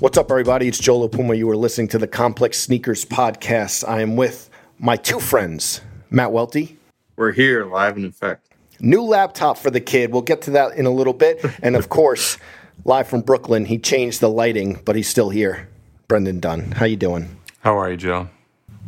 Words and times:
What's 0.00 0.16
up, 0.16 0.30
everybody? 0.30 0.66
It's 0.66 0.78
Joe 0.78 1.06
Puma. 1.08 1.34
You 1.34 1.50
are 1.50 1.56
listening 1.58 1.88
to 1.88 1.98
the 1.98 2.06
Complex 2.06 2.58
Sneakers 2.58 3.04
Podcast. 3.04 3.86
I 3.86 4.00
am 4.00 4.16
with 4.16 4.48
my 4.78 4.96
two 4.96 5.20
friends, 5.20 5.82
Matt 6.08 6.32
Welty. 6.32 6.78
We're 7.16 7.32
here 7.32 7.66
live 7.66 7.96
and 7.96 8.06
in 8.06 8.10
effect. 8.10 8.48
New 8.80 9.02
laptop 9.02 9.58
for 9.58 9.70
the 9.70 9.78
kid. 9.78 10.10
We'll 10.10 10.22
get 10.22 10.40
to 10.42 10.52
that 10.52 10.72
in 10.72 10.86
a 10.86 10.90
little 10.90 11.12
bit. 11.12 11.44
And 11.62 11.76
of 11.76 11.90
course, 11.90 12.38
live 12.86 13.08
from 13.08 13.20
Brooklyn, 13.20 13.66
he 13.66 13.76
changed 13.76 14.22
the 14.22 14.30
lighting, 14.30 14.80
but 14.86 14.96
he's 14.96 15.06
still 15.06 15.28
here. 15.28 15.68
Brendan 16.08 16.40
Dunne. 16.40 16.72
How 16.72 16.86
you 16.86 16.96
doing? 16.96 17.36
How 17.58 17.78
are 17.78 17.90
you, 17.90 17.98
Joe? 17.98 18.30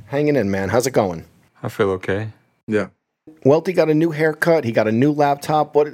Hanging 0.07 0.37
in, 0.37 0.51
man. 0.51 0.71
How's 0.71 0.87
it 0.87 0.93
going? 0.93 1.27
I 1.63 1.69
feel 1.69 1.91
okay. 1.91 2.31
Yeah. 2.67 2.87
Welty 3.45 3.75
got 3.75 3.91
a 3.91 3.95
new 3.95 4.13
haircut. 4.13 4.65
He 4.65 4.73
got 4.73 4.89
a 4.89 4.93
new 4.93 5.13
laptop. 5.13 5.75
What? 5.75 5.89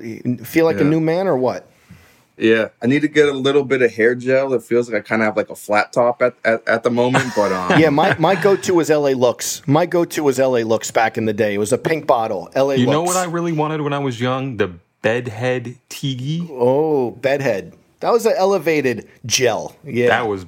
Feel 0.44 0.64
like 0.64 0.80
a 0.80 0.84
new 0.84 1.00
man 1.00 1.26
or 1.26 1.36
what? 1.36 1.67
Yeah. 2.38 2.68
I 2.82 2.86
need 2.86 3.02
to 3.02 3.08
get 3.08 3.28
a 3.28 3.32
little 3.32 3.64
bit 3.64 3.82
of 3.82 3.92
hair 3.92 4.14
gel. 4.14 4.52
It 4.54 4.62
feels 4.62 4.88
like 4.90 5.04
I 5.04 5.06
kind 5.06 5.22
of 5.22 5.26
have 5.26 5.36
like 5.36 5.50
a 5.50 5.56
flat 5.56 5.92
top 5.92 6.22
at, 6.22 6.34
at, 6.44 6.66
at 6.68 6.82
the 6.82 6.90
moment, 6.90 7.32
but 7.36 7.52
um, 7.52 7.78
Yeah, 7.80 7.90
my, 7.90 8.16
my 8.18 8.34
go 8.40 8.56
to 8.56 8.74
was 8.74 8.90
LA 8.90 9.10
Looks. 9.10 9.62
My 9.66 9.86
go 9.86 10.04
to 10.04 10.22
was 10.22 10.38
LA 10.38 10.58
Looks 10.60 10.90
back 10.90 11.18
in 11.18 11.24
the 11.26 11.32
day. 11.32 11.54
It 11.54 11.58
was 11.58 11.72
a 11.72 11.78
pink 11.78 12.06
bottle. 12.06 12.50
LA 12.54 12.72
You 12.74 12.86
Looks. 12.86 12.92
know 12.92 13.02
what 13.02 13.16
I 13.16 13.24
really 13.24 13.52
wanted 13.52 13.80
when 13.80 13.92
I 13.92 13.98
was 13.98 14.20
young? 14.20 14.56
The 14.56 14.72
bedhead 15.02 15.76
TIGI. 15.90 16.48
Oh, 16.50 17.10
bedhead. 17.12 17.74
That 18.00 18.12
was 18.12 18.26
an 18.26 18.34
elevated 18.36 19.08
gel. 19.26 19.74
Yeah. 19.84 20.08
That 20.08 20.28
was 20.28 20.46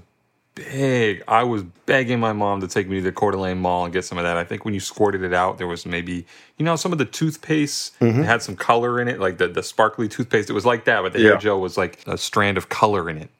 big. 0.68 1.22
I 1.28 1.42
was 1.44 1.62
begging 1.86 2.20
my 2.20 2.32
mom 2.32 2.60
to 2.60 2.68
take 2.68 2.88
me 2.88 2.96
to 2.96 3.02
the 3.02 3.12
Coeur 3.12 3.32
d'Alene 3.32 3.58
Mall 3.58 3.84
and 3.84 3.92
get 3.92 4.04
some 4.04 4.18
of 4.18 4.24
that. 4.24 4.36
I 4.36 4.44
think 4.44 4.64
when 4.64 4.74
you 4.74 4.80
squirted 4.80 5.22
it 5.22 5.32
out, 5.32 5.58
there 5.58 5.66
was 5.66 5.86
maybe 5.86 6.26
you 6.58 6.64
know 6.64 6.76
some 6.76 6.92
of 6.92 6.98
the 6.98 7.04
toothpaste 7.04 7.98
Mm-hmm. 8.00 8.22
had 8.22 8.42
some 8.42 8.56
color 8.56 9.00
in 9.00 9.08
it, 9.08 9.20
like 9.20 9.38
the 9.38 9.48
the 9.48 9.62
sparkly 9.62 10.08
toothpaste. 10.08 10.50
It 10.50 10.54
was 10.54 10.66
like 10.66 10.84
that, 10.86 11.02
but 11.02 11.12
the 11.12 11.20
hair 11.20 11.32
Yeah. 11.32 11.38
gel 11.38 11.60
was 11.60 11.76
like 11.76 12.00
a 12.06 12.18
strand 12.18 12.58
of 12.58 12.68
color 12.68 13.08
in 13.08 13.16
it. 13.18 13.30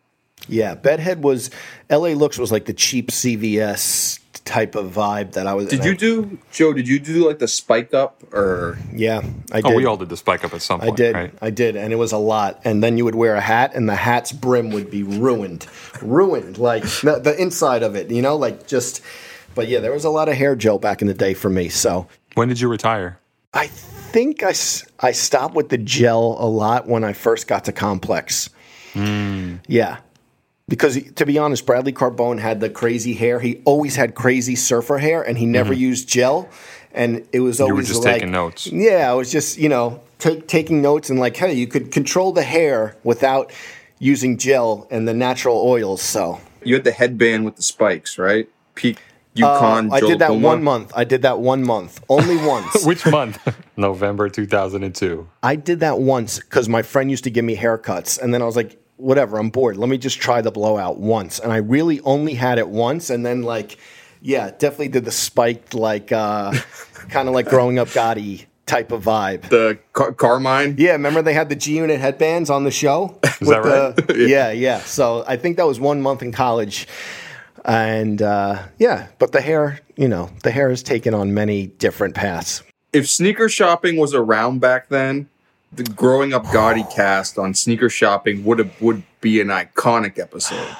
Yeah, 0.49 0.75
Bedhead 0.75 1.23
was 1.23 1.51
LA 1.91 2.09
Looks 2.15 2.39
was 2.39 2.51
like 2.51 2.65
the 2.65 2.73
cheap 2.73 3.11
CVS 3.11 4.20
type 4.51 4.75
of 4.75 4.93
vibe 4.93 5.33
that 5.33 5.47
I 5.47 5.55
was. 5.55 5.69
did 5.69 5.84
you 5.84 5.95
do, 5.95 6.39
Joe, 6.51 6.73
did 6.73 6.89
you 6.89 6.98
do 6.98 7.27
like 7.29 7.39
the 7.39 7.47
spike 7.48 7.95
up 7.95 8.23
or? 8.34 8.79
Yeah, 8.93 9.23
I 9.53 9.61
did. 9.61 9.73
Oh, 9.73 9.75
we 9.77 9.87
all 9.87 9.97
did 9.97 10.09
the 10.09 10.17
spike 10.17 10.45
up 10.45 10.53
at 10.53 10.61
some 10.61 10.81
point. 10.81 10.93
I 10.93 10.97
did. 10.97 11.15
right? 11.15 11.34
I 11.41 11.51
did, 11.51 11.77
and 11.77 11.93
it 11.93 11.97
was 11.97 12.12
a 12.12 12.19
lot. 12.19 12.61
And 12.65 12.83
then 12.83 12.98
you 12.98 13.05
would 13.05 13.15
wear 13.15 13.37
a 13.37 13.41
hat, 13.41 13.73
and 13.75 13.89
the 13.89 13.95
hat's 13.95 14.33
brim 14.33 14.71
would 14.71 14.91
be 14.91 15.03
ruined, 15.05 15.67
ruined, 16.03 16.59
like 16.59 16.83
the, 16.83 17.21
the 17.23 17.41
inside 17.41 17.83
of 17.83 17.95
it. 17.95 18.11
You 18.11 18.23
know, 18.23 18.37
like 18.37 18.67
just. 18.67 19.03
But 19.55 19.69
yeah, 19.69 19.81
there 19.81 19.93
was 19.93 20.05
a 20.05 20.11
lot 20.11 20.28
of 20.28 20.34
hair 20.37 20.55
gel 20.56 20.78
back 20.78 21.00
in 21.03 21.09
the 21.09 21.15
day 21.15 21.34
for 21.34 21.49
me. 21.50 21.69
So 21.69 22.06
When 22.34 22.49
did 22.49 22.61
you 22.61 22.69
retire? 22.69 23.19
I 23.53 23.67
think 23.67 24.43
I, 24.44 24.55
I 25.00 25.12
stopped 25.12 25.55
with 25.55 25.71
the 25.71 25.78
gel 25.78 26.37
a 26.38 26.47
lot 26.47 26.87
when 26.87 27.03
I 27.03 27.12
first 27.12 27.49
got 27.49 27.65
to 27.65 27.72
Complex. 27.72 28.50
Hmm. 28.93 29.56
Yeah. 29.67 29.99
Because 30.70 30.98
to 31.16 31.26
be 31.26 31.36
honest, 31.36 31.66
Bradley 31.66 31.92
Carbone 31.92 32.38
had 32.38 32.60
the 32.60 32.70
crazy 32.70 33.12
hair. 33.12 33.41
He 33.41 33.60
always 33.66 33.97
had 33.97 34.14
crazy 34.14 34.54
surfer 34.56 34.97
hair, 34.98 35.20
and 35.22 35.36
he 35.36 35.44
never 35.44 35.75
used 35.75 36.08
gel. 36.08 36.48
And 36.94 37.26
it 37.32 37.41
was 37.41 37.60
always 37.60 37.70
Mm-hmm. 37.72 37.76
were 37.76 37.82
just 37.82 38.04
like, 38.04 38.14
taking 38.14 38.31
notes. 38.31 38.66
Yeah, 38.69 39.10
I 39.10 39.14
was 39.14 39.31
just 39.31 39.58
you 39.58 39.69
know 39.69 40.00
take, 40.19 40.47
taking 40.48 40.81
notes 40.81 41.10
and 41.10 41.19
like, 41.20 41.36
hey, 41.36 41.53
you 41.53 41.66
could 41.66 41.92
control 41.92 42.32
the 42.32 42.42
hair 42.44 42.97
without 43.04 43.53
using 43.98 44.38
gel 44.38 44.88
and 44.91 45.06
the 45.06 45.12
natural 45.14 45.58
oils. 45.60 46.00
So 46.03 46.41
You 46.64 46.75
had 46.76 46.84
the 46.84 46.92
headband 46.92 47.44
with 47.44 47.56
the 47.56 47.62
spikes, 47.62 48.16
right? 48.16 48.48
Peak 48.76 48.98
Yukon. 49.34 49.91
Uh, 49.91 49.94
I 49.94 50.00
did 50.00 50.19
that 50.20 50.28
Puma. 50.31 50.47
one 50.47 50.62
month. 50.62 50.92
I 50.97 51.04
did 51.04 51.22
that 51.22 51.38
one 51.41 51.62
month, 51.64 52.00
only 52.08 52.37
once. 52.37 52.84
Which 52.91 53.04
month? 53.06 53.38
November 53.76 54.28
2002. 54.28 55.28
I 55.42 55.56
did 55.56 55.81
that 55.81 55.98
once 55.98 56.38
because 56.38 56.69
my 56.69 56.82
friend 56.82 57.10
used 57.10 57.25
to 57.25 57.31
give 57.31 57.44
me 57.44 57.56
haircuts, 57.56 58.20
and 58.20 58.32
then 58.32 58.41
I 58.42 58.47
was 58.47 58.56
like, 58.56 58.76
whatever, 59.00 59.38
I'm 59.38 59.50
bored. 59.50 59.77
Let 59.77 59.88
me 59.88 59.99
just 59.99 60.21
try 60.21 60.41
the 60.41 60.50
blowout 60.50 60.99
once, 60.99 61.38
and 61.38 61.53
I 61.53 61.56
really 61.56 62.00
only 62.00 62.34
had 62.34 62.59
it 62.59 62.69
once, 62.69 63.11
and 63.11 63.25
then 63.25 63.43
like, 63.43 63.78
yeah, 64.21 64.50
definitely 64.50 64.88
did 64.88 65.05
the 65.05 65.12
spiked 65.12 65.75
like, 65.75 66.12
uh, 66.12 66.53
kind 67.09 67.28
of 67.28 67.34
like 67.34 67.49
growing 67.49 67.78
up 67.78 67.88
Gotti 67.88 68.47
type 68.71 68.93
of 68.93 69.03
vibe. 69.03 69.49
The 69.49 69.78
Car- 69.93 70.12
Carmine. 70.12 70.77
Yeah, 70.78 70.93
remember 70.93 71.22
they 71.22 71.34
had 71.34 71.49
the 71.49 71.56
G 71.56 71.77
Unit 71.77 72.00
headbands 72.00 72.50
on 72.50 72.65
the 72.65 72.71
show? 72.71 73.19
Is 73.41 73.49
that 73.49 73.65
right? 73.65 74.16
yeah, 74.16 74.53
yeah. 74.53 74.78
So 74.81 75.25
I 75.27 75.37
think 75.37 75.56
that 75.56 75.67
was 75.67 75.81
one 75.81 76.00
month 76.00 76.22
in 76.22 76.32
college. 76.32 76.87
And 77.65 78.22
uh, 78.22 78.62
yeah, 78.78 79.09
but 79.19 79.32
the 79.32 79.41
hair, 79.41 79.81
you 79.97 80.09
know, 80.09 80.31
the 80.44 80.50
hair 80.50 80.71
has 80.71 80.82
taken 80.82 81.12
on 81.12 81.34
many 81.34 81.67
different 81.67 82.15
paths. 82.15 82.62
If 82.93 83.09
sneaker 83.09 83.49
shopping 83.49 83.97
was 83.97 84.15
around 84.15 84.61
back 84.61 84.88
then, 84.88 85.28
the 85.72 85.84
growing 85.84 86.32
up 86.32 86.44
Gotti 86.47 86.88
cast 86.94 87.38
on 87.38 87.54
sneaker 87.54 87.88
shopping 87.88 88.44
would 88.44 88.58
have 88.58 88.81
would 88.81 89.03
be 89.20 89.41
an 89.41 89.48
iconic 89.48 90.19
episode. 90.19 90.76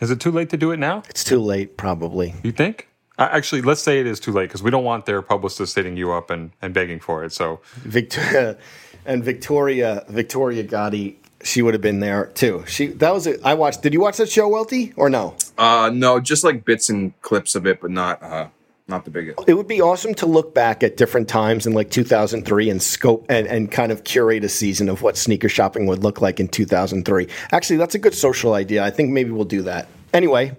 Is 0.00 0.10
it 0.10 0.20
too 0.20 0.30
late 0.30 0.50
to 0.50 0.56
do 0.56 0.70
it 0.70 0.76
now? 0.78 1.02
It's 1.08 1.24
too 1.24 1.40
late, 1.40 1.76
probably. 1.76 2.34
You 2.42 2.52
think? 2.52 2.88
Uh, 3.18 3.28
Actually, 3.32 3.62
let's 3.62 3.82
say 3.82 3.98
it 3.98 4.06
is 4.06 4.20
too 4.20 4.30
late 4.30 4.44
because 4.44 4.62
we 4.62 4.70
don't 4.70 4.84
want 4.84 5.06
their 5.06 5.22
publicist 5.22 5.74
hitting 5.74 5.96
you 5.96 6.12
up 6.12 6.30
and, 6.30 6.52
and 6.62 6.72
begging 6.72 7.00
for 7.00 7.24
it. 7.24 7.32
So 7.32 7.60
Victoria 7.78 8.56
and 9.04 9.24
Victoria 9.24 10.04
Victoria 10.08 10.62
Gotti, 10.62 11.16
she 11.42 11.62
would 11.62 11.74
have 11.74 11.80
been 11.80 11.98
there 11.98 12.26
too. 12.26 12.64
She 12.68 12.86
that 12.88 13.12
was 13.12 13.26
it. 13.26 13.40
I 13.44 13.54
watched. 13.54 13.82
Did 13.82 13.92
you 13.92 14.00
watch 14.00 14.18
that 14.18 14.28
show, 14.28 14.46
Welty, 14.46 14.92
or 14.96 15.10
no? 15.10 15.34
Uh, 15.56 15.90
no, 15.92 16.20
just 16.20 16.44
like 16.44 16.64
bits 16.64 16.88
and 16.88 17.20
clips 17.22 17.56
of 17.56 17.66
it, 17.66 17.80
but 17.80 17.90
not 17.90 18.22
uh, 18.22 18.48
not 18.88 19.04
the 19.04 19.10
biggest. 19.10 19.38
It 19.46 19.54
would 19.54 19.68
be 19.68 19.80
awesome 19.82 20.14
to 20.14 20.26
look 20.26 20.54
back 20.54 20.82
at 20.82 20.96
different 20.96 21.28
times 21.28 21.66
in 21.66 21.74
like 21.74 21.90
2003 21.90 22.70
and 22.70 22.82
scope 22.82 23.26
and, 23.28 23.46
and 23.46 23.70
kind 23.70 23.92
of 23.92 24.04
curate 24.04 24.44
a 24.44 24.48
season 24.48 24.88
of 24.88 25.02
what 25.02 25.16
sneaker 25.16 25.48
shopping 25.48 25.86
would 25.86 26.02
look 26.02 26.20
like 26.22 26.40
in 26.40 26.48
2003. 26.48 27.28
Actually, 27.52 27.76
that's 27.76 27.94
a 27.94 27.98
good 27.98 28.14
social 28.14 28.54
idea. 28.54 28.82
I 28.82 28.90
think 28.90 29.10
maybe 29.10 29.30
we'll 29.30 29.44
do 29.44 29.62
that. 29.62 29.88
Anyway, 30.14 30.56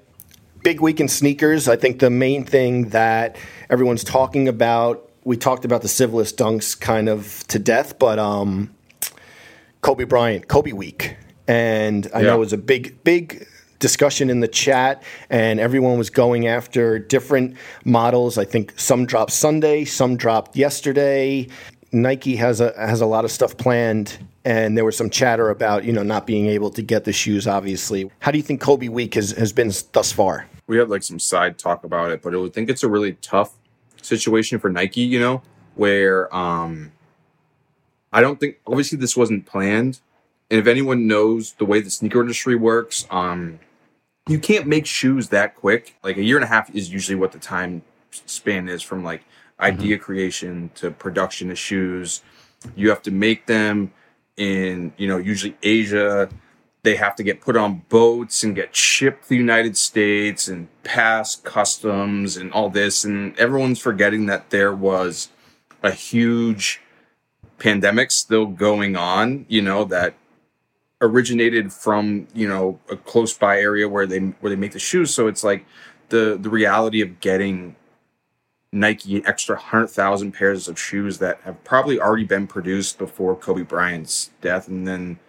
big 0.63 0.79
week 0.79 0.99
in 0.99 1.07
sneakers. 1.07 1.67
I 1.67 1.75
think 1.75 1.99
the 1.99 2.11
main 2.11 2.45
thing 2.45 2.89
that 2.89 3.35
everyone's 3.69 4.03
talking 4.03 4.47
about, 4.47 5.09
we 5.23 5.35
talked 5.35 5.65
about 5.65 5.81
the 5.81 5.87
Civilist 5.87 6.37
dunks 6.37 6.79
kind 6.79 7.09
of 7.09 7.43
to 7.47 7.57
death, 7.57 7.97
but 7.97 8.19
um, 8.19 8.69
Kobe 9.81 10.03
Bryant, 10.03 10.47
Kobe 10.47 10.71
week. 10.71 11.17
And 11.47 12.07
I 12.13 12.21
know 12.21 12.27
Yeah. 12.27 12.35
it 12.35 12.39
was 12.39 12.53
a 12.53 12.57
big, 12.59 13.03
big 13.03 13.47
discussion 13.79 14.29
in 14.29 14.39
the 14.39 14.47
chat, 14.47 15.03
and 15.29 15.59
everyone 15.59 15.97
was 15.97 16.09
going 16.09 16.47
after 16.47 16.99
different 16.99 17.55
models. 17.85 18.37
I 18.37 18.45
think 18.45 18.73
some 18.77 19.05
dropped 19.05 19.31
Sunday, 19.31 19.85
some 19.85 20.17
dropped 20.17 20.55
yesterday. 20.55 21.47
Nike 21.91 22.35
has 22.35 22.61
a 22.61 22.73
has 22.77 23.01
a 23.01 23.05
lot 23.05 23.25
of 23.25 23.31
stuff 23.31 23.57
planned, 23.57 24.17
and 24.45 24.77
there 24.77 24.85
was 24.85 24.95
some 24.95 25.09
chatter 25.09 25.49
about 25.49 25.83
you 25.83 25.91
know 25.91 26.03
not 26.03 26.27
being 26.27 26.45
able 26.45 26.69
to 26.71 26.81
get 26.81 27.05
the 27.05 27.13
shoes. 27.13 27.47
Obviously, 27.47 28.11
how 28.19 28.31
do 28.31 28.37
you 28.37 28.43
think 28.43 28.61
Kobe 28.61 28.89
week 28.89 29.15
has, 29.15 29.31
has 29.31 29.51
been 29.51 29.71
thus 29.93 30.11
far? 30.11 30.45
we 30.69 30.77
had 30.77 30.87
like 30.87 31.01
some 31.01 31.19
side 31.19 31.57
talk 31.57 31.83
about 31.83 32.11
it, 32.11 32.21
but 32.21 32.33
I 32.33 32.37
would 32.37 32.53
think 32.53 32.69
it's 32.69 32.83
a 32.83 32.87
really 32.87 33.13
tough 33.13 33.55
situation 34.03 34.59
for 34.59 34.69
Nike, 34.69 35.01
you 35.01 35.19
know, 35.19 35.41
where 35.75 36.33
um 36.33 36.91
I 38.13 38.21
don't 38.21 38.39
think 38.39 38.59
obviously 38.67 38.97
this 38.97 39.17
wasn't 39.17 39.47
planned. 39.47 39.99
And 40.51 40.59
if 40.59 40.67
anyone 40.67 41.07
knows 41.07 41.53
the 41.53 41.65
way 41.65 41.81
the 41.81 41.89
sneaker 41.89 42.21
industry 42.21 42.55
works, 42.55 43.07
um 43.09 43.59
you 44.29 44.39
can't 44.39 44.67
make 44.67 44.85
shoes 44.85 45.29
that 45.29 45.55
quick. 45.55 45.95
Like 46.03 46.17
a 46.17 46.23
year 46.23 46.37
and 46.37 46.43
a 46.43 46.47
half 46.47 46.73
is 46.73 46.91
usually 46.91 47.15
what 47.15 47.31
the 47.31 47.39
time 47.39 47.81
span 48.11 48.69
is 48.69 48.81
from 48.81 49.03
like 49.03 49.21
mm-hmm. 49.21 49.65
idea 49.65 49.97
creation 49.97 50.69
to 50.75 50.91
production 50.91 51.51
of 51.51 51.57
shoes. 51.57 52.21
You 52.75 52.89
have 52.89 53.01
to 53.03 53.11
make 53.11 53.47
them 53.47 53.91
in, 54.37 54.93
you 54.97 55.07
know, 55.07 55.17
usually 55.17 55.57
Asia. 55.63 56.29
They 56.83 56.95
have 56.95 57.15
to 57.15 57.23
get 57.23 57.41
put 57.41 57.57
on 57.57 57.81
boats 57.89 58.43
and 58.43 58.55
get 58.55 58.75
shipped 58.75 59.23
to 59.23 59.29
the 59.29 59.35
United 59.35 59.75
States 59.75 60.47
and 60.47 60.67
pass 60.83 61.35
customs 61.35 62.37
and 62.37 62.53
all 62.53 62.69
this. 62.69 63.03
And 63.03 63.37
everyone's 63.37 63.79
forgetting 63.79 64.27
that 64.27 64.49
there 64.49 64.73
was 64.73 65.29
a 65.81 65.91
huge 65.91 66.81
pandemic 67.57 68.11
still 68.11 68.45
going 68.45 68.95
on, 68.95 69.45
you 69.49 69.61
know, 69.61 69.83
that 69.85 70.13
originated 71.01 71.71
from, 71.71 72.27
you 72.33 72.47
know, 72.47 72.79
a 72.89 72.97
close 72.97 73.33
by 73.33 73.59
area 73.59 73.87
where 73.87 74.05
they 74.05 74.19
where 74.19 74.49
they 74.49 74.55
make 74.55 74.73
the 74.73 74.79
shoes. 74.79 75.13
So 75.13 75.27
it's 75.27 75.43
like 75.43 75.65
the 76.09 76.37
the 76.39 76.49
reality 76.49 77.01
of 77.01 77.19
getting 77.19 77.75
Nike 78.71 79.25
extra 79.25 79.57
hundred 79.57 79.87
thousand 79.87 80.33
pairs 80.33 80.67
of 80.67 80.79
shoes 80.79 81.19
that 81.19 81.39
have 81.41 81.63
probably 81.63 81.99
already 81.99 82.25
been 82.25 82.47
produced 82.47 82.97
before 82.97 83.35
Kobe 83.35 83.63
Bryant's 83.63 84.31
death 84.41 84.67
and 84.67 84.87
then 84.87 85.19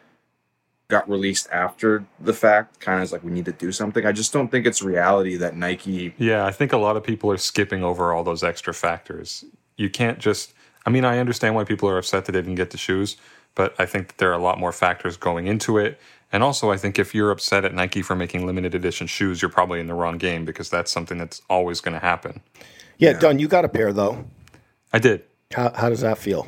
got 0.88 1.08
released 1.08 1.49
after 1.52 2.05
the 2.19 2.32
fact 2.32 2.81
kind 2.81 2.99
of 2.99 3.05
is 3.05 3.12
like 3.12 3.23
we 3.23 3.31
need 3.31 3.44
to 3.44 3.52
do 3.52 3.70
something. 3.70 4.05
I 4.05 4.12
just 4.12 4.32
don't 4.32 4.50
think 4.50 4.66
it's 4.66 4.82
reality 4.82 5.37
that 5.37 5.56
Nike 5.56 6.14
Yeah, 6.19 6.44
I 6.44 6.50
think 6.50 6.73
a 6.73 6.78
lot 6.78 6.96
of 6.96 7.05
people 7.05 7.31
are 7.31 7.38
skipping 7.38 7.84
over 7.84 8.12
all 8.12 8.25
those 8.25 8.43
extra 8.43 8.75
factors. 8.75 9.44
You 9.76 9.88
can't 9.88 10.19
just 10.19 10.52
I 10.87 10.90
mean, 10.90 11.05
I 11.05 11.19
understand 11.19 11.55
why 11.55 11.64
people 11.64 11.88
are 11.88 11.99
upset 11.99 12.25
that 12.25 12.32
they 12.32 12.40
didn't 12.40 12.55
get 12.55 12.70
the 12.70 12.78
shoes, 12.78 13.16
but 13.55 13.75
I 13.79 13.87
think 13.87 14.08
that 14.08 14.19
there 14.19 14.31
are 14.31 14.38
a 14.38 14.43
lot 14.43 14.58
more 14.58 14.73
factors 14.73 15.17
going 15.17 15.47
into 15.47 15.79
it. 15.79 16.00
And 16.32 16.43
also, 16.43 16.70
I 16.70 16.76
think 16.76 16.99
if 16.99 17.14
you're 17.14 17.31
upset 17.31 17.64
at 17.64 17.75
Nike 17.75 18.02
for 18.02 18.14
making 18.14 18.47
limited 18.47 18.75
edition 18.75 19.06
shoes, 19.06 19.43
you're 19.43 19.50
probably 19.50 19.81
in 19.81 19.88
the 19.88 19.94
wrong 19.94 20.17
game 20.17 20.44
because 20.44 20.70
that's 20.70 20.91
something 20.91 21.19
that's 21.19 21.43
always 21.50 21.81
going 21.81 21.94
to 21.94 22.00
happen. 22.00 22.41
Yeah, 22.99 23.14
Dunne, 23.14 23.38
you 23.38 23.49
got 23.49 23.64
a 23.64 23.69
pair 23.69 23.93
though. 23.93 24.25
I 24.93 24.99
did. 24.99 25.25
How, 25.52 25.73
how 25.75 25.88
does 25.88 26.02
that 26.02 26.19
feel? 26.19 26.47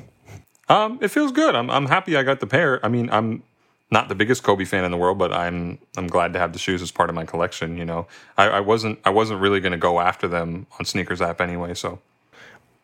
Um, 0.68 0.98
it 1.02 1.08
feels 1.08 1.32
good. 1.32 1.54
I'm 1.54 1.70
I'm 1.70 1.86
happy 1.86 2.16
I 2.16 2.22
got 2.22 2.40
the 2.40 2.46
pair. 2.46 2.84
I 2.84 2.88
mean, 2.88 3.10
I'm 3.10 3.42
not 3.90 4.08
the 4.08 4.14
biggest 4.14 4.42
Kobe 4.42 4.64
fan 4.64 4.84
in 4.84 4.90
the 4.90 4.96
world, 4.96 5.18
but 5.18 5.32
I'm 5.32 5.78
I'm 5.96 6.06
glad 6.06 6.32
to 6.32 6.38
have 6.38 6.52
the 6.52 6.58
shoes 6.58 6.80
as 6.82 6.90
part 6.90 7.10
of 7.10 7.14
my 7.14 7.24
collection. 7.24 7.76
You 7.76 7.84
know, 7.84 8.06
I, 8.38 8.48
I 8.48 8.60
wasn't 8.60 8.98
I 9.04 9.10
wasn't 9.10 9.40
really 9.40 9.60
going 9.60 9.72
to 9.72 9.78
go 9.78 10.00
after 10.00 10.28
them 10.28 10.66
on 10.78 10.86
Sneakers 10.86 11.20
app 11.20 11.40
anyway. 11.40 11.74
So 11.74 12.00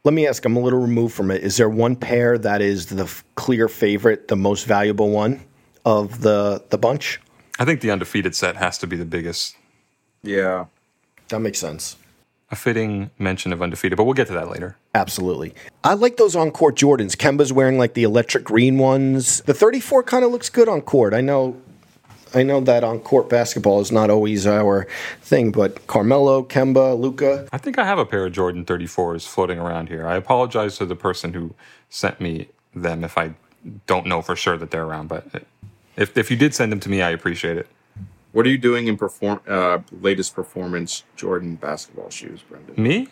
Let 0.08 0.14
me 0.14 0.26
ask. 0.26 0.42
I'm 0.46 0.56
a 0.56 0.60
little 0.60 0.78
removed 0.78 1.14
from 1.14 1.30
it. 1.30 1.42
Is 1.42 1.58
there 1.58 1.68
one 1.68 1.94
pair 1.94 2.38
that 2.38 2.62
is 2.62 2.86
the 2.86 3.02
f- 3.02 3.22
clear 3.34 3.68
favorite, 3.68 4.28
the 4.28 4.36
most 4.36 4.64
valuable 4.64 5.10
one 5.10 5.44
of 5.84 6.22
the 6.22 6.64
the 6.70 6.78
bunch? 6.78 7.20
I 7.58 7.66
think 7.66 7.82
the 7.82 7.90
undefeated 7.90 8.34
set 8.34 8.56
has 8.56 8.78
to 8.78 8.86
be 8.86 8.96
the 8.96 9.04
biggest. 9.04 9.54
Yeah. 10.22 10.64
That 11.28 11.40
makes 11.40 11.58
sense. 11.58 11.96
A 12.50 12.56
fitting 12.56 13.10
mention 13.18 13.52
of 13.52 13.60
undefeated, 13.60 13.98
but 13.98 14.04
we'll 14.04 14.14
get 14.14 14.28
to 14.28 14.32
that 14.32 14.48
later. 14.48 14.78
Absolutely. 14.94 15.54
I 15.84 15.92
like 15.92 16.16
those 16.16 16.34
on 16.34 16.52
court 16.52 16.76
Jordans. 16.76 17.14
Kemba's 17.14 17.52
wearing 17.52 17.76
like 17.76 17.92
the 17.92 18.04
electric 18.04 18.44
green 18.44 18.78
ones. 18.78 19.42
The 19.42 19.52
34 19.52 20.04
kind 20.04 20.24
of 20.24 20.30
looks 20.30 20.48
good 20.48 20.70
on 20.70 20.80
court. 20.80 21.12
I 21.12 21.20
know 21.20 21.60
I 22.34 22.42
know 22.42 22.60
that 22.60 22.84
on 22.84 23.00
court 23.00 23.28
basketball 23.28 23.80
is 23.80 23.90
not 23.90 24.10
always 24.10 24.46
our 24.46 24.86
thing, 25.20 25.50
but 25.50 25.86
Carmelo, 25.86 26.42
Kemba, 26.42 26.98
Luka. 26.98 27.48
I 27.52 27.58
think 27.58 27.78
I 27.78 27.84
have 27.84 27.98
a 27.98 28.06
pair 28.06 28.26
of 28.26 28.32
Jordan 28.32 28.64
34s 28.64 29.26
floating 29.26 29.58
around 29.58 29.88
here. 29.88 30.06
I 30.06 30.16
apologize 30.16 30.78
to 30.78 30.86
the 30.86 30.96
person 30.96 31.32
who 31.32 31.54
sent 31.88 32.20
me 32.20 32.48
them 32.74 33.04
if 33.04 33.16
I 33.16 33.34
don't 33.86 34.06
know 34.06 34.22
for 34.22 34.36
sure 34.36 34.56
that 34.56 34.70
they're 34.70 34.84
around, 34.84 35.08
but 35.08 35.26
if 35.96 36.16
if 36.16 36.30
you 36.30 36.36
did 36.36 36.54
send 36.54 36.70
them 36.70 36.80
to 36.80 36.88
me, 36.88 37.02
I 37.02 37.10
appreciate 37.10 37.56
it. 37.56 37.66
What 38.32 38.46
are 38.46 38.50
you 38.50 38.58
doing 38.58 38.86
in 38.86 38.96
perform 38.96 39.40
uh, 39.48 39.80
latest 40.00 40.34
performance 40.34 41.04
Jordan 41.16 41.56
basketball 41.56 42.10
shoes, 42.10 42.42
Brendan? 42.42 42.80
Me? 42.82 43.08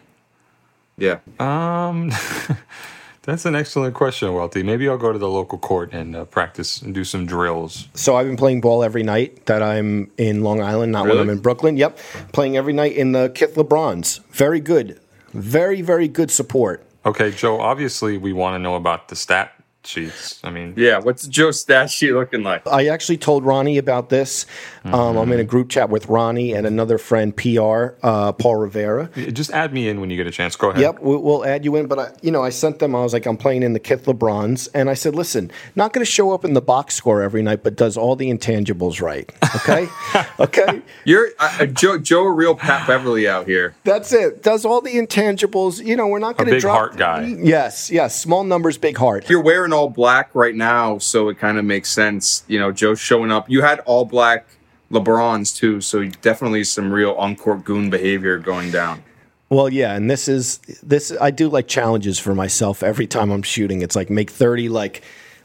Yeah. 0.98 1.18
Um, 1.40 2.12
that's 3.26 3.44
an 3.44 3.54
excellent 3.54 3.94
question, 3.94 4.32
Welty. 4.32 4.62
Maybe 4.62 4.88
I'll 4.88 4.96
go 4.96 5.12
to 5.12 5.18
the 5.18 5.28
local 5.28 5.58
court 5.58 5.92
and 5.92 6.16
uh, 6.16 6.24
practice 6.24 6.80
and 6.80 6.94
do 6.94 7.04
some 7.04 7.26
drills. 7.26 7.88
So 7.94 8.16
I've 8.16 8.26
been 8.26 8.36
playing 8.36 8.60
ball 8.62 8.82
every 8.82 9.02
night 9.02 9.46
that 9.46 9.62
I'm 9.62 10.10
in 10.16 10.42
Long 10.42 10.62
Island, 10.62 10.92
not 10.92 11.02
when 11.02 11.10
Really? 11.10 11.20
I'm 11.22 11.30
in 11.30 11.38
Brooklyn. 11.40 11.76
Yep. 11.76 11.98
Playing 12.32 12.56
every 12.56 12.72
night 12.72 12.92
in 12.94 13.12
the 13.12 13.28
Kith 13.34 13.54
LeBrons. 13.56 14.20
Very 14.30 14.60
good. 14.60 15.00
Very, 15.32 15.82
very 15.82 16.08
good 16.08 16.30
support. 16.30 16.82
Okay, 17.04 17.30
Joe. 17.30 17.60
Obviously, 17.60 18.16
we 18.16 18.32
want 18.32 18.54
to 18.54 18.58
know 18.58 18.74
about 18.74 19.08
the 19.08 19.16
stat 19.16 19.52
sheets. 19.86 20.40
I 20.44 20.50
mean, 20.50 20.74
Yeah. 20.76 20.98
What's 20.98 21.26
Joe's 21.26 21.60
stat 21.60 21.90
sheet 21.90 22.12
looking 22.12 22.42
like? 22.42 22.66
I 22.66 22.88
actually 22.88 23.18
told 23.18 23.44
Ronnie 23.44 23.78
about 23.78 24.08
this. 24.08 24.46
Um, 24.84 25.16
I'm 25.16 25.32
in 25.32 25.40
a 25.40 25.44
group 25.44 25.68
chat 25.68 25.90
with 25.90 26.06
Ronnie 26.06 26.52
and 26.52 26.64
another 26.66 26.96
friend, 26.98 27.36
PR, 27.36 27.94
uh, 28.04 28.32
Paul 28.32 28.56
Rivera. 28.56 29.10
just 29.32 29.50
add 29.50 29.72
me 29.72 29.88
in 29.88 30.00
when 30.00 30.10
you 30.10 30.16
get 30.16 30.26
a 30.28 30.30
chance. 30.30 30.54
Go 30.54 30.70
ahead. 30.70 30.80
Yep, 30.80 31.00
we- 31.00 31.16
we'll 31.16 31.44
add 31.44 31.64
you 31.64 31.74
in. 31.76 31.86
But 31.86 31.98
I, 31.98 32.10
you 32.22 32.30
know, 32.30 32.42
I 32.44 32.50
sent 32.50 32.78
them. 32.78 32.94
I 32.94 33.02
was 33.02 33.12
like, 33.12 33.26
I'm 33.26 33.36
playing 33.36 33.62
in 33.64 33.72
the 33.72 33.80
Kith 33.80 34.04
LeBrons, 34.04 34.68
and 34.74 34.88
I 34.88 34.94
said, 34.94 35.14
listen, 35.16 35.50
not 35.74 35.92
going 35.92 36.04
to 36.04 36.10
show 36.10 36.30
up 36.32 36.44
in 36.44 36.54
the 36.54 36.60
box 36.60 36.94
score 36.94 37.20
every 37.22 37.42
night, 37.42 37.62
but 37.64 37.74
does 37.76 37.96
all 37.96 38.14
the 38.14 38.30
intangibles 38.30 39.00
right. 39.02 39.30
Okay, 39.56 39.88
okay, 40.40 40.82
You're 41.04 41.28
uh, 41.40 41.58
uh, 41.62 41.66
Joe. 41.66 41.98
Joe, 41.98 42.24
a 42.24 42.30
real 42.32 42.54
Pat 42.54 42.86
Beverley 42.86 43.26
out 43.28 43.46
here. 43.46 43.74
that's 43.84 44.12
it. 44.12 44.42
Does 44.42 44.64
all 44.64 44.80
the 44.80 44.94
intangibles. 44.94 45.84
You 45.84 45.96
know, 45.96 46.06
we're 46.06 46.18
not 46.20 46.36
going 46.36 46.46
to 46.46 46.52
big 46.54 46.60
drop. 46.60 46.76
heart 46.76 46.96
guy. 46.96 47.24
Yes, 47.26 47.90
yes. 47.90 48.18
Small 48.20 48.44
numbers, 48.44 48.78
big 48.78 48.96
heart. 48.96 49.28
You're 49.28 49.42
wearing 49.42 49.72
all 49.76 49.90
black 49.90 50.34
right 50.34 50.54
now, 50.54 50.98
so 50.98 51.28
it 51.28 51.38
kind 51.38 51.58
of 51.58 51.64
makes 51.64 51.88
sense. 51.88 52.44
You 52.48 52.58
know, 52.58 52.72
Joe 52.72 52.94
showing 52.94 53.30
up. 53.30 53.48
You 53.48 53.62
had 53.62 53.80
all 53.80 54.04
black 54.04 54.46
LeBrons 54.90 55.54
too, 55.54 55.80
so 55.80 56.04
definitely 56.22 56.64
some 56.64 56.92
real 56.92 57.12
on-court 57.12 57.64
goon 57.64 57.90
behavior 57.90 58.38
going 58.38 58.70
down. 58.70 59.02
Well, 59.48 59.68
yeah, 59.68 59.94
and 59.94 60.10
this 60.10 60.26
is 60.26 60.58
this. 60.82 61.12
I 61.20 61.30
do 61.30 61.48
like 61.48 61.68
challenges 61.68 62.18
for 62.18 62.34
myself 62.34 62.82
every 62.82 63.06
time 63.06 63.30
I'm 63.30 63.42
shooting. 63.42 63.82
It's 63.82 63.94
like 63.94 64.10
make 64.10 64.30
thirty 64.30 64.68
like 64.68 65.02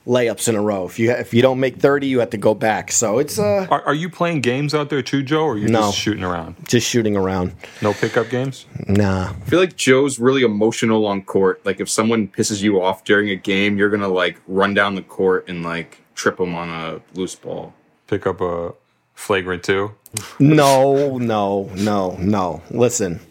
layups 0.08 0.48
in 0.48 0.56
a 0.56 0.62
row. 0.62 0.86
If 0.86 0.98
you 1.00 1.12
if 1.12 1.34
you 1.34 1.42
don't 1.42 1.60
make 1.60 1.78
thirty, 1.78 2.08
you 2.08 2.20
have 2.20 2.32
to 2.32 2.38
go 2.38 2.54
back. 2.54 2.92
So 2.92 3.20
it's 3.20 3.38
uh 3.38 3.68
Are, 3.70 3.82
are 3.84 3.94
you 3.94 4.10
playing 4.10 4.42
games 4.42 4.74
out 4.74 4.90
there 4.90 5.02
too, 5.02 5.22
Joe, 5.24 5.44
or 5.44 5.54
are 5.54 5.58
you 5.58 5.68
No. 5.68 5.82
just 5.82 5.98
shooting 5.98 6.24
around? 6.24 6.56
just 6.68 6.88
shooting 6.88 7.16
around. 7.16 7.54
No 7.82 7.94
pickup 7.94 8.30
games? 8.30 8.66
Nah, 8.88 9.30
I 9.30 9.34
feel 9.50 9.60
like 9.60 9.76
Joe's 9.76 10.20
really 10.20 10.42
emotional 10.44 11.06
on 11.06 11.22
court. 11.24 11.64
Like 11.66 11.80
if 11.80 11.90
someone 11.90 12.28
pisses 12.28 12.62
you 12.62 12.82
off 12.82 13.04
during 13.04 13.30
a 13.30 13.36
game, 13.36 13.78
you're 13.78 13.90
gonna 13.90 14.08
like 14.08 14.42
run 14.48 14.74
down 14.74 14.96
the 14.96 15.04
court 15.04 15.48
and 15.48 15.64
like 15.64 16.00
trip 16.16 16.38
them 16.38 16.56
on 16.56 16.70
a 16.70 17.02
loose 17.18 17.36
ball. 17.36 17.74
Pick 18.08 18.26
up 18.28 18.42
a 18.42 18.74
flagrant 19.14 19.64
two? 19.64 19.92
No, 20.40 21.18
no, 21.18 21.70
no, 21.76 22.18
no. 22.20 22.62
Listen, 22.72 23.22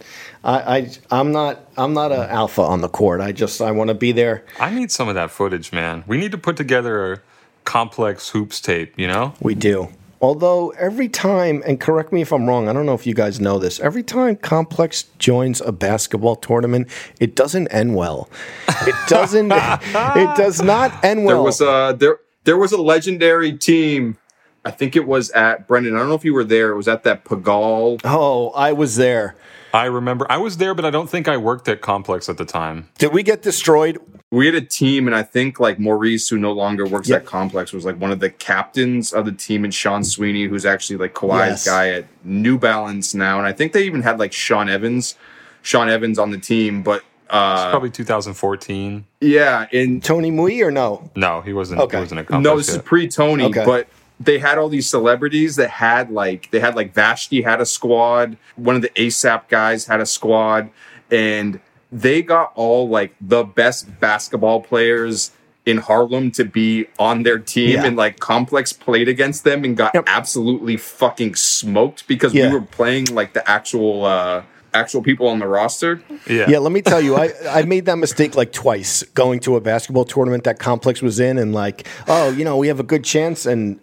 I, 0.42 0.78
I 0.78 0.90
I'm 1.10 1.32
not 1.32 1.60
I'm 1.76 1.92
not 1.92 2.12
an 2.12 2.28
alpha 2.30 2.62
on 2.62 2.80
the 2.80 2.88
court. 2.88 3.20
I 3.20 3.32
just 3.32 3.60
I 3.60 3.70
want 3.72 3.88
to 3.88 3.94
be 3.94 4.12
there. 4.12 4.44
I 4.58 4.70
need 4.70 4.90
some 4.90 5.08
of 5.08 5.14
that 5.14 5.30
footage, 5.30 5.72
man. 5.72 6.04
We 6.06 6.18
need 6.18 6.32
to 6.32 6.38
put 6.38 6.56
together 6.56 7.12
a 7.12 7.20
complex 7.64 8.30
hoops 8.30 8.60
tape, 8.60 8.94
you 8.98 9.06
know? 9.06 9.34
We 9.40 9.54
do. 9.54 9.88
Although 10.22 10.70
every 10.70 11.08
time, 11.08 11.62
and 11.66 11.80
correct 11.80 12.12
me 12.12 12.20
if 12.20 12.30
I'm 12.30 12.46
wrong, 12.46 12.68
I 12.68 12.74
don't 12.74 12.84
know 12.84 12.92
if 12.94 13.06
you 13.06 13.14
guys 13.14 13.40
know 13.40 13.58
this. 13.58 13.80
Every 13.80 14.02
time 14.02 14.36
Complex 14.36 15.04
joins 15.18 15.62
a 15.62 15.72
basketball 15.72 16.36
tournament, 16.36 16.88
it 17.18 17.34
doesn't 17.34 17.68
end 17.68 17.94
well. 17.96 18.28
It 18.68 18.94
doesn't. 19.08 19.50
it 19.52 20.36
does 20.36 20.60
not 20.60 21.02
end 21.02 21.24
well. 21.24 21.36
There 21.36 21.42
was 21.42 21.60
a 21.62 21.96
there 21.98 22.18
there 22.44 22.58
was 22.58 22.72
a 22.72 22.80
legendary 22.80 23.56
team. 23.56 24.18
I 24.62 24.70
think 24.70 24.94
it 24.94 25.06
was 25.06 25.30
at 25.30 25.66
Brendan. 25.66 25.94
I 25.96 26.00
don't 26.00 26.10
know 26.10 26.14
if 26.16 26.24
you 26.24 26.34
were 26.34 26.44
there. 26.44 26.70
It 26.70 26.76
was 26.76 26.86
at 26.86 27.02
that 27.04 27.24
Pagal. 27.24 28.02
oh, 28.04 28.50
I 28.50 28.72
was 28.72 28.96
there. 28.96 29.36
I 29.72 29.84
remember 29.86 30.26
I 30.30 30.36
was 30.38 30.56
there, 30.56 30.74
but 30.74 30.84
I 30.84 30.90
don't 30.90 31.08
think 31.08 31.28
I 31.28 31.36
worked 31.36 31.68
at 31.68 31.80
Complex 31.80 32.28
at 32.28 32.36
the 32.36 32.44
time. 32.44 32.88
Did 32.98 33.12
we 33.12 33.22
get 33.22 33.42
destroyed? 33.42 33.98
We 34.32 34.46
had 34.46 34.54
a 34.54 34.60
team, 34.60 35.06
and 35.08 35.14
I 35.16 35.22
think 35.22 35.58
like 35.58 35.78
Maurice, 35.78 36.28
who 36.28 36.38
no 36.38 36.52
longer 36.52 36.86
works 36.86 37.08
Yep. 37.08 37.22
at 37.22 37.26
Complex, 37.26 37.72
was 37.72 37.84
like 37.84 38.00
one 38.00 38.10
of 38.12 38.20
the 38.20 38.30
captains 38.30 39.12
of 39.12 39.24
the 39.24 39.32
team, 39.32 39.64
and 39.64 39.74
Sean 39.74 40.04
Sweeney, 40.04 40.44
who's 40.44 40.64
actually 40.66 40.96
like 40.98 41.14
Kawhi's 41.14 41.48
Yes. 41.48 41.66
guy 41.66 41.88
at 41.90 42.04
New 42.24 42.58
Balance 42.58 43.14
now. 43.14 43.38
And 43.38 43.46
I 43.46 43.52
think 43.52 43.72
they 43.72 43.82
even 43.84 44.02
had 44.02 44.18
like 44.18 44.32
Sean 44.32 44.68
Evans, 44.68 45.16
Sean 45.62 45.88
Evans 45.88 46.18
on 46.18 46.30
the 46.30 46.38
team. 46.38 46.82
But 46.82 47.02
uh, 47.28 47.70
Probably 47.70 47.90
2014. 47.90 49.04
yeah, 49.20 49.66
and 49.72 50.02
Tony 50.02 50.30
Mui 50.32 50.64
or 50.64 50.70
no? 50.70 51.10
No, 51.16 51.40
he 51.42 51.52
wasn't. 51.52 51.80
Okay. 51.80 51.96
He 51.96 52.00
wasn't 52.00 52.20
at 52.20 52.26
Complex. 52.26 52.44
no, 52.44 52.56
this 52.56 52.68
is 52.68 52.78
pre 52.82 53.08
Tony, 53.08 53.44
Okay. 53.44 53.64
but 53.64 53.88
they 54.22 54.38
had 54.38 54.58
all 54.58 54.68
these 54.68 54.88
celebrities 54.88 55.56
that 55.56 55.70
had 55.70 56.10
like 56.10 56.50
they 56.50 56.60
had 56.60 56.76
like 56.76 56.92
Vashtie 56.94 57.42
had 57.42 57.60
a 57.60 57.66
squad, 57.66 58.36
one 58.56 58.76
of 58.76 58.82
the 58.82 58.90
ASAP 58.90 59.48
guys 59.48 59.86
had 59.86 60.00
a 60.00 60.06
squad, 60.06 60.68
and 61.10 61.58
they 61.90 62.22
got 62.22 62.52
all 62.54 62.88
like 62.88 63.14
the 63.20 63.42
best 63.44 63.98
basketball 63.98 64.60
players 64.60 65.32
in 65.66 65.78
Harlem 65.78 66.30
to 66.32 66.44
be 66.44 66.86
on 66.98 67.22
their 67.22 67.38
team 67.38 67.70
Yeah. 67.70 67.84
and 67.84 67.96
like 67.96 68.18
Complex 68.18 68.72
played 68.72 69.08
against 69.08 69.44
them 69.44 69.64
and 69.64 69.76
got 69.76 69.92
Yep. 69.94 70.04
absolutely 70.06 70.76
fucking 70.76 71.34
smoked 71.34 72.06
because 72.06 72.32
Yeah. 72.32 72.48
we 72.48 72.54
were 72.54 72.60
playing 72.62 73.06
like 73.14 73.32
the 73.34 73.48
actual 73.50 74.04
uh 74.04 74.42
actual 74.72 75.02
people 75.02 75.26
on 75.26 75.40
the 75.40 75.46
roster. 75.48 76.00
yeah. 76.28 76.48
Yeah, 76.48 76.58
let 76.58 76.70
me 76.70 76.80
tell 76.80 77.00
you, 77.00 77.16
I, 77.16 77.32
I 77.50 77.62
made 77.64 77.86
that 77.86 77.96
mistake 77.98 78.36
like 78.36 78.52
twice 78.52 79.02
going 79.14 79.40
to 79.40 79.56
a 79.56 79.60
basketball 79.60 80.04
tournament 80.04 80.44
that 80.44 80.60
Complex 80.60 81.02
was 81.02 81.18
in, 81.18 81.38
and 81.38 81.52
like, 81.52 81.88
oh, 82.06 82.30
you 82.30 82.44
know, 82.44 82.56
we 82.56 82.68
have 82.68 82.78
a 82.78 82.84
good 82.84 83.02
chance, 83.02 83.46
and 83.46 83.80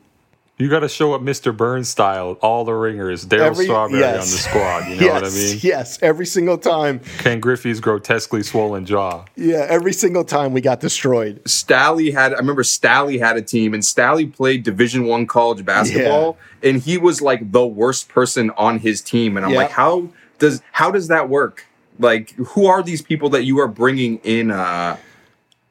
You 0.59 0.69
got 0.69 0.79
to 0.79 0.89
show 0.89 1.13
up 1.13 1.21
Mr. 1.21 1.55
Burns 1.55 1.87
style, 1.87 2.31
all 2.41 2.65
the 2.65 2.73
ringers, 2.73 3.27
Darryl 3.27 3.55
Strawberry 3.55 3.99
yes. 3.99 4.15
on 4.15 4.21
the 4.21 4.25
squad. 4.25 4.89
You 4.89 4.95
know 5.01 5.05
yes, 5.05 5.21
what 5.21 5.31
I 5.31 5.35
mean? 5.35 5.59
Yes, 5.61 5.99
every 6.01 6.25
single 6.25 6.57
time. 6.57 6.99
Ken 7.19 7.39
Griffey's 7.39 7.79
grotesquely 7.79 8.41
swollen 8.41 8.83
jaw. 8.83 9.25
Yeah, 9.35 9.67
every 9.69 9.93
single 9.93 10.23
time 10.23 10.53
we 10.53 10.61
got 10.61 10.79
destroyed. 10.79 11.43
Stally 11.43 12.11
had 12.11 12.33
I 12.33 12.37
remember 12.37 12.63
Stally 12.63 13.19
had 13.19 13.37
a 13.37 13.41
team 13.43 13.75
and 13.75 13.83
Stally 13.83 14.33
played 14.33 14.63
Division 14.63 15.05
One 15.05 15.27
college 15.27 15.63
basketball 15.63 16.39
and 16.63 16.81
he 16.81 16.97
was 16.97 17.21
like 17.21 17.51
the 17.51 17.65
worst 17.67 18.09
person 18.09 18.49
on 18.57 18.79
his 18.79 18.99
team 19.01 19.37
and 19.37 19.45
I'm 19.45 19.51
Yeah. 19.51 19.59
like 19.59 19.71
how 19.71 20.09
does 20.39 20.63
how 20.71 20.89
does 20.89 21.07
that 21.09 21.29
work? 21.29 21.67
Like 21.99 22.31
who 22.31 22.65
are 22.65 22.81
these 22.81 23.03
people 23.03 23.29
that 23.29 23.43
you 23.43 23.59
are 23.59 23.67
bringing 23.67 24.17
in 24.23 24.49
uh 24.49 24.97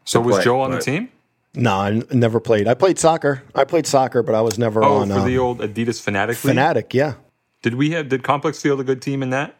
So 0.04 0.20
was 0.20 0.36
play, 0.36 0.44
Joe 0.44 0.60
on 0.60 0.70
the 0.70 0.78
team? 0.78 1.08
No, 1.56 1.72
I 1.74 2.02
never 2.12 2.38
played. 2.38 2.68
I 2.68 2.74
played 2.74 2.98
soccer. 2.98 3.42
I 3.54 3.64
played 3.64 3.86
soccer, 3.86 4.22
but 4.22 4.34
I 4.34 4.42
was 4.42 4.58
never 4.58 4.84
Oh, 4.84 4.98
on 4.98 5.08
for 5.08 5.14
uh, 5.14 5.24
the 5.24 5.38
old 5.38 5.60
Adidas 5.60 6.00
Fanatic 6.00 6.36
League. 6.44 6.50
Fanatic. 6.52 6.94
Yeah, 6.94 7.14
Did 7.62 7.74
we 7.74 7.90
have? 7.92 8.08
Did 8.10 8.22
Complex 8.22 8.60
field 8.60 8.78
a 8.80 8.84
good 8.84 9.00
team 9.02 9.22
in 9.22 9.30
that? 9.30 9.56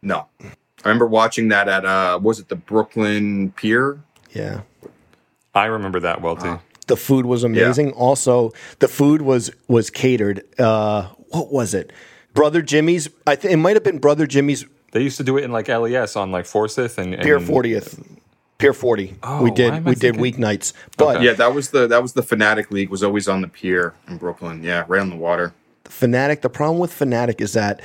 No. 0.00 0.26
I 0.40 0.88
remember 0.88 1.06
watching 1.06 1.48
that 1.48 1.68
at 1.68 1.84
uh 1.84 2.18
was 2.22 2.38
it 2.40 2.48
the 2.48 2.56
Brooklyn 2.56 3.52
Pier? 3.52 4.00
yeah. 4.32 4.62
I 5.54 5.66
remember 5.66 6.00
that 6.00 6.22
well 6.22 6.36
too. 6.36 6.60
The 6.86 6.96
food 6.96 7.26
was 7.26 7.44
amazing. 7.44 7.92
Also, 7.92 8.52
the 8.78 8.88
food 8.88 9.22
was 9.22 9.50
was 9.68 9.90
catered. 9.90 10.42
Uh, 10.58 11.08
what 11.28 11.52
was 11.52 11.74
it? 11.74 11.92
Brother 12.32 12.62
Jimmy's. 12.62 13.08
I 13.26 13.36
think 13.36 13.52
it 13.52 13.58
might 13.58 13.76
have 13.76 13.84
been 13.84 13.98
Brother 13.98 14.26
Jimmy's 14.26 14.64
They 14.92 15.02
used 15.02 15.18
to 15.18 15.24
do 15.24 15.36
it 15.36 15.44
in 15.44 15.52
like 15.52 15.68
LES 15.68 16.16
on 16.16 16.32
like 16.32 16.46
Forsyth 16.46 16.96
and, 16.98 17.12
and 17.14 17.22
Pier 17.22 17.38
40th. 17.38 18.02
Pier 18.62 18.72
40. 18.72 19.16
Oh, 19.22 19.42
we 19.42 19.50
did 19.50 19.74
am 19.74 19.86
I 19.86 19.90
we 19.90 19.94
did 19.96 20.14
weeknights. 20.14 20.72
But 20.96 21.20
Yeah, 21.20 21.32
that 21.32 21.54
was 21.54 21.70
the 21.70 21.86
that 21.88 22.00
was 22.00 22.12
the 22.12 22.22
Fanatic 22.22 22.70
League 22.70 22.90
was 22.90 23.02
always 23.02 23.28
on 23.28 23.40
the 23.40 23.48
pier 23.48 23.94
in 24.08 24.18
Brooklyn. 24.18 24.62
Yeah, 24.62 24.84
right 24.86 25.00
on 25.00 25.10
the 25.10 25.16
water. 25.16 25.52
Fanatic, 25.84 26.42
the 26.42 26.48
problem 26.48 26.78
with 26.78 26.92
Fanatic 26.92 27.40
is 27.40 27.54
that 27.54 27.80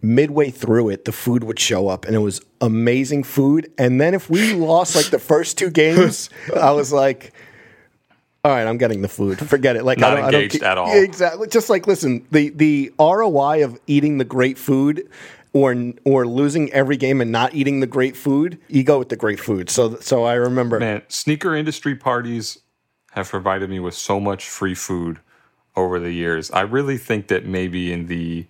midway 0.00 0.50
through 0.50 0.88
it, 0.88 1.04
the 1.04 1.12
food 1.12 1.44
would 1.44 1.58
show 1.58 1.88
up 1.88 2.06
and 2.06 2.14
it 2.14 2.20
was 2.20 2.40
amazing 2.60 3.24
food. 3.24 3.70
And 3.76 4.00
then 4.00 4.14
if 4.14 4.30
we 4.30 4.54
lost 4.54 4.96
like 4.96 5.10
the 5.10 5.18
first 5.18 5.58
two 5.58 5.70
games, 5.70 6.30
I 6.58 6.70
was 6.72 6.92
like, 6.92 7.32
all 8.46 8.52
right, 8.52 8.66
I'm 8.66 8.78
getting 8.78 9.02
the 9.02 9.08
food. 9.08 9.38
Forget 9.38 9.76
it. 9.76 9.84
Like 9.84 9.98
Not 9.98 10.12
I 10.12 10.14
don't, 10.14 10.24
I 10.24 10.30
don't 10.30 10.42
engaged 10.44 10.62
at 10.62 10.78
all. 10.78 10.92
Exactly. 10.92 11.48
Just 11.48 11.68
like 11.68 11.86
listen, 11.86 12.26
the 12.30 12.50
the 12.50 12.92
ROI 12.98 13.64
of 13.64 13.78
eating 13.86 14.18
the 14.18 14.24
great 14.24 14.56
food 14.56 15.10
or 15.56 15.74
or 16.04 16.26
losing 16.26 16.70
every 16.72 16.98
game 16.98 17.22
and 17.22 17.32
not 17.32 17.54
eating 17.54 17.80
the 17.80 17.86
great 17.86 18.14
food, 18.14 18.58
you 18.68 18.84
go 18.84 18.98
with 18.98 19.08
the 19.08 19.16
great 19.16 19.40
food. 19.40 19.70
So 19.70 19.96
so 19.96 20.24
I 20.24 20.34
remember 20.34 20.78
Man, 20.78 21.02
sneaker 21.08 21.54
industry 21.56 21.94
parties 21.94 22.58
have 23.12 23.30
provided 23.30 23.70
me 23.70 23.80
with 23.80 23.94
so 23.94 24.20
much 24.20 24.48
free 24.48 24.74
food 24.74 25.20
over 25.74 25.98
the 25.98 26.12
years. 26.12 26.50
I 26.50 26.60
really 26.60 26.98
think 26.98 27.28
that 27.28 27.46
maybe 27.46 27.90
in 27.90 28.06
the 28.06 28.46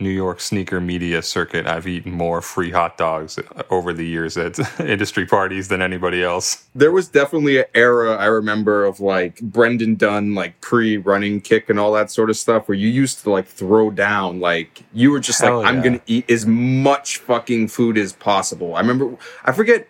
New 0.00 0.10
York 0.10 0.40
sneaker 0.40 0.80
media 0.80 1.22
circuit, 1.22 1.66
I've 1.66 1.86
eaten 1.86 2.10
more 2.10 2.42
free 2.42 2.72
hot 2.72 2.98
dogs 2.98 3.38
over 3.70 3.92
the 3.92 4.04
years 4.04 4.36
at 4.36 4.58
industry 4.80 5.24
parties 5.24 5.68
than 5.68 5.80
anybody 5.80 6.22
else. 6.22 6.66
There 6.74 6.90
was 6.90 7.08
definitely 7.08 7.58
an 7.58 7.66
era 7.74 8.16
I 8.16 8.26
remember 8.26 8.84
of 8.84 8.98
like 8.98 9.40
Brendan 9.40 9.94
Dunne, 9.94 10.34
like 10.34 10.60
pre 10.60 10.96
running 10.96 11.40
kick 11.40 11.70
and 11.70 11.78
all 11.78 11.92
that 11.92 12.10
sort 12.10 12.28
of 12.28 12.36
stuff, 12.36 12.68
where 12.68 12.76
you 12.76 12.88
used 12.88 13.22
to 13.22 13.30
like 13.30 13.46
throw 13.46 13.90
down, 13.90 14.40
like 14.40 14.82
you 14.92 15.12
were 15.12 15.20
just 15.20 15.40
Hell 15.40 15.58
like, 15.58 15.66
I'm 15.66 15.80
gonna 15.80 16.00
eat 16.06 16.28
as 16.28 16.44
much 16.44 17.18
fucking 17.18 17.68
food 17.68 17.96
as 17.96 18.12
possible. 18.12 18.74
I 18.74 18.80
remember, 18.80 19.16
I 19.44 19.52
forget, 19.52 19.86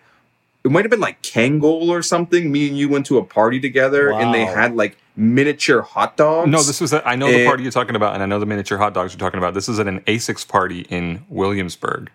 it 0.65 0.71
might 0.71 0.83
have 0.83 0.89
been 0.91 0.99
like 0.99 1.21
Kangol 1.21 1.87
or 1.89 2.01
something. 2.01 2.51
Me 2.51 2.67
and 2.67 2.77
you 2.77 2.89
went 2.89 3.05
to 3.05 3.17
a 3.19 3.23
party 3.23 3.59
together, 3.59 4.11
and 4.11 4.33
they 4.33 4.45
had 4.45 4.75
like 4.75 4.97
miniature 5.15 5.81
hot 5.81 6.17
dogs. 6.17 6.49
No, 6.49 6.61
this 6.61 6.81
was 6.81 6.91
a, 6.91 7.07
I 7.07 7.15
know 7.15 7.31
the 7.31 7.43
Eh. 7.43 7.45
party 7.45 7.63
you're 7.63 7.71
talking 7.71 7.95
about, 7.95 8.15
and 8.15 8.23
I 8.23 8.25
know 8.25 8.39
the 8.39 8.45
miniature 8.45 8.77
hot 8.77 8.93
dogs 8.93 9.13
you're 9.13 9.19
talking 9.19 9.37
about. 9.37 9.53
This 9.53 9.69
is 9.69 9.79
at 9.79 9.87
an 9.87 10.01
Asics 10.01 10.45
party 10.45 10.81
in 10.89 11.23
Williamsburg. 11.29 12.09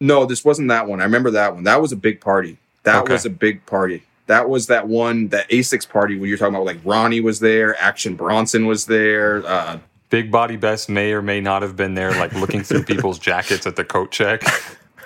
No, 0.00 0.26
this 0.26 0.44
wasn't 0.44 0.68
that 0.68 0.86
one. 0.86 1.00
I 1.00 1.04
remember 1.04 1.30
that 1.30 1.54
one. 1.54 1.64
That 1.64 1.80
was 1.80 1.92
a 1.92 1.96
big 1.96 2.20
party. 2.20 2.58
That 2.82 3.02
Okay. 3.04 3.12
was 3.14 3.24
a 3.24 3.30
big 3.30 3.64
party. 3.66 4.02
That 4.26 4.48
was 4.50 4.66
that 4.66 4.86
one, 4.88 5.28
that 5.28 5.48
Asics 5.48 5.88
party 5.88 6.18
where 6.18 6.28
you're 6.28 6.36
talking 6.36 6.54
about 6.54 6.66
like 6.66 6.78
Ronnie 6.84 7.20
was 7.20 7.40
there, 7.40 7.80
Action 7.80 8.14
Bronson 8.14 8.66
was 8.66 8.86
there. 8.86 9.42
Uh, 9.46 9.78
Big 10.10 10.30
Body 10.30 10.56
Bes 10.56 10.88
may 10.88 11.12
or 11.12 11.22
may 11.22 11.40
not 11.40 11.62
have 11.62 11.76
been 11.76 11.94
there, 11.94 12.10
like 12.12 12.32
looking 12.34 12.62
through 12.62 12.82
people's 12.92 13.18
jackets 13.18 13.66
at 13.66 13.76
the 13.76 13.84
coat 13.84 14.10
check. 14.10 14.42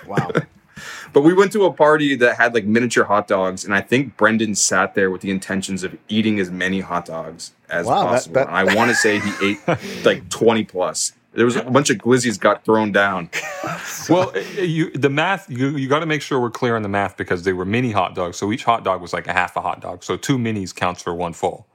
wow. 0.07 0.29
But 1.13 1.21
we 1.21 1.33
went 1.33 1.51
to 1.53 1.63
a 1.65 1.71
party 1.71 2.15
that 2.15 2.35
had 2.37 2.53
like 2.53 2.65
miniature 2.65 3.05
hot 3.05 3.27
dogs, 3.27 3.63
and 3.63 3.73
I 3.73 3.81
think 3.81 4.17
Brendan 4.17 4.55
sat 4.55 4.95
there 4.95 5.09
with 5.11 5.21
the 5.21 5.31
intentions 5.31 5.83
of 5.83 5.95
eating 6.09 6.39
as 6.39 6.49
many 6.51 6.81
hot 6.81 7.05
dogs 7.05 7.51
as 7.69 7.85
Wow, 7.85 8.05
possible. 8.07 8.33
that- 8.35 8.47
And 8.47 8.55
I 8.57 8.75
want 8.75 8.89
to 8.89 8.95
say 8.95 9.19
he 9.19 9.31
ate 9.51 9.59
like 10.05 10.29
20 10.29 10.63
plus. 10.65 11.13
There 11.35 11.45
was 11.45 11.55
a 11.55 11.63
bunch 11.63 11.89
of 11.89 11.97
glizzies 11.97 12.39
got 12.39 12.63
thrown 12.63 12.91
down. 12.91 13.29
well, 14.09 14.31
eh, 14.35 14.43
eh, 14.57 14.61
you 14.61 14.91
the 14.91 15.09
math 15.09 15.49
you 15.49 15.69
you 15.69 15.89
got 15.89 16.01
to 16.01 16.05
make 16.05 16.21
sure 16.21 16.39
we're 16.39 16.51
clear 16.51 16.75
on 16.75 16.83
the 16.83 16.89
math 16.89 17.17
because 17.17 17.41
they 17.41 17.53
were 17.53 17.65
mini 17.65 17.91
hot 17.91 18.13
dogs, 18.13 18.37
so 18.37 18.51
each 18.51 18.63
hot 18.63 18.83
dog 18.83 19.01
was 19.01 19.13
like 19.13 19.25
a 19.27 19.33
half 19.33 19.55
a 19.55 19.61
hot 19.61 19.81
dog. 19.81 20.03
So 20.03 20.15
two 20.15 20.37
minis 20.37 20.75
counts 20.75 21.01
for 21.01 21.13
one 21.15 21.33
full. 21.33 21.65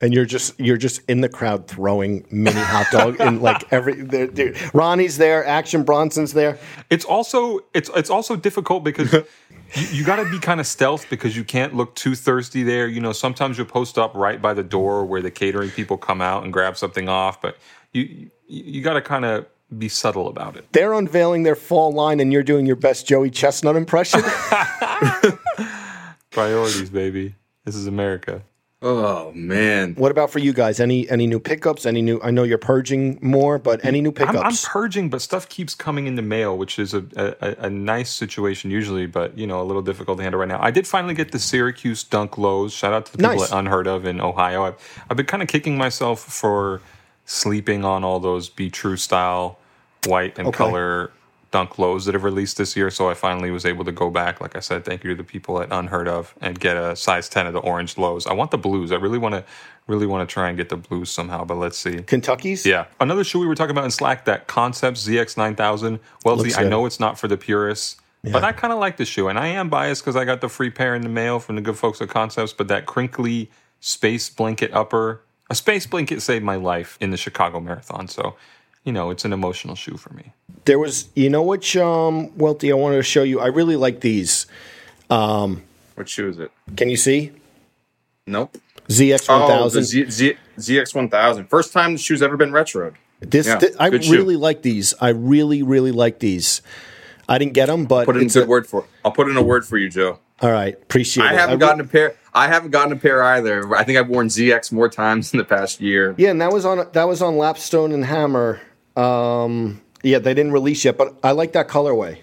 And 0.00 0.12
you're 0.12 0.26
just 0.26 0.58
you're 0.60 0.76
just 0.76 1.00
in 1.08 1.20
the 1.20 1.28
crowd 1.28 1.66
throwing 1.66 2.26
mini 2.30 2.60
hot 2.60 2.86
dog 2.92 3.16
and 3.18 3.40
like 3.42 3.70
every 3.72 4.02
there, 4.02 4.26
there, 4.26 4.54
Ronnie's 4.74 5.16
there, 5.16 5.44
Action 5.46 5.84
Bronson's 5.84 6.32
there. 6.32 6.58
It's 6.90 7.04
also 7.04 7.60
it's 7.72 7.90
it's 7.96 8.10
also 8.10 8.36
difficult 8.36 8.84
because 8.84 9.12
you, 9.12 9.86
you 9.90 10.04
got 10.04 10.16
to 10.16 10.30
be 10.30 10.38
kind 10.38 10.60
of 10.60 10.66
stealth 10.66 11.08
because 11.08 11.36
you 11.36 11.44
can't 11.44 11.74
look 11.74 11.94
too 11.94 12.14
thirsty 12.14 12.62
there. 12.62 12.86
You 12.86 13.00
know, 13.00 13.12
sometimes 13.12 13.56
you'll 13.56 13.66
post 13.66 13.98
up 13.98 14.14
right 14.14 14.40
by 14.40 14.54
the 14.54 14.62
door 14.62 15.04
where 15.04 15.22
the 15.22 15.30
catering 15.30 15.70
people 15.70 15.96
come 15.96 16.20
out 16.20 16.44
and 16.44 16.52
grab 16.52 16.76
something 16.76 17.08
off, 17.08 17.40
but 17.40 17.56
you 17.92 18.02
you, 18.02 18.30
you 18.48 18.82
got 18.82 18.94
to 18.94 19.02
kind 19.02 19.24
of 19.24 19.46
be 19.76 19.88
subtle 19.88 20.28
about 20.28 20.56
it. 20.56 20.66
They're 20.72 20.92
unveiling 20.92 21.42
their 21.42 21.56
fall 21.56 21.92
line, 21.92 22.20
and 22.20 22.32
you're 22.32 22.42
doing 22.42 22.66
your 22.66 22.76
best 22.76 23.08
Joey 23.08 23.30
Chestnut 23.30 23.76
impression. 23.76 24.20
Priorities, 26.30 26.90
baby. 26.90 27.34
This 27.64 27.74
is 27.74 27.86
America. 27.86 28.42
Oh, 28.82 29.32
man. 29.32 29.94
what 29.94 30.10
about 30.10 30.30
for 30.30 30.38
you 30.38 30.52
guys? 30.52 30.80
Any 30.80 31.08
any 31.08 31.26
new 31.26 31.40
pickups? 31.40 31.86
Any 31.86 32.02
new? 32.02 32.20
I 32.22 32.30
know 32.30 32.42
you're 32.42 32.58
purging 32.58 33.18
more, 33.22 33.58
but 33.58 33.82
any 33.82 34.02
new 34.02 34.12
I'm, 34.18 34.36
I'm 34.36 34.54
purging, 34.54 35.08
but 35.08 35.22
stuff 35.22 35.48
keeps 35.48 35.74
coming 35.74 36.06
in 36.06 36.14
the 36.16 36.22
mail, 36.22 36.58
which 36.58 36.78
is 36.78 36.92
a, 36.92 37.02
a, 37.16 37.66
a 37.66 37.70
nice 37.70 38.10
situation 38.12 38.70
usually, 38.70 39.06
but 39.06 39.36
you 39.38 39.46
know 39.46 39.62
a 39.62 39.64
little 39.64 39.80
difficult 39.80 40.18
to 40.18 40.22
handle 40.22 40.38
right 40.40 40.48
now. 40.48 40.60
I 40.62 40.70
did 40.70 40.86
finally 40.86 41.14
get 41.14 41.32
the 41.32 41.38
Syracuse 41.38 42.04
Dunk 42.04 42.36
Lows. 42.36 42.74
Shout 42.74 42.92
out 42.92 43.06
to 43.06 43.12
the 43.12 43.18
people 43.18 43.36
Nice. 43.36 43.50
at 43.50 43.58
Unheard 43.58 43.86
of 43.86 44.04
in 44.04 44.20
Ohio. 44.20 44.64
I've, 44.64 45.04
I've 45.08 45.16
been 45.16 45.26
kind 45.26 45.42
of 45.42 45.48
kicking 45.48 45.78
myself 45.78 46.20
for 46.20 46.82
sleeping 47.24 47.82
on 47.82 48.04
all 48.04 48.20
those 48.20 48.50
Be 48.50 48.68
True 48.68 48.98
style 48.98 49.58
white 50.06 50.38
and 50.38 50.48
Okay. 50.48 50.56
color 50.58 51.12
Dunk 51.56 51.78
Lows 51.78 52.04
that 52.04 52.12
have 52.12 52.22
released 52.22 52.58
this 52.58 52.76
year. 52.76 52.90
So 52.90 53.08
I 53.08 53.14
finally 53.14 53.50
was 53.50 53.64
able 53.64 53.82
to 53.86 53.92
go 53.92 54.10
back. 54.10 54.42
Like 54.42 54.56
I 54.56 54.60
said, 54.60 54.84
thank 54.84 55.02
you 55.02 55.08
to 55.08 55.16
the 55.16 55.24
people 55.24 55.62
at 55.62 55.72
Unheard 55.72 56.06
of 56.06 56.34
and 56.42 56.60
get 56.60 56.76
a 56.76 56.94
size 56.94 57.30
ten 57.30 57.46
of 57.46 57.54
the 57.54 57.60
orange 57.60 57.96
lows. 57.96 58.26
I 58.26 58.34
want 58.34 58.50
the 58.50 58.58
blues. 58.58 58.92
I 58.92 58.96
really 58.96 59.16
want 59.16 59.36
to 59.36 59.44
really 59.86 60.04
want 60.06 60.28
to 60.28 60.30
try 60.30 60.50
and 60.50 60.58
get 60.58 60.68
the 60.68 60.76
blues 60.76 61.10
somehow, 61.10 61.46
but 61.46 61.54
let's 61.54 61.78
see. 61.78 62.02
Kentucky's. 62.02 62.66
Yeah. 62.66 62.84
Another 63.00 63.24
shoe 63.24 63.38
we 63.38 63.46
were 63.46 63.54
talking 63.54 63.70
about 63.70 63.86
in 63.86 63.90
Slack, 63.90 64.26
that 64.26 64.48
Concept 64.48 64.98
ZX9000. 64.98 65.98
Well, 66.26 66.36
Looks 66.36 66.58
I 66.58 66.64
know 66.64 66.84
it's 66.84 67.00
not 67.00 67.18
for 67.18 67.26
the 67.26 67.38
purists, 67.38 67.96
but 68.22 68.44
I 68.44 68.52
kind 68.52 68.70
of 68.70 68.78
like 68.78 68.98
the 68.98 69.06
shoe. 69.06 69.28
And 69.28 69.38
I 69.38 69.46
am 69.46 69.70
biased 69.70 70.02
because 70.02 70.14
I 70.14 70.26
got 70.26 70.42
the 70.42 70.50
free 70.50 70.68
pair 70.68 70.94
in 70.94 71.00
the 71.00 71.08
mail 71.08 71.38
from 71.38 71.56
the 71.56 71.62
good 71.62 71.78
folks 71.78 72.02
at 72.02 72.10
Concepts, 72.10 72.52
but 72.52 72.68
that 72.68 72.84
crinkly 72.84 73.50
space 73.80 74.28
blanket 74.28 74.74
upper, 74.74 75.22
a 75.48 75.54
space 75.54 75.86
blanket 75.86 76.20
saved 76.20 76.44
my 76.44 76.56
life 76.56 76.98
in 77.00 77.12
the 77.12 77.16
Chicago 77.16 77.60
Marathon. 77.60 78.08
So, 78.08 78.36
you 78.86 78.92
know, 78.92 79.10
it's 79.10 79.24
an 79.26 79.32
emotional 79.34 79.74
shoe 79.74 79.98
for 79.98 80.14
me. 80.14 80.32
There 80.64 80.78
was, 80.78 81.08
you 81.14 81.28
know, 81.28 81.42
which 81.42 81.76
um, 81.76 82.36
Welty, 82.38 82.72
I 82.72 82.74
wanted 82.74 82.96
to 82.96 83.02
show 83.02 83.22
you. 83.22 83.40
I 83.40 83.48
really 83.48 83.76
like 83.76 84.00
these. 84.00 84.46
Um, 85.10 85.62
what 85.96 86.08
shoe 86.08 86.28
is 86.30 86.38
it? 86.38 86.50
Can 86.76 86.88
you 86.88 86.96
see 86.96 87.32
Nope. 88.26 88.56
ZX 88.88 89.26
Oh, 89.28 89.38
one 89.40 89.48
the 89.48 89.54
thousand? 89.56 89.84
Z, 89.84 90.10
Z, 90.10 90.34
ZX1000. 90.58 91.48
First 91.48 91.72
time 91.72 91.92
the 91.92 91.98
shoe's 91.98 92.22
ever 92.22 92.36
been 92.36 92.50
retroed. 92.52 92.94
This, 93.20 93.46
Yeah, 93.46 93.58
thi- 93.58 93.74
I 93.78 93.90
good 93.90 94.04
shoe. 94.04 94.12
really 94.12 94.36
like 94.36 94.62
these. 94.62 94.94
I 95.00 95.08
really, 95.10 95.62
really 95.62 95.92
like 95.92 96.18
these. 96.20 96.62
I 97.28 97.38
didn't 97.38 97.54
get 97.54 97.66
them, 97.66 97.86
but 97.86 98.04
Put 98.06 98.16
in 98.16 98.26
a 98.26 98.28
good 98.28 98.46
word 98.48 98.66
for 98.66 98.84
I'll 99.04 99.10
put 99.10 99.28
in 99.28 99.36
a 99.36 99.42
word 99.42 99.66
for 99.66 99.76
you, 99.78 99.88
Joe. 99.88 100.20
All 100.40 100.50
right, 100.52 100.74
appreciate 100.74 101.24
it. 101.24 101.28
I 101.28 101.32
it. 101.34 101.38
haven't 101.38 101.54
re- 101.56 101.60
gotten 101.66 101.80
a 101.80 101.84
pair. 101.88 102.14
I 102.34 102.46
haven't 102.46 102.70
gotten 102.70 102.92
a 102.92 102.96
pair 102.96 103.22
either. 103.22 103.74
I 103.74 103.82
think 103.84 103.98
I've 103.98 104.08
worn 104.08 104.28
ZX 104.28 104.70
more 104.70 104.88
times 104.88 105.32
in 105.32 105.38
the 105.38 105.44
past 105.44 105.80
year. 105.80 106.14
Yeah, 106.18 106.30
and 106.30 106.40
that 106.40 106.52
was 106.52 106.64
on 106.64 106.86
that 106.92 107.04
was 107.08 107.22
on 107.22 107.34
Lapstone 107.36 107.92
and 107.94 108.04
Hammer. 108.04 108.60
Um, 108.96 109.80
yeah, 110.02 110.18
they 110.18 110.34
didn't 110.34 110.52
release 110.52 110.84
yet, 110.84 110.96
but 110.96 111.14
I 111.22 111.32
like 111.32 111.52
that 111.52 111.68
colorway. 111.68 112.18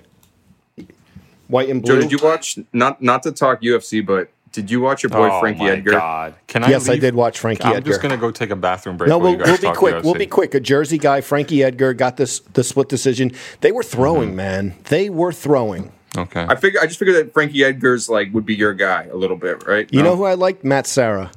White 1.48 1.70
and 1.70 1.82
blue. 1.82 1.96
Joe, 1.96 2.02
did 2.02 2.12
you 2.12 2.20
watch? 2.24 2.58
Not 2.72 3.02
not 3.02 3.24
to 3.24 3.32
talk 3.32 3.62
UFC, 3.62 4.04
but 4.06 4.30
did 4.54 4.72
you 4.72 4.82
watch 4.82 5.04
your 5.04 5.10
boy 5.10 5.30
oh, 5.32 5.40
Frankie 5.40 5.64
my 5.64 5.72
Edgar? 5.72 5.92
God. 5.92 6.36
Can 6.48 6.64
I 6.64 6.70
Yes, 6.70 6.88
I 6.88 6.98
did 6.98 7.16
watch 7.16 7.40
Frankie 7.40 7.64
I'm 7.66 7.76
Edgar. 7.78 7.90
just 7.92 8.02
going 8.02 8.12
to 8.12 8.18
go 8.18 8.32
take 8.32 8.50
a 8.50 8.56
bathroom 8.56 8.98
break. 8.98 9.10
no, 9.10 9.18
we'll, 9.18 9.38
we'll 9.38 9.58
be 9.58 9.64
talk 9.64 9.78
quick. 9.78 10.04
We'll 10.04 10.14
be 10.14 10.26
quick. 10.28 10.54
A 10.56 10.60
Jersey 10.60 10.98
guy, 10.98 11.22
Frankie 11.22 11.64
Edgar, 11.64 11.94
got 11.94 12.18
this 12.18 12.40
the 12.54 12.64
split 12.64 12.88
decision. 12.90 13.32
They 13.62 13.72
were 13.72 13.84
throwing, 13.84 14.30
Mm-hmm. 14.30 14.36
man. 14.38 14.76
They 14.86 15.10
were 15.10 15.32
throwing. 15.34 15.92
Okay. 16.18 16.46
I 16.48 16.56
figure 16.56 16.80
I 16.80 16.86
just 16.86 16.98
figured 17.00 17.18
that 17.18 17.34
Frankie 17.34 17.64
Edgar's 17.64 18.08
like 18.10 18.34
would 18.34 18.46
be 18.46 18.56
your 18.56 18.74
guy 18.74 19.08
a 19.12 19.16
little 19.16 19.38
bit, 19.38 19.66
right? 19.68 19.92
You 19.92 20.02
No? 20.02 20.12
know 20.12 20.16
who 20.16 20.24
I 20.26 20.36
liked? 20.36 20.64
Matt 20.64 20.88
Serra. 20.88 21.32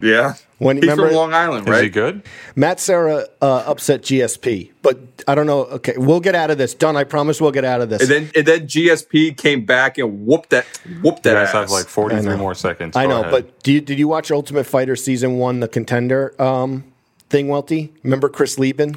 Yeah. 0.00 0.34
When- 0.58 0.76
He's 0.76 0.82
remember- 0.84 1.08
from 1.08 1.16
Long 1.16 1.34
Island, 1.34 1.66
Is 1.68 1.70
right? 1.72 1.84
he 1.84 1.90
good? 1.90 2.22
Matt 2.54 2.80
Serra 2.80 3.26
uh, 3.42 3.64
upset 3.66 4.00
GSP, 4.02 4.70
but 4.80 4.98
I 5.28 5.34
don't 5.34 5.46
know. 5.46 5.64
Okay, 5.66 5.92
we'll 5.98 6.20
get 6.20 6.34
out 6.34 6.50
of 6.50 6.56
this. 6.56 6.72
Done. 6.72 6.96
I 6.96 7.04
promise 7.04 7.40
we'll 7.42 7.50
get 7.52 7.64
out 7.66 7.82
of 7.82 7.90
this. 7.90 8.00
And 8.02 8.10
then 8.10 8.30
and 8.34 8.46
then 8.46 8.60
GSP 8.66 9.36
came 9.36 9.66
back 9.66 9.98
and 9.98 10.26
whooped 10.26 10.50
that 10.50 10.64
whooped 11.02 11.26
You 11.26 11.32
that 11.32 11.34
guys 11.34 11.48
ass. 11.48 11.52
have 11.52 11.70
like 11.70 11.86
43 11.86 12.36
more 12.36 12.54
seconds. 12.54 12.96
I 12.96 13.04
know, 13.06 13.20
ahead. 13.20 13.30
but 13.32 13.62
do 13.62 13.72
you, 13.72 13.80
did 13.82 13.98
you 13.98 14.08
watch 14.08 14.30
Ultimate 14.30 14.64
Fighter 14.64 14.96
season 14.96 15.36
one, 15.36 15.60
the 15.60 15.68
contender 15.68 16.34
um, 16.40 16.84
thing, 17.28 17.48
Welty? 17.48 17.92
Remember 18.02 18.28
Chris 18.30 18.58
Leben? 18.58 18.96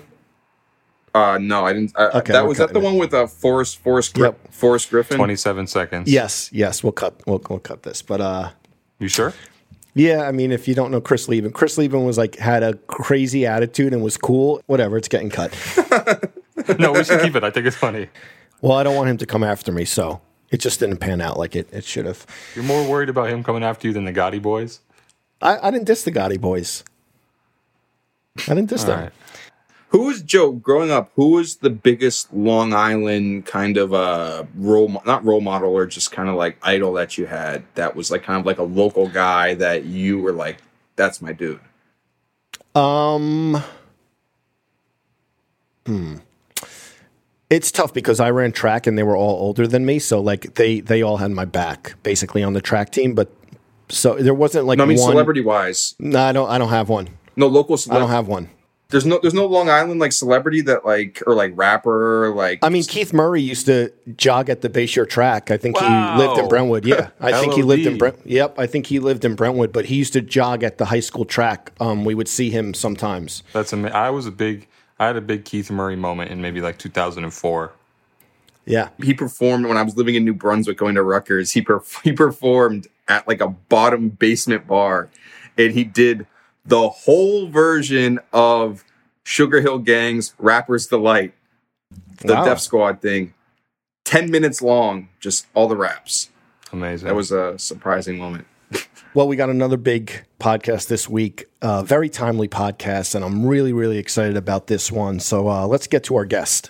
uh, 1.13 1.37
no, 1.41 1.65
I 1.65 1.73
didn't. 1.73 1.91
Uh, 1.95 2.11
Okay, 2.15 2.31
that 2.33 2.43
we're 2.43 2.49
was 2.49 2.57
that 2.59 2.71
the 2.71 2.79
it. 2.79 2.83
one 2.83 2.97
with 2.97 3.13
uh, 3.13 3.27
Forrest 3.27 3.79
Forrest 3.79 4.13
Gri- 4.13 4.25
Yep. 4.25 4.53
Forrest 4.53 4.89
Griffin. 4.91 5.17
27 5.17 5.67
seconds. 5.67 6.09
Yes, 6.09 6.49
yes. 6.53 6.83
We'll 6.83 6.91
cut. 6.93 7.19
We'll, 7.25 7.41
we'll 7.49 7.59
cut 7.59 7.83
this. 7.83 8.01
But 8.01 8.21
uh, 8.21 8.49
You 8.99 9.07
sure? 9.09 9.33
Yeah, 9.99 10.21
I 10.21 10.31
mean, 10.31 10.53
if 10.53 10.65
you 10.65 10.75
don't 10.75 10.91
know 10.91 11.01
Chris 11.01 11.27
Leben, 11.27 11.51
Chris 11.51 11.77
Leben 11.77 12.05
was 12.05 12.17
like 12.17 12.37
had 12.37 12.63
a 12.63 12.75
crazy 12.87 13.45
attitude 13.45 13.91
and 13.91 14.01
was 14.01 14.15
cool. 14.15 14.61
Whatever, 14.65 14.95
it's 14.95 15.09
getting 15.09 15.29
cut. 15.29 15.51
no, 16.79 16.93
we 16.93 17.03
should 17.03 17.21
keep 17.21 17.35
it. 17.35 17.43
I 17.43 17.51
think 17.51 17.67
it's 17.67 17.75
funny. 17.75 18.07
Well, 18.61 18.77
I 18.77 18.83
don't 18.83 18.95
want 18.95 19.09
him 19.09 19.17
to 19.17 19.25
come 19.25 19.43
after 19.43 19.73
me, 19.73 19.83
so 19.83 20.21
it 20.51 20.61
just 20.61 20.79
didn't 20.79 20.99
pan 20.99 21.19
out 21.19 21.37
like 21.37 21.53
it, 21.53 21.67
it 21.73 21.83
should 21.83 22.05
have. 22.05 22.25
You're 22.55 22.63
more 22.63 22.89
worried 22.89 23.09
about 23.09 23.29
him 23.29 23.43
coming 23.43 23.61
after 23.61 23.89
you 23.89 23.93
than 23.93 24.05
the 24.05 24.13
Gotti 24.13 24.41
boys? 24.41 24.79
I, 25.41 25.67
I 25.67 25.69
didn't 25.69 25.85
diss 25.85 26.03
the 26.03 26.13
Gotti 26.13 26.39
boys. 26.39 26.85
I 28.47 28.55
didn't 28.55 28.69
diss 28.69 28.83
All 28.83 28.91
them. 28.91 28.99
right. 29.01 29.13
Who 29.89 30.05
was 30.05 30.21
Joe 30.21 30.51
growing 30.51 30.91
up? 30.91 31.11
Who 31.15 31.31
was 31.31 31.57
the 31.57 31.69
biggest 31.71 32.31
Long 32.31 32.73
Island 32.73 33.45
kind 33.47 33.75
of 33.77 33.93
uh 33.93 34.43
role, 34.55 35.01
not 35.05 35.25
role 35.25 35.41
model, 35.41 35.69
or 35.75 35.85
just 35.87 36.11
kind 36.11 36.29
of 36.29 36.35
like 36.35 36.57
idol 36.61 36.93
that 36.93 37.17
you 37.17 37.25
had? 37.25 37.63
That 37.75 37.95
was 37.95 38.11
like 38.11 38.23
kind 38.23 38.39
of 38.39 38.45
like 38.45 38.59
a 38.59 38.63
local 38.63 39.07
guy 39.09 39.55
that 39.55 39.85
you 39.85 40.19
were 40.19 40.31
like, 40.31 40.57
that's 40.95 41.21
my 41.21 41.33
dude. 41.33 41.59
Um, 42.75 43.63
hmm. 45.85 46.17
It's 47.49 47.71
tough 47.71 47.91
because 47.95 48.19
I 48.19 48.29
ran 48.29 48.51
track 48.51 48.85
and 48.85 48.95
they 48.95 49.01
were 49.01 49.17
all 49.17 49.39
older 49.41 49.65
than 49.65 49.85
me, 49.85 49.97
so 49.97 50.21
like 50.21 50.53
they 50.53 50.81
they 50.81 51.01
all 51.01 51.17
had 51.17 51.31
my 51.31 51.45
back 51.45 51.95
basically 52.03 52.43
on 52.43 52.53
the 52.53 52.61
track 52.61 52.91
team. 52.91 53.15
But 53.15 53.33
so 53.89 54.13
there 54.15 54.35
wasn't 54.35 54.67
like 54.67 54.77
No, 54.77 54.83
I 54.83 54.87
mean 54.87 54.99
one. 54.99 55.09
celebrity 55.11 55.41
wise, 55.41 55.95
No, 55.97 56.21
I 56.21 56.31
don't. 56.31 56.47
I 56.47 56.59
don't 56.59 56.69
have 56.69 56.89
one. 56.89 57.09
no 57.35 57.47
local. 57.47 57.75
I 57.89 57.97
don't 57.97 58.09
have 58.11 58.27
one. 58.27 58.49
There's 58.89 59.05
no 59.05 59.19
there's 59.21 59.35
no 59.35 59.45
Long 59.45 59.69
Island 59.69 59.99
like 59.99 60.11
celebrity 60.11 60.61
that 60.61 60.83
like 60.83 61.21
or 61.27 61.35
like 61.35 61.53
rapper 61.55 62.33
like. 62.33 62.57
I 62.63 62.69
mean, 62.69 62.83
Keith 62.83 63.13
Murray 63.13 63.39
used 63.41 63.67
to 63.67 63.93
jog 64.17 64.49
at 64.49 64.61
the 64.61 64.69
Bayshore 64.69 65.07
track. 65.07 65.51
I 65.51 65.57
think 65.57 65.79
Wow. 65.79 66.15
he 66.17 66.23
lived 66.25 66.39
in 66.39 66.47
Brentwood. 66.49 66.85
Yeah, 66.87 67.09
I 67.19 67.39
think 67.39 67.53
he 67.53 67.61
lived 67.61 67.83
in 67.85 67.93
LOD. 67.93 67.99
Brent. 67.99 68.19
Yep, 68.25 68.57
I 68.57 68.65
think 68.65 68.87
he 68.87 68.97
lived 68.97 69.23
in 69.25 69.35
Brentwood. 69.35 69.71
But 69.71 69.85
he 69.85 69.95
used 69.95 70.13
to 70.13 70.21
jog 70.21 70.63
at 70.63 70.79
the 70.79 70.85
high 70.85 71.01
school 71.01 71.23
track. 71.23 71.71
Um, 71.79 72.03
we 72.03 72.15
would 72.15 72.27
see 72.27 72.49
him 72.49 72.73
sometimes. 72.73 73.43
That's 73.53 73.71
ama- 73.73 73.89
I 73.89 74.09
was 74.09 74.25
a 74.25 74.31
big. 74.31 74.67
I 74.99 75.05
had 75.05 75.15
a 75.17 75.21
big 75.21 75.45
Keith 75.45 75.69
Murray 75.69 75.95
moment 75.95 76.31
in 76.31 76.41
maybe 76.41 76.59
like 76.59 76.79
2004. 76.79 77.71
Yeah, 78.65 78.89
he 79.03 79.13
performed 79.13 79.67
when 79.67 79.77
I 79.77 79.83
was 79.83 79.97
living 79.97 80.15
in 80.15 80.25
New 80.25 80.33
Brunswick 80.33 80.77
going 80.77 80.95
to 80.95 81.03
Rutgers. 81.03 81.51
He 81.51 81.61
perf- 81.61 82.01
he 82.03 82.11
performed 82.11 82.87
at 83.07 83.27
like 83.27 83.39
a 83.39 83.49
bottom 83.49 84.09
basement 84.09 84.65
bar, 84.65 85.09
and 85.59 85.73
he 85.73 85.83
did 85.83 86.25
the 86.69 86.89
whole 86.89 87.47
version 87.47 88.19
of 88.31 88.83
Sugar 89.23 89.61
Hill 89.61 89.79
Gang's 89.79 90.33
"Rappers 90.37 90.87
Delight," 90.87 91.33
the 92.21 92.33
Wow. 92.33 92.45
Def 92.45 92.59
Squad 92.59 93.01
thing, 93.01 93.33
ten 94.05 94.31
minutes 94.31 94.61
long, 94.61 95.09
just 95.19 95.47
all 95.53 95.67
the 95.67 95.75
raps. 95.75 96.29
Amazing. 96.71 97.07
That 97.07 97.15
was 97.15 97.31
a 97.31 97.57
surprising 97.59 98.17
moment. 98.17 98.45
Well, 99.15 99.27
we 99.27 99.35
got 99.35 99.49
another 99.49 99.75
big 99.77 100.23
podcast 100.39 100.87
this 100.87 101.09
week, 101.09 101.45
uh, 101.63 101.81
very 101.81 102.09
timely 102.09 102.47
podcast, 102.47 103.15
and 103.15 103.25
I'm 103.25 103.43
really, 103.43 103.73
really 103.73 103.97
excited 103.97 104.37
about 104.37 104.67
this 104.67 104.91
one. 104.91 105.19
So 105.19 105.49
uh, 105.49 105.65
let's 105.65 105.87
get 105.87 106.03
to 106.05 106.15
our 106.15 106.25
guest. 106.25 106.69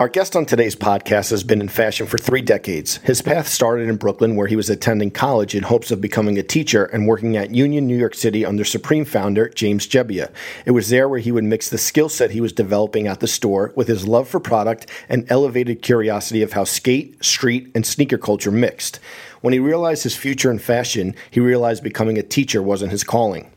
Our 0.00 0.08
guest 0.08 0.36
on 0.36 0.46
today's 0.46 0.76
podcast 0.76 1.30
has 1.30 1.42
been 1.42 1.60
in 1.60 1.66
fashion 1.66 2.06
for 2.06 2.18
three 2.18 2.40
decades. 2.40 2.98
His 2.98 3.20
path 3.20 3.48
started 3.48 3.88
in 3.88 3.96
Brooklyn, 3.96 4.36
where 4.36 4.46
he 4.46 4.54
was 4.54 4.70
attending 4.70 5.10
college 5.10 5.56
in 5.56 5.64
hopes 5.64 5.90
of 5.90 6.00
becoming 6.00 6.38
a 6.38 6.42
teacher 6.44 6.84
and 6.84 7.08
working 7.08 7.36
at 7.36 7.52
Union, 7.52 7.88
New 7.88 7.98
York 7.98 8.14
City 8.14 8.46
under 8.46 8.64
Supreme 8.64 9.04
founder 9.04 9.48
James 9.48 9.88
Jebbia. 9.88 10.30
It 10.64 10.70
was 10.70 10.88
there 10.88 11.08
where 11.08 11.18
he 11.18 11.32
would 11.32 11.42
mix 11.42 11.68
the 11.68 11.78
skill 11.78 12.08
set 12.08 12.30
he 12.30 12.40
was 12.40 12.52
developing 12.52 13.08
at 13.08 13.18
the 13.18 13.26
store 13.26 13.72
with 13.74 13.88
his 13.88 14.06
love 14.06 14.28
for 14.28 14.38
product 14.38 14.88
and 15.08 15.28
elevated 15.32 15.82
curiosity 15.82 16.42
of 16.42 16.52
how 16.52 16.62
skate, 16.62 17.24
street, 17.24 17.68
and 17.74 17.84
sneaker 17.84 18.18
culture 18.18 18.52
mixed. 18.52 19.00
When 19.40 19.52
he 19.52 19.58
realized 19.58 20.04
his 20.04 20.16
future 20.16 20.52
in 20.52 20.60
fashion, 20.60 21.16
he 21.28 21.40
realized 21.40 21.82
becoming 21.82 22.18
a 22.18 22.22
teacher 22.22 22.62
wasn't 22.62 22.92
his 22.92 23.02
calling. 23.02 23.50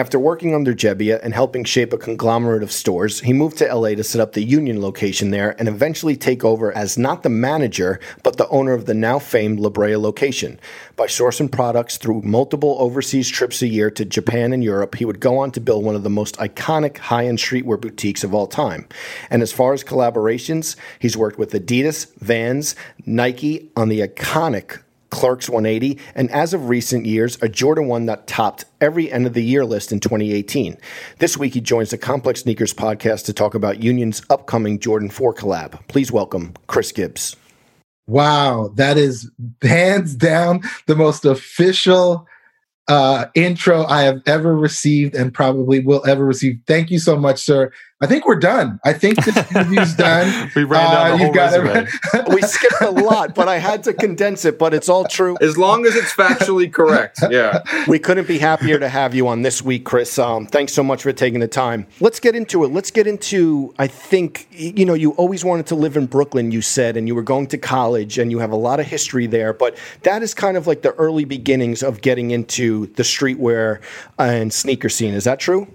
After 0.00 0.18
working 0.18 0.54
under 0.54 0.72
Jebbia 0.72 1.20
and 1.22 1.34
helping 1.34 1.62
shape 1.62 1.92
a 1.92 1.98
conglomerate 1.98 2.62
of 2.62 2.72
stores, 2.72 3.20
he 3.20 3.34
moved 3.34 3.58
to 3.58 3.66
LA 3.66 3.90
to 3.90 4.02
set 4.02 4.18
up 4.18 4.32
the 4.32 4.42
Union 4.42 4.80
location 4.80 5.30
there 5.30 5.54
and 5.58 5.68
eventually 5.68 6.16
take 6.16 6.42
over 6.42 6.74
as 6.74 6.96
not 6.96 7.22
the 7.22 7.28
manager, 7.28 8.00
but 8.22 8.38
the 8.38 8.48
owner 8.48 8.72
of 8.72 8.86
the 8.86 8.94
now 8.94 9.18
famed 9.18 9.60
La 9.60 9.68
Brea 9.68 9.96
location. 9.96 10.58
By 10.96 11.04
sourcing 11.04 11.52
products 11.52 11.98
through 11.98 12.22
multiple 12.22 12.76
overseas 12.78 13.28
trips 13.28 13.60
a 13.60 13.66
year 13.66 13.90
to 13.90 14.06
Japan 14.06 14.54
and 14.54 14.64
Europe, 14.64 14.94
he 14.94 15.04
would 15.04 15.20
go 15.20 15.36
on 15.36 15.50
to 15.50 15.60
build 15.60 15.84
one 15.84 15.94
of 15.94 16.02
the 16.02 16.08
most 16.08 16.38
iconic 16.38 16.96
high 16.96 17.26
end 17.26 17.36
streetwear 17.36 17.78
boutiques 17.78 18.24
of 18.24 18.32
all 18.32 18.46
time. 18.46 18.88
And 19.28 19.42
as 19.42 19.52
far 19.52 19.74
as 19.74 19.84
collaborations, 19.84 20.76
he's 20.98 21.14
worked 21.14 21.38
with 21.38 21.52
Adidas, 21.52 22.10
Vans, 22.20 22.74
Nike 23.04 23.68
on 23.76 23.90
the 23.90 24.00
iconic 24.00 24.78
Clerks 25.10 25.48
180, 25.48 25.98
and 26.14 26.30
as 26.30 26.54
of 26.54 26.68
recent 26.68 27.06
years, 27.06 27.38
a 27.42 27.48
Jordan 27.48 27.86
1 27.88 28.06
that 28.06 28.26
topped 28.26 28.64
every 28.80 29.10
end 29.10 29.26
of 29.26 29.34
the 29.34 29.42
year 29.42 29.64
list 29.64 29.92
in 29.92 30.00
2018. 30.00 30.76
This 31.18 31.36
week, 31.36 31.54
he 31.54 31.60
joins 31.60 31.90
the 31.90 31.98
Complex 31.98 32.42
Sneakers 32.42 32.72
podcast 32.72 33.24
to 33.26 33.32
talk 33.32 33.54
about 33.54 33.82
Union's 33.82 34.22
upcoming 34.30 34.78
Jordan 34.78 35.10
4 35.10 35.34
collab. 35.34 35.86
Please 35.88 36.10
welcome 36.10 36.54
Chris 36.66 36.92
Gibbs. 36.92 37.36
Wow, 38.06 38.72
that 38.74 38.98
is 38.98 39.30
hands 39.62 40.16
down 40.16 40.62
the 40.86 40.96
most 40.96 41.24
official 41.24 42.26
uh, 42.88 43.26
intro 43.34 43.84
I 43.84 44.02
have 44.02 44.20
ever 44.26 44.56
received 44.56 45.14
and 45.14 45.32
probably 45.32 45.78
will 45.78 46.04
ever 46.06 46.24
receive. 46.24 46.58
Thank 46.66 46.90
you 46.90 46.98
so 46.98 47.16
much, 47.16 47.38
sir. 47.38 47.70
I 48.02 48.06
think 48.06 48.26
we're 48.26 48.38
done. 48.38 48.80
I 48.82 48.94
think 48.94 49.22
this 49.22 49.36
interview's 49.50 49.94
done. 49.94 50.50
We 50.56 50.64
ran 50.64 50.90
down 50.90 51.10
the 51.10 51.16
whole 51.18 51.26
you've 51.26 51.34
got 51.34 51.58
resume. 51.58 52.34
We 52.34 52.40
skipped 52.40 52.80
a 52.80 52.90
lot, 52.90 53.34
but 53.34 53.46
I 53.46 53.58
had 53.58 53.84
to 53.84 53.92
condense 53.92 54.46
it, 54.46 54.58
but 54.58 54.72
it's 54.72 54.88
all 54.88 55.04
true. 55.04 55.36
As 55.42 55.58
long 55.58 55.84
as 55.84 55.94
it's 55.96 56.12
factually 56.14 56.72
correct. 56.72 57.18
Yeah. 57.30 57.60
We 57.86 57.98
couldn't 57.98 58.26
be 58.26 58.38
happier 58.38 58.78
to 58.78 58.88
have 58.88 59.14
you 59.14 59.28
on 59.28 59.42
this 59.42 59.62
week, 59.62 59.84
Chris. 59.84 60.18
Um, 60.18 60.46
thanks 60.46 60.72
so 60.72 60.82
much 60.82 61.02
for 61.02 61.12
taking 61.12 61.40
the 61.40 61.48
time. 61.48 61.86
Let's 62.00 62.20
get 62.20 62.34
into 62.34 62.64
it. 62.64 62.68
Let's 62.68 62.90
get 62.90 63.06
into, 63.06 63.74
I 63.78 63.86
think, 63.86 64.48
you 64.50 64.86
know, 64.86 64.94
you 64.94 65.10
always 65.12 65.44
wanted 65.44 65.66
to 65.66 65.74
live 65.74 65.96
in 65.96 66.06
Brooklyn, 66.06 66.50
you 66.52 66.62
said, 66.62 66.96
and 66.96 67.06
you 67.06 67.14
were 67.14 67.22
going 67.22 67.48
to 67.48 67.58
college 67.58 68.16
and 68.16 68.30
you 68.30 68.38
have 68.38 68.50
a 68.50 68.56
lot 68.56 68.80
of 68.80 68.86
history 68.86 69.26
there, 69.26 69.52
but 69.52 69.76
that 70.04 70.22
is 70.22 70.32
kind 70.32 70.56
of 70.56 70.66
like 70.66 70.80
the 70.82 70.92
early 70.92 71.24
beginnings 71.26 71.82
of 71.82 72.00
getting 72.00 72.30
into 72.30 72.86
the 72.94 73.02
streetwear 73.02 73.80
and 74.18 74.52
sneaker 74.52 74.88
scene. 74.88 75.12
Is 75.12 75.24
that 75.24 75.38
true? 75.38 75.68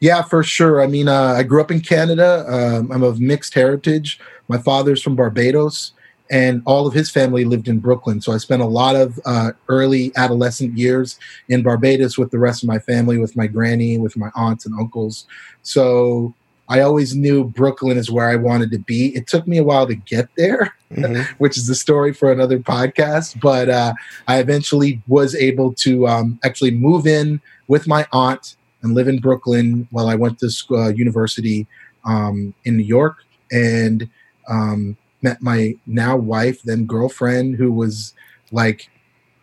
Yeah, 0.00 0.22
for 0.22 0.42
sure. 0.42 0.82
I 0.82 0.86
mean, 0.86 1.08
uh, 1.08 1.34
I 1.36 1.42
grew 1.42 1.60
up 1.60 1.70
in 1.70 1.80
Canada. 1.80 2.44
Um, 2.48 2.90
I'm 2.90 3.02
of 3.02 3.20
mixed 3.20 3.54
heritage. 3.54 4.18
my 4.48 4.58
father's 4.58 5.02
from 5.02 5.14
Barbados, 5.14 5.92
and 6.30 6.62
all 6.64 6.86
of 6.86 6.94
his 6.94 7.10
family 7.10 7.44
lived 7.44 7.68
in 7.68 7.80
Brooklyn. 7.80 8.20
So 8.20 8.32
I 8.32 8.38
spent 8.38 8.62
a 8.62 8.66
lot 8.66 8.96
of 8.96 9.20
uh, 9.26 9.52
early 9.68 10.10
adolescent 10.16 10.76
years 10.76 11.18
in 11.48 11.62
Barbados 11.62 12.16
with 12.16 12.30
the 12.30 12.38
rest 12.38 12.62
of 12.62 12.68
my 12.68 12.78
family, 12.78 13.18
with 13.18 13.36
my 13.36 13.46
granny, 13.46 13.98
with 13.98 14.16
my 14.16 14.30
aunts 14.34 14.64
and 14.64 14.74
uncles. 14.80 15.26
So 15.62 16.34
I 16.70 16.80
always 16.80 17.14
knew 17.14 17.44
Brooklyn 17.44 17.98
is 17.98 18.10
where 18.10 18.28
I 18.28 18.36
wanted 18.36 18.70
to 18.70 18.78
be. 18.78 19.14
It 19.16 19.26
took 19.26 19.46
me 19.46 19.58
a 19.58 19.64
while 19.64 19.86
to 19.86 19.96
get 19.96 20.28
there, 20.36 20.72
mm-hmm. 20.92 21.22
which 21.38 21.58
is 21.58 21.66
the 21.66 21.74
story 21.74 22.14
for 22.14 22.32
another 22.32 22.58
podcast. 22.58 23.38
But 23.40 23.68
uh, 23.68 23.92
I 24.28 24.38
eventually 24.38 25.02
was 25.08 25.34
able 25.34 25.74
to 25.74 26.06
um, 26.06 26.38
actually 26.42 26.70
move 26.70 27.06
in 27.06 27.40
with 27.66 27.86
my 27.86 28.06
aunt 28.12 28.56
and 28.82 28.94
live 28.94 29.08
in 29.08 29.18
Brooklyn 29.18 29.88
while 29.90 30.08
I 30.08 30.14
went 30.14 30.38
to 30.40 30.50
school, 30.50 30.82
uh, 30.82 30.88
university 30.88 31.66
um, 32.04 32.54
in 32.64 32.76
New 32.76 32.84
York. 32.84 33.18
And 33.52 34.08
um, 34.48 34.96
met 35.22 35.42
my 35.42 35.74
now 35.86 36.16
wife, 36.16 36.62
then 36.62 36.86
girlfriend, 36.86 37.56
who 37.56 37.72
was 37.72 38.14
like 38.52 38.88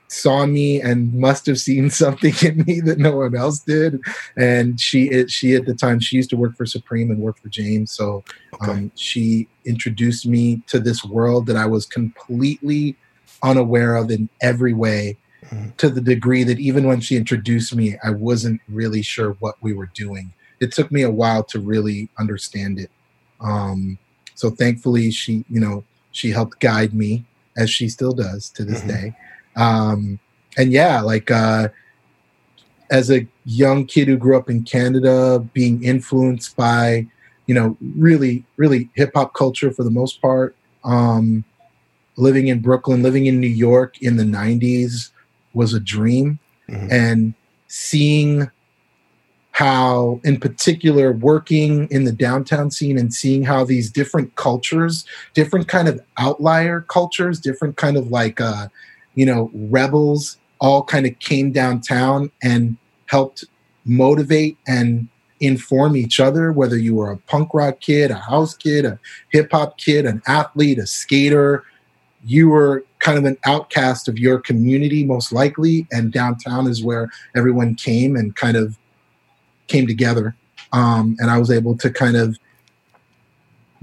saw 0.09 0.45
me 0.45 0.81
and 0.81 1.13
must 1.13 1.45
have 1.45 1.59
seen 1.59 1.89
something 2.03 2.33
in 2.41 2.63
me 2.65 2.79
that 2.81 2.97
no 2.97 3.17
one 3.17 3.35
else 3.35 3.59
did. 3.59 3.99
And 4.35 4.79
she 4.79 5.27
she 5.27 5.55
at 5.55 5.65
the 5.65 5.73
time 5.73 5.99
she 5.99 6.15
used 6.15 6.29
to 6.31 6.37
work 6.37 6.55
for 6.55 6.65
Supreme 6.65 7.11
and 7.11 7.19
work 7.19 7.39
for 7.39 7.49
James, 7.49 7.91
so 7.91 8.23
okay. 8.55 8.71
um, 8.71 8.91
she 8.95 9.47
introduced 9.65 10.25
me 10.25 10.61
to 10.67 10.79
this 10.79 11.03
world 11.03 11.45
that 11.47 11.57
I 11.57 11.65
was 11.65 11.85
completely 11.85 12.95
unaware 13.43 13.95
of 13.95 14.09
in 14.09 14.29
every 14.41 14.73
way. 14.73 15.17
Mm-hmm. 15.49 15.69
To 15.77 15.89
the 15.89 16.01
degree 16.01 16.43
that 16.43 16.59
even 16.59 16.87
when 16.87 16.99
she 16.99 17.15
introduced 17.15 17.73
me, 17.73 17.95
I 18.03 18.09
wasn't 18.09 18.59
really 18.67 19.01
sure 19.01 19.31
what 19.39 19.55
we 19.61 19.73
were 19.73 19.89
doing. 19.93 20.33
It 20.59 20.71
took 20.71 20.91
me 20.91 21.03
a 21.03 21.11
while 21.11 21.43
to 21.45 21.59
really 21.59 22.09
understand 22.19 22.79
it. 22.79 22.91
Um, 23.39 23.97
so 24.35 24.49
thankfully, 24.49 25.11
she, 25.11 25.45
you 25.49 25.59
know, 25.59 25.83
she 26.11 26.31
helped 26.31 26.59
guide 26.59 26.93
me 26.93 27.25
as 27.55 27.69
she 27.69 27.87
still 27.89 28.13
does 28.13 28.49
to 28.51 28.65
this 28.65 28.79
mm-hmm. 28.79 28.87
day. 28.87 29.15
Um, 29.55 30.19
and 30.57 30.71
yeah, 30.71 31.01
like 31.01 31.31
uh, 31.31 31.69
as 32.89 33.09
a 33.09 33.27
young 33.45 33.85
kid 33.85 34.07
who 34.07 34.17
grew 34.17 34.37
up 34.37 34.49
in 34.49 34.63
Canada, 34.63 35.39
being 35.53 35.83
influenced 35.83 36.55
by, 36.55 37.07
you 37.45 37.55
know, 37.55 37.77
really, 37.95 38.43
really 38.57 38.89
hip 38.95 39.11
hop 39.15 39.33
culture 39.33 39.71
for 39.71 39.83
the 39.83 39.91
most 39.91 40.21
part. 40.21 40.55
Um, 40.83 41.45
living 42.17 42.47
in 42.47 42.59
Brooklyn, 42.59 43.03
living 43.03 43.27
in 43.27 43.39
New 43.39 43.47
York 43.47 44.01
in 44.01 44.17
the 44.17 44.23
90s 44.23 45.11
was 45.57 45.73
a 45.73 45.79
dream. 45.79 46.39
Mm-hmm. 46.69 46.87
And 46.91 47.33
seeing 47.67 48.49
how 49.57 50.21
in 50.23 50.39
particular 50.39 51.11
working 51.11 51.87
in 51.89 52.03
the 52.03 52.11
downtown 52.11 52.69
scene 52.69 52.95
and 52.95 53.11
seeing 53.11 53.43
how 53.43 53.63
these 53.63 53.89
different 53.89 54.35
cultures 54.35 55.03
different 55.33 55.67
kind 55.67 55.87
of 55.87 55.99
outlier 56.19 56.81
cultures 56.81 57.39
different 57.39 57.75
kind 57.75 57.97
of 57.97 58.11
like 58.11 58.39
uh 58.39 58.67
you 59.15 59.25
know 59.25 59.49
rebels 59.55 60.37
all 60.59 60.83
kind 60.83 61.07
of 61.07 61.17
came 61.17 61.51
downtown 61.51 62.29
and 62.43 62.77
helped 63.07 63.45
motivate 63.83 64.59
and 64.67 65.07
inform 65.39 65.97
each 65.97 66.19
other 66.19 66.51
whether 66.51 66.77
you 66.77 66.93
were 66.93 67.09
a 67.09 67.17
punk 67.17 67.51
rock 67.51 67.79
kid 67.79 68.11
a 68.11 68.15
house 68.15 68.55
kid 68.55 68.85
a 68.85 68.99
hip 69.31 69.49
hop 69.51 69.75
kid 69.79 70.05
an 70.05 70.21
athlete 70.27 70.77
a 70.77 70.85
skater 70.85 71.63
you 72.23 72.47
were 72.47 72.83
kind 72.99 73.17
of 73.17 73.25
an 73.25 73.37
outcast 73.45 74.07
of 74.07 74.17
your 74.17 74.39
community 74.39 75.05
most 75.05 75.31
likely 75.31 75.87
and 75.91 76.11
downtown 76.11 76.67
is 76.67 76.83
where 76.83 77.09
everyone 77.35 77.75
came 77.75 78.15
and 78.15 78.35
kind 78.35 78.57
of 78.57 78.77
came 79.67 79.87
together. 79.87 80.35
Um, 80.73 81.15
and 81.19 81.29
I 81.29 81.37
was 81.37 81.51
able 81.51 81.77
to 81.77 81.89
kind 81.89 82.17
of 82.17 82.37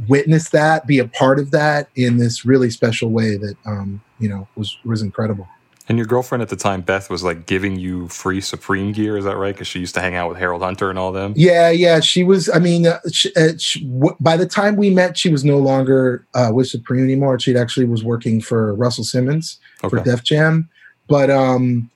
witness 0.09 0.51
that, 0.51 0.87
be 0.87 0.99
a 0.99 1.09
part 1.09 1.39
of 1.39 1.51
that 1.53 1.89
in 1.95 2.19
this 2.19 2.45
really 2.45 2.71
special 2.71 3.11
way 3.11 3.37
that 3.37 3.57
um, 3.67 4.03
you 4.19 4.29
know 4.29 4.49
was 4.57 4.77
was 4.85 5.03
incredible. 5.03 5.49
And 5.87 5.99
your 5.99 6.07
girlfriend 6.07 6.41
at 6.41 6.49
the 6.49 6.57
time, 6.57 6.81
Beth, 6.81 7.11
was 7.11 7.23
like 7.23 7.45
giving 7.45 7.79
you 7.79 8.09
free 8.09 8.41
Supreme 8.41 8.93
gear. 8.93 9.19
Is 9.19 9.25
that 9.27 9.37
right? 9.37 9.55
Because 9.55 9.67
she 9.67 9.81
used 9.81 9.95
to 9.97 10.01
hang 10.01 10.15
out 10.15 10.31
with 10.31 10.39
Harold 10.39 10.63
Hunter 10.63 10.89
and 10.89 10.99
all 10.99 11.13
them. 11.13 11.35
Yeah, 11.37 11.71
yeah. 11.71 12.01
She 12.01 12.25
was. 12.25 12.49
I 12.49 12.59
mean, 12.59 12.87
uh, 12.87 13.01
she, 13.13 13.35
uh, 13.35 13.53
she, 13.59 13.85
w- 13.87 14.17
by 14.19 14.39
the 14.39 14.47
time 14.47 14.77
we 14.77 14.89
met, 14.89 15.19
she 15.19 15.29
was 15.29 15.45
no 15.45 15.59
longer 15.59 16.27
uh, 16.35 16.51
with 16.55 16.69
Supreme 16.69 17.05
anymore. 17.05 17.39
She 17.39 17.55
actually 17.55 17.85
was 17.85 18.03
working 18.03 18.41
for 18.41 18.75
Russell 18.75 19.05
Simmons 19.05 19.59
okay. 19.83 19.91
for 19.91 20.03
Def 20.03 20.25
Jam. 20.25 20.71
But 21.07 21.29
um, 21.29 21.91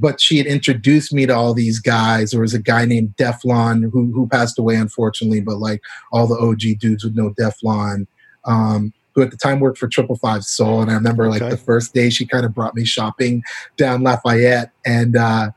but 0.00 0.20
she 0.20 0.38
had 0.38 0.46
introduced 0.46 1.12
me 1.12 1.24
to 1.26 1.34
all 1.34 1.54
these 1.54 1.78
guys. 1.78 2.32
There 2.32 2.40
was 2.40 2.54
a 2.54 2.62
guy 2.62 2.86
named 2.86 3.14
Deflon 3.16 3.88
who 3.92 4.10
who 4.12 4.26
passed 4.26 4.58
away 4.58 4.74
unfortunately, 4.74 5.40
but 5.40 5.58
like 5.58 5.80
all 6.10 6.26
the 6.26 6.38
OG 6.38 6.80
dudes 6.80 7.04
would 7.04 7.16
know 7.16 7.30
Deflon. 7.38 8.08
Um, 8.44 8.92
who 9.14 9.22
at 9.22 9.30
the 9.30 9.36
time 9.36 9.60
worked 9.60 9.78
for 9.78 9.88
Triple 9.88 10.16
Five 10.16 10.44
Soul, 10.44 10.80
and 10.80 10.90
I 10.90 10.94
remember 10.94 11.28
like 11.28 11.42
okay. 11.42 11.50
the 11.50 11.56
first 11.56 11.94
day 11.94 12.10
she 12.10 12.26
kind 12.26 12.44
of 12.44 12.54
brought 12.54 12.74
me 12.74 12.84
shopping 12.84 13.42
down 13.76 14.02
Lafayette, 14.02 14.70
and 14.84 15.16
uh, 15.16 15.50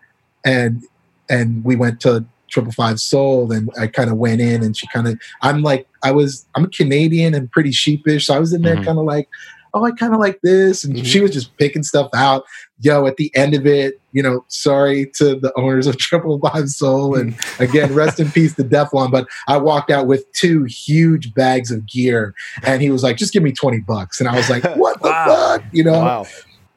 and 0.45 0.83
and 1.29 1.63
we 1.63 1.75
went 1.75 1.99
to 2.01 2.25
Triple 2.49 2.71
Five 2.71 2.99
Soul, 2.99 3.51
and 3.51 3.69
I 3.79 3.87
kind 3.87 4.09
of 4.09 4.17
went 4.17 4.41
in, 4.41 4.63
and 4.63 4.75
she 4.75 4.87
kind 4.87 5.07
of 5.07 5.19
I'm 5.41 5.61
like 5.61 5.87
I 6.03 6.11
was 6.11 6.45
I'm 6.55 6.65
a 6.65 6.69
Canadian 6.69 7.33
and 7.33 7.51
pretty 7.51 7.71
sheepish, 7.71 8.27
so 8.27 8.35
I 8.35 8.39
was 8.39 8.53
in 8.53 8.61
there 8.61 8.75
mm-hmm. 8.75 8.85
kind 8.85 8.99
of 8.99 9.05
like 9.05 9.29
oh, 9.73 9.85
I 9.85 9.91
kind 9.91 10.13
of 10.13 10.19
like 10.19 10.39
this. 10.41 10.83
And 10.83 10.95
mm-hmm. 10.95 11.05
she 11.05 11.21
was 11.21 11.31
just 11.31 11.55
picking 11.57 11.83
stuff 11.83 12.09
out. 12.13 12.43
Yo, 12.79 13.05
at 13.05 13.17
the 13.17 13.31
end 13.35 13.53
of 13.53 13.65
it, 13.65 14.01
you 14.11 14.23
know, 14.23 14.43
sorry 14.47 15.11
to 15.15 15.35
the 15.35 15.51
owners 15.57 15.87
of 15.87 15.97
Triple 15.99 16.39
Five 16.39 16.69
Soul. 16.69 17.15
And 17.15 17.37
again, 17.59 17.93
rest 17.93 18.19
in 18.19 18.31
peace 18.31 18.55
to 18.55 18.63
Deflon. 18.63 19.11
But 19.11 19.27
I 19.47 19.57
walked 19.57 19.91
out 19.91 20.07
with 20.07 20.31
two 20.33 20.63
huge 20.65 21.33
bags 21.33 21.71
of 21.71 21.85
gear. 21.85 22.33
And 22.63 22.81
he 22.81 22.89
was 22.89 23.03
like, 23.03 23.17
just 23.17 23.33
give 23.33 23.43
me 23.43 23.51
20 23.51 23.79
bucks. 23.79 24.19
And 24.19 24.29
I 24.29 24.35
was 24.35 24.49
like, 24.49 24.63
what 24.75 25.01
the 25.01 25.09
wow. 25.09 25.25
fuck? 25.25 25.63
You 25.71 25.83
know? 25.83 25.99
Wow. 25.99 26.25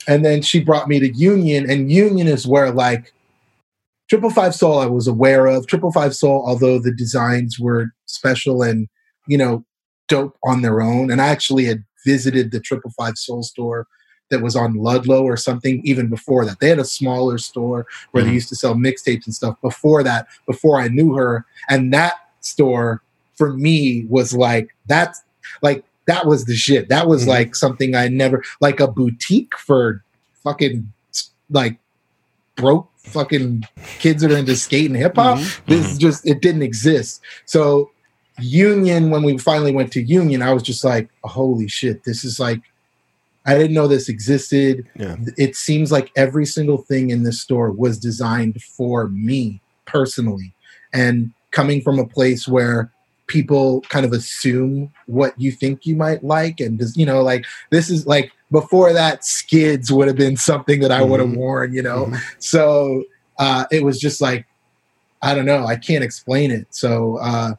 And 0.06 0.24
then 0.24 0.42
she 0.42 0.60
brought 0.60 0.88
me 0.88 1.00
to 1.00 1.12
Union. 1.14 1.68
And 1.70 1.90
Union 1.90 2.28
is 2.28 2.46
where 2.46 2.70
like 2.70 3.12
Triple 4.08 4.30
Five 4.30 4.54
Soul 4.54 4.78
I 4.78 4.86
was 4.86 5.08
aware 5.08 5.46
of. 5.46 5.66
Triple 5.66 5.92
Five 5.92 6.14
Soul, 6.14 6.44
although 6.46 6.78
the 6.78 6.92
designs 6.92 7.58
were 7.58 7.88
special 8.06 8.62
and, 8.62 8.88
you 9.26 9.38
know, 9.38 9.64
dope 10.08 10.36
on 10.44 10.62
their 10.62 10.82
own. 10.82 11.10
And 11.10 11.20
I 11.20 11.28
actually 11.28 11.64
had 11.64 11.84
visited 12.04 12.50
the 12.50 12.60
Triple 12.60 12.90
Five 12.90 13.18
Soul 13.18 13.42
store 13.42 13.86
that 14.30 14.40
was 14.40 14.56
on 14.56 14.74
Ludlow 14.74 15.22
or 15.22 15.36
something 15.36 15.82
even 15.84 16.08
before 16.08 16.44
that. 16.46 16.58
They 16.60 16.68
had 16.68 16.78
a 16.78 16.84
smaller 16.84 17.38
store 17.38 17.86
where 18.10 18.22
mm-hmm. 18.22 18.30
they 18.30 18.34
used 18.34 18.48
to 18.48 18.56
sell 18.56 18.74
mixtapes 18.74 19.26
and 19.26 19.34
stuff 19.34 19.60
before 19.60 20.02
that, 20.02 20.28
before 20.46 20.80
I 20.80 20.88
knew 20.88 21.14
her. 21.14 21.44
And 21.68 21.92
that 21.92 22.14
store 22.40 23.02
for 23.34 23.52
me 23.52 24.06
was 24.08 24.34
like, 24.34 24.74
that's 24.86 25.22
like, 25.62 25.84
that 26.06 26.26
was 26.26 26.46
the 26.46 26.54
shit. 26.54 26.88
That 26.88 27.06
was 27.06 27.22
mm-hmm. 27.22 27.30
like 27.30 27.56
something 27.56 27.94
I 27.94 28.08
never, 28.08 28.42
like 28.60 28.80
a 28.80 28.88
boutique 28.88 29.56
for 29.58 30.02
fucking 30.42 30.90
like 31.50 31.78
broke 32.56 32.88
fucking 32.98 33.64
kids 33.98 34.22
that 34.22 34.32
are 34.32 34.38
into 34.38 34.56
skate 34.56 34.86
and 34.86 34.96
hip 34.96 35.16
hop. 35.16 35.38
Mm-hmm. 35.38 35.70
This 35.70 35.86
mm-hmm. 35.86 35.98
just, 35.98 36.26
it 36.26 36.40
didn't 36.40 36.62
exist. 36.62 37.20
So 37.44 37.90
Union, 38.38 39.10
when 39.10 39.22
we 39.22 39.38
finally 39.38 39.72
went 39.72 39.92
to 39.92 40.02
Union, 40.02 40.42
I 40.42 40.52
was 40.52 40.62
just 40.62 40.84
like, 40.84 41.08
holy 41.22 41.68
shit, 41.68 42.04
this 42.04 42.24
is 42.24 42.40
like, 42.40 42.60
I 43.46 43.54
didn't 43.56 43.74
know 43.74 43.86
this 43.86 44.08
existed. 44.08 44.88
Yeah. 44.96 45.16
It 45.36 45.54
seems 45.54 45.92
like 45.92 46.10
every 46.16 46.46
single 46.46 46.78
thing 46.78 47.10
in 47.10 47.22
this 47.22 47.40
store 47.40 47.70
was 47.70 47.98
designed 47.98 48.62
for 48.62 49.08
me 49.08 49.60
personally. 49.84 50.54
And 50.92 51.32
coming 51.50 51.82
from 51.82 51.98
a 51.98 52.06
place 52.06 52.48
where 52.48 52.90
people 53.26 53.82
kind 53.82 54.04
of 54.04 54.12
assume 54.12 54.92
what 55.06 55.38
you 55.38 55.52
think 55.52 55.86
you 55.86 55.94
might 55.94 56.24
like, 56.24 56.58
and 56.60 56.78
just, 56.78 56.96
you 56.96 57.06
know, 57.06 57.22
like 57.22 57.44
this 57.70 57.90
is 57.90 58.06
like 58.06 58.32
before 58.50 58.92
that, 58.92 59.24
skids 59.24 59.92
would 59.92 60.08
have 60.08 60.16
been 60.16 60.36
something 60.36 60.80
that 60.80 60.90
I 60.90 61.00
mm-hmm. 61.00 61.10
would 61.10 61.20
have 61.20 61.32
worn, 61.32 61.74
you 61.74 61.82
know? 61.82 62.06
Mm-hmm. 62.06 62.16
So 62.38 63.04
uh, 63.38 63.66
it 63.70 63.84
was 63.84 64.00
just 64.00 64.20
like, 64.20 64.46
I 65.22 65.34
don't 65.34 65.46
know, 65.46 65.66
I 65.66 65.76
can't 65.76 66.04
explain 66.04 66.50
it. 66.50 66.66
So, 66.70 67.18
uh, 67.18 67.54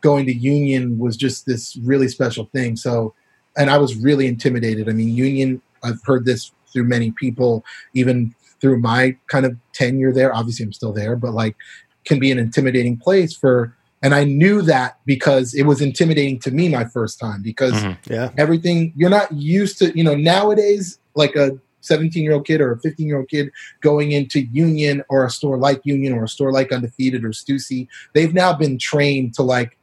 going 0.00 0.26
to 0.26 0.32
Union 0.32 0.98
was 0.98 1.16
just 1.16 1.46
this 1.46 1.76
really 1.82 2.08
special 2.08 2.46
thing. 2.46 2.76
So, 2.76 3.14
and 3.56 3.70
I 3.70 3.78
was 3.78 3.94
really 3.96 4.26
intimidated. 4.26 4.88
I 4.88 4.92
mean, 4.92 5.14
Union, 5.14 5.60
I've 5.82 6.02
heard 6.04 6.24
this 6.24 6.52
through 6.72 6.84
many 6.84 7.10
people, 7.12 7.64
even 7.94 8.34
through 8.60 8.80
my 8.80 9.16
kind 9.28 9.46
of 9.46 9.56
tenure 9.72 10.12
there. 10.12 10.34
Obviously, 10.34 10.64
I'm 10.64 10.72
still 10.72 10.92
there, 10.92 11.16
but 11.16 11.32
like, 11.32 11.56
can 12.04 12.18
be 12.18 12.30
an 12.30 12.38
intimidating 12.38 12.96
place 12.96 13.34
for. 13.34 13.76
And 14.02 14.14
I 14.14 14.24
knew 14.24 14.62
that 14.62 14.98
because 15.04 15.52
it 15.52 15.64
was 15.64 15.82
intimidating 15.82 16.38
to 16.40 16.50
me 16.50 16.70
my 16.70 16.86
first 16.86 17.20
time 17.20 17.42
because 17.42 17.74
mm-hmm. 17.74 18.12
yeah. 18.12 18.30
everything 18.38 18.94
you're 18.96 19.10
not 19.10 19.30
used 19.30 19.76
to, 19.80 19.94
you 19.94 20.02
know, 20.02 20.14
nowadays, 20.14 20.98
like 21.14 21.36
a 21.36 21.58
17 21.82 22.22
year 22.22 22.32
old 22.32 22.46
kid 22.46 22.60
or 22.60 22.72
a 22.72 22.78
15 22.80 23.06
year 23.06 23.18
old 23.18 23.28
kid 23.28 23.50
going 23.80 24.12
into 24.12 24.40
Union 24.40 25.02
or 25.08 25.24
a 25.24 25.30
store 25.30 25.58
like 25.58 25.80
Union 25.84 26.12
or 26.12 26.24
a 26.24 26.28
store 26.28 26.52
like 26.52 26.72
Undefeated 26.72 27.24
or 27.24 27.30
Stussy, 27.30 27.88
they've 28.14 28.34
now 28.34 28.54
been 28.54 28.78
trained 28.78 29.34
to 29.34 29.42
like 29.42 29.76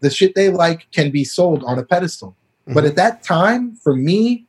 the 0.00 0.10
shit 0.10 0.34
they 0.34 0.50
like 0.50 0.90
can 0.92 1.10
be 1.10 1.24
sold 1.24 1.64
on 1.64 1.78
a 1.78 1.82
pedestal. 1.82 2.30
Mm-hmm. 2.62 2.74
But 2.74 2.84
at 2.84 2.96
that 2.96 3.22
time, 3.22 3.76
for 3.76 3.94
me, 3.94 4.46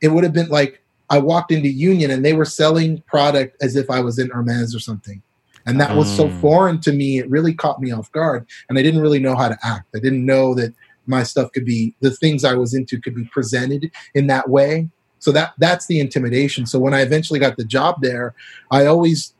it 0.00 0.08
would 0.08 0.24
have 0.24 0.32
been 0.32 0.48
like 0.48 0.82
I 1.08 1.18
walked 1.18 1.52
into 1.52 1.68
Union 1.68 2.10
and 2.10 2.24
they 2.24 2.32
were 2.32 2.44
selling 2.44 3.00
product 3.02 3.56
as 3.62 3.76
if 3.76 3.90
I 3.90 4.00
was 4.00 4.18
in 4.18 4.30
Hermes 4.30 4.74
or 4.74 4.80
something. 4.80 5.22
And 5.66 5.80
that 5.80 5.90
mm. 5.90 5.96
was 5.96 6.14
so 6.14 6.28
mm. 6.28 6.40
foreign 6.40 6.80
to 6.82 6.92
me, 6.92 7.18
it 7.18 7.28
really 7.28 7.52
caught 7.52 7.80
me 7.80 7.90
off 7.90 8.10
guard. 8.12 8.46
And 8.68 8.78
I 8.78 8.82
didn't 8.82 9.00
really 9.00 9.18
know 9.18 9.34
how 9.34 9.48
to 9.48 9.58
act. 9.64 9.86
I 9.94 9.98
didn't 9.98 10.24
know 10.24 10.54
that 10.54 10.72
my 11.06 11.22
stuff 11.22 11.52
could 11.52 11.64
be 11.64 11.94
the 12.00 12.10
things 12.10 12.44
I 12.44 12.54
was 12.54 12.74
into 12.74 13.00
could 13.00 13.14
be 13.14 13.24
presented 13.24 13.90
in 14.14 14.26
that 14.28 14.48
way. 14.48 14.88
So 15.18 15.32
that 15.32 15.54
that's 15.58 15.86
the 15.86 15.98
intimidation. 15.98 16.66
So 16.66 16.78
when 16.78 16.94
I 16.94 17.00
eventually 17.00 17.40
got 17.40 17.56
the 17.56 17.64
job 17.64 18.00
there, 18.00 18.34
I 18.70 18.86
always 18.86 19.32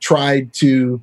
tried 0.00 0.52
to 0.54 1.00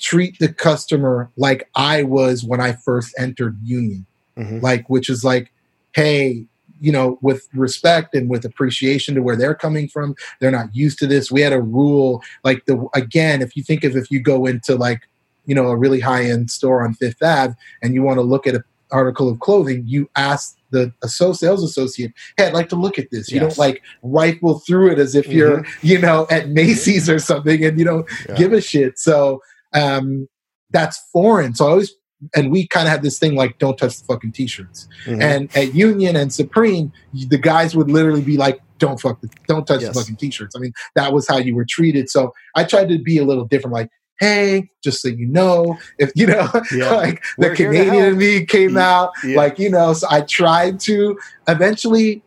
treat 0.00 0.38
the 0.38 0.52
customer 0.52 1.30
like 1.36 1.68
I 1.74 2.02
was 2.02 2.44
when 2.44 2.60
I 2.60 2.72
first 2.72 3.14
entered 3.18 3.58
Union. 3.62 4.06
Mm-hmm. 4.36 4.60
Like 4.60 4.88
which 4.88 5.10
is 5.10 5.24
like, 5.24 5.52
hey, 5.94 6.46
you 6.80 6.90
know, 6.90 7.18
with 7.20 7.46
respect 7.52 8.14
and 8.14 8.28
with 8.30 8.44
appreciation 8.44 9.14
to 9.14 9.22
where 9.22 9.36
they're 9.36 9.54
coming 9.54 9.86
from. 9.86 10.14
They're 10.40 10.50
not 10.50 10.74
used 10.74 10.98
to 11.00 11.06
this. 11.06 11.30
We 11.30 11.42
had 11.42 11.52
a 11.52 11.60
rule 11.60 12.22
like 12.42 12.64
the 12.64 12.88
again, 12.94 13.42
if 13.42 13.56
you 13.56 13.62
think 13.62 13.84
of 13.84 13.96
if 13.96 14.10
you 14.10 14.20
go 14.20 14.46
into 14.46 14.74
like, 14.76 15.02
you 15.46 15.54
know, 15.54 15.68
a 15.68 15.76
really 15.76 16.00
high 16.00 16.24
end 16.24 16.50
store 16.50 16.82
on 16.82 16.94
Fifth 16.94 17.22
Ave 17.22 17.54
and 17.82 17.94
you 17.94 18.02
want 18.02 18.16
to 18.16 18.22
look 18.22 18.46
at 18.46 18.54
an 18.54 18.64
article 18.90 19.28
of 19.28 19.40
clothing, 19.40 19.84
you 19.86 20.08
ask 20.16 20.56
the 20.70 20.92
associate 21.02 21.40
sales 21.40 21.62
associate, 21.62 22.12
hey, 22.36 22.46
I'd 22.46 22.54
like 22.54 22.68
to 22.70 22.76
look 22.76 22.98
at 22.98 23.10
this. 23.10 23.30
You 23.30 23.40
yes. 23.40 23.56
don't 23.56 23.58
like 23.58 23.82
rifle 24.02 24.60
through 24.60 24.92
it 24.92 24.98
as 24.98 25.14
if 25.14 25.26
mm-hmm. 25.26 25.36
you're, 25.36 25.66
you 25.82 25.98
know, 25.98 26.26
at 26.30 26.48
Macy's 26.48 27.10
or 27.10 27.18
something 27.18 27.64
and 27.64 27.78
you 27.78 27.84
don't 27.84 28.06
yeah. 28.28 28.36
give 28.36 28.52
a 28.52 28.60
shit. 28.60 28.98
So 28.98 29.42
um, 29.72 30.28
that's 30.70 30.98
foreign. 31.12 31.54
So 31.54 31.66
I 31.66 31.70
always 31.70 31.94
and 32.34 32.50
we 32.50 32.66
kind 32.66 32.86
of 32.86 32.92
had 32.92 33.02
this 33.02 33.18
thing 33.18 33.34
like 33.34 33.58
don't 33.58 33.78
touch 33.78 33.98
the 33.98 34.04
fucking 34.04 34.32
t-shirts 34.32 34.88
mm-hmm. 35.04 35.22
and 35.22 35.56
at 35.56 35.74
union 35.74 36.16
and 36.16 36.32
supreme 36.32 36.92
the 37.28 37.38
guys 37.38 37.74
would 37.74 37.90
literally 37.90 38.20
be 38.20 38.36
like 38.36 38.60
don't 38.78 39.00
fuck 39.00 39.20
the, 39.20 39.28
don't 39.46 39.66
touch 39.66 39.80
yes. 39.80 39.94
the 39.94 40.00
fucking 40.00 40.16
t-shirts 40.16 40.54
i 40.56 40.58
mean 40.58 40.72
that 40.94 41.12
was 41.12 41.26
how 41.26 41.38
you 41.38 41.54
were 41.54 41.64
treated 41.64 42.08
so 42.08 42.32
i 42.54 42.64
tried 42.64 42.88
to 42.88 42.98
be 42.98 43.18
a 43.18 43.24
little 43.24 43.44
different 43.44 43.72
like 43.72 43.88
hey 44.18 44.68
just 44.84 45.00
so 45.00 45.08
you 45.08 45.26
know 45.26 45.78
if 45.98 46.12
you 46.14 46.26
know 46.26 46.48
yeah. 46.72 46.90
like 46.90 47.24
We're 47.38 47.50
the 47.50 47.56
canadian 47.56 48.18
me 48.18 48.44
came 48.44 48.76
out 48.76 49.12
yeah. 49.24 49.36
like 49.36 49.58
you 49.58 49.70
know 49.70 49.92
so 49.94 50.06
i 50.10 50.20
tried 50.20 50.78
to 50.80 51.18
eventually 51.48 52.22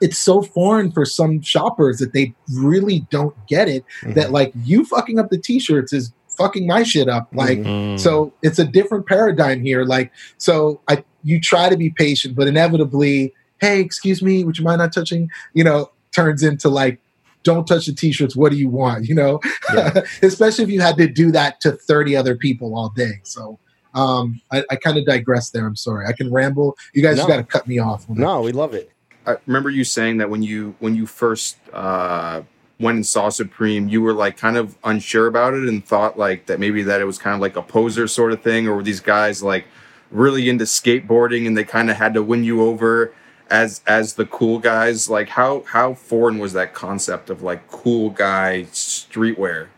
it's 0.00 0.18
so 0.18 0.40
foreign 0.40 0.90
for 0.90 1.04
some 1.04 1.42
shoppers 1.42 1.98
that 1.98 2.14
they 2.14 2.34
really 2.54 3.06
don't 3.10 3.36
get 3.46 3.68
it 3.68 3.84
mm-hmm. 4.00 4.14
that 4.14 4.32
like 4.32 4.52
you 4.64 4.84
fucking 4.84 5.18
up 5.18 5.30
the 5.30 5.38
t-shirts 5.38 5.92
is 5.92 6.12
fucking 6.40 6.66
my 6.66 6.82
shit 6.82 7.08
up. 7.08 7.28
Like, 7.32 7.58
mm-hmm. 7.58 7.98
so 7.98 8.32
it's 8.42 8.58
a 8.58 8.64
different 8.64 9.06
paradigm 9.06 9.62
here. 9.62 9.84
Like, 9.84 10.10
so 10.38 10.80
I, 10.88 11.04
you 11.22 11.40
try 11.40 11.68
to 11.68 11.76
be 11.76 11.90
patient, 11.90 12.34
but 12.34 12.48
inevitably, 12.48 13.34
hey, 13.60 13.80
excuse 13.80 14.22
me, 14.22 14.42
would 14.44 14.58
you 14.58 14.64
mind 14.64 14.78
not 14.78 14.92
touching? 14.92 15.28
You 15.52 15.64
know, 15.64 15.90
turns 16.14 16.42
into 16.42 16.68
like, 16.68 16.98
don't 17.42 17.66
touch 17.66 17.86
the 17.86 17.92
t-shirts. 17.92 18.36
What 18.36 18.52
do 18.52 18.58
you 18.58 18.68
want? 18.68 19.06
You 19.06 19.14
know, 19.14 19.40
yeah. 19.74 20.02
especially 20.22 20.64
if 20.64 20.70
you 20.70 20.80
had 20.80 20.96
to 20.96 21.06
do 21.06 21.30
that 21.32 21.60
to 21.60 21.72
30 21.72 22.16
other 22.16 22.36
people 22.36 22.74
all 22.74 22.90
day. 22.90 23.20
So, 23.22 23.58
um, 23.94 24.40
I, 24.52 24.64
I 24.70 24.76
kind 24.76 24.98
of 24.98 25.04
digress 25.04 25.50
there. 25.50 25.66
I'm 25.66 25.76
sorry. 25.76 26.06
I 26.06 26.12
can 26.12 26.32
ramble. 26.32 26.76
You 26.94 27.02
guys 27.02 27.16
no. 27.16 27.26
got 27.26 27.36
to 27.36 27.44
cut 27.44 27.66
me 27.66 27.78
off. 27.78 28.08
No, 28.08 28.42
we 28.42 28.52
love 28.52 28.74
it. 28.74 28.90
I 29.26 29.36
remember 29.46 29.70
you 29.70 29.84
saying 29.84 30.18
that 30.18 30.30
when 30.30 30.42
you 30.42 30.74
when 30.78 30.94
you 30.94 31.06
first 31.06 31.58
uh, 31.72 32.42
went 32.80 32.96
and 32.96 33.06
saw 33.06 33.28
Supreme, 33.28 33.88
you 33.88 34.02
were 34.02 34.12
like 34.12 34.36
kind 34.36 34.56
of 34.56 34.76
unsure 34.82 35.26
about 35.26 35.54
it 35.54 35.68
and 35.68 35.84
thought 35.84 36.18
like 36.18 36.46
that 36.46 36.58
maybe 36.58 36.82
that 36.82 37.00
it 37.00 37.04
was 37.04 37.18
kind 37.18 37.34
of 37.34 37.40
like 37.40 37.56
a 37.56 37.62
poser 37.62 38.08
sort 38.08 38.32
of 38.32 38.42
thing, 38.42 38.66
or 38.66 38.76
were 38.76 38.82
these 38.82 39.00
guys 39.00 39.42
like 39.42 39.66
really 40.10 40.48
into 40.48 40.64
skateboarding 40.64 41.46
and 41.46 41.56
they 41.56 41.64
kind 41.64 41.90
of 41.90 41.96
had 41.96 42.14
to 42.14 42.22
win 42.22 42.42
you 42.42 42.62
over 42.62 43.12
as 43.50 43.82
as 43.86 44.14
the 44.14 44.26
cool 44.26 44.58
guys? 44.58 45.08
Like 45.08 45.28
how 45.28 45.62
how 45.68 45.94
foreign 45.94 46.38
was 46.38 46.54
that 46.54 46.74
concept 46.74 47.30
of 47.30 47.42
like 47.42 47.68
cool 47.68 48.10
guy 48.10 48.66
streetwear? 48.72 49.68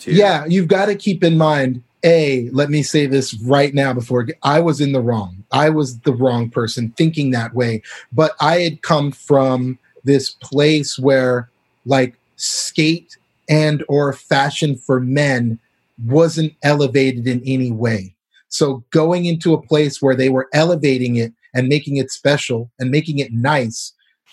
To 0.00 0.10
you? 0.10 0.18
Yeah, 0.18 0.44
you've 0.46 0.68
got 0.68 0.86
to 0.86 0.94
keep 0.94 1.22
in 1.22 1.38
mind. 1.38 1.82
A, 2.02 2.48
let 2.52 2.70
me 2.70 2.82
say 2.82 3.04
this 3.04 3.34
right 3.42 3.74
now 3.74 3.92
before 3.92 4.26
I 4.42 4.58
was 4.58 4.80
in 4.80 4.92
the 4.92 5.02
wrong. 5.02 5.44
I 5.52 5.68
was 5.68 5.98
the 6.00 6.14
wrong 6.14 6.48
person 6.48 6.94
thinking 6.96 7.30
that 7.32 7.52
way. 7.52 7.82
But 8.10 8.32
I 8.40 8.60
had 8.60 8.80
come 8.80 9.12
from 9.12 9.78
this 10.02 10.30
place 10.30 10.98
where, 10.98 11.50
like, 11.84 12.14
skate 12.40 13.16
and 13.48 13.84
or 13.88 14.12
fashion 14.12 14.76
for 14.76 15.00
men 15.00 15.58
wasn't 16.04 16.52
elevated 16.62 17.26
in 17.26 17.42
any 17.44 17.70
way. 17.70 18.14
So 18.48 18.84
going 18.90 19.26
into 19.26 19.54
a 19.54 19.62
place 19.62 20.00
where 20.00 20.14
they 20.14 20.28
were 20.28 20.48
elevating 20.52 21.16
it 21.16 21.32
and 21.54 21.68
making 21.68 21.96
it 21.96 22.10
special 22.10 22.70
and 22.78 22.90
making 22.90 23.18
it 23.18 23.32
nice 23.32 23.92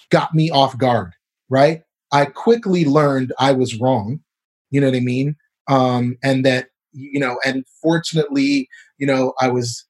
got 0.10 0.34
me 0.34 0.50
off 0.50 0.78
guard, 0.78 1.14
right? 1.50 1.84
I 2.12 2.26
quickly 2.26 2.86
learned 2.86 3.34
I 3.40 3.52
was 3.52 3.80
wrong. 3.80 4.22
You 4.72 4.82
know 4.82 4.88
what 4.88 4.96
I 4.96 5.02
mean? 5.02 5.36
Um, 5.68 6.18
and 6.24 6.46
that, 6.46 6.68
you 6.94 7.20
know, 7.20 7.38
and 7.46 7.66
fortunately, 7.82 8.70
you 8.98 9.06
know, 9.06 9.34
I 9.40 9.50
was 9.50 9.86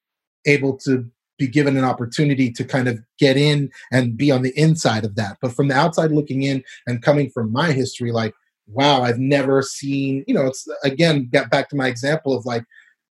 able 0.45 0.77
to 0.79 1.09
be 1.37 1.47
given 1.47 1.77
an 1.77 1.83
opportunity 1.83 2.51
to 2.51 2.63
kind 2.63 2.87
of 2.87 2.99
get 3.19 3.37
in 3.37 3.69
and 3.91 4.17
be 4.17 4.31
on 4.31 4.41
the 4.41 4.57
inside 4.59 5.05
of 5.05 5.15
that. 5.15 5.37
But 5.41 5.53
from 5.53 5.67
the 5.67 5.75
outside 5.75 6.11
looking 6.11 6.43
in 6.43 6.63
and 6.87 7.01
coming 7.01 7.29
from 7.29 7.51
my 7.51 7.71
history, 7.71 8.11
like, 8.11 8.33
wow, 8.67 9.03
I've 9.03 9.19
never 9.19 9.61
seen, 9.61 10.23
you 10.27 10.33
know, 10.33 10.47
it's 10.47 10.67
again, 10.83 11.29
get 11.31 11.49
back 11.49 11.69
to 11.69 11.75
my 11.75 11.87
example 11.87 12.35
of 12.35 12.45
like 12.45 12.63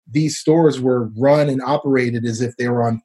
these 0.10 0.38
stores 0.38 0.80
were 0.80 1.10
run 1.18 1.50
and 1.50 1.62
operated 1.62 2.26
as 2.26 2.42
if 2.42 2.56
they 2.58 2.68
were 2.68 2.84
on 2.84 3.02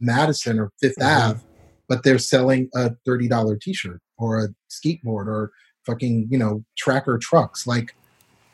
Madison 0.00 0.58
or 0.58 0.72
5th 0.82 0.94
mm-hmm. 0.98 1.30
Ave, 1.30 1.40
but 1.88 2.02
they're 2.02 2.18
selling 2.18 2.68
a 2.74 2.90
$30 3.06 3.60
t 3.60 3.72
shirt 3.72 4.00
or 4.18 4.44
a 4.44 4.48
skateboard 4.70 5.26
or 5.26 5.52
fucking, 5.84 6.28
you 6.30 6.38
know, 6.38 6.64
tracker 6.76 7.18
trucks. 7.18 7.66
Like, 7.66 7.94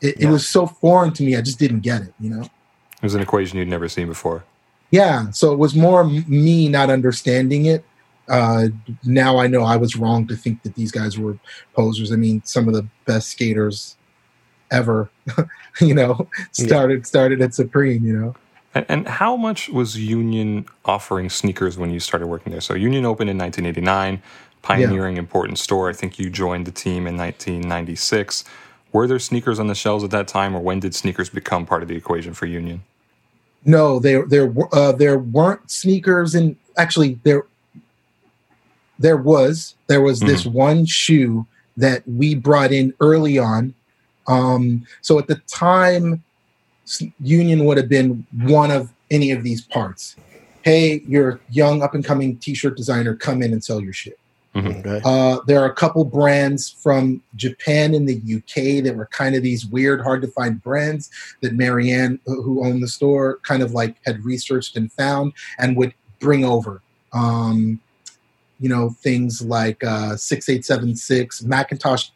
it, 0.01 0.15
yeah. 0.19 0.27
it 0.27 0.31
was 0.31 0.47
so 0.47 0.67
foreign 0.67 1.13
to 1.13 1.23
me. 1.23 1.35
I 1.35 1.41
just 1.41 1.59
didn't 1.59 1.81
get 1.81 2.01
it, 2.01 2.13
you 2.19 2.29
know? 2.29 2.43
It 2.43 3.03
was 3.03 3.15
an 3.15 3.21
equation 3.21 3.57
you'd 3.57 3.67
never 3.67 3.89
seen 3.89 4.07
before. 4.07 4.43
Yeah, 4.93 5.31
so 5.31 5.51
it 5.51 5.57
was 5.57 5.73
more 5.73 6.03
me 6.03 6.69
not 6.69 6.91
understanding 6.91 7.65
it. 7.65 7.83
Uh, 8.29 8.67
now 9.03 9.39
I 9.39 9.47
know 9.47 9.63
I 9.63 9.75
was 9.75 9.95
wrong 9.95 10.27
to 10.27 10.35
think 10.35 10.61
that 10.61 10.75
these 10.75 10.91
guys 10.91 11.17
were 11.17 11.39
posers. 11.75 12.11
I 12.11 12.15
mean, 12.15 12.43
some 12.45 12.67
of 12.67 12.75
the 12.75 12.87
best 13.07 13.29
skaters 13.29 13.95
ever, 14.69 15.09
you 15.81 15.95
know, 15.95 16.27
started 16.51 16.99
yeah. 16.99 17.05
started 17.05 17.41
at 17.41 17.55
Supreme. 17.55 18.05
You 18.05 18.19
know. 18.19 18.35
And, 18.75 18.85
and, 18.87 19.07
how 19.07 19.35
much 19.35 19.67
was 19.67 19.97
Union 19.97 20.67
offering 20.85 21.27
sneakers 21.31 21.75
when 21.75 21.89
you 21.89 21.99
started 21.99 22.27
working 22.27 22.51
there? 22.51 22.61
So 22.61 22.75
Union 22.75 23.03
opened 23.03 23.31
in 23.31 23.37
1989, 23.39 24.21
pioneering 24.61 25.15
yeah. 25.15 25.19
important 25.19 25.57
store. 25.57 25.89
I 25.89 25.93
think 25.93 26.19
you 26.19 26.29
joined 26.29 26.67
the 26.67 26.71
team 26.71 27.07
in 27.07 27.17
1996. 27.17 28.43
Were 28.91 29.07
there 29.07 29.17
sneakers 29.17 29.57
on 29.57 29.65
the 29.65 29.75
shelves 29.75 30.03
at 30.03 30.11
that 30.11 30.27
time, 30.27 30.55
or 30.55 30.59
when 30.59 30.79
did 30.79 30.93
sneakers 30.93 31.31
become 31.31 31.65
part 31.65 31.81
of 31.81 31.89
the 31.89 31.95
equation 31.95 32.35
for 32.35 32.45
Union? 32.45 32.83
No, 33.65 33.99
there 33.99 34.25
there 34.25 34.53
uh, 34.71 34.91
there 34.91 35.19
weren't 35.19 35.71
sneakers, 35.71 36.35
and 36.35 36.55
actually 36.77 37.19
there 37.23 37.45
there 38.99 39.17
was 39.17 39.75
there 39.87 40.01
was 40.01 40.19
mm-hmm. 40.19 40.27
this 40.27 40.45
one 40.45 40.85
shoe 40.85 41.45
that 41.77 42.07
we 42.07 42.35
brought 42.35 42.71
in 42.71 42.93
early 42.99 43.39
on. 43.39 43.73
Um, 44.27 44.85
so 45.01 45.19
at 45.19 45.27
the 45.27 45.35
time, 45.47 46.23
Union 47.19 47.65
would 47.65 47.77
have 47.77 47.89
been 47.89 48.25
one 48.43 48.71
of 48.71 48.91
any 49.11 49.31
of 49.31 49.43
these 49.43 49.61
parts. 49.61 50.15
Hey, 50.61 51.03
you're 51.07 51.39
young 51.49 51.81
up 51.81 51.93
and 51.93 52.05
coming 52.05 52.37
t-shirt 52.37 52.77
designer. 52.77 53.15
Come 53.15 53.41
in 53.41 53.51
and 53.51 53.63
sell 53.63 53.81
your 53.81 53.93
shit. 53.93 54.17
Mm-hmm. 54.55 54.87
Okay. 54.87 55.01
Uh, 55.03 55.39
there 55.47 55.59
are 55.59 55.65
a 55.65 55.73
couple 55.73 56.05
brands 56.05 56.69
from 56.69 57.21
Japan 57.35 57.95
and 57.95 58.07
the 58.07 58.15
UK 58.15 58.83
that 58.83 58.95
were 58.95 59.07
kind 59.07 59.35
of 59.35 59.41
these 59.41 59.65
weird, 59.65 60.01
hard 60.01 60.21
to 60.21 60.27
find 60.27 60.61
brands 60.61 61.09
that 61.41 61.53
Marianne, 61.53 62.19
who 62.25 62.63
owned 62.63 62.83
the 62.83 62.87
store, 62.87 63.39
kind 63.43 63.63
of 63.63 63.71
like 63.71 63.95
had 64.05 64.23
researched 64.23 64.77
and 64.77 64.91
found 64.91 65.33
and 65.57 65.75
would 65.77 65.93
bring 66.19 66.45
over. 66.45 66.81
Um, 67.13 67.79
you 68.59 68.69
know, 68.69 68.91
things 68.91 69.41
like 69.41 69.83
uh, 69.83 70.15
6876, 70.15 71.41
Mackintosh 71.41 72.11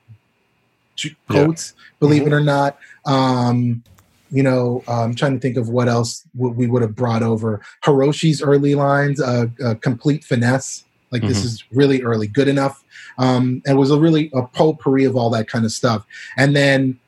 coats, 1.30 1.74
yeah. 1.76 1.84
believe 2.00 2.22
mm-hmm. 2.24 2.34
it 2.34 2.36
or 2.36 2.42
not. 2.42 2.78
Um, 3.06 3.84
you 4.30 4.44
know, 4.44 4.84
uh, 4.88 5.04
I'm 5.04 5.16
trying 5.16 5.34
to 5.34 5.40
think 5.40 5.58
of 5.58 5.70
what 5.70 5.88
else 5.88 6.24
we 6.36 6.68
would 6.68 6.82
have 6.82 6.96
brought 6.96 7.24
over. 7.24 7.62
Hiroshi's 7.84 8.42
early 8.42 8.76
lines, 8.76 9.22
uh, 9.22 9.48
uh, 9.64 9.76
Complete 9.76 10.24
Finesse 10.24 10.84
like 11.12 11.22
mm-hmm. 11.22 11.30
this 11.30 11.44
is 11.44 11.64
really 11.72 12.04
early, 12.04 12.28
Goodenough. 12.28 12.84
Um, 13.18 13.62
and 13.66 13.76
it 13.76 13.80
was 13.80 13.92
a 13.92 14.00
really 14.00 14.30
a 14.34 14.44
potpourri 14.44 15.06
of 15.06 15.16
all 15.16 15.30
that 15.32 15.48
kind 15.48 15.66
of 15.66 15.72
stuff. 15.72 16.06
And 16.38 16.56
then 16.56 17.00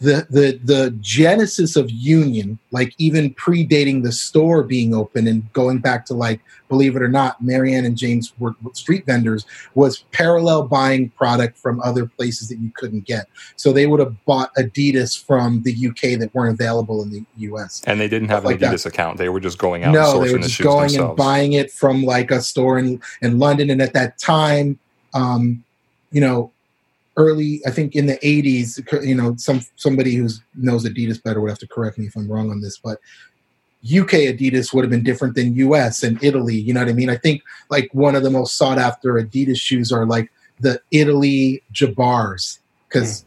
the 0.00 0.26
the 0.30 0.60
the 0.62 0.90
genesis 1.00 1.74
of 1.74 1.90
union 1.90 2.58
like 2.70 2.94
even 2.98 3.34
predating 3.34 4.02
the 4.02 4.12
store 4.12 4.62
being 4.62 4.94
open 4.94 5.26
and 5.26 5.52
going 5.52 5.78
back 5.78 6.06
to 6.06 6.14
like 6.14 6.40
believe 6.68 6.94
it 6.94 7.02
or 7.02 7.08
not 7.08 7.42
marianne 7.42 7.84
and 7.84 7.96
james 7.96 8.32
were 8.38 8.54
street 8.74 9.04
vendors 9.06 9.44
was 9.74 10.04
parallel 10.12 10.62
buying 10.62 11.08
product 11.10 11.58
from 11.58 11.80
other 11.80 12.06
places 12.06 12.48
that 12.48 12.58
you 12.58 12.70
couldn't 12.76 13.04
get 13.04 13.26
so 13.56 13.72
they 13.72 13.86
would 13.86 13.98
have 13.98 14.24
bought 14.24 14.54
adidas 14.54 15.20
from 15.20 15.62
the 15.62 15.88
uk 15.88 16.00
that 16.00 16.30
weren't 16.32 16.54
available 16.54 17.02
in 17.02 17.10
the 17.10 17.24
us 17.48 17.82
and 17.86 18.00
they 18.00 18.08
didn't 18.08 18.28
have 18.28 18.44
an 18.44 18.56
adidas 18.56 18.84
that. 18.84 18.86
account 18.86 19.18
they 19.18 19.28
were 19.28 19.40
just 19.40 19.58
going 19.58 19.82
out 19.82 19.92
no 19.92 20.22
they 20.24 20.32
were 20.32 20.38
just 20.38 20.62
going 20.62 20.82
themselves. 20.82 21.08
and 21.08 21.16
buying 21.16 21.54
it 21.54 21.72
from 21.72 22.04
like 22.04 22.30
a 22.30 22.40
store 22.40 22.78
in, 22.78 23.00
in 23.20 23.38
london 23.38 23.68
and 23.68 23.82
at 23.82 23.92
that 23.92 24.16
time 24.18 24.78
um, 25.14 25.64
you 26.12 26.20
know 26.20 26.52
early, 27.18 27.60
I 27.66 27.70
think 27.70 27.94
in 27.94 28.06
the 28.06 28.16
80s, 28.18 29.04
you 29.06 29.14
know, 29.14 29.34
some 29.36 29.60
somebody 29.76 30.14
who 30.14 30.28
knows 30.54 30.86
Adidas 30.86 31.22
better 31.22 31.40
would 31.40 31.50
have 31.50 31.58
to 31.58 31.68
correct 31.68 31.98
me 31.98 32.06
if 32.06 32.16
I'm 32.16 32.30
wrong 32.30 32.50
on 32.50 32.62
this, 32.62 32.78
but 32.78 32.98
UK 33.84 34.32
Adidas 34.32 34.72
would 34.72 34.84
have 34.84 34.90
been 34.90 35.04
different 35.04 35.34
than 35.34 35.54
US 35.56 36.02
and 36.02 36.22
Italy. 36.22 36.56
You 36.56 36.72
know 36.72 36.80
what 36.80 36.88
I 36.88 36.94
mean? 36.94 37.10
I 37.10 37.16
think 37.16 37.42
like 37.68 37.90
one 37.92 38.14
of 38.14 38.22
the 38.22 38.30
most 38.30 38.56
sought 38.56 38.78
after 38.78 39.14
Adidas 39.14 39.60
shoes 39.60 39.92
are 39.92 40.06
like 40.06 40.30
the 40.60 40.80
Italy 40.90 41.62
Jabbars 41.72 42.60
because 42.88 43.24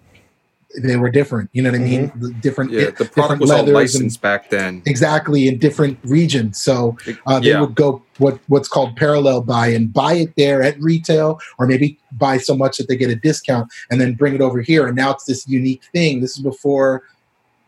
they 0.82 0.96
were 0.98 1.10
different. 1.10 1.50
You 1.54 1.62
know 1.64 1.72
what 1.72 1.82
I 1.82 1.84
mean? 1.84 2.12
The 2.16 2.32
different, 2.42 2.72
Mm-hmm. 2.72 2.80
Yeah, 2.80 2.86
the 2.86 2.92
different 2.92 3.12
product 3.14 3.42
was 3.42 3.52
all 3.52 3.58
leathers 3.58 3.68
and- 3.96 4.04
licensed 4.06 4.22
back 4.22 4.50
then. 4.50 4.82
exactly 4.86 5.48
in 5.48 5.58
different 5.58 5.98
regions. 6.04 6.62
So 6.62 6.98
uh, 7.28 7.40
they 7.40 7.50
yeah. 7.50 7.62
would 7.62 7.76
go 7.76 8.02
what 8.18 8.40
what's 8.48 8.68
called 8.68 8.96
parallel 8.96 9.42
buy 9.42 9.68
and 9.68 9.92
buy 9.92 10.14
it 10.14 10.36
there 10.38 10.62
at 10.64 10.80
retail, 10.80 11.40
or 11.58 11.68
maybe 11.68 11.98
buy 12.14 12.38
so 12.38 12.56
much 12.56 12.78
that 12.78 12.88
they 12.88 12.96
get 12.96 13.10
a 13.10 13.16
discount 13.16 13.72
and 13.90 14.00
then 14.00 14.14
bring 14.14 14.34
it 14.36 14.42
over 14.42 14.62
here. 14.62 14.88
And 14.88 14.96
now 14.96 15.12
it's 15.12 15.26
this 15.26 15.48
unique 15.48 15.82
thing. 15.94 16.22
This 16.22 16.38
is 16.38 16.44
before 16.44 17.04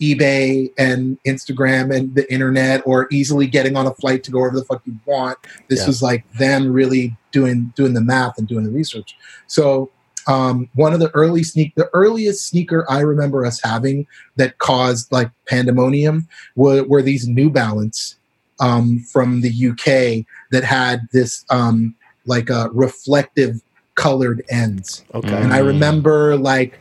eBay 0.01 0.71
and 0.77 1.17
Instagram 1.25 1.95
and 1.95 2.13
the 2.15 2.31
internet, 2.31 2.81
or 2.85 3.07
easily 3.11 3.47
getting 3.47 3.75
on 3.77 3.87
a 3.87 3.93
flight 3.95 4.23
to 4.23 4.31
go 4.31 4.39
wherever 4.39 4.57
the 4.59 4.65
fuck 4.65 4.81
you 4.85 4.97
want. 5.05 5.37
This 5.69 5.81
Yeah. 5.81 5.87
was 5.87 6.01
like 6.01 6.29
them 6.33 6.71
really 6.73 7.15
doing 7.31 7.71
doing 7.75 7.93
the 7.93 8.01
math 8.01 8.37
and 8.37 8.47
doing 8.47 8.63
the 8.65 8.71
research. 8.71 9.15
So 9.47 9.91
um, 10.27 10.69
one 10.75 10.93
of 10.93 10.99
the 10.99 11.09
early 11.12 11.43
sneak, 11.43 11.73
the 11.75 11.89
earliest 11.93 12.47
sneaker 12.47 12.86
I 12.89 12.99
remember 13.01 13.45
us 13.45 13.62
having 13.62 14.07
that 14.38 14.57
caused 14.59 15.12
like 15.12 15.29
pandemonium 15.47 16.27
were, 16.55 16.83
were 16.83 17.01
these 17.01 17.27
New 17.27 17.49
Balance 17.49 18.15
um, 18.59 18.99
from 19.12 19.41
the 19.41 19.49
UK 19.49 20.25
that 20.51 20.63
had 20.63 21.07
this 21.12 21.43
um, 21.49 21.95
like 22.25 22.49
a 22.49 22.69
reflective 22.71 23.62
colored 23.95 24.43
ends. 24.49 25.03
Okay. 25.13 25.36
And 25.36 25.53
I 25.53 25.59
remember 25.59 26.36
like 26.38 26.79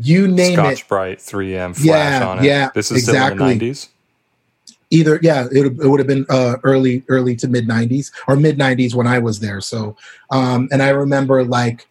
you 0.00 0.26
name 0.28 0.58
it. 0.58 0.62
Scotch 0.62 0.80
it, 0.82 0.88
Brite 0.88 1.18
3M 1.18 1.74
flash 1.76 1.84
Yeah, 1.84 2.26
on 2.26 2.38
it. 2.38 2.44
yeah, 2.44 2.70
This 2.74 2.90
is 2.90 2.98
exactly. 3.06 3.36
still 3.36 3.48
in 3.50 3.58
the 3.58 3.70
90s. 3.72 3.88
either 4.90 5.18
yeah 5.22 5.46
it, 5.50 5.66
it 5.66 5.88
would 5.88 5.98
have 6.00 6.06
been 6.06 6.26
uh, 6.28 6.56
early 6.62 7.02
early 7.08 7.34
to 7.36 7.48
mid 7.48 7.66
90s 7.66 8.10
or 8.28 8.36
mid 8.36 8.58
90s 8.58 8.94
when 8.94 9.06
i 9.06 9.18
was 9.18 9.40
there 9.40 9.60
so 9.60 9.96
um 10.30 10.68
and 10.70 10.82
i 10.82 10.90
remember 10.90 11.42
like 11.42 11.86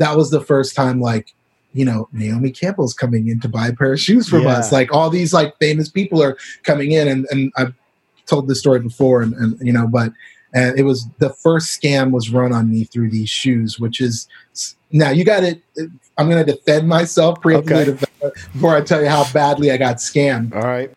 that 0.00 0.16
was 0.16 0.30
the 0.30 0.40
first 0.40 0.74
time 0.74 1.00
like 1.00 1.32
you 1.72 1.84
know 1.84 2.08
naomi 2.12 2.50
campbell's 2.50 2.92
coming 2.94 3.28
in 3.28 3.38
to 3.38 3.48
buy 3.48 3.68
a 3.68 3.72
pair 3.72 3.92
of 3.92 4.00
shoes 4.00 4.28
from 4.28 4.42
Yeah. 4.42 4.58
us 4.58 4.72
like 4.72 4.92
all 4.92 5.08
these 5.08 5.32
like 5.32 5.56
famous 5.60 5.88
people 5.88 6.20
are 6.22 6.36
coming 6.64 6.90
in 6.92 7.06
and 7.06 7.26
and 7.30 7.52
i've 7.56 7.72
told 8.26 8.48
this 8.48 8.58
story 8.58 8.80
before 8.80 9.22
and, 9.22 9.32
and 9.34 9.56
you 9.64 9.72
know 9.72 9.86
but 9.86 10.12
and 10.52 10.76
it 10.78 10.82
was 10.82 11.06
the 11.18 11.30
first 11.30 11.80
scam 11.80 12.10
was 12.10 12.30
run 12.30 12.52
on 12.52 12.68
me 12.70 12.84
through 12.84 13.10
these 13.10 13.30
shoes 13.30 13.78
which 13.78 14.00
is 14.00 14.26
now 14.90 15.10
you 15.10 15.24
got 15.24 15.44
it 15.44 15.62
i'm 16.18 16.28
going 16.28 16.44
to 16.44 16.52
defend 16.52 16.88
myself 16.88 17.38
Okay. 17.46 17.96
before 18.54 18.74
i 18.76 18.80
tell 18.80 19.00
you 19.00 19.08
how 19.08 19.24
badly 19.32 19.70
i 19.70 19.76
got 19.76 19.96
scammed 19.98 20.52
All 20.54 20.62
right. 20.62 20.90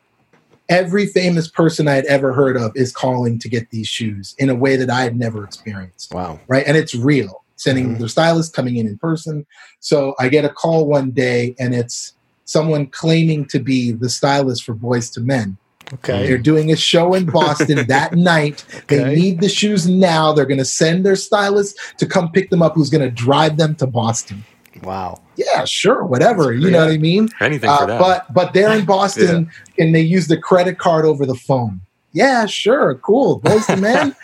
every 0.69 1.05
famous 1.05 1.47
person 1.47 1.87
I 1.87 1.93
had 1.93 2.05
ever 2.05 2.33
heard 2.33 2.57
of 2.57 2.71
is 2.75 2.91
calling 2.91 3.37
to 3.39 3.47
get 3.49 3.69
these 3.69 3.87
shoes 3.87 4.33
in 4.39 4.49
a 4.49 4.55
way 4.55 4.75
that 4.77 4.89
I 4.89 5.01
had 5.01 5.15
never 5.19 5.43
experienced. 5.43 6.13
Wow. 6.13 6.39
Right. 6.47 6.63
And 6.65 6.75
it's 6.77 6.95
real. 6.95 7.42
Sending 7.63 7.95
Mhm. 7.95 7.99
their 7.99 8.07
stylist 8.09 8.53
coming 8.53 8.75
in 8.77 8.85
in 8.87 8.97
person. 8.97 9.45
So 9.79 10.15
I 10.19 10.27
get 10.29 10.43
a 10.43 10.49
call 10.49 10.85
one 10.85 11.11
day 11.11 11.55
and 11.59 11.73
it's 11.73 12.13
someone 12.45 12.87
claiming 12.87 13.45
to 13.53 13.59
be 13.59 13.91
the 13.93 14.09
stylist 14.09 14.63
for 14.65 14.75
Boyz 14.75 15.17
II 15.17 15.23
Men. 15.23 15.57
Okay. 15.93 16.27
They're 16.27 16.37
doing 16.51 16.71
a 16.71 16.75
show 16.75 17.13
in 17.13 17.25
Boston 17.25 17.85
that 17.87 18.15
night. 18.33 18.65
They 18.87 19.15
need 19.15 19.39
the 19.41 19.47
shoes 19.49 19.87
now. 19.87 20.33
They're 20.33 20.45
going 20.53 20.57
to 20.59 20.65
send 20.83 21.05
their 21.05 21.15
stylist 21.15 21.77
to 21.99 22.05
come 22.05 22.31
pick 22.31 22.49
them 22.49 22.61
up, 22.61 22.73
who's 22.75 22.89
going 22.89 23.03
to 23.09 23.11
drive 23.11 23.55
them 23.57 23.75
to 23.75 23.87
Boston. 23.87 24.43
Wow. 24.81 25.21
Yeah, 25.37 25.63
sure, 25.65 26.03
whatever. 26.03 26.51
You 26.51 26.69
know 26.71 26.79
what 26.85 26.91
I 26.93 26.97
mean? 26.97 27.29
Anything 27.39 27.69
Uh, 27.69 27.77
for 27.77 27.87
that. 27.87 27.99
but 27.99 28.33
but 28.33 28.53
they're 28.53 28.73
in 28.77 28.85
Boston 28.97 29.49
and 29.79 29.93
they 29.95 30.01
use 30.01 30.27
the 30.27 30.37
credit 30.37 30.79
card 30.79 31.05
over 31.05 31.25
the 31.25 31.35
phone. 31.35 31.79
Yeah, 32.15 32.45
sure, 32.45 32.95
cool. 32.95 33.39
Boyz 33.41 33.67
II 33.75 33.81
Men. 33.81 34.15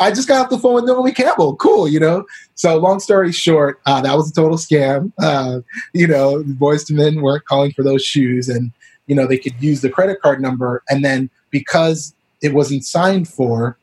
I 0.00 0.10
just 0.10 0.26
got 0.26 0.40
off 0.44 0.50
the 0.50 0.58
phone 0.58 0.74
with 0.74 0.84
Naomi 0.86 1.12
Campbell. 1.12 1.54
Cool, 1.56 1.86
you 1.88 2.00
know. 2.00 2.24
So 2.56 2.76
long 2.78 2.98
story 2.98 3.30
short, 3.32 3.80
uh, 3.86 4.00
that 4.00 4.16
was 4.16 4.30
a 4.30 4.34
total 4.34 4.58
scam. 4.58 5.12
Uh, 5.20 5.60
you 5.94 6.08
know, 6.08 6.42
Boyz 6.42 6.90
II 6.90 6.96
Men 6.96 7.22
weren't 7.22 7.44
calling 7.44 7.70
for 7.72 7.84
those 7.84 8.04
shoes, 8.04 8.48
and 8.48 8.72
you 9.06 9.14
know 9.14 9.26
they 9.26 9.38
could 9.38 9.54
use 9.62 9.82
the 9.82 9.88
credit 9.88 10.20
card 10.20 10.42
number, 10.42 10.82
and 10.88 11.04
then 11.04 11.30
because 11.50 12.12
it 12.42 12.54
wasn't 12.54 12.84
signed 12.84 13.28
for, 13.28 13.78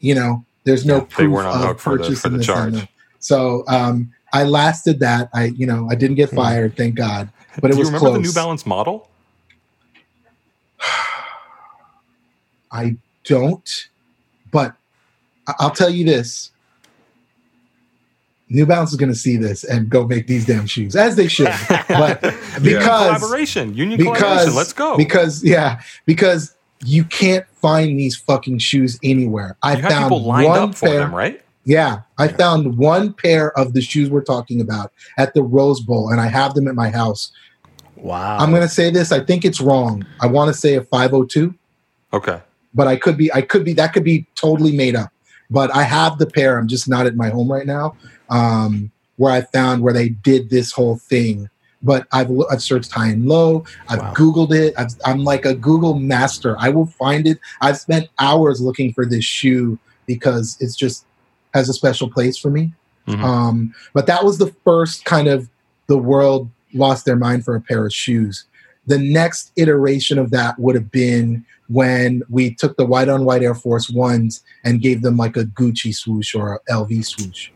you 0.00 0.14
know, 0.14 0.44
there's 0.64 0.84
no 0.86 0.96
Yeah, 0.96 1.00
they 1.00 1.06
proof 1.06 1.32
weren't 1.32 1.48
on 1.48 1.70
of 1.70 1.80
for 1.80 1.96
the- 1.96 2.02
purchase 2.04 2.20
for 2.20 2.28
in 2.28 2.36
the 2.36 2.44
charge. 2.44 2.74
that. 2.74 2.88
So 3.20 3.64
um, 3.68 4.12
I 4.32 4.44
lasted 4.44 5.00
that. 5.00 5.30
I 5.34 5.46
you 5.46 5.66
know 5.66 5.88
I 5.90 5.94
didn't 5.94 6.16
get 6.16 6.28
fired, 6.30 6.76
thank 6.76 6.96
God. 6.96 7.30
But 7.62 7.70
it 7.70 7.72
Do 7.72 7.78
you 7.78 7.80
was 7.80 7.88
remember 7.88 8.08
close. 8.10 8.16
the 8.18 8.22
New 8.28 8.32
Balance 8.34 8.66
model? 8.66 9.08
I 12.72 12.96
don't, 13.24 13.88
but 14.50 14.74
I- 15.46 15.54
I'll 15.58 15.70
tell 15.70 15.90
you 15.90 16.04
this. 16.04 16.50
New 18.50 18.64
Balance 18.64 18.90
is 18.92 18.96
going 18.96 19.10
to 19.12 19.18
see 19.18 19.36
this 19.36 19.62
and 19.62 19.90
go 19.90 20.06
make 20.06 20.26
these 20.26 20.46
damn 20.46 20.66
shoes 20.66 20.96
as 20.96 21.16
they 21.16 21.28
should. 21.28 21.48
But 21.88 22.20
because 22.62 22.84
collaboration, 23.18 23.74
union 23.74 23.98
because 23.98 24.16
collaboration. 24.18 24.54
Let's 24.54 24.72
go. 24.72 24.96
because 24.96 25.44
yeah 25.44 25.80
because 26.06 26.54
you 26.84 27.04
can't 27.04 27.44
find 27.60 27.98
these 27.98 28.16
fucking 28.16 28.58
shoes 28.60 28.98
anywhere. 29.02 29.56
I 29.62 29.74
you 29.76 29.82
have 29.82 29.90
found 29.92 30.04
people 30.06 30.22
lined 30.22 30.48
one 30.48 30.58
up 30.60 30.74
for 30.74 30.86
pair. 30.86 30.98
them, 31.00 31.14
right? 31.14 31.42
Yeah, 31.64 32.00
I 32.16 32.28
found 32.28 32.78
one 32.78 33.12
pair 33.12 33.52
of 33.58 33.74
the 33.74 33.82
shoes 33.82 34.08
we're 34.08 34.22
talking 34.24 34.62
about 34.62 34.92
at 35.18 35.34
the 35.34 35.42
Rose 35.42 35.80
Bowl, 35.80 36.08
and 36.10 36.18
I 36.18 36.28
have 36.28 36.54
them 36.54 36.66
at 36.66 36.74
my 36.74 36.88
house. 36.88 37.30
Wow. 37.96 38.38
I'm 38.38 38.48
going 38.50 38.62
to 38.62 38.68
say 38.68 38.90
this. 38.90 39.12
I 39.12 39.20
think 39.20 39.44
it's 39.44 39.60
wrong. 39.60 40.06
I 40.20 40.26
want 40.28 40.48
to 40.48 40.58
say 40.58 40.76
a 40.76 40.82
502 40.82 41.54
Okay. 42.14 42.40
But 42.78 42.86
I 42.86 42.94
could 42.94 43.16
be 43.16 43.30
I 43.34 43.42
could 43.42 43.64
be 43.64 43.72
that 43.72 43.92
could 43.92 44.04
be 44.04 44.24
totally 44.36 44.70
made 44.70 44.94
up. 44.94 45.10
But 45.50 45.74
I 45.74 45.82
have 45.82 46.18
the 46.18 46.26
pair. 46.26 46.56
I'm 46.56 46.68
just 46.68 46.88
not 46.88 47.06
at 47.06 47.16
my 47.16 47.28
home 47.28 47.50
right 47.50 47.66
now. 47.66 47.96
Um, 48.30 48.92
where 49.16 49.32
I 49.32 49.40
found 49.40 49.82
where 49.82 49.92
they 49.92 50.10
did 50.10 50.48
this 50.48 50.70
whole 50.70 50.96
thing. 50.96 51.50
But 51.82 52.06
I've 52.12 52.30
I've 52.52 52.62
searched 52.62 52.92
high 52.92 53.08
and 53.08 53.26
low. 53.26 53.64
I've 53.88 53.98
Wow. 53.98 54.14
Googled 54.14 54.52
it. 54.54 54.74
I've, 54.78 54.94
I'm 55.04 55.24
like 55.24 55.44
a 55.44 55.54
Google 55.54 55.94
master. 55.98 56.54
I 56.60 56.68
will 56.68 56.86
find 56.86 57.26
it. 57.26 57.40
I've 57.60 57.78
spent 57.78 58.08
hours 58.20 58.60
looking 58.60 58.92
for 58.92 59.04
this 59.04 59.24
shoe 59.24 59.76
because 60.06 60.56
it's 60.60 60.76
just 60.76 61.04
has 61.54 61.68
a 61.68 61.72
special 61.72 62.08
place 62.08 62.38
for 62.38 62.50
me. 62.50 62.72
Mhm. 63.08 63.24
Um, 63.24 63.74
but 63.92 64.06
that 64.06 64.24
was 64.24 64.38
the 64.38 64.54
first 64.64 65.04
kind 65.04 65.26
of 65.26 65.48
the 65.88 65.98
world 65.98 66.48
lost 66.74 67.04
their 67.06 67.16
mind 67.16 67.44
for 67.44 67.56
a 67.56 67.60
pair 67.60 67.84
of 67.84 67.92
shoes. 67.92 68.44
The 68.88 68.98
next 68.98 69.52
iteration 69.56 70.18
of 70.18 70.30
that 70.32 70.58
would 70.58 70.74
have 70.74 70.90
been 70.90 71.44
when 71.68 72.22
we 72.28 72.54
took 72.54 72.76
the 72.76 72.86
white 72.86 73.08
on 73.08 73.24
white 73.24 73.42
Air 73.42 73.54
Force 73.54 73.90
Ones 73.90 74.42
and 74.64 74.80
gave 74.80 75.02
them 75.02 75.16
like 75.16 75.36
a 75.36 75.44
Gucci 75.44 75.94
swoosh 75.94 76.34
or 76.34 76.54
a 76.54 76.72
LV 76.72 77.04
swoosh. 77.04 77.50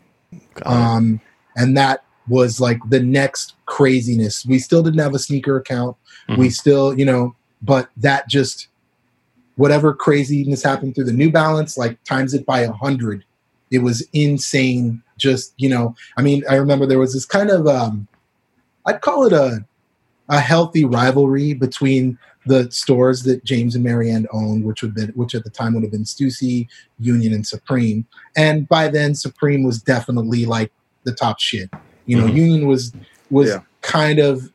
Um, 0.65 1.19
and 1.57 1.75
that 1.75 2.05
was 2.27 2.61
like 2.61 2.79
the 2.89 2.99
next 2.99 3.55
craziness. 3.65 4.45
We 4.45 4.59
still 4.59 4.83
didn't 4.83 4.99
have 4.99 5.15
a 5.15 5.19
sneaker 5.19 5.57
account. 5.57 5.97
We 6.37 6.49
still, 6.49 6.97
you 6.97 7.05
know, 7.05 7.35
but 7.61 7.89
that 7.97 8.29
just 8.29 8.67
whatever 9.55 9.93
craziness 9.93 10.63
happened 10.63 10.95
through 10.95 11.05
the 11.05 11.13
New 11.13 11.31
Balance, 11.31 11.77
like 11.77 12.01
times 12.03 12.33
it 12.33 12.45
by 12.45 12.61
a 12.61 12.71
hundred. 12.71 13.25
It 13.71 13.79
was 13.79 14.07
insane. 14.13 15.01
Just 15.17 15.53
you 15.57 15.69
know, 15.69 15.95
I 16.17 16.21
mean, 16.21 16.43
I 16.49 16.55
remember 16.55 16.85
there 16.85 16.99
was 16.99 17.13
this 17.13 17.25
kind 17.25 17.49
of 17.49 17.67
um, 17.67 18.07
I'd 18.85 19.01
call 19.01 19.25
it 19.25 19.33
a 19.33 19.65
a 20.29 20.39
healthy 20.39 20.85
rivalry 20.85 21.53
between 21.53 22.17
the 22.45 22.69
stores 22.71 23.23
that 23.23 23.43
James 23.45 23.75
and 23.75 23.83
Marianne 23.83 24.27
owned, 24.33 24.65
which 24.65 24.81
would 24.81 24.93
been 24.93 25.09
which 25.15 25.33
at 25.35 25.43
the 25.43 25.49
time 25.49 25.73
would 25.73 25.83
have 25.83 25.91
been 25.91 26.03
Stussy, 26.03 26.67
Union, 26.99 27.33
and 27.33 27.45
Supreme. 27.47 28.05
And 28.35 28.67
by 28.67 28.89
then, 28.89 29.15
Supreme 29.15 29.63
was 29.63 29.81
definitely 29.81 30.45
like 30.45 30.71
the 31.03 31.13
top 31.13 31.39
shit. 31.39 31.69
You 32.05 32.17
know, 32.19 32.27
Mhm. 32.27 32.35
Union 32.35 32.67
was 32.67 32.91
was 33.29 33.49
Yeah. 33.49 33.59
kind 33.81 34.19
of 34.19 34.51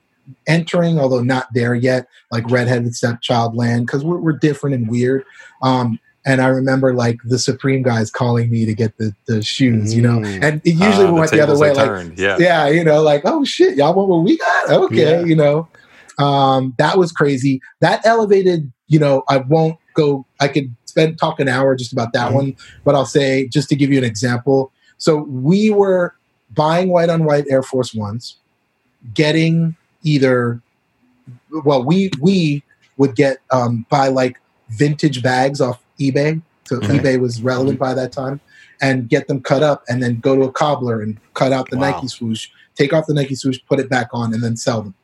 entering, 0.47 0.99
although 0.99 1.23
not 1.23 1.49
there 1.55 1.75
yet, 1.75 2.07
like 2.31 2.51
redheaded 2.51 2.95
stepchild 2.95 3.57
land, 3.57 3.87
because 3.87 4.05
we're, 4.05 4.19
we're 4.19 4.39
different 4.39 4.75
and 4.77 4.89
weird. 4.89 5.25
Um, 5.63 5.99
and 6.27 6.41
I 6.41 6.49
remember 6.49 6.93
like 6.95 7.19
the 7.25 7.39
Supreme 7.39 7.83
guys 7.83 8.11
calling 8.11 8.51
me 8.51 8.65
to 8.67 8.75
get 8.75 8.97
the, 8.99 9.15
the 9.27 9.43
shoes, 9.43 9.95
you 9.95 10.03
know, 10.03 10.19
Mm. 10.19 10.43
and 10.43 10.61
it 10.65 10.73
usually 10.75 11.07
Ah, 11.07 11.13
went 11.13 11.31
the, 11.31 11.41
other 11.41 11.59
way, 11.59 11.73
like. 11.73 12.19
Yeah. 12.19 12.37
yeah, 12.39 12.69
you 12.69 12.85
know, 12.85 13.03
like, 13.03 13.23
oh 13.25 13.45
shit, 13.45 13.77
y'all 13.77 13.95
want 13.95 14.09
what 14.09 14.25
we 14.25 14.37
got? 14.37 14.71
Okay, 14.71 15.21
Yeah. 15.21 15.25
you 15.25 15.37
know. 15.37 15.69
Um, 16.19 16.75
that 16.79 16.99
was 16.99 17.13
crazy. 17.13 17.61
That 17.81 18.05
elevated, 18.05 18.71
you 18.89 18.99
know, 18.99 19.23
I 19.29 19.39
won't 19.39 19.79
go 19.95 20.27
I 20.41 20.49
could 20.49 20.75
spend 20.85 21.19
talk 21.19 21.39
an 21.41 21.49
hour 21.49 21.75
just 21.77 21.93
about 21.93 22.13
that 22.13 22.31
Mhm. 22.31 22.35
one, 22.35 22.57
but 22.85 22.95
I'll 22.95 23.07
say 23.07 23.47
just 23.49 23.69
to 23.69 23.77
give 23.77 23.91
you 23.93 23.99
an 23.99 24.05
example. 24.05 24.73
So 24.99 25.17
we 25.23 25.71
were 25.71 26.15
buying 26.55 26.89
white 26.89 27.09
on 27.09 27.25
white 27.25 27.45
Air 27.49 27.63
Force 27.63 27.95
Ones, 27.95 28.37
getting 29.15 29.77
either 30.03 30.61
well, 31.65 31.83
we 31.85 32.11
we 32.21 32.63
would 32.97 33.15
get 33.15 33.39
um 33.53 33.87
buy 33.89 34.09
like 34.09 34.41
vintage 34.71 35.23
bags 35.23 35.61
off 35.61 35.81
eBay. 35.99 36.41
So 36.65 36.79
Mhm. 36.81 37.01
eBay 37.01 37.21
was 37.21 37.41
relevant 37.43 37.79
by 37.79 37.95
that 37.95 38.13
time 38.13 38.41
and 38.81 39.09
get 39.09 39.27
them 39.29 39.41
cut 39.41 39.63
up 39.63 39.83
and 39.89 40.03
then 40.03 40.21
go 40.21 40.37
to 40.37 40.43
a 40.43 40.53
cobbler 40.53 41.01
and 41.03 41.17
cut 41.35 41.53
out 41.53 41.69
the 41.71 41.77
Wow. 41.79 41.91
Nike 41.93 42.09
swoosh, 42.09 42.49
take 42.77 42.93
off 42.93 43.07
the 43.07 43.15
Nike 43.15 43.35
swoosh, 43.35 43.59
put 43.69 43.81
it 43.81 43.89
back 43.89 44.09
on, 44.13 44.33
and 44.35 44.43
then 44.43 44.57
sell 44.57 44.83
them. 44.83 44.95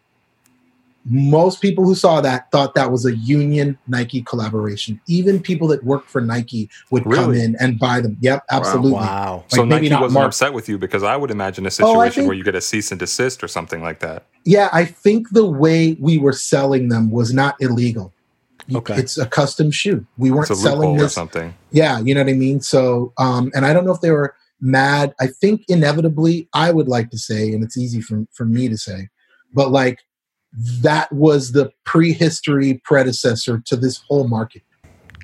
most 1.07 1.61
people 1.61 1.85
who 1.85 1.95
saw 1.95 2.19
that 2.23 2.51
thought 2.51 2.75
that 2.75 2.91
was 2.91 3.05
a 3.05 3.15
union 3.15 3.77
Nike 3.87 4.23
collaboration. 4.23 4.99
Even 5.07 5.39
people 5.39 5.69
that 5.69 5.85
worked 5.85 6.09
for 6.09 6.23
Nike 6.23 6.71
would 6.91 7.05
come 7.05 7.35
in 7.35 7.57
and 7.61 7.79
buy 7.79 8.01
them. 8.01 8.17
Yep, 8.23 8.45
absolutely. 8.51 8.93
Wow. 8.93 9.45
so 9.49 9.61
Like, 9.61 9.69
maybe 9.69 9.89
Nike 9.91 10.01
wasn't 10.01 10.15
Mark- 10.15 10.27
upset 10.29 10.55
with 10.55 10.67
you 10.67 10.79
because 10.79 11.03
I 11.03 11.15
would 11.17 11.31
imagine 11.31 11.67
a 11.67 11.69
Oh, 11.69 11.69
situation 11.69 12.13
think- 12.23 12.29
where 12.29 12.37
you 12.39 12.43
get 12.43 12.55
a 12.55 12.61
cease 12.63 12.91
and 12.91 12.99
desist 12.99 13.45
or 13.45 13.49
something 13.49 13.83
like 13.83 14.01
that. 14.01 14.25
Yeah, 14.47 14.71
I 14.73 14.87
think 14.87 15.29
the 15.33 15.45
way 15.45 15.95
we 16.01 16.17
were 16.17 16.33
selling 16.33 16.89
them 16.89 17.11
was 17.11 17.35
not 17.35 17.57
illegal. 17.61 18.14
You- 18.67 18.79
Okay. 18.79 18.97
It's 18.97 19.19
a 19.19 19.27
custom 19.27 19.71
shoe. 19.71 20.07
We 20.17 20.31
weren't 20.31 20.51
It's 20.51 20.59
a 20.59 20.62
selling 20.62 20.91
loophole 20.91 20.97
or 20.97 21.03
this. 21.05 21.12
something. 21.12 21.55
Yeah, 21.71 22.01
you 22.01 22.15
know 22.15 22.23
what 22.23 22.31
I 22.31 22.35
mean? 22.35 22.61
So, 22.61 23.12
um, 23.19 23.51
and 23.55 23.67
I 23.67 23.73
don't 23.73 23.85
know 23.85 23.93
if 23.93 24.01
they 24.01 24.11
were 24.11 24.35
mad. 24.61 25.15
I 25.21 25.27
think 25.27 25.65
inevitably, 25.69 26.49
I 26.55 26.73
would 26.73 26.89
like 26.89 27.11
to 27.11 27.19
say, 27.19 27.53
and 27.53 27.62
it's 27.62 27.77
easy 27.77 28.01
for, 28.01 28.25
for 28.33 28.45
me 28.47 28.69
to 28.69 28.79
say, 28.79 29.09
but 29.53 29.71
like 29.71 29.99
that 30.81 31.12
was 31.12 31.53
the 31.53 31.71
prehistory 31.85 32.81
predecessor 32.85 33.59
to 33.67 33.77
this 33.77 33.99
whole 34.09 34.29
market. 34.29 34.62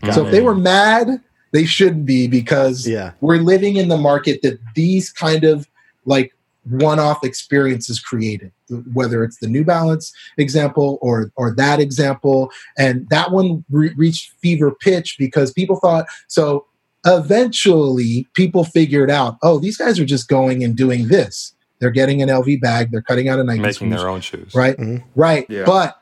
Got 0.02 0.14
so 0.14 0.24
if 0.26 0.32
they 0.32 0.40
were 0.40 0.54
mad, 0.56 1.20
they 1.52 1.64
shouldn't 1.64 2.04
be 2.06 2.26
because 2.26 2.86
Yeah. 2.86 3.12
we're 3.20 3.36
living 3.38 3.76
in 3.76 3.88
the 3.88 3.96
market 3.96 4.42
that 4.42 4.58
these 4.74 5.10
kind 5.10 5.44
of 5.44 5.68
like 6.04 6.32
one-off 6.64 7.24
experiences 7.24 7.98
created 7.98 8.52
whether 8.92 9.24
it's 9.24 9.38
the 9.40 9.46
new 9.48 9.64
balance 9.64 10.12
example 10.36 10.98
or 11.00 11.32
or 11.36 11.54
that 11.54 11.80
example 11.80 12.50
and 12.78 13.08
that 13.08 13.30
one 13.30 13.64
re- 13.70 13.94
reached 13.96 14.32
fever 14.42 14.70
pitch 14.70 15.16
because 15.18 15.52
people 15.52 15.76
thought 15.76 16.04
so 16.28 16.66
eventually 17.06 18.26
people 18.34 18.64
figured 18.64 19.10
out 19.10 19.36
oh 19.42 19.58
these 19.58 19.76
guys 19.78 19.98
are 19.98 20.04
just 20.04 20.28
going 20.28 20.62
and 20.62 20.76
doing 20.76 21.08
this 21.08 21.54
they're 21.78 21.90
getting 21.90 22.20
an 22.20 22.28
lv 22.28 22.60
bag 22.60 22.90
they're 22.90 23.00
cutting 23.00 23.28
out 23.28 23.38
a 23.38 23.44
nike 23.44 23.60
Making 23.60 23.72
screws, 23.88 24.00
their 24.00 24.08
own 24.10 24.20
shoes. 24.20 24.54
right 24.54 24.76
Mhm. 24.76 25.02
right 25.14 25.46
Yeah. 25.48 25.64
but 25.64 25.96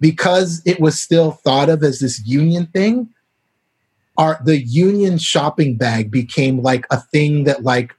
because 0.00 0.60
it 0.66 0.80
was 0.80 0.98
still 0.98 1.30
thought 1.30 1.68
of 1.68 1.82
as 1.84 2.00
this 2.00 2.20
union 2.26 2.66
thing 2.66 3.10
our 4.16 4.40
the 4.44 4.58
union 4.60 5.18
shopping 5.18 5.76
bag 5.76 6.10
became 6.10 6.60
like 6.62 6.84
a 6.90 7.00
thing 7.00 7.44
that 7.44 7.62
like 7.62 7.92
r- 7.92 7.96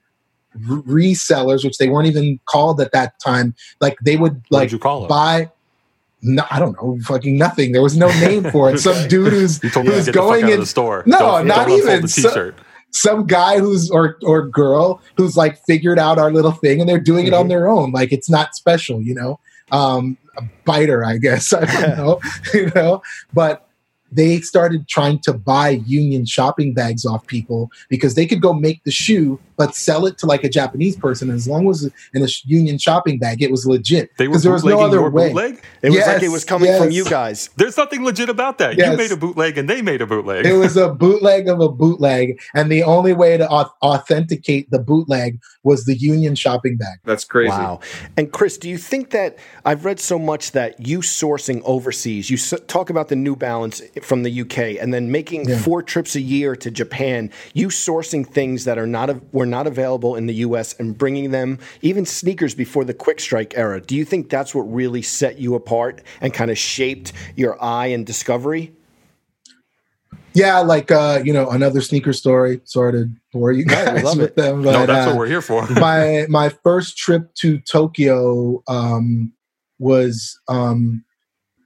resellers 0.62 1.64
which 1.64 1.78
they 1.78 1.90
weren't 1.90 2.08
even 2.08 2.40
called 2.46 2.80
at 2.82 2.92
that 2.92 3.20
time 3.20 3.54
like 3.82 3.98
they 4.04 4.16
would 4.18 4.36
What 4.50 4.60
like 4.62 4.72
you 4.72 4.80
call 4.80 5.08
buy 5.08 5.50
no, 6.22 6.44
I 6.50 6.58
don't 6.58 6.74
know, 6.82 6.98
fucking 7.04 7.38
nothing. 7.38 7.72
There 7.72 7.84
was 7.84 7.96
no 7.98 8.08
name 8.20 8.50
for 8.50 8.72
it. 8.72 8.80
Some 8.80 9.08
dude 9.10 9.32
who's 9.32 9.60
told 9.60 9.86
who's 9.86 10.06
get 10.06 10.14
the 10.14 10.14
fuck 10.14 10.30
going 10.32 10.50
in 10.50 10.60
the 10.62 10.66
store. 10.66 11.04
No, 11.06 11.20
Don't- 11.20 11.46
not 11.48 11.68
don't 11.68 11.78
even. 11.78 12.02
the 12.02 12.08
So- 12.08 12.30
t-shirt. 12.30 12.56
some 12.90 13.28
guy 13.28 13.60
who's 13.60 13.92
or 13.92 14.18
or 14.24 14.48
girl 14.48 15.02
who's 15.18 15.38
like 15.38 15.64
figured 15.68 16.00
out 16.00 16.18
our 16.18 16.32
little 16.32 16.54
thing 16.54 16.80
and 16.80 16.90
they're 16.90 17.00
doing 17.00 17.28
it 17.28 17.34
on 17.34 17.48
their 17.50 17.70
own 17.70 17.92
like 17.92 18.12
it's 18.12 18.30
not 18.30 18.56
special 18.56 19.02
you 19.04 19.14
know 19.14 19.40
um 19.72 20.18
a 20.38 20.42
biter 20.64 21.04
i 21.06 21.18
guess 21.18 21.52
i 21.54 21.66
don't 21.66 21.98
know 21.98 22.20
you 22.54 22.72
know 22.74 23.02
but 23.34 23.68
they 24.12 24.40
started 24.40 24.88
trying 24.88 25.20
to 25.20 25.34
buy 25.34 25.70
union 25.86 26.26
shopping 26.26 26.74
bags 26.74 27.06
off 27.06 27.28
people 27.28 27.70
because 27.90 28.16
they 28.16 28.26
could 28.26 28.42
go 28.42 28.54
make 28.54 28.82
the 28.86 28.92
shoe 28.92 29.38
but 29.58 29.76
sell 29.76 30.06
it 30.06 30.18
to 30.18 30.26
like 30.26 30.44
a 30.44 30.50
japanese 30.50 30.96
person 30.96 31.30
as 31.30 31.48
long 31.48 31.70
as 31.70 31.90
in 32.14 32.24
a 32.24 32.28
union 32.46 32.78
shopping 32.78 33.18
bag 33.20 33.42
it 33.42 33.52
was 33.52 33.66
legit 33.66 34.10
They 34.18 34.28
were 34.28 34.38
there 34.38 34.52
was 34.52 34.64
no 34.64 34.72
bootlegging 34.72 34.88
other 34.88 34.98
your 35.02 35.10
way 35.10 35.28
bootleg? 35.30 35.64
It 35.82 35.90
was 35.92 36.00
like 36.08 36.24
it 36.24 36.30
was 36.30 36.44
coming 36.46 36.76
from 36.78 36.92
you 36.92 37.06
guys. 37.06 37.50
There's 37.58 37.78
nothing 37.78 38.04
legit 38.04 38.30
about 38.30 38.58
that. 38.58 38.78
You 38.78 38.96
made 38.98 39.12
a 39.12 39.18
bootleg 39.18 39.58
and 39.58 39.70
they 39.70 39.82
made 39.82 40.02
a 40.02 40.08
bootleg. 40.08 40.46
it 40.46 40.54
was 40.54 40.76
a 40.78 40.90
bootleg 41.04 41.48
of 41.48 41.60
a 41.62 41.70
bootleg 41.70 42.40
and 42.54 42.72
the 42.72 42.84
only 42.84 43.14
way 43.14 43.38
to 43.38 43.48
authenticate 43.50 44.70
the 44.72 44.80
bootleg 44.80 45.40
was 45.64 45.86
the 45.86 45.96
union 45.96 46.36
shopping 46.36 46.78
bag 46.78 47.00
That's 47.04 47.24
crazy. 47.26 47.50
Wow. 47.50 47.80
And 48.18 48.32
Chris, 48.32 48.58
do 48.58 48.70
you 48.70 48.78
think 48.78 49.12
that 49.12 49.38
I've 49.64 49.86
read 49.86 50.00
so 50.00 50.20
much 50.20 50.52
that 50.52 50.86
you 50.86 51.00
sourcing 51.00 51.62
overseas, 51.66 52.30
you 52.30 52.38
talk 52.38 52.90
about 52.90 53.08
the 53.10 53.16
New 53.16 53.36
Balance 53.36 53.82
from 54.02 54.24
the 54.24 54.42
UK 54.42 54.78
and 54.82 54.94
then 54.94 55.12
making 55.12 55.50
Yeah. 55.50 55.58
four 55.60 55.82
trips 55.82 56.16
a 56.16 56.22
year 56.22 56.56
to 56.58 56.70
Japan, 56.72 57.32
you 57.54 57.68
sourcing 57.70 58.26
things 58.28 58.66
that 58.66 58.78
are 58.78 58.88
not 58.88 59.10
av- 59.10 59.22
were 59.32 59.45
not 59.46 59.68
available 59.68 60.16
in 60.16 60.26
the 60.28 60.36
US 60.36 60.74
and 60.80 60.98
bringing 60.98 61.32
them 61.32 61.60
even 61.82 62.06
sneakers 62.06 62.56
before 62.56 62.84
the 62.86 62.94
quick 62.94 63.20
strike 63.20 63.54
era. 63.58 63.80
Do 63.82 63.96
you 63.96 64.06
think 64.06 64.30
that's 64.30 64.54
what 64.56 64.64
really 64.64 65.02
set 65.02 65.40
you 65.40 65.56
apart 65.56 66.02
and 66.22 66.34
kind 66.34 66.52
of 66.52 66.58
shaped 66.58 67.14
your 67.36 67.62
eye 67.64 67.88
and 67.88 68.06
discovery? 68.06 68.72
Yeah, 70.34 70.60
like 70.60 70.92
uh, 70.92 71.22
you 71.24 71.32
know, 71.32 71.50
another 71.50 71.80
sneaker 71.82 72.12
story. 72.12 72.60
Sorry 72.66 72.92
to 72.92 73.10
bore 73.32 73.54
you 73.54 73.66
No, 73.66 73.80
we 73.80 73.86
guys 73.86 74.04
love 74.04 74.18
with 74.18 74.30
it. 74.32 74.36
them. 74.36 74.62
no, 74.64 74.72
But, 74.74 74.86
that's 74.88 75.08
uh, 75.08 75.10
what 75.12 75.18
we're 75.20 75.28
here 75.28 75.42
for. 75.42 75.66
my 75.80 76.26
my 76.30 76.50
first 76.50 76.98
trip 76.98 77.34
to 77.36 77.60
Tokyo 77.60 78.62
um, 78.68 79.32
was 79.80 80.38
um, 80.50 81.04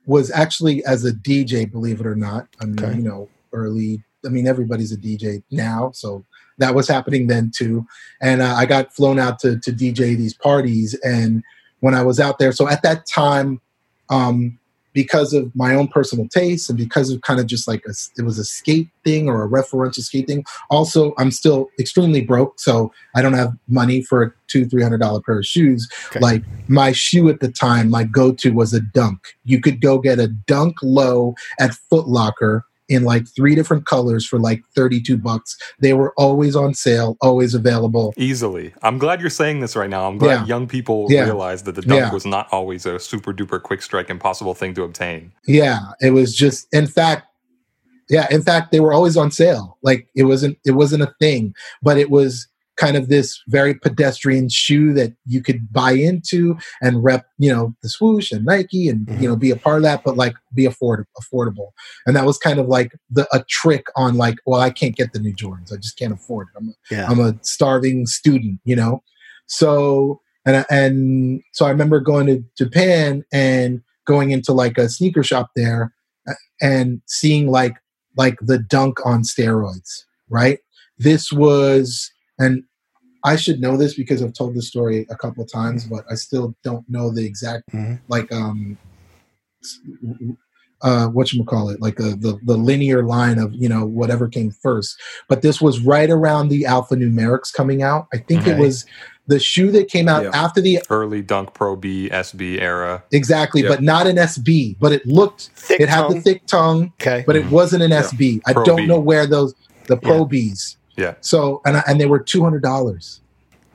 was 0.06 0.30
actually 0.32 0.84
as 0.86 1.04
a 1.04 1.12
DJ. 1.12 1.70
Believe 1.72 2.00
it 2.00 2.06
or 2.06 2.16
not, 2.16 2.48
I 2.62 2.66
mean, 2.66 2.80
Okay. 2.84 2.96
you 2.98 3.02
know, 3.04 3.28
early. 3.54 4.04
I 4.26 4.30
mean, 4.30 4.48
everybody's 4.48 4.92
a 4.92 4.98
DJ 4.98 5.42
now, 5.50 5.92
so 5.94 6.26
that 6.60 6.76
was 6.76 6.88
happening 6.88 7.28
then 7.28 7.52
too. 7.54 7.86
And 8.22 8.42
uh, 8.42 8.54
I 8.56 8.66
got 8.66 8.94
flown 8.94 9.20
out 9.20 9.40
to 9.40 9.60
to 9.60 9.72
DJ 9.72 10.16
these 10.16 10.34
parties, 10.34 10.94
and 11.04 11.44
when 11.80 11.96
I 11.96 12.04
was 12.04 12.20
out 12.20 12.40
there, 12.40 12.52
so 12.52 12.68
at 12.68 12.84
that 12.84 13.06
time, 13.08 13.62
um, 14.10 14.60
because 14.94 15.34
of 15.34 15.56
my 15.56 15.76
own 15.76 15.88
personal 15.88 16.28
taste 16.28 16.70
and 16.70 16.78
because 16.78 17.12
of 17.12 17.22
kind 17.22 17.40
of 17.40 17.46
just 17.46 17.68
like 17.68 17.84
a, 17.88 17.94
it 18.18 18.24
was 18.24 18.40
a 18.40 18.44
skate 18.44 18.90
thing 19.04 19.30
or 19.30 19.44
a 19.44 19.48
referential 19.48 20.02
skate 20.02 20.28
thing. 20.28 20.44
Also, 20.70 21.14
I'm 21.18 21.32
still 21.32 21.70
extremely 21.80 22.22
broke, 22.22 22.60
so 22.60 22.92
I 23.16 23.22
don't 23.22 23.34
have 23.34 23.54
money 23.68 24.02
for 24.02 24.24
a 24.24 24.32
two 24.48 24.66
three 24.66 24.84
hundred 24.84 25.00
dollar 25.00 25.22
pair 25.22 25.40
of 25.40 25.46
shoes. 25.46 25.88
Okay. 26.08 26.20
Like 26.20 26.44
my 26.68 26.92
shoe 26.92 27.30
at 27.30 27.40
the 27.40 27.52
time, 27.52 27.90
my 27.90 28.04
go 28.04 28.32
to 28.34 28.52
was 28.52 28.74
a 28.74 28.82
Dunk. 28.82 29.20
You 29.46 29.62
could 29.62 29.82
go 29.82 30.00
get 30.00 30.20
a 30.20 30.28
Dunk 30.28 30.78
low 30.82 31.36
at 31.60 31.74
Foot 31.90 32.08
Locker 32.08 32.66
in 32.90 33.04
like 33.04 33.24
three 33.36 33.56
different 33.56 33.86
colors 33.86 34.26
for 34.26 34.40
like 34.40 34.62
thirty 34.76 35.00
two 35.02 35.18
bucks. 35.18 35.56
They 35.80 35.94
were 35.94 36.14
always 36.18 36.56
on 36.56 36.74
sale, 36.74 37.16
always 37.22 37.54
available. 37.54 38.14
Easily. 38.18 38.74
I'm 38.82 38.98
glad 38.98 39.22
you're 39.22 39.30
saying 39.30 39.62
this 39.62 39.76
right 39.76 39.90
now. 39.90 40.08
I'm 40.08 40.18
glad 40.18 40.42
Yeah. 40.42 40.46
young 40.46 40.68
people 40.68 41.08
Yeah. 41.10 41.24
realize 41.24 41.64
that 41.64 41.76
the 41.76 41.82
dunk 41.82 42.00
Yeah. 42.02 42.12
was 42.14 42.26
not 42.26 42.48
always 42.52 42.86
a 42.86 43.00
super 43.00 43.32
duper 43.34 43.62
quick 43.62 43.82
strike 43.82 44.10
impossible 44.10 44.54
thing 44.56 44.74
to 44.74 44.84
obtain. 44.84 45.32
Yeah, 45.48 45.80
it 46.02 46.12
was 46.12 46.36
just 46.36 46.68
in 46.74 46.88
fact 46.88 47.28
yeah, 48.10 48.28
in 48.32 48.42
fact 48.42 48.72
they 48.72 48.80
were 48.80 48.92
always 48.92 49.16
on 49.16 49.30
sale. 49.32 49.78
Like 49.84 50.08
it 50.16 50.24
wasn't 50.24 50.58
it 50.66 50.72
wasn't 50.72 51.04
a 51.04 51.14
thing, 51.20 51.54
but 51.84 51.98
it 51.98 52.10
was 52.10 52.48
kind 52.80 52.96
of 52.96 53.10
this 53.10 53.42
very 53.48 53.74
pedestrian 53.74 54.48
shoe 54.48 54.94
that 54.94 55.14
you 55.26 55.44
could 55.44 55.72
buy 55.72 55.92
into 55.92 56.58
and 56.82 57.04
rep, 57.04 57.26
you 57.38 57.54
know, 57.54 57.76
the 57.84 57.90
swoosh 57.90 58.32
and 58.32 58.46
Nike 58.46 58.88
and 58.88 59.08
you 59.22 59.28
know 59.28 59.34
mm-hmm. 59.34 59.42
be 59.42 59.52
a 59.52 59.56
part 59.58 59.78
of 59.78 59.84
that 59.84 60.04
but 60.04 60.16
like 60.16 60.34
be 60.54 60.66
afford- 60.66 61.06
affordable. 61.22 61.72
And 62.06 62.16
that 62.16 62.26
was 62.26 62.38
kind 62.38 62.60
of 62.60 62.68
like 62.68 62.94
the 63.10 63.28
a 63.36 63.44
trick 63.50 63.88
on 63.96 64.16
like, 64.16 64.38
well, 64.46 64.62
I 64.62 64.70
can't 64.70 64.96
get 64.96 65.12
the 65.12 65.20
new 65.20 65.34
Jordans. 65.34 65.74
I 65.74 65.78
just 65.78 65.98
can't 65.98 66.14
afford 66.14 66.48
it. 66.48 66.58
I'm 66.58 66.70
a, 66.70 66.74
Yeah. 66.90 67.08
I'm 67.08 67.20
a 67.20 67.36
starving 67.42 68.06
student, 68.06 68.60
you 68.64 68.76
know. 68.76 69.04
So 69.48 70.22
and 70.46 70.58
I- 70.58 70.66
and 70.70 71.42
so 71.52 71.66
I 71.66 71.70
remember 71.70 72.00
going 72.00 72.28
to 72.28 72.44
Japan 72.58 73.26
and 73.34 73.82
going 74.06 74.32
into 74.32 74.54
like 74.54 74.78
a 74.78 74.90
sneaker 74.90 75.22
shop 75.22 75.52
there 75.56 75.94
and 76.62 77.02
seeing 77.08 77.52
like 77.52 77.76
like 78.18 78.38
the 78.42 78.58
dunk 78.58 79.06
on 79.06 79.24
steroids, 79.24 80.04
right? 80.30 80.60
This 80.98 81.32
was 81.32 82.12
and 82.40 82.64
I 83.24 83.36
should 83.36 83.60
know 83.60 83.76
this 83.78 83.96
because 83.96 84.22
I've 84.24 84.34
told 84.34 84.56
this 84.56 84.68
story 84.68 85.06
a 85.10 85.16
couple 85.16 85.44
of 85.44 85.52
times, 85.52 85.86
but 85.86 86.06
I 86.10 86.16
still 86.16 86.56
don't 86.64 86.86
know 86.90 87.12
the 87.12 87.26
exact 87.26 87.64
Mhm. 87.72 88.00
like 88.08 88.32
um 88.32 88.78
uh 90.82 91.08
what 91.08 91.34
you 91.34 91.44
call 91.44 91.70
it 91.70 91.82
like 91.82 92.00
uh, 92.00 92.16
the 92.20 92.40
the 92.46 92.56
linear 92.56 93.04
line 93.04 93.38
of 93.38 93.54
you 93.54 93.68
know 93.68 93.86
whatever 93.86 94.30
came 94.30 94.50
first 94.50 94.96
but 95.28 95.42
this 95.42 95.60
was 95.60 95.82
right 95.82 96.10
around 96.10 96.48
the 96.48 96.62
alphanumerics 96.64 97.52
coming 97.54 97.82
out 97.84 98.08
i 98.14 98.18
think 98.18 98.48
it 98.48 98.58
was 98.58 98.86
the 99.28 99.38
shoe 99.40 99.70
that 99.72 99.90
came 99.90 100.08
out 100.08 100.24
Yeah. 100.24 100.30
after 100.34 100.62
the 100.62 100.80
Early 100.90 101.22
Dunk 101.22 101.54
Pro 101.54 101.76
B, 101.76 102.10
SB 102.10 102.60
era. 102.62 103.04
exactly 103.12 103.62
Yeah. 103.64 103.68
but 103.70 103.84
not 103.84 104.08
an 104.08 104.16
sb 104.16 104.78
but 104.80 104.94
it 104.94 105.06
looked 105.06 105.50
Thick 105.56 105.82
it 105.82 105.90
had 105.90 106.10
the 106.10 106.22
thick 106.22 106.46
tongue 106.46 106.94
Okay. 107.02 107.26
but 107.28 107.36
it 107.36 107.52
wasn't 107.52 107.84
an 107.84 107.92
Yeah. 107.92 108.04
sb 108.04 108.40
i 108.46 108.54
Pro 108.54 108.64
don't 108.64 108.78
B. 108.78 108.86
know 108.88 109.00
where 109.02 109.28
those 109.28 109.54
the 109.88 109.98
pro 109.98 110.20
Yeah. 110.20 110.24
b's 110.30 110.78
Yeah. 111.00 111.14
so 111.22 111.62
and 111.66 111.78
I, 111.78 111.84
and 111.88 112.00
they 112.00 112.06
were 112.06 112.20
$200 112.20 113.20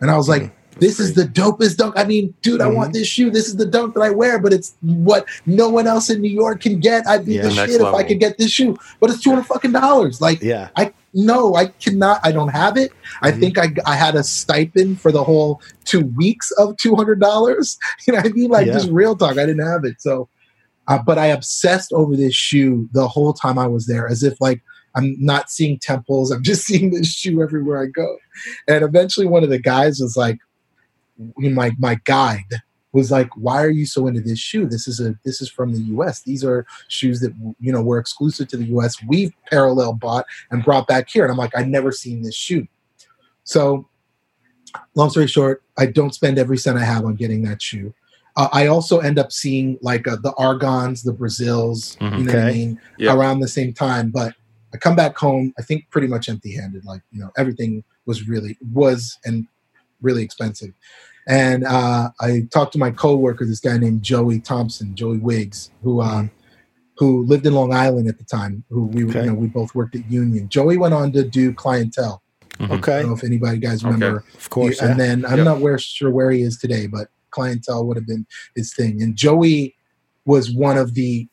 and 0.01 0.11
i 0.11 0.17
was 0.17 0.29
like 0.29 0.55
this 0.81 0.99
is 0.99 1.15
the 1.15 1.23
dopest 1.23 1.77
dunk. 1.77 1.95
I 1.97 2.03
mean, 2.03 2.35
dude, 2.43 2.61
I 2.61 2.65
Mm-hmm. 2.67 2.75
want 2.77 2.93
this 2.95 3.07
shoe. 3.07 3.31
This 3.31 3.47
is 3.47 3.55
the 3.55 3.65
dunk 3.65 3.95
that 3.95 4.01
I 4.01 4.11
wear, 4.11 4.41
but 4.41 4.53
it's 4.53 4.75
what 4.81 5.25
no 5.47 5.69
one 5.69 5.87
else 5.87 6.11
in 6.11 6.21
New 6.21 6.33
York 6.43 6.61
can 6.63 6.81
get. 6.81 7.07
I'd 7.07 7.25
be 7.25 7.35
Yeah. 7.35 7.43
the 7.43 7.51
shit 7.53 7.81
if 7.81 7.95
I 8.01 8.03
could 8.03 8.19
get 8.19 8.39
this 8.39 8.51
shoe, 8.51 8.77
but 8.99 9.09
it's 9.09 9.21
two 9.23 9.31
hundred 9.31 9.45
fucking 9.47 9.71
dollars. 9.71 10.21
Like, 10.21 10.43
Yeah. 10.43 10.71
I 10.75 10.93
no, 11.15 11.55
I 11.55 11.67
cannot. 11.85 12.19
I 12.25 12.33
don't 12.33 12.49
have 12.49 12.77
it. 12.77 12.91
I 13.23 13.31
Mm-hmm. 13.31 13.41
think 13.41 13.55
I 13.57 13.67
I 13.87 13.95
had 13.95 14.17
a 14.17 14.25
stipend 14.25 15.01
for 15.01 15.13
the 15.13 15.23
whole 15.23 15.63
two 15.85 16.07
weeks 16.17 16.51
of 16.59 16.77
two 16.77 16.97
hundred 16.97 17.21
dollars. 17.21 17.79
You 18.09 18.15
know, 18.15 18.19
I 18.25 18.29
mean, 18.31 18.51
like 18.51 18.67
Yeah. 18.67 18.73
just 18.73 18.91
real 18.91 19.15
talk. 19.15 19.39
I 19.39 19.47
didn't 19.47 19.65
have 19.65 19.85
it, 19.85 20.03
so. 20.03 20.29
Uh, 20.89 20.99
but 21.07 21.19
I 21.19 21.27
obsessed 21.27 21.93
over 21.93 22.17
this 22.17 22.35
shoe 22.35 22.89
the 22.93 23.07
whole 23.07 23.33
time 23.33 23.61
I 23.61 23.69
was 23.69 23.87
there, 23.87 24.09
as 24.09 24.25
if 24.25 24.35
like 24.41 24.61
I'm 24.97 25.17
not 25.19 25.51
seeing 25.51 25.79
temples. 25.79 26.31
I'm 26.31 26.43
just 26.43 26.65
seeing 26.67 26.91
this 26.91 27.13
shoe 27.13 27.43
everywhere 27.43 27.83
I 27.83 27.87
go. 27.87 28.17
And 28.69 28.85
eventually, 28.85 29.27
one 29.27 29.43
of 29.45 29.51
the 29.51 29.59
guys 29.59 30.01
was 30.01 30.17
like, 30.17 30.39
my 31.39 31.73
my 31.79 31.99
guide 32.05 32.63
was 32.93 33.11
like, 33.11 33.29
"Why 33.37 33.63
are 33.63 33.71
you 33.71 33.87
so 33.87 34.07
into 34.07 34.21
this 34.21 34.39
shoe? 34.39 34.67
This 34.67 34.87
is 34.89 35.01
a 35.01 35.15
this 35.25 35.41
is 35.41 35.49
from 35.49 35.73
the 35.73 35.81
U.S. 35.95 36.23
These 36.23 36.45
are 36.45 36.67
shoes 36.89 37.21
that 37.21 37.33
you 37.61 37.73
know 37.73 37.83
were 37.83 37.99
exclusive 37.99 38.49
to 38.49 38.57
the 38.57 38.67
U.S. 38.67 38.97
We've 39.07 39.33
parallel 39.51 39.95
bought 39.95 40.27
and 40.51 40.65
brought 40.65 40.87
back 40.87 41.09
here." 41.09 41.25
And 41.25 41.31
I'm 41.31 41.39
like, 41.39 41.57
"I've 41.57 41.69
never 41.69 41.93
seen 41.93 42.23
this 42.23 42.35
shoe." 42.35 42.67
So, 43.45 43.87
long 44.95 45.11
story 45.11 45.27
short, 45.29 45.63
I 45.77 45.87
don't 45.87 46.15
spend 46.15 46.39
every 46.39 46.57
cent 46.59 46.79
I 46.79 46.85
have 46.85 47.05
on 47.05 47.15
getting 47.15 47.43
that 47.45 47.61
shoe. 47.63 47.95
Uh, 48.37 48.49
I 48.53 48.67
also 48.67 48.99
end 48.99 49.19
up 49.19 49.31
seeing 49.31 49.79
like 49.81 50.09
uh, 50.09 50.17
the 50.17 50.33
Argons, 50.33 51.05
the 51.05 51.13
Brazils, 51.13 51.97
Mhm. 52.01 52.19
you 52.19 52.25
know 52.25 52.33
what 52.33 52.43
I 52.43 52.53
mean, 52.53 52.81
Yeah. 52.99 53.15
around 53.15 53.39
the 53.41 53.49
same 53.49 53.73
time. 53.73 54.11
But 54.11 54.35
I 54.75 54.77
come 54.77 54.97
back 54.97 55.17
home, 55.17 55.55
I 55.59 55.63
think 55.63 55.89
pretty 55.91 56.09
much 56.09 56.29
empty-handed. 56.29 56.85
Like 56.85 57.03
you 57.13 57.21
know, 57.21 57.31
everything 57.37 57.85
was 58.07 58.29
really 58.29 58.59
was 58.73 59.19
and 59.25 59.47
really 60.03 60.23
expensive. 60.23 60.73
And 61.27 61.65
uh, 61.65 62.11
I 62.21 62.43
talked 62.53 62.73
to 62.75 62.79
my 62.79 62.91
coworker, 62.91 63.47
this 63.47 63.61
guy 63.61 63.79
named 63.79 64.03
Joey 64.03 64.41
Thompson, 64.41 64.95
Joey 64.95 65.19
Wiggs, 65.19 65.71
who 65.83 66.01
uh, 66.01 66.25
who 66.99 67.25
lived 67.25 67.47
in 67.47 67.55
Long 67.55 67.73
Island 67.73 68.09
at 68.09 68.19
the 68.19 68.25
time. 68.25 68.65
Who 68.69 68.85
we 68.87 69.05
Okay. 69.07 69.21
you 69.25 69.27
know 69.31 69.35
we 69.35 69.47
both 69.47 69.75
worked 69.75 69.95
at 69.97 70.11
Union. 70.11 70.49
Joey 70.49 70.77
went 70.77 70.93
on 70.95 71.13
to 71.13 71.23
do 71.25 71.55
clientele. 71.55 72.21
I 72.61 72.65
Okay. 72.75 73.01
don't 73.01 73.09
know 73.11 73.17
if 73.17 73.25
anybody 73.25 73.59
guys 73.59 73.85
Okay. 73.85 73.93
remember. 73.93 74.25
Of 74.35 74.51
course. 74.51 74.81
He- 74.81 74.87
and 74.87 74.99
then 75.01 75.25
I'm 75.25 75.39
Yep. 75.39 75.45
not 75.45 75.61
where, 75.61 75.77
sure 75.79 76.11
where 76.11 76.31
he 76.31 76.43
is 76.43 76.57
today, 76.57 76.87
but 76.87 77.09
clientele 77.31 77.85
would 77.87 77.97
have 77.97 78.07
been 78.07 78.27
his 78.55 78.73
thing. 78.75 79.03
And 79.03 79.17
Joey 79.17 79.75
was 80.25 80.53
one 80.53 80.79
of 80.79 80.95
the 80.95 81.27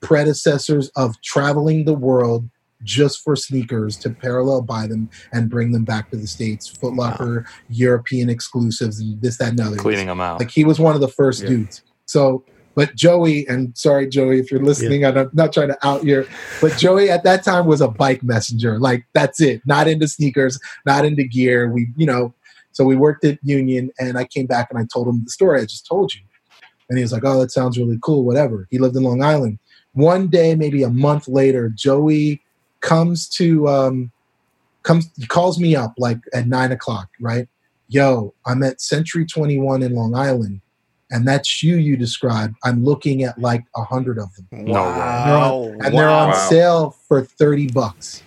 predecessors 0.00 0.88
of 0.96 1.20
traveling 1.22 1.84
the 1.84 1.94
world 1.94 2.48
just 2.84 3.22
for 3.22 3.34
sneakers 3.34 3.96
to 3.98 4.10
parallel 4.10 4.62
buy 4.62 4.86
them 4.86 5.10
and 5.32 5.50
bring 5.50 5.72
them 5.72 5.84
back 5.84 6.10
to 6.10 6.16
the 6.16 6.26
states. 6.26 6.68
Foot 6.68 6.94
Locker, 6.94 7.46
European 7.68 8.28
exclusives, 8.28 9.00
and 9.00 9.20
this, 9.20 9.38
that, 9.38 9.50
and 9.50 9.60
other. 9.60 9.76
Cleaning 9.76 10.06
them 10.06 10.20
out. 10.20 10.38
Like 10.38 10.50
he 10.50 10.64
was 10.64 10.78
one 10.78 10.94
of 10.94 11.00
the 11.00 11.08
first 11.08 11.42
Yeah. 11.42 11.48
dudes. 11.48 11.82
So, 12.06 12.44
but 12.74 12.94
Joey, 12.94 13.46
and 13.48 13.76
sorry, 13.76 14.08
Joey, 14.08 14.40
if 14.40 14.50
you're 14.50 14.62
listening, 14.62 15.04
I'm 15.04 15.30
not 15.32 15.52
trying 15.52 15.68
to 15.68 15.86
out 15.86 16.04
your, 16.04 16.26
but 16.60 16.76
Joey 16.76 17.08
at 17.10 17.24
that 17.24 17.44
time 17.44 17.66
was 17.66 17.80
a 17.80 17.88
bike 17.88 18.22
messenger. 18.22 18.78
Like 18.78 19.06
that's 19.14 19.40
it. 19.40 19.62
Not 19.64 19.88
into 19.88 20.08
sneakers, 20.08 20.58
not 20.84 21.04
into 21.04 21.24
gear. 21.24 21.70
We, 21.70 21.88
you 21.96 22.06
know, 22.06 22.34
so 22.72 22.84
we 22.84 22.96
worked 22.96 23.24
at 23.24 23.38
Union 23.42 23.90
and 24.00 24.18
I 24.18 24.24
came 24.24 24.46
back 24.46 24.68
and 24.70 24.78
I 24.78 24.86
told 24.92 25.06
him 25.06 25.22
the 25.24 25.30
story 25.30 25.60
I 25.60 25.64
just 25.64 25.86
told 25.86 26.12
you. 26.14 26.20
And 26.88 26.98
he 26.98 27.02
was 27.02 27.12
like, 27.12 27.24
oh, 27.24 27.40
that 27.40 27.52
sounds 27.52 27.78
really 27.78 27.98
cool, 28.02 28.24
whatever. 28.24 28.66
He 28.70 28.78
lived 28.78 28.96
in 28.96 29.04
Long 29.04 29.22
Island. 29.22 29.58
One 29.92 30.26
day, 30.26 30.56
maybe 30.56 30.82
a 30.82 30.90
month 30.90 31.28
later, 31.28 31.70
Joey 31.74 32.42
comes 32.84 33.28
to, 33.28 33.66
um, 33.68 34.12
comes, 34.82 35.10
he 35.16 35.26
calls 35.26 35.58
me 35.58 35.74
up 35.74 35.94
like 35.98 36.18
at 36.32 36.46
nine 36.46 36.70
o'clock, 36.70 37.08
right? 37.20 37.48
Yo, 37.88 38.34
I'm 38.46 38.62
at 38.62 38.80
Century 38.80 39.26
21 39.26 39.82
in 39.82 39.94
Long 39.94 40.14
Island 40.14 40.60
and 41.10 41.28
that 41.28 41.46
shoe 41.46 41.78
you 41.78 41.96
described, 41.96 42.56
I'm 42.64 42.84
looking 42.84 43.22
at 43.22 43.38
like 43.38 43.64
a 43.76 43.84
hundred 43.84 44.18
of 44.18 44.34
them. 44.34 44.46
No 44.52 44.82
way. 44.82 44.88
wow. 44.98 45.72
And 45.82 45.96
they're 45.96 46.08
on 46.08 46.30
Wow. 46.30 46.48
sale 46.50 46.96
for 47.08 47.22
30 47.24 47.68
bucks. 47.68 48.22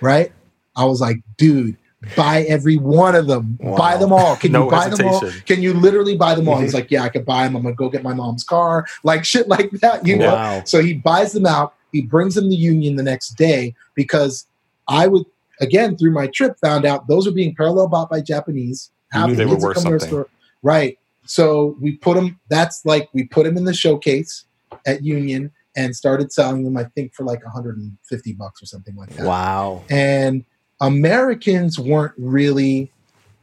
Right? 0.00 0.32
I 0.74 0.84
was 0.84 1.00
like, 1.00 1.18
dude, 1.38 1.76
buy 2.16 2.42
every 2.42 2.78
one 2.78 3.14
of 3.14 3.26
them. 3.28 3.58
Wow. 3.60 3.76
Buy 3.76 3.96
them 3.96 4.12
all. 4.12 4.36
Can 4.36 4.52
No 4.52 4.64
you 4.64 4.70
buy 4.70 4.88
them 4.88 5.06
all? 5.06 5.20
Can 5.46 5.62
you 5.62 5.72
literally 5.72 6.16
buy 6.16 6.34
them 6.34 6.48
all? 6.48 6.58
He's 6.60 6.74
like, 6.80 6.90
yeah, 6.90 7.02
I 7.04 7.08
could 7.10 7.24
buy 7.24 7.44
them. 7.44 7.54
I'm 7.56 7.62
going 7.62 7.74
to 7.74 7.78
go 7.78 7.88
get 7.88 8.02
my 8.02 8.12
mom's 8.12 8.44
car. 8.44 8.86
Like 9.04 9.24
shit 9.24 9.46
like 9.48 9.70
that, 9.82 10.04
you 10.06 10.18
know? 10.18 10.34
So 10.66 10.82
he 10.82 10.94
buys 10.94 11.32
them 11.32 11.46
out. 11.46 11.74
He 11.96 12.02
brings 12.02 12.34
them 12.34 12.50
to 12.50 12.54
Union 12.56 12.96
the 12.96 13.02
next 13.02 13.30
day 13.36 13.74
because 13.94 14.46
I 14.86 15.06
would, 15.06 15.24
again, 15.60 15.96
through 15.96 16.12
my 16.12 16.26
trip, 16.26 16.58
found 16.60 16.84
out 16.84 17.08
those 17.08 17.26
are 17.26 17.30
being 17.32 17.54
parallel 17.54 17.88
bought 17.88 18.10
by 18.10 18.20
Japanese. 18.20 18.90
Half 19.12 19.30
the 19.30 19.36
they 19.36 19.46
were 19.46 19.56
worth 19.56 19.76
come 19.76 19.84
to 19.84 19.90
our 19.92 19.98
something. 19.98 20.08
store- 20.08 20.28
Right. 20.62 20.98
So 21.24 21.76
we 21.80 21.96
put 21.96 22.16
them, 22.16 22.38
that's 22.50 22.84
like, 22.84 23.08
we 23.14 23.24
put 23.24 23.44
them 23.44 23.56
in 23.56 23.64
the 23.64 23.72
showcase 23.74 24.44
at 24.86 25.02
Union 25.02 25.50
and 25.74 25.96
started 25.96 26.32
selling 26.32 26.64
them, 26.64 26.76
I 26.76 26.84
think, 26.84 27.14
for 27.14 27.24
like 27.24 27.42
150 27.44 28.32
bucks 28.34 28.62
or 28.62 28.66
something 28.66 28.94
like 28.96 29.10
that. 29.16 29.26
Wow. 29.26 29.82
And 29.90 30.44
Americans 30.80 31.78
weren't 31.78 32.12
really, 32.18 32.90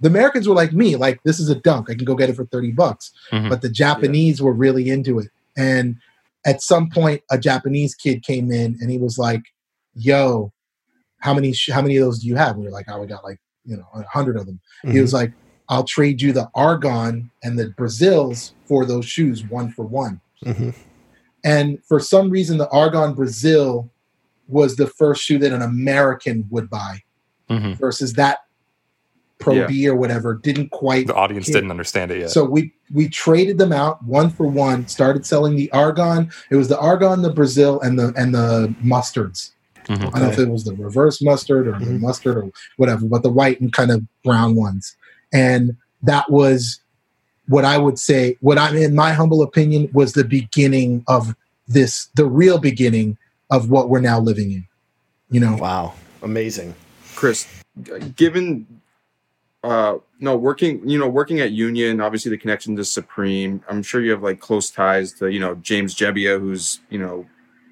the 0.02 0.10
Americans 0.10 0.48
were 0.48 0.56
like 0.56 0.74
me, 0.74 0.96
like, 0.96 1.22
this 1.24 1.40
is 1.40 1.50
a 1.50 1.56
dunk. 1.56 1.90
I 1.90 1.96
can 1.96 2.06
go 2.06 2.16
get 2.16 2.30
it 2.30 2.36
for 2.36 2.46
30 2.46 2.72
bucks 2.72 3.12
Mhm. 3.32 3.50
but 3.50 3.62
the 3.62 3.70
Japanese 3.70 4.42
were 4.42 4.54
really 4.54 4.90
into 4.90 5.20
it. 5.20 5.30
And 5.58 5.98
at 6.46 6.62
some 6.62 6.90
point, 6.90 7.22
a 7.32 7.38
Japanese 7.38 7.96
kid 7.96 8.24
came 8.24 8.52
in 8.52 8.78
and 8.82 8.90
he 8.92 8.98
was 8.98 9.18
like, 9.18 9.42
"Yo, 9.96 10.52
how 11.20 11.34
many 11.34 11.54
sh- 11.54 11.70
how 11.72 11.82
many 11.82 11.98
of 11.98 12.04
those 12.06 12.20
do 12.20 12.28
you 12.28 12.36
have?" 12.36 12.52
And 12.52 12.60
we 12.60 12.66
were 12.66 12.72
like, 12.72 12.86
"Oh, 12.90 13.00
we 13.00 13.08
got 13.08 13.24
like 13.24 13.40
you 13.66 13.78
know 13.78 13.88
a 13.94 14.04
hundred 14.04 14.38
of 14.38 14.46
them." 14.46 14.60
He 14.84 15.00
was 15.00 15.14
like, 15.14 15.32
"I'll 15.70 15.84
trade 15.86 16.22
you 16.22 16.34
the 16.34 16.50
Argon 16.56 17.32
and 17.44 17.58
the 17.58 17.70
Brazils 17.72 18.54
for 18.66 18.86
those 18.86 19.06
shoes, 19.06 19.44
one 19.46 19.72
for 19.72 19.86
one." 19.86 20.20
Mhm. 20.46 20.74
And 21.44 21.84
for 21.86 22.00
some 22.00 22.30
reason, 22.30 22.58
the 22.58 22.70
Argon 22.70 23.14
Brazil 23.14 23.90
was 24.48 24.76
the 24.76 24.88
first 24.88 25.24
shoe 25.24 25.38
that 25.40 25.52
an 25.54 25.62
American 25.62 26.46
would 26.50 26.70
buy 26.70 27.02
Mhm. 27.50 27.78
versus 27.78 28.14
that 28.14 28.40
Pro 29.40 29.54
Yeah. 29.56 29.68
B 29.68 29.88
or 29.90 29.96
whatever 29.96 30.36
didn't 30.36 30.72
quite 30.72 31.08
The 31.08 31.16
audience 31.16 31.48
Yeah. 31.50 31.56
didn't 31.56 31.72
understand 31.72 32.12
it 32.12 32.20
yet. 32.20 32.30
so 32.32 32.44
we 32.46 32.74
we 32.94 33.10
traded 33.10 33.58
them 33.58 33.72
out 33.74 34.04
one 34.06 34.30
for 34.30 34.46
one. 34.48 34.88
Started 34.88 35.26
selling 35.26 35.56
the 35.56 35.70
argon. 35.72 36.30
It 36.52 36.56
was 36.56 36.68
the 36.68 36.80
argon, 36.80 37.22
the 37.24 37.32
Brazil, 37.34 37.82
and 37.82 37.98
the 38.00 38.14
and 38.16 38.34
the 38.34 38.74
mustards. 38.84 39.52
Mhm. 39.88 39.96
I 39.98 40.20
don't 40.20 40.22
know 40.22 40.30
if 40.30 40.40
it 40.40 40.50
was 40.50 40.64
the 40.64 40.74
reverse 40.76 41.22
mustard 41.22 41.68
or 41.68 41.78
the 41.78 41.86
Mhm. 41.86 42.00
mustard 42.02 42.38
or 42.38 42.50
whatever, 42.78 43.06
but 43.06 43.24
the 43.24 43.30
white 43.32 43.60
and 43.60 43.74
kind 43.74 43.92
of 43.92 44.04
brown 44.24 44.56
ones. 44.56 44.96
And 45.34 45.76
that 46.04 46.32
was 46.32 46.80
what 47.50 47.66
I 47.66 47.78
would 47.78 48.00
say. 48.00 48.38
What 48.40 48.58
I'm 48.58 48.78
in 48.78 48.96
my 48.96 49.12
humble 49.12 49.42
opinion, 49.42 49.90
was 49.92 50.14
the 50.14 50.24
beginning 50.24 51.04
of 51.08 51.36
this, 51.68 52.08
the 52.16 52.26
real 52.26 52.60
beginning 52.60 53.18
of 53.50 53.70
what 53.70 53.90
we're 53.90 54.00
now 54.00 54.20
living 54.22 54.52
in. 54.52 54.66
You 55.32 55.42
know, 55.42 55.58
Wow. 55.58 55.94
Amazing. 56.22 56.76
Chris, 57.16 57.46
given 58.16 58.66
uh 59.64 59.98
no 60.20 60.36
working 60.36 60.88
you 60.88 61.00
know 61.00 61.08
working 61.08 61.40
at 61.40 61.52
union 61.52 62.02
obviously 62.02 62.30
the 62.30 62.38
connection 62.38 62.76
to 62.76 62.84
supreme. 62.84 63.64
I'm 63.70 63.84
sure 63.84 64.02
you 64.02 64.12
have 64.12 64.24
like 64.24 64.40
close 64.40 64.70
ties 64.70 65.14
to 65.14 65.32
you 65.32 65.40
know 65.40 65.56
james 65.56 65.96
jebbia 65.96 66.40
who's 66.40 66.80
you 66.90 67.00
know 67.00 67.26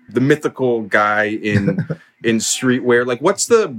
the 0.10 0.22
mythical 0.22 0.82
guy 0.84 1.26
in 1.26 1.78
in 2.24 2.38
streetwear. 2.38 3.06
Like 3.06 3.22
what's 3.22 3.48
the 3.48 3.78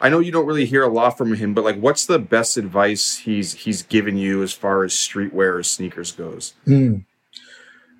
i 0.00 0.08
know 0.08 0.18
you 0.18 0.32
don't 0.32 0.46
really 0.46 0.66
hear 0.66 0.82
a 0.82 0.88
lot 0.88 1.16
from 1.16 1.32
him 1.34 1.54
but 1.54 1.62
like 1.62 1.78
what's 1.78 2.06
the 2.06 2.18
best 2.18 2.56
advice 2.56 3.16
he's 3.16 3.52
he's 3.52 3.82
given 3.82 4.16
you 4.16 4.42
as 4.42 4.52
far 4.52 4.82
as 4.84 4.92
streetwear 4.92 5.54
or 5.58 5.62
sneakers 5.62 6.12
goes? 6.12 6.54
Mm. 6.66 7.04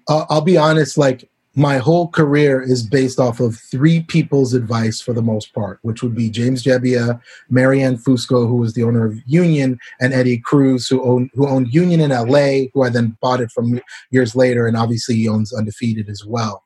Uh, 0.08 0.24
I'll 0.28 0.40
be 0.40 0.56
honest, 0.56 0.98
like 0.98 1.28
my 1.54 1.76
whole 1.76 2.08
career 2.08 2.62
is 2.62 2.82
based 2.82 3.20
off 3.20 3.38
of 3.38 3.56
three 3.56 4.02
people's 4.04 4.54
advice 4.54 5.00
for 5.00 5.12
the 5.12 5.22
most 5.22 5.52
part, 5.52 5.78
which 5.82 6.02
would 6.02 6.14
be 6.14 6.30
James 6.30 6.62
Jebbia, 6.62 7.20
Marianne 7.50 7.98
Fusco, 7.98 8.48
who 8.48 8.56
was 8.56 8.72
the 8.72 8.82
owner 8.82 9.04
of 9.04 9.20
Union, 9.26 9.78
and 10.00 10.14
Eddie 10.14 10.38
Cruz, 10.38 10.88
who 10.88 11.02
owned 11.02 11.30
who 11.34 11.46
owned 11.46 11.72
Union 11.74 12.00
in 12.00 12.10
LA, 12.10 12.68
who 12.72 12.82
I 12.82 12.88
then 12.88 13.16
bought 13.20 13.40
it 13.40 13.50
from 13.50 13.80
years 14.10 14.34
later, 14.34 14.66
and 14.66 14.76
obviously 14.76 15.16
he 15.16 15.28
owns 15.28 15.52
Undefeated 15.52 16.08
as 16.08 16.24
well. 16.24 16.64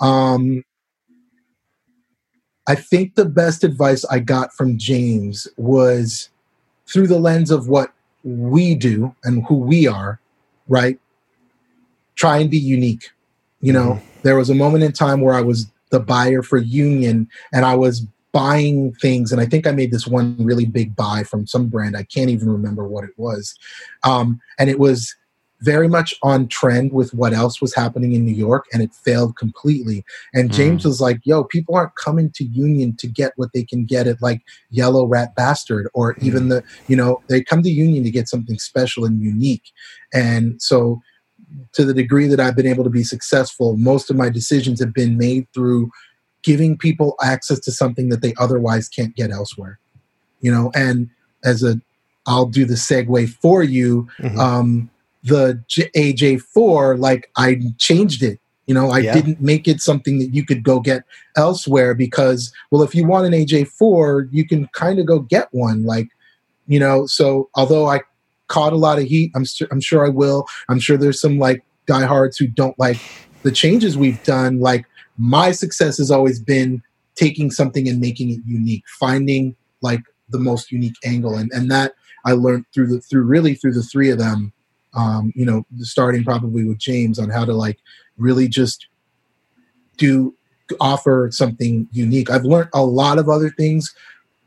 Um, 0.00 0.64
I 2.66 2.74
think 2.74 3.14
the 3.14 3.26
best 3.26 3.62
advice 3.62 4.04
I 4.06 4.18
got 4.18 4.52
from 4.54 4.78
James 4.78 5.46
was 5.56 6.30
through 6.86 7.06
the 7.06 7.18
lens 7.18 7.50
of 7.50 7.68
what 7.68 7.92
we 8.24 8.74
do 8.74 9.14
and 9.22 9.44
who 9.46 9.56
we 9.56 9.86
are, 9.86 10.18
right? 10.66 10.98
Try 12.16 12.38
and 12.38 12.50
be 12.50 12.58
unique. 12.58 13.10
You 13.60 13.72
know, 13.72 14.02
there 14.24 14.36
was 14.36 14.50
a 14.50 14.54
moment 14.54 14.82
in 14.82 14.92
time 14.92 15.20
where 15.20 15.34
I 15.34 15.42
was 15.42 15.70
the 15.90 16.00
buyer 16.00 16.42
for 16.42 16.58
Union 16.58 17.28
and 17.52 17.64
I 17.64 17.76
was 17.76 18.00
buying 18.32 18.92
things. 18.94 19.30
And 19.30 19.40
I 19.40 19.46
think 19.46 19.64
I 19.64 19.70
made 19.70 19.92
this 19.92 20.08
one 20.08 20.36
really 20.40 20.66
big 20.66 20.96
buy 20.96 21.22
from 21.22 21.46
some 21.46 21.68
brand. 21.68 21.96
I 21.96 22.02
can't 22.02 22.30
even 22.30 22.50
remember 22.50 22.84
what 22.84 23.04
it 23.04 23.16
was. 23.16 23.56
Um, 24.02 24.40
and 24.58 24.68
it 24.68 24.80
was 24.80 25.14
very 25.60 25.88
much 25.88 26.14
on 26.22 26.48
trend 26.48 26.92
with 26.92 27.14
what 27.14 27.32
else 27.32 27.60
was 27.60 27.74
happening 27.74 28.12
in 28.12 28.24
New 28.24 28.34
York 28.34 28.66
and 28.72 28.82
it 28.82 28.92
failed 28.92 29.36
completely. 29.36 30.04
And 30.34 30.52
James 30.52 30.84
was 30.84 31.00
like, 31.00 31.20
yo, 31.24 31.44
people 31.44 31.74
aren't 31.74 31.94
coming 31.94 32.30
to 32.32 32.44
Union 32.44 32.96
to 32.96 33.06
get 33.06 33.32
what 33.36 33.52
they 33.54 33.62
can 33.62 33.84
get 33.86 34.06
at 34.06 34.20
like 34.20 34.42
Yellow 34.70 35.06
Rat 35.06 35.34
Bastard 35.36 35.88
or 35.94 36.16
even 36.20 36.48
the, 36.48 36.62
you 36.86 36.96
know, 36.96 37.22
they 37.28 37.42
come 37.42 37.62
to 37.62 37.70
Union 37.70 38.04
to 38.04 38.10
get 38.10 38.28
something 38.28 38.58
special 38.58 39.04
and 39.04 39.22
unique. 39.22 39.72
And 40.12 40.60
so, 40.60 41.00
to 41.72 41.84
the 41.84 41.94
degree 41.94 42.26
that 42.26 42.40
I've 42.40 42.56
been 42.56 42.66
able 42.66 42.84
to 42.84 42.90
be 42.90 43.04
successful, 43.04 43.76
most 43.76 44.10
of 44.10 44.16
my 44.16 44.28
decisions 44.28 44.80
have 44.80 44.92
been 44.94 45.16
made 45.16 45.46
through 45.52 45.90
giving 46.42 46.76
people 46.76 47.16
access 47.22 47.58
to 47.60 47.72
something 47.72 48.08
that 48.10 48.20
they 48.22 48.34
otherwise 48.38 48.88
can't 48.88 49.14
get 49.16 49.30
elsewhere. 49.30 49.78
You 50.40 50.50
know, 50.52 50.70
and 50.74 51.08
as 51.44 51.62
a, 51.62 51.80
I'll 52.26 52.46
do 52.46 52.64
the 52.64 52.74
segue 52.74 53.28
for 53.30 53.62
you. 53.62 54.08
Mhm. 54.18 54.38
Um, 54.38 54.90
the 55.22 55.62
J- 55.68 55.90
AJ4, 55.96 56.98
like 56.98 57.30
I 57.36 57.60
changed 57.78 58.22
it. 58.22 58.38
You 58.66 58.74
know, 58.74 58.90
I 58.90 58.98
Yeah. 59.00 59.14
didn't 59.14 59.40
make 59.40 59.68
it 59.68 59.80
something 59.80 60.18
that 60.18 60.34
you 60.34 60.44
could 60.44 60.62
go 60.62 60.80
get 60.80 61.02
elsewhere 61.36 61.94
because, 61.94 62.52
well, 62.70 62.82
if 62.82 62.94
you 62.94 63.06
want 63.06 63.26
an 63.26 63.32
AJ4, 63.34 64.28
you 64.32 64.46
can 64.46 64.68
kind 64.68 64.98
of 64.98 65.06
go 65.06 65.20
get 65.20 65.48
one. 65.52 65.84
Like, 65.84 66.08
you 66.66 66.78
know, 66.78 67.06
so 67.06 67.48
although 67.54 67.86
I 67.86 68.00
caught 68.48 68.72
a 68.72 68.76
lot 68.76 68.98
of 68.98 69.04
heat. 69.04 69.32
I'm 69.34 69.44
su- 69.44 69.68
I'm 69.70 69.80
sure 69.80 70.06
I 70.06 70.08
will. 70.08 70.46
I'm 70.68 70.80
sure 70.80 70.96
there's 70.96 71.20
some 71.20 71.38
like 71.38 71.64
diehards 71.86 72.36
who 72.36 72.46
don't 72.46 72.78
like 72.78 72.98
the 73.42 73.52
changes 73.52 73.96
we've 73.96 74.22
done. 74.24 74.60
Like 74.60 74.86
my 75.18 75.52
success 75.52 75.98
has 75.98 76.10
always 76.10 76.40
been 76.40 76.82
taking 77.14 77.50
something 77.50 77.88
and 77.88 78.00
making 78.00 78.30
it 78.30 78.40
unique, 78.46 78.84
finding 78.98 79.54
like 79.80 80.02
the 80.28 80.38
most 80.38 80.72
unique 80.72 80.96
angle, 81.04 81.36
and 81.36 81.50
and 81.52 81.70
that 81.70 81.92
I 82.24 82.32
learned 82.32 82.66
through 82.72 82.88
the 82.88 83.00
through 83.00 83.24
really 83.24 83.54
through 83.54 83.74
the 83.74 83.82
three 83.82 84.10
of 84.10 84.18
them. 84.18 84.52
Um, 84.94 85.32
you 85.34 85.44
know, 85.44 85.66
starting 85.78 86.22
probably 86.22 86.64
with 86.64 86.78
James 86.78 87.18
on 87.18 87.28
how 87.28 87.44
to 87.44 87.52
like 87.52 87.78
really 88.16 88.46
just 88.46 88.86
do 89.96 90.34
offer 90.80 91.28
something 91.32 91.88
unique. 91.92 92.30
I've 92.30 92.44
learned 92.44 92.70
a 92.72 92.84
lot 92.84 93.18
of 93.18 93.28
other 93.28 93.50
things 93.50 93.94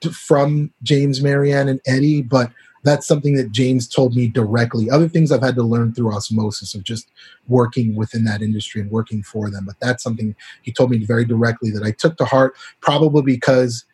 to, 0.02 0.12
from 0.12 0.72
James, 0.84 1.22
Marianne, 1.22 1.68
and 1.68 1.82
Eddie, 1.86 2.22
but 2.22 2.52
that's 2.88 3.08
something 3.08 3.36
that 3.36 3.52
James 3.52 3.88
told 3.88 4.16
me 4.16 4.28
directly. 4.28 4.90
Other 4.90 5.10
things 5.10 5.32
I've 5.32 5.42
had 5.42 5.56
to 5.56 5.64
learn 5.64 5.94
through 5.94 6.14
osmosis 6.14 6.74
of 6.76 6.84
just 6.84 7.10
working 7.48 7.96
within 7.96 8.24
that 8.26 8.42
industry 8.42 8.82
and 8.82 8.90
working 8.92 9.24
for 9.24 9.50
them. 9.50 9.66
But 9.66 9.80
that's 9.80 10.04
something 10.04 10.36
he 10.62 10.72
told 10.72 10.92
me 10.92 11.04
very 11.06 11.26
directly 11.26 11.72
that 11.72 11.84
I 11.84 11.92
took 11.92 12.18
to 12.18 12.26
heart, 12.26 12.56
probably 12.82 13.22
because 13.22 13.86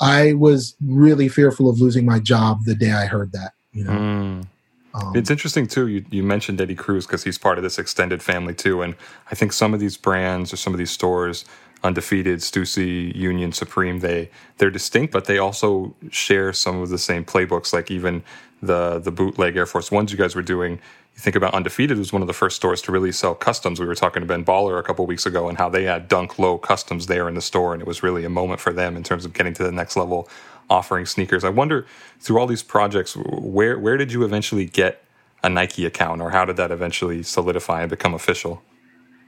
I 0.00 0.34
was 0.34 0.76
really 0.84 1.28
fearful 1.28 1.68
of 1.68 1.80
losing 1.80 2.04
my 2.04 2.18
job 2.18 2.64
the 2.64 2.74
day 2.74 2.92
I 2.92 3.06
heard 3.06 3.32
that. 3.32 3.52
You 3.72 3.84
know. 3.84 3.92
Mm. 3.92 4.46
Um, 4.94 5.14
it's 5.14 5.30
interesting 5.30 5.66
too. 5.66 5.88
You, 5.88 6.04
you 6.10 6.22
mentioned 6.22 6.60
Eddie 6.60 6.74
Cruz 6.74 7.06
because 7.06 7.22
he's 7.22 7.36
part 7.36 7.58
of 7.58 7.64
this 7.64 7.78
extended 7.78 8.22
family 8.22 8.54
too, 8.54 8.80
and 8.80 8.94
I 9.30 9.34
think 9.34 9.52
some 9.52 9.74
of 9.74 9.80
these 9.80 9.96
brands 9.96 10.52
or 10.52 10.56
some 10.56 10.72
of 10.72 10.78
these 10.78 10.90
stores, 10.90 11.44
Undefeated, 11.82 12.40
Stussy, 12.40 13.14
Union, 13.14 13.52
Supreme, 13.52 14.00
they 14.00 14.30
they're 14.58 14.70
distinct, 14.70 15.12
but 15.12 15.26
they 15.26 15.38
also 15.38 15.94
share 16.10 16.52
some 16.52 16.80
of 16.80 16.88
the 16.88 16.98
same 16.98 17.24
playbooks. 17.24 17.72
Like 17.72 17.90
even 17.90 18.22
the 18.62 18.98
the 18.98 19.12
bootleg 19.12 19.56
Air 19.56 19.66
Force 19.66 19.90
Ones 19.90 20.12
you 20.12 20.18
guys 20.18 20.34
were 20.34 20.42
doing. 20.42 20.72
You 21.14 21.20
think 21.20 21.36
about 21.36 21.54
Undefeated 21.54 21.96
was 21.96 22.12
one 22.12 22.22
of 22.22 22.28
the 22.28 22.34
first 22.34 22.56
stores 22.56 22.82
to 22.82 22.92
really 22.92 23.12
sell 23.12 23.34
customs. 23.34 23.80
We 23.80 23.86
were 23.86 23.94
talking 23.94 24.20
to 24.20 24.26
Ben 24.26 24.44
Baller 24.44 24.78
a 24.78 24.82
couple 24.82 25.06
weeks 25.06 25.24
ago 25.24 25.48
and 25.48 25.56
how 25.56 25.70
they 25.70 25.84
had 25.84 26.08
Dunk 26.08 26.38
Low 26.38 26.58
customs 26.58 27.06
there 27.06 27.28
in 27.28 27.34
the 27.34 27.40
store, 27.40 27.72
and 27.72 27.80
it 27.80 27.88
was 27.88 28.02
really 28.02 28.24
a 28.24 28.28
moment 28.28 28.60
for 28.60 28.72
them 28.72 28.96
in 28.96 29.02
terms 29.02 29.24
of 29.24 29.32
getting 29.32 29.54
to 29.54 29.62
the 29.62 29.72
next 29.72 29.96
level 29.96 30.28
offering 30.68 31.06
sneakers. 31.06 31.44
I 31.44 31.50
wonder 31.50 31.86
through 32.20 32.38
all 32.38 32.46
these 32.46 32.62
projects, 32.62 33.16
where 33.16 33.78
where 33.78 33.96
did 33.96 34.12
you 34.12 34.24
eventually 34.24 34.66
get 34.66 35.04
a 35.42 35.48
Nike 35.48 35.86
account, 35.86 36.20
or 36.20 36.30
how 36.30 36.44
did 36.44 36.56
that 36.56 36.70
eventually 36.70 37.22
solidify 37.22 37.82
and 37.82 37.90
become 37.90 38.14
official? 38.14 38.62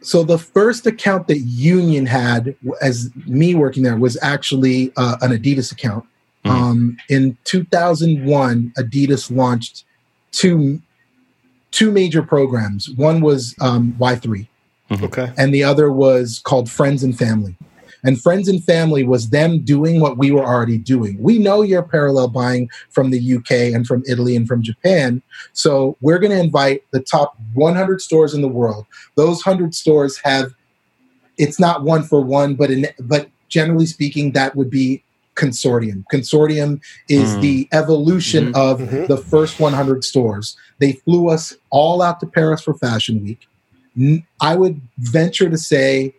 So 0.01 0.23
the 0.23 0.39
first 0.39 0.87
account 0.87 1.27
that 1.29 1.39
Union 1.39 2.07
had 2.07 2.55
as 2.81 3.11
me 3.27 3.55
working 3.55 3.83
there 3.83 3.97
was 3.97 4.17
actually 4.23 4.93
uh, 4.97 5.17
an 5.21 5.33
Adidas 5.33 5.73
account. 5.73 6.05
Mm-hmm. 6.45 6.57
Um, 6.57 6.97
in 7.09 7.37
2001, 7.45 8.73
Adidas 8.79 9.35
launched 9.35 9.85
two 10.31 10.81
two 11.71 11.91
major 11.91 12.23
programs. 12.23 12.89
One 12.91 13.21
was 13.21 13.55
um, 13.61 13.95
Y3, 13.99 14.47
mm-hmm. 14.91 15.05
okay, 15.05 15.33
and 15.37 15.53
the 15.53 15.65
other 15.65 15.91
was 15.93 16.41
called 16.45 16.71
Friends 16.71 17.03
and 17.03 17.17
Family. 17.17 17.57
And 18.05 18.21
friends 18.21 18.49
and 18.49 18.63
family 18.63 19.03
was 19.03 19.31
them 19.31 19.61
doing 19.61 20.01
what 20.01 20.19
we 20.19 20.31
were 20.31 20.45
already 20.45 20.79
doing. 20.79 21.21
We 21.21 21.39
know 21.39 21.63
you're 21.63 21.83
parallel 21.83 22.29
buying 22.29 22.71
from 22.91 23.11
the 23.11 23.37
UK 23.37 23.75
and 23.75 23.87
from 23.87 24.03
Italy 24.09 24.37
and 24.37 24.47
from 24.47 24.63
Japan. 24.63 25.23
So 25.53 25.97
we're 26.01 26.19
going 26.19 26.33
to 26.33 26.39
invite 26.39 26.85
the 26.93 27.01
top 27.01 27.37
100 27.55 28.01
stores 28.01 28.35
in 28.35 28.43
the 28.43 28.49
world. 28.49 28.87
Those 29.17 29.45
100 29.45 29.75
stores 29.75 30.19
have, 30.19 30.55
it's 31.37 31.59
not 31.59 31.83
one 31.83 32.03
for 32.03 32.21
one, 32.21 32.55
but 32.55 32.71
in, 32.71 32.89
but 33.01 33.29
generally 33.49 33.87
speaking, 33.87 34.33
that 34.33 34.55
would 34.55 34.71
be 34.71 35.03
consortium. 35.35 36.05
Consortium 36.13 36.81
is 37.09 37.37
mm. 37.37 37.41
the 37.41 37.69
evolution 37.73 38.53
mm-hmm. 38.53 38.57
of 38.57 38.81
mm-hmm. 38.81 39.07
the 39.07 39.17
first 39.17 39.61
100 39.61 40.05
stores. 40.05 40.57
They 40.79 40.93
flew 40.93 41.31
us 41.31 41.57
all 41.71 42.03
out 42.03 42.21
to 42.21 42.27
Paris 42.27 42.61
for 42.61 42.75
Fashion 42.75 43.23
Week. 43.23 43.47
I 44.41 44.55
would 44.55 44.81
venture 44.99 45.51
to 45.51 45.59
say 45.59 46.15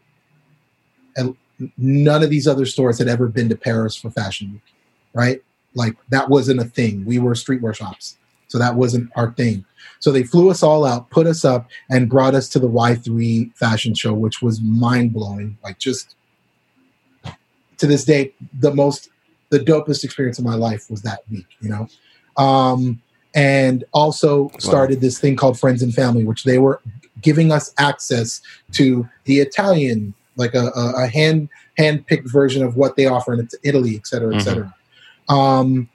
none 1.77 2.23
of 2.23 2.29
these 2.29 2.47
other 2.47 2.65
stores 2.65 2.97
had 2.97 3.07
ever 3.07 3.27
been 3.27 3.49
to 3.49 3.55
Paris 3.55 3.95
for 3.95 4.09
Fashion 4.09 4.53
Week, 4.53 4.73
right? 5.13 5.41
Like 5.75 5.95
that 6.09 6.29
wasn't 6.29 6.59
a 6.59 6.65
thing. 6.65 7.05
We 7.05 7.19
were 7.19 7.33
streetwear 7.33 7.75
shops, 7.75 8.17
so 8.47 8.57
that 8.57 8.75
wasn't 8.75 9.11
our 9.15 9.31
thing. 9.31 9.65
So 9.99 10.11
they 10.11 10.23
flew 10.23 10.49
us 10.49 10.63
all 10.63 10.85
out, 10.85 11.09
put 11.09 11.27
us 11.27 11.43
up, 11.43 11.69
and 11.89 12.09
brought 12.09 12.35
us 12.35 12.47
to 12.49 12.59
the 12.59 12.69
Y3 12.69 13.55
fashion 13.55 13.93
show, 13.93 14.13
which 14.13 14.41
was 14.41 14.61
mind 14.61 15.13
blowing. 15.13 15.57
Like 15.63 15.77
just 15.77 16.15
to 17.77 17.87
this 17.87 18.05
day, 18.05 18.33
the 18.53 18.73
most, 18.73 19.09
the 19.49 19.59
dopest 19.59 20.03
experience 20.03 20.39
of 20.39 20.45
my 20.45 20.55
life 20.55 20.89
was 20.89 21.01
that 21.03 21.19
week. 21.29 21.47
You 21.59 21.69
know. 21.69 21.87
Um, 22.37 23.01
and 23.35 23.83
also 23.93 24.49
started 24.57 24.97
wow. 24.97 25.01
this 25.01 25.19
thing 25.19 25.35
called 25.35 25.59
Friends 25.59 25.83
and 25.83 25.93
Family, 25.93 26.23
which 26.23 26.45
they 26.45 26.57
were 26.57 26.81
giving 27.21 27.51
us 27.51 27.73
access 27.77 28.41
to 28.71 29.07
the 29.25 29.39
Italian 29.39 30.13
like 30.35 30.55
a, 30.55 30.71
a, 30.75 31.07
hand 31.07 31.49
hand 31.77 32.05
picked 32.07 32.29
version 32.29 32.63
of 32.63 32.75
what 32.75 32.95
they 32.95 33.05
offer 33.05 33.33
in 33.33 33.47
Italy, 33.63 33.95
et 33.95 34.07
cetera, 34.07 34.33
et 34.33 34.39
mm-hmm. 34.39 34.47
cetera. 34.47 34.75
Um, 35.27 35.89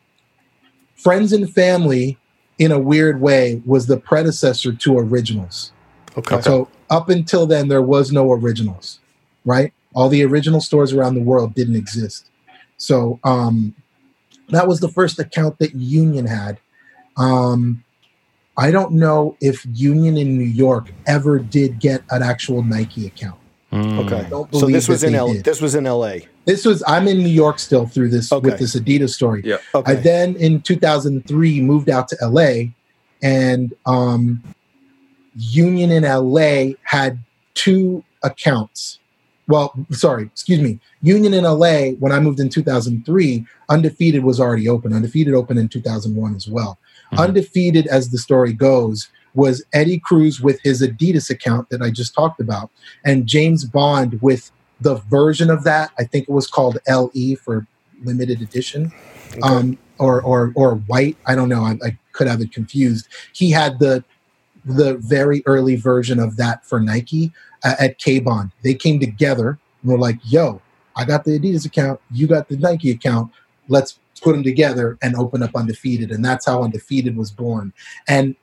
Friends 0.97 1.33
and 1.33 1.53
Family, 1.53 2.19
in 2.59 2.73
a 2.73 2.79
weird 2.79 3.21
way, 3.21 3.63
was 3.65 3.87
the 3.87 3.97
predecessor 3.97 4.73
to 4.73 4.99
Originals. 4.99 5.73
Okay. 6.17 6.41
So 6.41 6.69
up 6.91 7.09
until 7.09 7.47
then, 7.47 7.69
there 7.69 7.83
was 7.83 8.13
no 8.13 8.33
Originals, 8.33 9.01
right? 9.45 9.73
All 9.95 10.09
the 10.09 10.25
original 10.25 10.61
stores 10.61 10.93
around 10.93 11.15
the 11.15 11.23
world 11.23 11.55
didn't 11.55 11.77
exist. 11.77 12.31
So 12.77 13.21
um, 13.25 13.75
that 14.49 14.67
was 14.67 14.81
the 14.81 14.89
first 14.89 15.19
account 15.19 15.59
that 15.59 15.75
Union 15.75 16.27
had. 16.27 16.59
Um, 17.17 17.85
I 18.57 18.71
don't 18.71 18.93
know 18.93 19.37
if 19.41 19.67
Union 19.73 20.17
in 20.17 20.37
New 20.39 20.45
York 20.45 20.91
ever 21.07 21.39
did 21.39 21.81
get 21.81 22.03
an 22.11 22.23
actual 22.23 22.63
Nike 22.63 23.07
account. 23.07 23.39
Mm. 23.75 24.07
Okay. 24.07 24.59
So 24.59 24.67
this 24.67 24.89
was 24.89 25.03
in 25.03 25.17
L- 25.17 25.35
this 25.43 25.61
was 25.61 25.75
in 25.75 25.85
L.A. 25.85 26.29
This 26.45 26.65
was 26.65 26.85
I'm 26.87 27.09
in 27.09 27.19
New 27.19 27.29
York 27.29 27.59
still 27.59 27.87
through 27.87 28.11
this 28.11 28.33
okay. 28.33 28.51
with 28.51 28.61
this 28.61 28.77
Adidas 28.77 29.11
story. 29.11 29.43
Yeah. 29.45 29.57
Okay. 29.75 29.93
I 29.93 29.95
then 29.97 30.37
in 30.37 30.63
2003 30.63 31.61
moved 31.61 31.91
out 31.91 32.07
to 32.09 32.17
L.A. 32.23 32.73
and 33.21 33.75
um, 33.85 34.45
Union 35.35 35.91
in 35.91 36.05
L.A. 36.05 36.77
had 36.85 37.19
two 37.55 38.05
accounts. 38.23 39.01
Well, 39.49 39.75
sorry, 39.91 40.25
excuse 40.25 40.61
me. 40.61 40.79
Union 41.03 41.35
in 41.35 41.45
LA, 41.45 41.91
when 41.99 42.13
I 42.13 42.21
moved 42.21 42.41
in 42.41 42.49
2003, 42.49 43.45
Undefeated 43.69 44.25
was 44.25 44.41
already 44.41 44.69
open. 44.69 44.95
Undefeated 44.95 45.35
opened 45.35 45.59
in 45.59 45.69
2001 45.69 46.35
as 46.35 46.49
well. 46.49 46.79
Mm-hmm. 47.13 47.19
Undefeated, 47.19 47.87
as 47.89 48.09
the 48.09 48.17
story 48.17 48.55
goes, 48.55 49.09
was 49.35 49.65
Eddie 49.73 49.99
Cruz 49.99 50.41
with 50.41 50.61
his 50.63 50.83
Adidas 50.83 51.31
account 51.31 51.69
that 51.71 51.83
I 51.83 51.91
just 51.91 52.15
talked 52.15 52.41
about, 52.41 52.71
and 53.05 53.27
James 53.27 53.65
Bond 53.65 54.21
with 54.23 54.51
the 54.81 54.97
version 55.11 55.51
of 55.51 55.65
that. 55.65 55.91
I 55.99 56.05
think 56.05 56.29
it 56.29 56.33
was 56.33 56.47
called 56.47 56.79
LE 56.89 57.37
for 57.43 57.67
limited 58.05 58.41
edition, 58.43 58.93
okay. 59.33 59.41
um, 59.43 59.79
or 59.99 60.23
or 60.23 60.53
or 60.55 60.77
white. 60.77 61.17
I 61.27 61.35
don't 61.35 61.49
know. 61.49 61.63
I, 61.63 61.79
I 61.85 61.99
could 62.13 62.29
have 62.29 62.41
it 62.41 62.53
confused. 62.53 63.09
He 63.33 63.51
had 63.51 63.79
the 63.79 64.05
the 64.65 64.97
very 64.99 65.43
early 65.47 65.77
version 65.77 66.19
of 66.19 66.37
that 66.37 66.65
for 66.65 66.81
Nike 66.81 67.33
uh, 67.65 67.75
at 67.79 67.99
K 67.99 68.21
Bond. 68.21 68.51
They 68.63 68.75
came 68.75 69.01
together 69.01 69.59
and 69.83 69.93
were 69.93 69.99
like, 69.99 70.19
"Yo, 70.25 70.61
I 70.97 71.05
got 71.05 71.25
the 71.25 71.39
Adidas 71.39 71.67
account. 71.67 72.01
You 72.11 72.27
got 72.27 72.49
the 72.49 72.57
Nike 72.57 72.91
account. 72.91 73.33
Let's 73.69 73.99
put 74.23 74.33
them 74.33 74.43
together 74.43 74.97
and 75.03 75.17
open 75.17 75.43
up 75.43 75.55
Undefeated." 75.55 76.11
And 76.11 76.25
that's 76.25 76.47
how 76.47 76.63
Undefeated 76.63 77.17
was 77.17 77.31
born. 77.31 77.73
And 78.09 78.37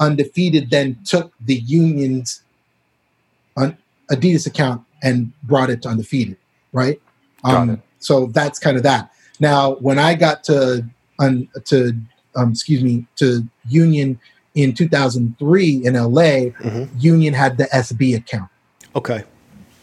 Undefeated 0.00 0.70
then 0.70 0.98
took 1.04 1.32
the 1.40 1.56
Union's 1.56 2.42
Adidas 4.10 4.46
account 4.46 4.82
and 5.02 5.32
brought 5.42 5.70
it 5.70 5.82
to 5.82 5.88
Undefeated, 5.88 6.36
right? 6.72 7.00
Um, 7.44 7.82
so 7.98 8.26
that's 8.26 8.58
kind 8.58 8.76
of 8.76 8.82
that. 8.82 9.12
Now, 9.40 9.74
when 9.76 9.98
I 9.98 10.14
got 10.14 10.44
to 10.44 10.84
un, 11.18 11.48
to 11.66 11.92
um, 12.36 12.52
excuse 12.52 12.82
me 12.82 13.06
to 13.16 13.46
Union 13.68 14.18
in 14.54 14.74
2003 14.74 15.84
in 15.84 15.94
LA, 15.94 16.00
mm-hmm. 16.00 16.84
Union 16.98 17.34
had 17.34 17.58
the 17.58 17.64
SB 17.64 18.16
account. 18.16 18.50
Okay. 18.96 19.24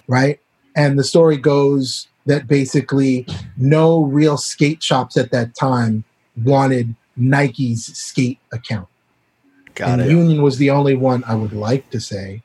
Right, 0.07 0.39
and 0.75 0.99
the 0.99 1.03
story 1.03 1.37
goes 1.37 2.07
that 2.25 2.47
basically 2.47 3.25
no 3.57 4.03
real 4.03 4.37
skate 4.37 4.83
shops 4.83 5.17
at 5.17 5.31
that 5.31 5.55
time 5.55 6.03
wanted 6.43 6.95
Nike's 7.15 7.85
skate 7.97 8.39
account. 8.51 8.87
Got 9.75 9.89
and 9.89 10.01
it. 10.01 10.09
Union 10.09 10.41
was 10.41 10.57
the 10.57 10.69
only 10.69 10.95
one 10.95 11.23
I 11.25 11.35
would 11.35 11.53
like 11.53 11.89
to 11.91 11.99
say 11.99 12.41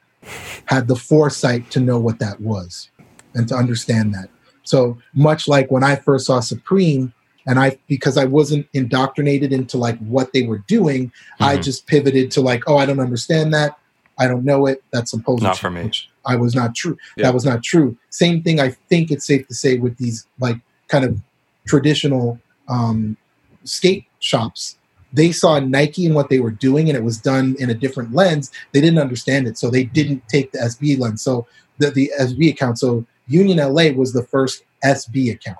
had 0.67 0.89
the 0.89 0.97
foresight 0.97 1.71
to 1.71 1.81
know 1.81 1.99
what 1.99 2.19
that 2.19 2.41
was 2.41 2.91
and 3.35 3.49
to 3.49 3.55
understand 3.55 4.15
that. 4.15 4.29
So 4.65 4.99
much 5.15 5.49
like 5.49 5.71
when 5.71 5.83
I 5.83 5.97
first 5.97 6.27
saw 6.27 6.41
Supreme, 6.41 7.13
and 7.47 7.59
I 7.59 7.79
because 7.89 8.19
I 8.19 8.27
wasn't 8.27 8.69
indoctrinated 8.75 9.53
into 9.53 9.79
like 9.79 9.99
what 9.99 10.33
they 10.33 10.43
were 10.43 10.59
doing, 10.59 11.09
mm-hmm. 11.09 11.45
I 11.45 11.57
just 11.57 11.87
pivoted 11.87 12.31
to 12.33 12.41
like, 12.41 12.65
oh, 12.67 12.77
I 12.77 12.87
don't 12.87 13.01
understand 13.01 13.55
that. 13.55 13.79
I 14.19 14.29
don't 14.29 14.45
know 14.45 14.67
it. 14.67 14.85
That's 14.93 15.11
supposed 15.11 15.43
not 15.43 15.59
for 15.59 15.71
me. 15.71 15.91
I 16.27 16.37
was 16.37 16.55
not 16.55 16.75
true. 16.75 16.99
Yeah. 17.17 17.25
That 17.25 17.35
was 17.35 17.47
not 17.47 17.63
true. 17.63 17.97
Same 18.11 18.43
thing. 18.43 18.61
I 18.61 18.71
think 18.89 19.11
it's 19.11 19.27
safe 19.27 19.49
to 19.49 19.55
say 19.55 19.79
with 19.79 19.97
these 19.97 20.27
like 20.39 20.57
kind 20.89 21.05
of 21.05 21.19
traditional 21.67 22.39
um, 22.69 23.17
skate 23.65 24.05
shops 24.19 24.77
they 25.13 25.33
saw 25.33 25.59
Nike 25.59 26.07
and 26.07 26.15
what 26.15 26.29
they 26.29 26.41
were 26.41 26.51
doing, 26.51 26.89
and 26.89 26.97
it 26.97 27.05
was 27.05 27.19
done 27.19 27.57
in 27.59 27.71
a 27.71 27.75
different 27.75 28.15
lens. 28.15 28.51
They 28.73 28.81
didn't 28.81 28.99
understand 28.99 29.49
it, 29.49 29.59
so 29.59 29.71
they 29.71 29.85
didn't 29.85 30.27
take 30.29 30.53
the 30.53 30.59
SB 30.59 30.99
lens. 30.99 31.23
So 31.23 31.47
the 31.79 31.91
the 31.91 32.13
SB 32.19 32.51
account. 32.51 32.79
So 32.79 33.05
Union 33.27 33.59
LA 33.59 33.91
was 33.91 34.13
the 34.13 34.25
first 34.25 34.65
SB 34.85 35.33
account. 35.33 35.59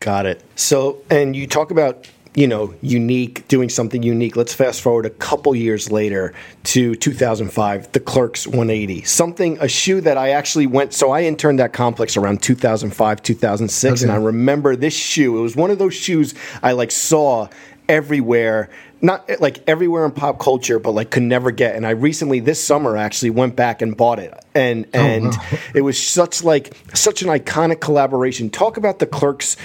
Got 0.00 0.26
it. 0.26 0.42
So, 0.56 0.98
and 1.10 1.36
you 1.36 1.46
talk 1.46 1.70
about 1.70 2.08
you 2.34 2.46
know, 2.46 2.74
unique, 2.80 3.46
doing 3.48 3.68
something 3.68 4.02
unique. 4.02 4.36
Let's 4.36 4.54
fast 4.54 4.80
forward 4.80 5.04
a 5.04 5.10
couple 5.10 5.54
years 5.54 5.92
later 5.92 6.32
to 6.64 6.94
2005, 6.94 7.92
the 7.92 8.00
Clerks 8.00 8.46
180. 8.46 9.02
Something, 9.02 9.58
a 9.60 9.68
shoe 9.68 10.00
that 10.00 10.16
I 10.16 10.30
actually 10.30 10.66
went, 10.66 10.94
so 10.94 11.10
I 11.10 11.24
interned 11.24 11.58
that 11.58 11.74
Complex 11.74 12.16
around 12.16 12.42
2005, 12.42 13.22
2006, 13.22 13.92
okay. 13.92 14.02
and 14.02 14.12
I 14.12 14.24
remember 14.24 14.76
this 14.76 14.94
shoe. 14.94 15.38
It 15.38 15.42
was 15.42 15.56
one 15.56 15.70
of 15.70 15.78
those 15.78 15.94
shoes 15.94 16.34
I 16.62 16.72
like 16.72 16.90
saw 16.90 17.48
everywhere 17.92 18.70
not 19.02 19.28
like 19.40 19.62
everywhere 19.66 20.04
in 20.04 20.12
pop 20.12 20.38
culture, 20.38 20.78
but 20.78 20.92
like 20.92 21.10
could 21.10 21.24
never 21.24 21.50
get. 21.50 21.74
And 21.74 21.84
I 21.84 21.90
recently 21.90 22.38
this 22.38 22.62
summer 22.62 22.96
actually 22.96 23.30
went 23.30 23.56
back 23.56 23.82
and 23.82 23.96
bought 23.96 24.20
it, 24.20 24.32
and 24.54 24.86
and 24.94 25.26
oh, 25.26 25.48
wow. 25.52 25.58
it 25.74 25.80
was 25.82 26.00
such 26.00 26.44
like 26.44 26.76
such 26.94 27.20
an 27.20 27.28
iconic 27.28 27.80
collaboration. 27.80 28.48
Talk 28.48 28.76
about 28.76 29.00
the 29.00 29.06
Clerks 29.06 29.56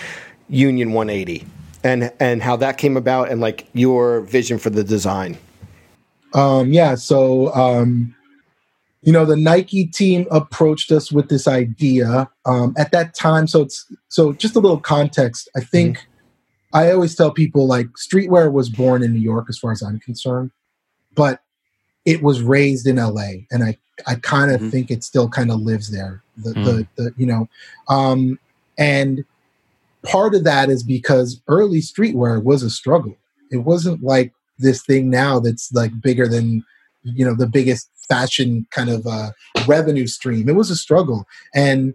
Union 0.50 0.92
180 0.92 1.46
and 1.84 2.12
and 2.20 2.42
how 2.42 2.56
that 2.58 2.80
came 2.80 2.98
about, 2.98 3.30
and 3.30 3.40
like 3.40 3.68
your 3.74 4.22
vision 4.22 4.58
for 4.58 4.72
the 4.72 4.84
design. 4.84 5.38
Um, 6.34 6.74
yeah, 6.74 6.96
so 6.96 7.54
um, 7.54 8.16
you 9.04 9.14
know 9.14 9.24
the 9.24 9.38
Nike 9.38 9.86
team 9.86 10.26
approached 10.32 10.92
us 10.92 11.12
with 11.12 11.30
this 11.30 11.48
idea 11.48 12.28
um, 12.46 12.74
at 12.76 12.92
that 12.92 13.14
time. 13.14 13.46
So 13.46 13.62
it's 13.62 13.86
so 14.10 14.34
just 14.34 14.56
a 14.56 14.60
little 14.60 14.80
context. 14.80 15.48
I 15.56 15.60
think. 15.60 16.00
Mm-hmm 16.00 16.12
I 16.74 16.92
always 16.92 17.16
tell 17.16 17.32
people 17.32 17.68
like 17.68 17.88
streetwear 17.92 18.52
was 18.52 18.70
born 18.70 19.04
in 19.04 19.14
New 19.14 19.20
York, 19.20 19.46
as 19.50 19.58
far 19.58 19.72
as 19.72 19.82
I'm 19.82 20.00
concerned, 20.00 20.52
but 21.16 21.42
it 22.06 22.22
was 22.22 22.42
raised 22.42 22.88
in 22.88 22.98
LA, 22.98 23.46
and 23.52 23.64
I 23.64 23.78
I 24.06 24.16
kind 24.16 24.52
of 24.52 24.62
mm-hmm. 24.62 24.70
think 24.70 24.92
it 24.92 25.04
still 25.04 25.30
kind 25.30 25.52
of 25.52 25.60
lives 25.62 25.92
there. 25.92 26.24
The, 26.38 26.54
mm. 26.54 26.66
the 26.66 26.88
the 26.96 27.14
you 27.18 27.26
know, 27.26 27.50
um, 27.88 28.40
and 28.78 29.26
part 30.04 30.36
of 30.36 30.44
that 30.44 30.70
is 30.70 30.84
because 30.84 31.42
early 31.48 31.80
streetwear 31.80 32.42
was 32.44 32.64
a 32.64 32.70
struggle. 32.70 33.18
It 33.52 33.58
wasn't 33.58 34.04
like 34.04 34.34
this 34.60 34.84
thing 34.84 35.10
now 35.10 35.40
that's 35.40 35.72
like 35.74 36.00
bigger 36.02 36.28
than 36.28 36.64
you 37.04 37.26
know 37.26 37.36
the 37.36 37.48
biggest 37.48 37.90
fashion 38.10 38.68
kind 38.72 38.90
of 38.90 39.06
uh, 39.08 39.32
revenue 39.68 40.08
stream. 40.08 40.50
It 40.50 40.56
was 40.56 40.70
a 40.70 40.76
struggle, 40.76 41.26
and 41.56 41.94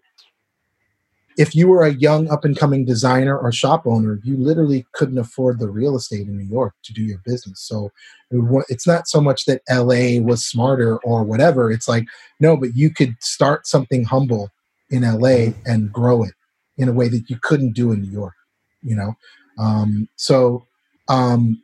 if 1.39 1.55
you 1.55 1.69
were 1.69 1.85
a 1.85 1.95
young 1.95 2.31
up 2.31 2.45
and 2.45 2.57
coming 2.57 2.85
designer 2.85 3.39
or 3.39 3.53
shop 3.53 3.87
owner, 3.87 4.21
you 4.23 4.37
literally 4.37 4.87
couldn't 4.93 5.19
afford 5.19 5.59
the 5.59 5.69
real 5.69 5.97
estate 5.97 6.27
in 6.27 6.37
New 6.37 6.45
York 6.45 6.75
to 6.85 6.93
do 6.93 7.03
your 7.03 7.21
business. 7.25 7.61
So 7.61 7.91
it's 8.69 8.87
not 8.87 9.09
so 9.09 9.21
much 9.21 9.45
that 9.47 9.63
LA 9.71 10.21
was 10.23 10.45
smarter 10.45 10.99
or 10.99 11.23
whatever. 11.23 11.71
It's 11.71 11.89
like, 11.89 12.05
no, 12.41 12.57
but 12.57 12.75
you 12.75 12.91
could 12.91 13.17
start 13.21 13.67
something 13.67 14.05
humble 14.05 14.51
in 14.91 15.03
LA 15.03 15.53
and 15.65 15.93
grow 15.93 16.23
it 16.23 16.35
in 16.77 16.89
a 16.89 16.93
way 16.93 17.09
that 17.09 17.29
you 17.29 17.39
couldn't 17.41 17.73
do 17.73 17.93
in 17.93 18.03
New 18.03 18.11
York, 18.11 18.35
you 18.83 18.95
know? 18.95 19.15
Um, 19.59 20.09
so, 20.17 20.67
um, 21.09 21.63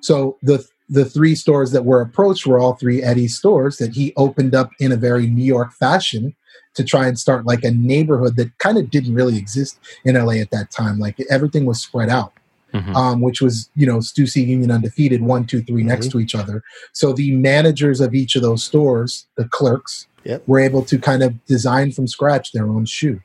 so 0.00 0.38
the, 0.42 0.64
the 0.88 1.04
three 1.04 1.34
stores 1.34 1.72
that 1.72 1.84
were 1.84 2.00
approached 2.00 2.46
were 2.46 2.58
all 2.58 2.74
three 2.74 3.02
Eddie 3.02 3.28
stores 3.28 3.78
that 3.78 3.94
he 3.94 4.12
opened 4.16 4.54
up 4.54 4.70
in 4.78 4.92
a 4.92 4.96
very 4.96 5.26
New 5.26 5.44
York 5.44 5.72
fashion 5.72 6.34
to 6.76 6.84
try 6.84 7.06
and 7.06 7.18
start 7.18 7.46
like 7.46 7.64
a 7.64 7.70
neighborhood 7.70 8.36
that 8.36 8.56
kind 8.58 8.78
of 8.78 8.90
didn't 8.90 9.14
really 9.14 9.36
exist 9.36 9.78
in 10.04 10.14
LA 10.14 10.34
at 10.34 10.50
that 10.50 10.70
time. 10.70 10.98
Like 10.98 11.16
everything 11.30 11.66
was 11.66 11.82
spread 11.82 12.08
out. 12.08 12.32
Mm-hmm. 12.74 12.96
Um, 12.96 13.20
which 13.22 13.40
was 13.40 13.70
you 13.74 13.86
know 13.86 13.98
Stussy 13.98 14.44
Union 14.44 14.70
undefeated 14.70 15.22
one 15.22 15.46
two 15.46 15.62
three 15.62 15.80
mm-hmm. 15.80 15.88
next 15.88 16.10
to 16.10 16.18
each 16.18 16.34
other. 16.34 16.62
So 16.92 17.12
the 17.12 17.30
managers 17.32 18.00
of 18.00 18.12
each 18.12 18.34
of 18.36 18.42
those 18.42 18.64
stores, 18.64 19.26
the 19.36 19.48
clerks, 19.48 20.08
yep. 20.24 20.42
were 20.46 20.58
able 20.58 20.84
to 20.86 20.98
kind 20.98 21.22
of 21.22 21.42
design 21.46 21.92
from 21.92 22.06
scratch 22.06 22.52
their 22.52 22.66
own 22.66 22.84
shoe. 22.84 23.22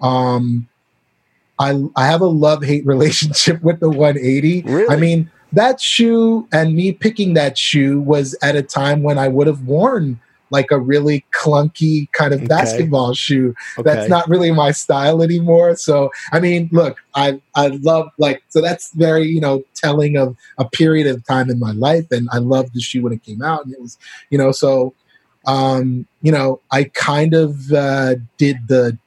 Um, 0.00 0.68
I 1.58 1.82
I 1.96 2.06
have 2.06 2.20
a 2.20 2.26
love 2.26 2.62
hate 2.62 2.86
relationship 2.86 3.62
with 3.62 3.80
the 3.80 3.88
180. 3.88 4.62
Really? 4.62 4.94
I 4.94 5.00
mean 5.00 5.30
that 5.52 5.80
shoe 5.80 6.46
and 6.52 6.74
me 6.74 6.92
picking 6.92 7.34
that 7.34 7.56
shoe 7.56 8.00
was 8.00 8.36
at 8.42 8.56
a 8.56 8.62
time 8.62 9.02
when 9.02 9.18
I 9.18 9.28
would 9.28 9.46
have 9.46 9.62
worn 9.62 10.20
like 10.50 10.70
a 10.70 10.78
really 10.78 11.24
clunky 11.34 12.10
kind 12.12 12.32
of 12.32 12.40
okay. 12.40 12.46
basketball 12.46 13.14
shoe. 13.14 13.54
Okay. 13.78 13.82
That's 13.88 14.08
not 14.08 14.28
really 14.28 14.50
my 14.52 14.70
style 14.70 15.22
anymore. 15.22 15.76
So 15.76 16.10
I 16.32 16.40
mean, 16.40 16.68
look, 16.72 16.98
I 17.14 17.40
I 17.54 17.68
love 17.68 18.08
like 18.18 18.42
so 18.48 18.60
that's 18.60 18.92
very 18.92 19.26
you 19.26 19.40
know 19.40 19.64
telling 19.74 20.16
of 20.16 20.36
a 20.58 20.68
period 20.68 21.06
of 21.06 21.24
time 21.26 21.50
in 21.50 21.58
my 21.58 21.72
life, 21.72 22.06
and 22.10 22.28
I 22.32 22.38
loved 22.38 22.74
the 22.74 22.80
shoe 22.80 23.02
when 23.02 23.12
it 23.12 23.22
came 23.22 23.42
out, 23.42 23.64
and 23.64 23.74
it 23.74 23.80
was 23.80 23.98
you 24.30 24.38
know 24.38 24.52
so 24.52 24.94
um, 25.46 26.06
you 26.22 26.32
know 26.32 26.60
I 26.70 26.84
kind 26.84 27.34
of 27.34 27.72
uh, 27.72 28.14
did 28.38 28.68
the 28.68 28.98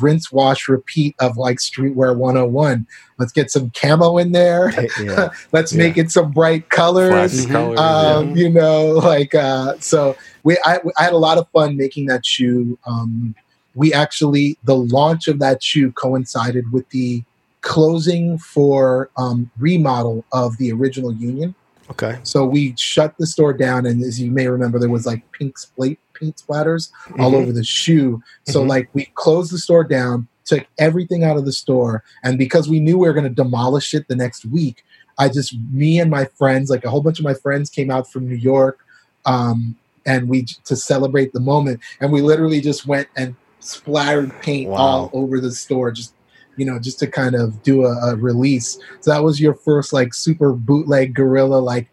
rinse, 0.00 0.32
wash, 0.32 0.68
repeat 0.68 1.14
of 1.20 1.36
like 1.36 1.58
Streetwear 1.58 2.16
101. 2.16 2.86
Let's 3.18 3.32
get 3.32 3.50
some 3.50 3.70
camo 3.70 4.18
in 4.18 4.32
there. 4.32 4.72
Yeah. 4.98 5.30
Let's 5.52 5.72
yeah. 5.72 5.78
make 5.78 5.98
it 5.98 6.10
some 6.10 6.30
bright 6.32 6.68
colors. 6.70 7.46
colors 7.46 7.78
um, 7.78 8.30
yeah. 8.30 8.34
You 8.36 8.50
know, 8.50 8.86
like 8.92 9.34
uh, 9.34 9.74
so. 9.80 10.16
We 10.44 10.58
I, 10.64 10.78
I, 10.98 11.04
had 11.04 11.12
a 11.12 11.18
lot 11.18 11.38
of 11.38 11.48
fun 11.50 11.76
making 11.76 12.06
that 12.06 12.24
shoe. 12.26 12.78
Um, 12.86 13.34
we 13.74 13.92
actually 13.92 14.58
the 14.64 14.76
launch 14.76 15.28
of 15.28 15.38
that 15.38 15.62
shoe 15.62 15.92
coincided 15.92 16.70
with 16.72 16.88
the 16.90 17.22
closing 17.62 18.38
for 18.38 19.10
um, 19.16 19.50
remodel 19.58 20.24
of 20.32 20.56
the 20.58 20.72
original 20.72 21.12
Union. 21.12 21.54
Okay. 21.90 22.18
So 22.22 22.44
we 22.44 22.74
shut 22.76 23.14
the 23.18 23.26
store 23.26 23.52
down, 23.52 23.86
and 23.86 24.02
as 24.02 24.20
you 24.20 24.30
may 24.30 24.48
remember, 24.48 24.78
there 24.78 24.88
was 24.88 25.06
like 25.06 25.30
pink 25.32 25.58
split 25.58 25.98
paint 26.14 26.36
splatters 26.36 26.90
mm-hmm. 27.04 27.20
all 27.20 27.34
over 27.34 27.52
the 27.52 27.64
shoe. 27.64 28.22
So 28.46 28.60
mm-hmm. 28.60 28.68
like 28.68 28.88
we 28.92 29.06
closed 29.14 29.52
the 29.52 29.58
store 29.58 29.84
down, 29.84 30.28
took 30.44 30.66
everything 30.78 31.24
out 31.24 31.36
of 31.36 31.44
the 31.44 31.52
store, 31.52 32.04
and 32.22 32.38
because 32.38 32.68
we 32.68 32.80
knew 32.80 32.98
we 32.98 33.06
were 33.06 33.14
going 33.14 33.28
to 33.28 33.30
demolish 33.30 33.94
it 33.94 34.08
the 34.08 34.16
next 34.16 34.44
week, 34.46 34.84
I 35.18 35.28
just 35.28 35.54
me 35.70 36.00
and 36.00 36.10
my 36.10 36.24
friends, 36.24 36.70
like 36.70 36.84
a 36.84 36.90
whole 36.90 37.02
bunch 37.02 37.18
of 37.18 37.24
my 37.24 37.34
friends, 37.34 37.70
came 37.70 37.90
out 37.90 38.10
from 38.10 38.28
New 38.28 38.36
York, 38.36 38.78
um, 39.26 39.76
and 40.06 40.28
we 40.28 40.44
to 40.64 40.76
celebrate 40.76 41.32
the 41.32 41.40
moment, 41.40 41.80
and 42.00 42.12
we 42.12 42.22
literally 42.22 42.60
just 42.60 42.86
went 42.86 43.08
and 43.16 43.34
splattered 43.60 44.32
paint 44.42 44.70
wow. 44.70 44.76
all 44.76 45.10
over 45.12 45.40
the 45.40 45.52
store, 45.52 45.90
just 45.90 46.14
you 46.56 46.64
know, 46.64 46.78
just 46.78 46.98
to 46.98 47.06
kind 47.06 47.34
of 47.34 47.62
do 47.62 47.84
a, 47.86 48.10
a, 48.10 48.16
release. 48.16 48.78
So 49.00 49.10
that 49.10 49.24
was 49.24 49.40
your 49.40 49.54
first 49.54 49.92
like 49.92 50.12
super 50.12 50.52
bootleg 50.52 51.14
guerrilla 51.14 51.56
like 51.56 51.88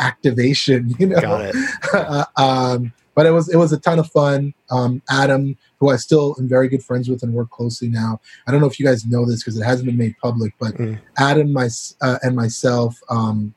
activation, 0.00 0.94
you 0.98 1.06
know. 1.06 1.20
Got 1.20 1.46
it. 1.46 1.56
uh, 1.94 2.24
um, 2.36 2.92
but 3.14 3.26
it 3.26 3.30
was 3.30 3.48
it 3.48 3.56
was 3.56 3.72
a 3.72 3.78
ton 3.78 3.98
of 3.98 4.10
fun. 4.10 4.54
Um, 4.70 5.02
Adam, 5.08 5.56
who 5.78 5.90
I 5.90 5.96
still 5.96 6.34
am 6.38 6.48
very 6.48 6.68
good 6.68 6.84
friends 6.84 7.08
with 7.08 7.22
and 7.22 7.32
work 7.32 7.50
closely 7.50 7.88
now. 7.88 8.20
I 8.46 8.50
don't 8.50 8.60
know 8.60 8.66
if 8.66 8.78
you 8.80 8.86
guys 8.86 9.06
know 9.06 9.24
this 9.24 9.42
because 9.42 9.58
it 9.58 9.64
hasn't 9.64 9.86
been 9.86 9.96
made 9.96 10.16
public, 10.20 10.52
but 10.58 10.74
mm. 10.74 10.98
Adam, 11.16 11.52
my 11.52 11.68
uh, 12.00 12.18
and 12.22 12.34
myself, 12.34 12.98
um, 13.08 13.54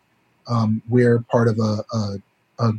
um, 0.47 0.81
we're 0.87 1.19
part 1.21 1.47
of 1.47 1.59
a, 1.59 1.83
a, 1.91 2.15
a 2.59 2.73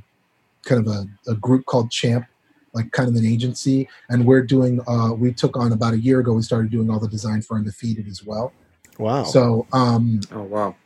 kind 0.69 0.87
of 0.87 0.93
a, 0.93 1.31
a, 1.31 1.35
group 1.35 1.65
called 1.65 1.91
Champ, 1.91 2.27
like 2.75 2.93
kind 2.93 3.09
of 3.09 3.17
an 3.17 3.27
agency, 3.27 3.89
and 4.11 4.25
we're 4.25 4.43
doing. 4.43 4.81
Uh, 4.87 5.13
we 5.15 5.33
took 5.33 5.57
on 5.57 5.73
about 5.73 5.95
a 5.95 5.99
year 5.99 6.21
ago. 6.21 6.35
We 6.35 6.43
started 6.43 6.71
doing 6.71 6.91
all 6.91 7.01
the 7.01 7.09
design 7.09 7.43
for 7.43 7.57
Undefeated 7.57 8.07
as 8.07 8.25
well. 8.25 8.53
Wow. 8.99 9.25
So, 9.25 9.67
um, 9.73 10.21
oh 10.33 10.43
wow. 10.43 10.77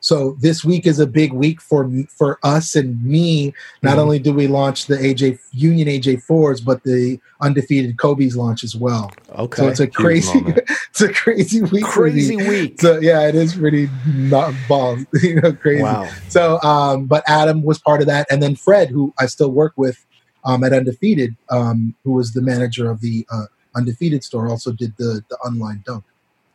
So 0.00 0.36
this 0.40 0.64
week 0.64 0.86
is 0.86 1.00
a 1.00 1.06
big 1.06 1.32
week 1.32 1.60
for 1.60 1.90
for 2.08 2.38
us 2.42 2.76
and 2.76 3.02
me. 3.02 3.54
Not 3.82 3.96
mm 3.96 4.06
only 4.06 4.18
do 4.18 4.32
we 4.32 4.46
launch 4.46 4.86
the 4.86 4.96
AJ 4.96 5.40
Union 5.52 5.88
AJ 5.88 6.22
fours, 6.22 6.60
but 6.60 6.82
the 6.84 7.18
undefeated 7.40 7.98
Kobe's 7.98 8.36
launch 8.36 8.62
as 8.62 8.76
well. 8.76 9.10
Okay, 9.30 9.62
so 9.62 9.68
it's 9.68 9.80
a 9.80 9.86
crazy, 9.88 10.38
it's 10.90 11.00
a 11.00 11.12
crazy 11.12 11.62
week. 11.62 11.84
Crazy 11.84 12.36
week. 12.36 12.80
So 12.80 13.00
yeah, 13.00 13.26
it 13.26 13.34
is 13.34 13.54
pretty 13.54 13.88
not 14.06 14.54
balls, 14.68 15.04
you 15.22 15.40
know, 15.40 15.52
crazy. 15.52 15.82
Wow. 15.82 16.08
So, 16.28 16.60
um, 16.62 17.06
but 17.06 17.24
Adam 17.26 17.62
was 17.62 17.78
part 17.78 18.00
of 18.00 18.06
that, 18.06 18.26
and 18.30 18.42
then 18.42 18.54
Fred, 18.54 18.90
who 18.90 19.12
I 19.18 19.26
still 19.26 19.50
work 19.50 19.72
with 19.76 20.04
um, 20.44 20.62
at 20.62 20.72
Undefeated, 20.72 21.36
um, 21.50 21.94
who 22.04 22.12
was 22.12 22.32
the 22.32 22.42
manager 22.42 22.90
of 22.90 23.00
the 23.00 23.26
uh, 23.32 23.46
Undefeated 23.74 24.22
store, 24.22 24.48
also 24.48 24.72
did 24.72 24.94
the 24.98 25.24
the 25.28 25.36
online 25.38 25.82
dunk 25.84 26.04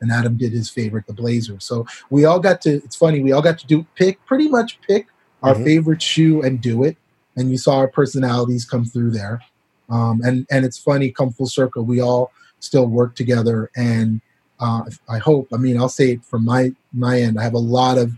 and 0.02 0.12
Adam 0.12 0.36
did 0.36 0.52
his 0.52 0.70
favorite, 0.70 1.08
the 1.08 1.14
Blazer. 1.14 1.60
So 1.60 1.86
we 2.10 2.26
all 2.26 2.40
got 2.40 2.62
to. 2.62 2.76
It's 2.76 2.96
funny. 2.96 3.22
We 3.22 3.32
all 3.32 3.42
got 3.42 3.60
to 3.60 3.68
do 3.68 3.86
pick 3.96 4.24
pretty 4.26 4.50
much 4.50 4.80
pick 4.82 5.08
our 5.44 5.54
mm-hmm. 5.54 5.64
favorite 5.64 6.02
shoe 6.02 6.42
and 6.42 6.60
do 6.60 6.84
it. 6.84 6.98
And 7.38 7.50
you 7.50 7.58
saw 7.58 7.78
our 7.78 7.88
personalities 7.88 8.66
come 8.66 8.84
through 8.84 9.12
there. 9.12 9.42
Um, 9.90 10.22
and 10.24 10.46
and 10.52 10.66
it's 10.66 10.78
funny, 10.78 11.12
come 11.12 11.32
full 11.32 11.48
circle. 11.48 11.84
We 11.84 12.02
all 12.02 12.32
still 12.60 12.88
work 12.88 13.16
together, 13.16 13.70
and 13.76 14.22
uh, 14.60 14.84
I 15.10 15.18
hope. 15.18 15.50
I 15.54 15.58
mean, 15.58 15.78
I'll 15.78 15.90
say 15.90 16.12
it 16.12 16.26
from 16.26 16.46
my 16.46 16.72
my 16.94 17.22
end. 17.22 17.40
I 17.40 17.44
have 17.44 17.54
a 17.54 17.60
lot 17.60 17.98
of 17.98 18.14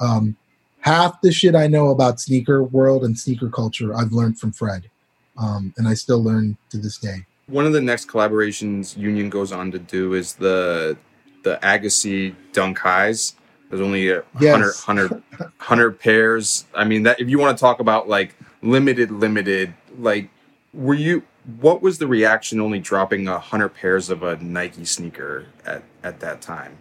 um, 0.00 0.36
half 0.80 1.20
the 1.20 1.32
shit 1.32 1.54
I 1.54 1.66
know 1.66 1.88
about 1.88 2.20
sneaker 2.20 2.62
world 2.62 3.04
and 3.04 3.18
sneaker 3.18 3.50
culture. 3.50 3.94
I've 3.94 4.12
learned 4.12 4.40
from 4.40 4.52
Fred, 4.52 4.90
um, 5.36 5.74
and 5.76 5.86
I 5.86 5.94
still 5.94 6.22
learn 6.22 6.56
to 6.70 6.78
this 6.78 6.96
day 6.96 7.26
one 7.48 7.66
of 7.66 7.72
the 7.72 7.80
next 7.80 8.08
collaborations 8.08 8.96
Union 8.96 9.30
goes 9.30 9.52
on 9.52 9.70
to 9.72 9.78
do 9.78 10.14
is 10.14 10.34
the 10.34 10.96
the 11.44 11.58
Agassi 11.62 12.34
Dunk 12.52 12.78
Highs. 12.78 13.34
There's 13.70 13.80
only 13.80 14.10
a 14.10 14.22
Yes. 14.40 14.82
hundred, 14.82 15.22
hundred, 15.30 15.50
hundred 15.58 16.00
pairs. 16.00 16.64
I 16.74 16.84
mean, 16.84 17.04
that 17.04 17.20
if 17.20 17.28
you 17.28 17.38
want 17.38 17.56
to 17.56 17.60
talk 17.60 17.78
about 17.80 18.08
like 18.08 18.34
limited, 18.62 19.10
limited, 19.10 19.74
like, 19.98 20.28
were 20.72 20.94
you? 20.94 21.22
What 21.60 21.80
was 21.82 21.98
the 21.98 22.08
reaction 22.08 22.60
only 22.60 22.80
dropping 22.80 23.28
a 23.28 23.38
hundred 23.38 23.68
pairs 23.70 24.10
of 24.10 24.24
a 24.24 24.36
Nike 24.38 24.84
sneaker 24.84 25.46
at 25.64 25.82
at 26.02 26.18
that 26.20 26.40
time? 26.42 26.76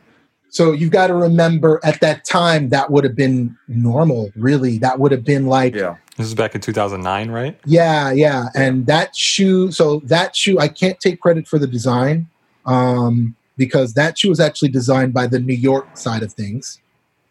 So 0.49 0.72
you've 0.72 0.91
got 0.91 1.07
to 1.07 1.13
remember 1.16 1.80
at 1.84 1.99
that 1.99 2.24
time 2.26 2.70
that 2.70 2.89
would 2.89 3.03
have 3.03 3.16
been 3.16 3.55
normal, 3.68 4.32
really. 4.36 4.78
That 4.80 4.99
would 4.99 5.11
have 5.11 5.24
been 5.26 5.45
like 5.47 5.76
Yeah, 5.76 5.97
This 6.18 6.28
is 6.28 6.34
back 6.34 6.55
in 6.55 6.61
2009, 6.61 7.30
right? 7.30 7.59
Yeah, 7.66 8.11
yeah. 8.11 8.45
And 8.55 8.88
that 8.88 9.16
shoe, 9.16 9.72
so 9.72 9.99
that 10.05 10.36
shoe, 10.36 10.57
I 10.59 10.70
can't 10.70 10.99
take 10.99 11.20
credit 11.20 11.45
for 11.45 11.59
the 11.59 11.68
design 11.68 12.30
um, 12.66 13.36
because 13.57 13.93
that 13.95 14.18
shoe 14.18 14.30
was 14.30 14.39
actually 14.39 14.70
designed 14.70 15.13
by 15.13 15.28
the 15.28 15.39
New 15.39 15.53
York 15.53 15.97
side 15.97 16.24
of 16.24 16.32
things. 16.32 16.80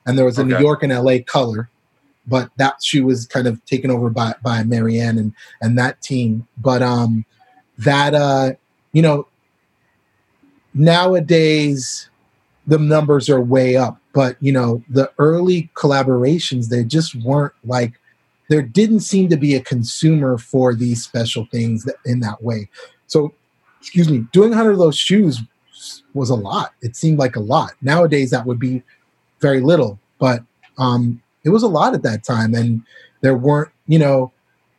And 0.07 0.19
there 0.19 0.27
was 0.27 0.39
a 0.39 0.45
New 0.45 0.59
York 0.59 0.83
and 0.83 0.93
LA 0.93 1.17
color, 1.27 1.71
but 2.27 2.51
that 2.57 2.83
shoe 2.83 3.07
was 3.07 3.27
kind 3.27 3.47
of 3.47 3.65
taken 3.65 3.91
over 3.91 4.11
by, 4.11 4.35
by 4.43 4.63
Marianne 4.65 5.17
and, 5.17 5.33
and 5.63 5.79
that 5.79 6.03
team. 6.03 6.47
But 6.59 6.83
um, 6.83 7.25
that, 7.79 8.15
uh, 8.15 8.53
you 8.93 9.01
know, 9.01 9.27
nowadays 10.75 12.11
the 12.67 12.79
numbers 12.79 13.31
are 13.31 13.41
way 13.41 13.77
up. 13.77 13.99
But, 14.13 14.37
you 14.41 14.53
know, 14.53 14.85
the 14.91 15.11
early 15.19 15.71
collaborations, 15.75 16.69
they 16.69 16.85
just 16.85 17.15
weren't 17.15 17.55
like, 17.65 17.99
there 18.49 18.63
didn't 18.63 19.01
seem 19.01 19.29
to 19.31 19.37
be 19.37 19.55
a 19.55 19.61
consumer 19.61 20.39
for 20.39 20.75
these 20.75 21.03
special 21.03 21.47
things 21.51 21.89
in 22.05 22.21
that 22.21 22.43
way. 22.43 22.69
So, 23.07 23.33
excuse 23.81 24.09
me, 24.09 24.27
doing 24.33 24.51
100 24.51 24.73
of 24.73 24.79
those 24.79 24.97
shoes 24.97 25.41
was 26.15 26.31
a 26.31 26.35
lot. 26.35 26.73
It 26.83 26.97
seemed 26.97 27.19
like 27.19 27.37
a 27.37 27.41
lot. 27.41 27.73
Nowadays, 27.83 28.31
that 28.31 28.47
would 28.47 28.59
be 28.59 28.83
very 29.41 29.61
little, 29.61 29.99
but 30.19 30.43
um, 30.79 31.23
it 31.45 31.51
was 31.51 31.63
a 31.63 31.69
lot 31.69 31.95
at 31.95 32.03
that 32.03 32.25
time. 32.25 32.55
And 32.55 32.83
there 33.21 33.37
weren't, 33.37 33.71
you 33.87 33.99
know, 33.99 34.33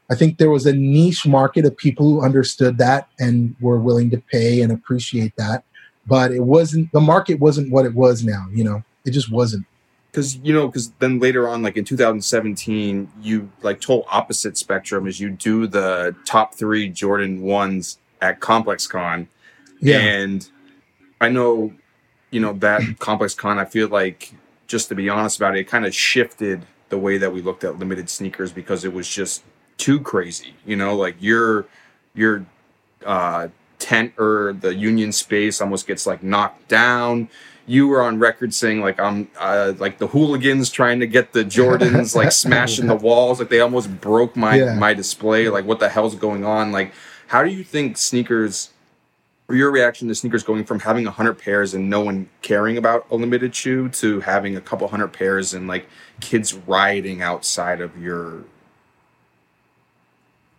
I 0.10 0.16
think 0.16 0.38
there 0.38 0.52
was 0.52 0.66
a 0.66 0.74
niche 0.74 1.26
market 1.26 1.66
of 1.66 1.76
people 1.76 2.06
who 2.06 2.24
understood 2.24 2.78
that 2.78 3.10
and 3.20 3.56
were 3.60 3.80
willing 3.80 4.10
to 4.12 4.18
pay 4.32 4.62
and 4.62 4.72
appreciate 4.72 5.36
that. 5.38 5.64
But 6.08 6.32
it 6.32 6.44
wasn't, 6.44 6.92
the 6.92 7.02
market 7.02 7.40
wasn't 7.40 7.72
what 7.72 7.86
it 7.86 7.96
was 7.96 8.24
now, 8.24 8.46
you 8.52 8.64
know, 8.64 8.84
it 9.06 9.12
just 9.12 9.32
wasn't. 9.32 9.66
Because 10.16 10.38
you 10.38 10.54
know, 10.54 10.68
because 10.68 10.92
then 11.00 11.20
later 11.20 11.46
on, 11.50 11.62
like 11.62 11.76
in 11.76 11.84
2017, 11.84 13.12
you 13.22 13.52
like 13.62 13.82
total 13.82 14.06
opposite 14.10 14.58
spectrum 14.58 15.08
as 15.08 15.20
you 15.20 15.30
do 15.30 15.68
the 15.68 16.16
top 16.26 16.56
three 16.56 16.88
Jordan 16.88 17.42
ones 17.42 17.98
at 18.22 18.40
Complex 18.40 18.88
Con, 18.88 19.28
Yeah. 19.82 20.00
And 20.00 20.50
I 21.20 21.28
know, 21.28 21.74
you 22.32 22.40
know, 22.40 22.54
that 22.54 22.82
Complex 23.00 23.34
Con, 23.34 23.60
I 23.60 23.66
feel 23.66 23.90
like, 23.90 24.34
just 24.68 24.88
to 24.88 24.96
be 24.96 25.10
honest 25.10 25.36
about 25.36 25.58
it, 25.58 25.60
it 25.60 25.68
kind 25.68 25.86
of 25.86 25.94
shifted 25.94 26.66
the 26.88 26.98
way 26.98 27.18
that 27.18 27.34
we 27.34 27.42
looked 27.42 27.66
at 27.66 27.78
limited 27.78 28.10
sneakers 28.10 28.54
because 28.54 28.86
it 28.86 28.94
was 28.94 29.10
just 29.10 29.44
too 29.76 30.00
crazy. 30.00 30.56
You 30.66 30.78
know, 30.78 30.96
like 30.96 31.18
your 31.20 31.66
your 32.14 32.46
uh, 33.06 33.50
tent 33.80 34.14
or 34.18 34.54
the 34.62 34.74
union 34.74 35.12
space 35.12 35.60
almost 35.60 35.88
gets 35.88 36.08
like 36.08 36.24
knocked 36.24 36.70
down. 36.70 37.28
You 37.68 37.88
were 37.88 38.02
on 38.04 38.20
record 38.20 38.54
saying 38.54 38.82
like 38.82 39.00
I'm 39.00 39.28
uh, 39.40 39.74
like 39.80 39.98
the 39.98 40.08
hooligans 40.08 40.70
trying 40.70 41.00
to 41.00 41.08
get 41.08 41.34
the 41.34 41.44
Jordans 41.44 42.16
like 42.16 42.32
smashing 42.44 42.88
the 42.88 42.96
walls 42.96 43.40
like 43.40 43.50
they 43.50 43.60
almost 43.60 44.02
broke 44.02 44.36
my 44.36 44.56
Yeah. 44.56 44.76
my 44.76 44.94
display 44.94 45.50
like 45.50 45.66
what 45.66 45.80
the 45.80 45.90
hell's 45.90 46.16
going 46.16 46.46
on 46.46 46.72
like 46.72 46.94
how 47.28 47.44
do 47.44 47.50
you 47.50 47.64
think 47.64 47.98
sneakers 47.98 48.70
or 49.48 49.56
your 49.56 49.72
reaction 49.72 50.08
to 50.08 50.16
sneakers 50.16 50.44
going 50.44 50.64
from 50.64 50.80
having 50.80 51.06
100 51.06 51.34
pairs 51.40 51.74
and 51.74 51.90
no 51.90 52.02
one 52.02 52.30
caring 52.44 52.78
about 52.78 53.06
a 53.12 53.16
limited 53.16 53.56
shoe 53.56 53.90
to 53.90 54.20
having 54.22 54.56
a 54.56 54.62
couple 54.62 54.88
hundred 54.88 55.10
pairs 55.10 55.54
and 55.56 55.68
like 55.68 55.88
kids 56.20 56.54
rioting 56.68 57.22
outside 57.24 57.82
of 57.82 57.96
your 58.00 58.44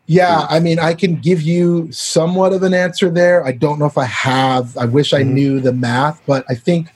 Yeah, 0.07 0.47
I 0.49 0.61
mean, 0.61 0.79
I 0.79 0.95
can 0.95 1.17
give 1.17 1.43
you 1.43 1.91
somewhat 1.91 2.53
of 2.53 2.63
an 2.63 2.75
answer 2.75 3.11
there. 3.11 3.45
I 3.45 3.51
don't 3.53 3.79
know 3.81 3.87
if 3.87 3.99
I 3.99 4.05
have. 4.05 4.77
I 4.77 4.85
wish 4.85 5.13
I 5.13 5.23
knew 5.25 5.59
the 5.61 5.73
math, 5.73 6.23
but 6.27 6.45
I 6.49 6.55
think 6.55 6.89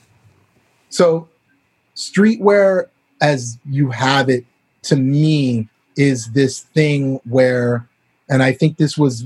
so. 0.91 1.27
Streetwear, 1.93 2.87
as 3.21 3.59
you 3.69 3.89
have 3.89 4.29
it, 4.29 4.45
to 4.83 4.95
me, 4.95 5.67
is 5.97 6.31
this 6.31 6.61
thing 6.61 7.19
where, 7.25 7.85
and 8.29 8.41
I 8.41 8.53
think 8.53 8.77
this 8.77 8.97
was 8.97 9.25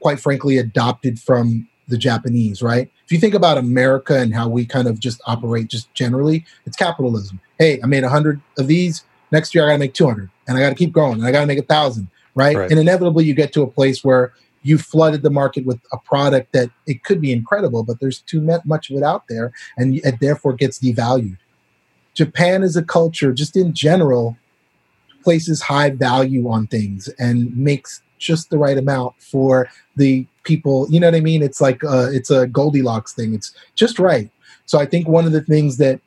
quite 0.00 0.18
frankly 0.18 0.56
adopted 0.56 1.20
from 1.20 1.68
the 1.88 1.98
Japanese, 1.98 2.62
right? 2.62 2.90
If 3.04 3.12
you 3.12 3.18
think 3.18 3.34
about 3.34 3.58
America 3.58 4.18
and 4.18 4.34
how 4.34 4.48
we 4.48 4.64
kind 4.64 4.88
of 4.88 4.98
just 4.98 5.20
operate, 5.26 5.68
just 5.68 5.92
generally, 5.92 6.46
it's 6.64 6.76
capitalism. 6.76 7.38
Hey, 7.58 7.80
I 7.82 7.86
made 7.86 8.02
100 8.02 8.40
of 8.56 8.66
these. 8.66 9.04
Next 9.30 9.54
year, 9.54 9.64
I 9.64 9.68
got 9.68 9.72
to 9.74 9.78
make 9.78 9.94
200, 9.94 10.30
and 10.48 10.56
I 10.56 10.60
got 10.60 10.70
to 10.70 10.74
keep 10.74 10.90
growing, 10.90 11.18
and 11.18 11.26
I 11.26 11.32
got 11.32 11.40
to 11.40 11.46
make 11.46 11.58
a 11.58 11.62
thousand 11.62 12.08
right? 12.34 12.56
Right. 12.56 12.70
And 12.70 12.80
inevitably, 12.80 13.24
you 13.24 13.34
get 13.34 13.52
to 13.54 13.62
a 13.62 13.66
place 13.66 14.04
where 14.04 14.32
you 14.62 14.78
flooded 14.78 15.22
the 15.22 15.30
market 15.30 15.64
with 15.64 15.80
a 15.92 15.98
product 15.98 16.52
that 16.52 16.70
it 16.86 17.04
could 17.04 17.20
be 17.20 17.32
incredible, 17.32 17.82
but 17.82 18.00
there's 18.00 18.20
too 18.20 18.40
much 18.64 18.90
of 18.90 18.96
it 18.96 19.02
out 19.02 19.24
there, 19.28 19.52
and 19.76 19.96
it 20.04 20.20
therefore 20.20 20.52
gets 20.52 20.78
devalued. 20.78 21.38
Japan 22.14 22.62
is 22.62 22.76
a 22.76 22.82
culture, 22.82 23.32
just 23.32 23.56
in 23.56 23.72
general, 23.72 24.36
places 25.22 25.62
high 25.62 25.90
value 25.90 26.48
on 26.48 26.66
things 26.66 27.08
and 27.18 27.56
makes 27.56 28.02
just 28.18 28.50
the 28.50 28.58
right 28.58 28.76
amount 28.76 29.14
for 29.20 29.68
the 29.96 30.26
people. 30.44 30.86
You 30.90 31.00
know 31.00 31.06
what 31.06 31.14
I 31.14 31.20
mean? 31.20 31.42
It's 31.42 31.60
like 31.60 31.82
uh, 31.84 32.08
it's 32.10 32.30
a 32.30 32.46
Goldilocks 32.46 33.14
thing. 33.14 33.34
It's 33.34 33.54
just 33.74 33.98
right. 33.98 34.30
So 34.66 34.78
I 34.78 34.86
think 34.86 35.08
one 35.08 35.24
of 35.24 35.32
the 35.32 35.40
things 35.40 35.78
that 35.78 36.00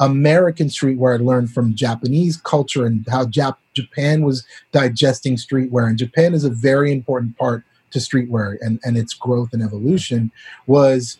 American 0.00 0.68
streetwear 0.68 1.20
learned 1.24 1.50
from 1.50 1.74
Japanese 1.74 2.36
culture 2.36 2.86
and 2.86 3.04
how 3.08 3.24
Jap- 3.26 3.56
Japan 3.74 4.22
was 4.22 4.46
digesting 4.70 5.36
streetwear, 5.36 5.88
and 5.88 5.98
Japan 5.98 6.34
is 6.34 6.44
a 6.44 6.50
very 6.50 6.92
important 6.92 7.36
part 7.36 7.64
to 7.90 7.98
streetwear 7.98 8.56
and, 8.60 8.80
and 8.84 8.96
its 8.96 9.14
growth 9.14 9.52
and 9.52 9.62
evolution, 9.62 10.30
was 10.66 11.18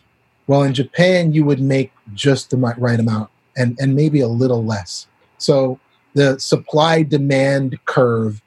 well, 0.49 0.63
in 0.63 0.73
Japan, 0.73 1.31
you 1.31 1.45
would 1.45 1.59
make 1.59 1.91
just 2.15 2.49
the 2.49 2.57
right 2.57 2.99
amount 2.99 3.29
and, 3.55 3.77
and 3.79 3.95
maybe 3.95 4.19
a 4.19 4.27
little 4.27 4.65
less. 4.65 5.05
So 5.37 5.79
the 6.15 6.39
supply 6.39 7.03
demand 7.03 7.77
curve 7.85 8.41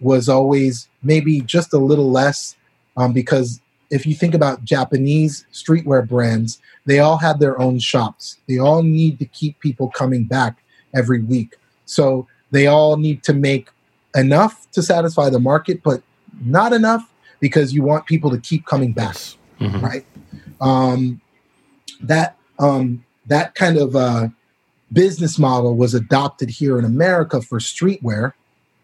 was 0.00 0.30
always 0.30 0.88
maybe 1.02 1.42
just 1.42 1.74
a 1.74 1.78
little 1.78 2.10
less 2.10 2.56
um, 2.96 3.12
because 3.12 3.60
if 3.90 4.06
you 4.06 4.14
think 4.14 4.32
about 4.32 4.64
Japanese 4.64 5.44
streetwear 5.52 6.08
brands, 6.08 6.58
they 6.86 7.00
all 7.00 7.18
have 7.18 7.38
their 7.38 7.60
own 7.60 7.78
shops. 7.78 8.38
They 8.48 8.58
all 8.58 8.82
need 8.82 9.18
to 9.18 9.26
keep 9.26 9.60
people 9.60 9.90
coming 9.90 10.24
back 10.24 10.62
every 10.94 11.20
week. 11.20 11.56
So 11.84 12.26
they 12.50 12.66
all 12.66 12.96
need 12.96 13.22
to 13.24 13.34
make 13.34 13.68
enough 14.14 14.70
to 14.72 14.82
satisfy 14.82 15.28
the 15.28 15.38
market, 15.38 15.82
but 15.82 16.02
not 16.40 16.72
enough 16.72 17.11
because 17.42 17.74
you 17.74 17.82
want 17.82 18.06
people 18.06 18.30
to 18.30 18.38
keep 18.38 18.64
coming 18.64 18.92
back, 18.92 19.16
Mhm. 19.60 19.82
right? 19.82 20.06
Um, 20.62 21.20
that 22.00 22.36
um, 22.58 23.04
that 23.26 23.54
kind 23.56 23.76
of 23.76 23.94
uh, 23.96 24.28
business 24.92 25.38
model 25.38 25.76
was 25.76 25.92
adopted 25.92 26.48
here 26.48 26.78
in 26.78 26.84
America 26.84 27.42
for 27.42 27.58
streetwear 27.58 28.32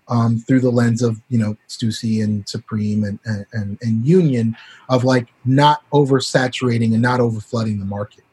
um, 0.09 0.39
through 0.39 0.61
the 0.61 0.71
lens 0.71 1.01
of 1.03 1.21
you 1.29 1.39
know 1.39 1.57
Stussy 1.69 2.23
and 2.23 2.47
Supreme 2.49 3.05
and, 3.05 3.19
and 3.25 3.47
and 3.53 3.79
and 3.81 4.05
Union 4.05 4.57
of 4.89 5.05
like 5.05 5.29
not 5.45 5.83
oversaturating 5.93 6.93
and 6.93 7.01
not 7.01 7.21
overflooding 7.21 7.79
the 7.79 7.85
market. 7.87 8.25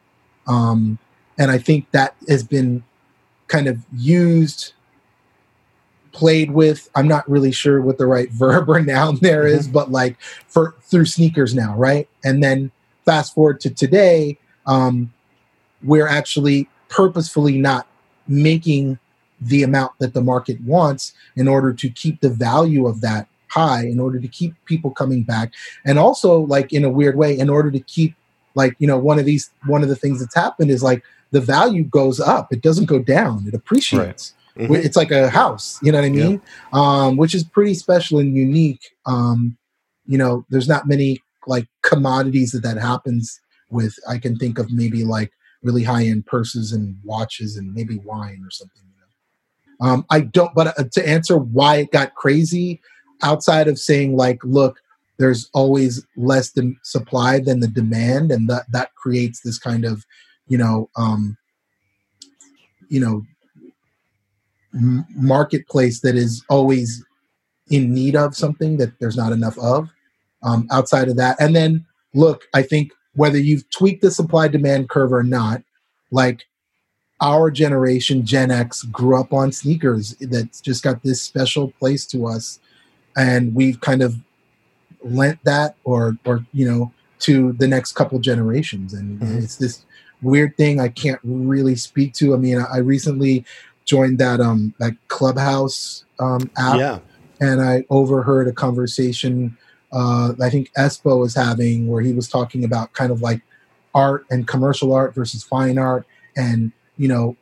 Um, 0.48 0.98
and 1.38 1.52
I 1.52 1.58
think 1.60 1.92
that 1.92 2.16
has 2.28 2.44
been 2.44 2.84
kind 3.48 3.68
of 3.68 3.78
used, 3.96 4.74
played 6.16 6.52
with. 6.52 6.90
I'm 6.96 7.08
not 7.08 7.30
really 7.30 7.52
sure 7.52 7.82
what 7.82 7.98
the 7.98 8.08
right 8.08 8.30
verb 8.32 8.70
or 8.70 8.82
noun 8.82 9.20
there 9.22 9.46
is, 9.46 9.68
but 9.68 9.92
like 9.92 10.20
for 10.48 10.76
through 10.82 11.06
sneakers 11.06 11.54
now, 11.54 11.76
right? 11.76 12.08
And 12.24 12.44
then 12.44 12.72
fast 13.04 13.36
forward 13.36 13.60
to 13.62 13.70
today, 13.70 14.40
um, 14.66 15.14
we're 15.84 16.08
actually 16.08 16.70
purposefully 16.90 17.58
not 17.58 17.86
making 18.28 18.98
the 19.42 19.62
amount 19.62 19.92
that 20.00 20.14
the 20.14 20.22
market 20.22 20.60
wants 20.62 21.14
in 21.36 21.48
order 21.48 21.74
to 21.74 21.90
keep 21.90 22.22
the 22.22 22.30
value 22.30 22.88
of 22.88 23.02
that 23.02 23.28
high 23.50 23.86
in 23.86 24.00
order 24.00 24.20
to 24.20 24.28
keep 24.28 24.54
people 24.66 24.92
coming 24.92 25.24
back 25.24 25.54
and 25.86 26.00
also 26.00 26.40
like 26.40 26.74
in 26.74 26.84
a 26.84 26.90
weird 26.90 27.16
way 27.16 27.38
in 27.38 27.50
order 27.50 27.70
to 27.70 27.80
keep 27.82 28.16
like 28.56 28.76
you 28.80 28.88
know 28.88 28.98
one 28.98 29.20
of 29.20 29.26
these 29.26 29.52
one 29.66 29.84
of 29.84 29.90
the 29.90 29.96
things 29.96 30.20
that's 30.20 30.36
happened 30.36 30.72
is 30.72 30.82
like 30.82 31.04
the 31.32 31.42
value 31.42 31.84
goes 31.84 32.22
up. 32.22 32.54
It 32.54 32.62
doesn't 32.62 32.86
go 32.86 33.00
down. 33.00 33.44
It 33.46 33.54
appreciates 33.54 34.34
Mhm. 34.58 34.84
It's 34.86 34.96
like 34.96 35.12
a 35.12 35.30
house 35.30 35.80
you 35.84 35.92
know 35.92 35.98
what 36.00 36.06
i 36.06 36.10
mean? 36.10 36.42
Um 36.74 37.18
which 37.18 37.36
is 37.36 37.44
pretty 37.44 37.74
special 37.74 38.20
and 38.20 38.36
unique. 38.36 38.84
Um 39.06 39.58
you 40.06 40.18
know 40.18 40.46
there's 40.50 40.68
not 40.68 40.88
many 40.88 41.22
like 41.48 41.68
commodities 41.84 42.52
that 42.52 42.64
that 42.64 42.78
happens 42.78 43.40
with. 43.70 43.96
I 44.08 44.18
can 44.18 44.38
think 44.38 44.58
of 44.60 44.72
maybe 44.72 45.04
like 45.04 45.32
really 45.64 45.84
high 45.84 46.06
end 46.06 46.26
purses 46.26 46.72
and 46.72 46.96
watches 47.04 47.58
and 47.58 47.74
maybe 47.74 47.98
wine 48.00 48.42
or 48.46 48.52
something 48.52 48.82
you 48.88 49.02
know? 49.02 49.88
Um 49.92 50.06
i 50.10 50.20
don't 50.22 50.54
but 50.56 50.68
uh, 50.80 50.84
to 50.94 51.08
answer 51.08 51.38
why 51.38 51.78
it 51.78 51.92
got 51.92 52.16
crazy 52.16 52.82
outside 53.24 53.68
of 53.68 53.78
saying 53.80 54.16
like 54.16 54.40
look 54.44 54.80
there's 55.18 55.50
always 55.54 56.06
less 56.18 56.52
than 56.52 56.78
supply 56.84 57.40
than 57.40 57.60
the 57.62 57.68
demand 57.68 58.32
and 58.32 58.50
that 58.50 58.64
that 58.72 58.94
creates 58.96 59.42
this 59.42 59.58
kind 59.58 59.86
of 59.86 60.06
you 60.48 60.58
know 60.58 60.90
um 60.98 61.38
you 62.90 63.00
know 63.00 63.24
marketplace 65.16 66.02
that 66.02 66.16
is 66.16 66.44
always 66.50 67.04
in 67.70 67.94
need 67.94 68.16
of 68.16 68.36
something 68.36 68.78
that 68.78 68.92
there's 69.00 69.18
not 69.18 69.32
enough 69.32 69.58
of 69.60 69.90
um, 70.44 70.68
outside 70.72 71.08
of 71.08 71.18
that. 71.18 71.40
And 71.40 71.56
then 71.56 71.86
look 72.14 72.46
i 72.54 72.62
think 72.62 72.92
whether 73.16 73.38
you've 73.38 73.70
tweaked 73.72 74.02
the 74.02 74.10
supply 74.10 74.48
demand 74.48 74.88
curve 74.90 75.12
or 75.12 75.22
not 75.24 75.62
like 76.12 76.46
our 77.22 77.52
generation 77.52 78.26
gen 78.26 78.52
x 78.52 78.84
grew 78.84 79.20
up 79.20 79.34
on 79.34 79.52
sneakers 79.52 80.16
that's 80.22 80.62
just 80.62 80.82
got 80.84 81.04
this 81.04 81.22
special 81.22 81.72
place 81.72 82.06
to 82.06 82.26
us. 82.26 82.60
And 83.18 83.54
we've 83.54 83.80
kind 83.82 84.02
of 84.02 84.16
lent 85.04 85.40
that 85.44 85.76
or 85.84 86.18
or 86.26 86.46
you 86.54 86.66
know 86.70 86.92
to 87.20 87.54
the 87.54 87.68
next 87.68 87.94
couple 87.94 88.20
generations. 88.20 88.94
And 88.94 89.20
Mhm. 89.20 89.44
it's 89.44 89.58
this 89.58 89.84
weird 90.22 90.56
thing 90.58 90.80
i 90.80 90.88
can't 90.88 91.20
really 91.24 91.76
speak 91.76 92.14
to. 92.14 92.34
I 92.34 92.38
mean 92.38 92.60
I 92.60 92.78
recently 92.78 93.46
joined 93.86 94.18
that 94.20 94.40
um 94.42 94.74
that 94.80 94.94
clubhouse 95.08 96.04
um 96.20 96.50
app 96.58 96.78
Yeah. 96.80 97.00
and 97.40 97.62
I 97.62 97.86
overheard 97.90 98.48
a 98.48 98.52
conversation 98.54 99.58
uh, 99.94 100.34
I 100.42 100.50
think 100.50 100.72
Espo 100.78 101.20
was 101.20 101.36
having 101.36 101.88
where 101.88 102.02
he 102.02 102.12
was 102.12 102.28
talking 102.28 102.66
about 102.66 102.92
kind 102.94 103.12
of 103.12 103.22
like 103.22 103.42
art 103.94 104.26
and 104.30 104.46
commercial 104.46 104.92
art 104.94 105.16
versus 105.16 105.42
fine 105.44 105.78
art 105.78 106.06
and 106.36 106.72
you 106.98 107.08
know 107.08 107.38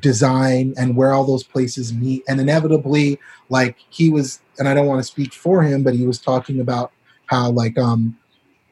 design 0.00 0.72
and 0.76 0.96
where 0.96 1.12
all 1.12 1.24
those 1.24 1.44
places 1.44 1.92
meet 1.92 2.22
and 2.28 2.40
inevitably 2.40 3.18
like 3.48 3.76
he 3.90 4.08
was 4.10 4.40
and 4.58 4.68
I 4.68 4.74
don't 4.74 4.86
want 4.86 5.00
to 5.00 5.04
speak 5.04 5.32
for 5.34 5.62
him 5.62 5.82
but 5.82 5.94
he 5.94 6.06
was 6.06 6.18
talking 6.18 6.58
about 6.60 6.90
how 7.26 7.50
like 7.50 7.76
um 7.78 8.16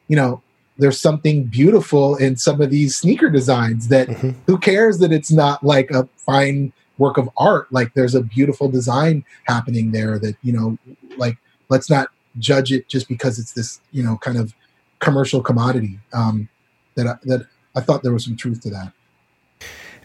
you 0.07 0.15
know 0.15 0.41
there's 0.79 0.99
something 0.99 1.45
beautiful 1.45 2.15
in 2.17 2.35
some 2.37 2.61
of 2.61 2.69
these 2.69 2.95
sneaker 2.97 3.29
designs 3.29 3.87
that 3.89 4.07
Mhm. 4.07 4.35
who 4.47 4.57
cares 4.57 4.99
that 4.99 5.11
it's 5.11 5.31
not 5.31 5.63
like 5.63 5.91
a 5.91 6.07
fine 6.17 6.71
work 6.97 7.17
of 7.17 7.29
art 7.37 7.71
like 7.71 7.93
there's 7.93 8.15
a 8.15 8.21
beautiful 8.21 8.69
design 8.69 9.23
happening 9.45 9.91
there 9.91 10.17
that 10.19 10.35
you 10.43 10.51
know 10.53 10.77
like 11.17 11.37
let's 11.69 11.89
not 11.89 12.07
judge 12.39 12.71
it 12.71 12.87
just 12.87 13.07
because 13.07 13.39
it's 13.39 13.53
this 13.53 13.81
you 13.91 14.03
know 14.03 14.17
kind 14.17 14.37
of 14.37 14.53
commercial 14.99 15.41
commodity 15.41 15.99
um 16.13 16.47
that 16.95 17.07
I, 17.07 17.15
that 17.23 17.45
I 17.75 17.81
thought 17.81 18.01
there 18.03 18.13
was 18.13 18.25
some 18.25 18.35
truth 18.35 18.61
to 18.61 18.69
that. 18.71 18.91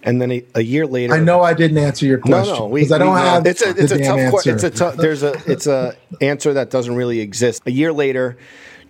And 0.05 0.21
then 0.21 0.33
a, 0.33 0.45
a 0.57 0.61
year 0.63 0.85
later, 0.87 1.15
I 1.15 1.21
know 1.21 1.43
I 1.43 1.55
didn't 1.55 1.79
answer 1.79 2.05
your 2.07 2.19
No, 2.19 2.23
question 2.25 2.55
no, 2.57 2.67
we, 2.67 2.93
I 2.93 2.99
don't 2.99 3.15
we- 3.15 3.21
have 3.21 3.47
It's 3.47 3.63
a 3.63 3.71
it's 3.71 3.93
a 3.93 3.99
tough. 3.99 4.19
answer. 4.19 4.51
It's 4.55 4.65
a 4.65 4.71
tough. 4.71 4.97
There's 4.97 5.23
a 5.23 5.41
it's 5.47 5.67
a 5.69 5.95
answer 6.21 6.53
that 6.55 6.71
doesn't 6.71 6.95
really 6.97 7.21
exist. 7.21 7.63
A 7.67 7.71
year 7.71 7.93
later, 7.93 8.37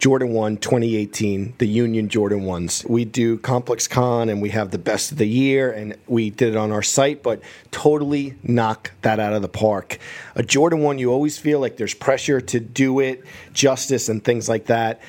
Jordan 0.02 0.32
One 0.32 0.56
2018, 0.56 1.54
the 1.58 1.66
Union 1.66 2.08
Jordan 2.08 2.42
ones. 2.42 2.84
We 2.88 3.04
do 3.04 3.38
Complex 3.38 3.86
Con 3.86 4.28
and 4.28 4.42
we 4.42 4.48
have 4.48 4.72
the 4.72 4.78
best 4.78 5.12
of 5.12 5.18
the 5.18 5.28
year, 5.28 5.70
and 5.70 5.96
we 6.08 6.28
did 6.28 6.48
it 6.48 6.56
on 6.56 6.72
our 6.72 6.82
site, 6.82 7.22
but 7.22 7.40
totally 7.70 8.34
knock 8.42 8.90
that 9.02 9.20
out 9.20 9.32
of 9.32 9.42
the 9.42 9.48
park. 9.48 9.98
A 10.34 10.42
Jordan 10.42 10.80
One, 10.80 10.98
you 10.98 11.12
always 11.12 11.38
feel 11.38 11.60
like 11.60 11.76
there's 11.76 11.94
pressure 11.94 12.40
to 12.40 12.58
do 12.58 12.98
it 12.98 13.24
justice 13.52 14.08
and 14.08 14.24
things 14.24 14.48
like 14.48 14.66
that 14.66 15.00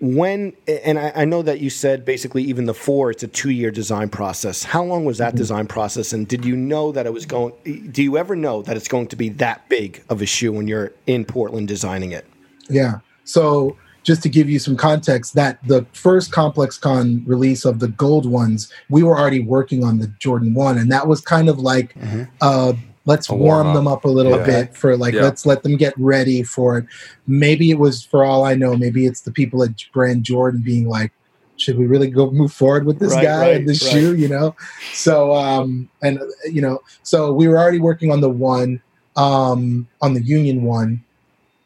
when 0.00 0.52
and 0.68 0.96
I, 0.98 1.12
I 1.14 1.24
know 1.24 1.42
that 1.42 1.58
you 1.60 1.68
said 1.68 2.04
basically 2.04 2.44
even 2.44 2.66
the 2.66 2.72
four 2.72 3.10
it's 3.10 3.22
a 3.22 3.28
two 3.28 3.50
year 3.50 3.70
design 3.70 4.08
process 4.08 4.62
how 4.62 4.82
long 4.82 5.04
was 5.04 5.18
Mm-hmm. 5.18 5.24
that 5.24 5.36
design 5.36 5.66
process 5.66 6.14
and 6.14 6.26
did 6.26 6.46
you 6.46 6.56
know 6.56 6.90
that 6.92 7.04
it 7.04 7.12
was 7.12 7.26
going 7.26 7.52
do 7.92 8.02
you 8.02 8.16
ever 8.16 8.34
know 8.34 8.62
that 8.62 8.78
it's 8.78 8.88
going 8.88 9.08
to 9.08 9.16
be 9.16 9.28
that 9.28 9.68
big 9.68 10.02
of 10.08 10.22
a 10.22 10.26
shoe 10.26 10.52
when 10.52 10.66
you're 10.66 10.94
in 11.06 11.26
portland 11.26 11.68
designing 11.68 12.12
it 12.12 12.24
Yeah. 12.70 13.00
So 13.24 13.76
just 14.02 14.22
to 14.22 14.28
give 14.28 14.48
you 14.48 14.58
some 14.58 14.76
context, 14.76 15.34
that 15.34 15.58
the 15.66 15.86
first 15.92 16.32
Complex 16.32 16.78
Con 16.78 17.22
release 17.26 17.64
of 17.64 17.80
the 17.80 17.88
gold 17.88 18.24
ones, 18.26 18.72
we 18.88 19.02
were 19.02 19.18
already 19.18 19.40
working 19.40 19.84
on 19.84 19.98
the 19.98 20.06
Jordan 20.18 20.54
One, 20.54 20.78
and 20.78 20.90
that 20.90 21.06
was 21.06 21.20
kind 21.20 21.48
of 21.48 21.58
like, 21.58 21.94
uh, 22.40 22.72
let's 23.06 23.28
warm 23.28 23.40
warm-up. 23.40 23.74
them 23.74 23.88
up 23.88 24.04
a 24.04 24.08
little 24.08 24.38
Yeah. 24.38 24.44
bit 24.44 24.76
for 24.76 24.96
like, 24.96 25.14
Yeah. 25.14 25.22
let's 25.22 25.44
let 25.46 25.62
them 25.62 25.76
get 25.76 25.94
ready 25.98 26.42
for 26.42 26.78
it. 26.78 26.86
Maybe 27.26 27.70
it 27.70 27.78
was, 27.78 28.02
for 28.02 28.24
all 28.24 28.44
I 28.44 28.54
know, 28.54 28.76
maybe 28.76 29.06
it's 29.06 29.22
the 29.22 29.32
people 29.32 29.62
at 29.62 29.70
Brand 29.92 30.22
Jordan 30.24 30.62
being 30.64 30.88
like, 30.88 31.12
should 31.56 31.76
we 31.78 31.86
really 31.86 32.08
go 32.08 32.30
move 32.30 32.52
forward 32.52 32.86
with 32.86 32.98
this 33.00 33.12
Right, 33.12 33.24
guy 33.24 33.40
right, 33.40 33.56
and 33.56 33.68
this 33.68 33.82
right. 33.82 33.92
shoe? 33.92 34.14
You 34.14 34.28
know, 34.28 34.54
so 34.94 35.34
um, 35.34 35.88
and 36.02 36.18
uh, 36.18 36.24
you 36.50 36.62
know, 36.62 36.80
so 37.02 37.32
we 37.32 37.48
were 37.48 37.58
already 37.58 37.80
working 37.80 38.10
on 38.10 38.22
the 38.22 38.30
one, 38.30 38.80
um, 39.16 39.86
on 40.00 40.14
the 40.14 40.22
Union 40.22 40.62
one. 40.62 41.04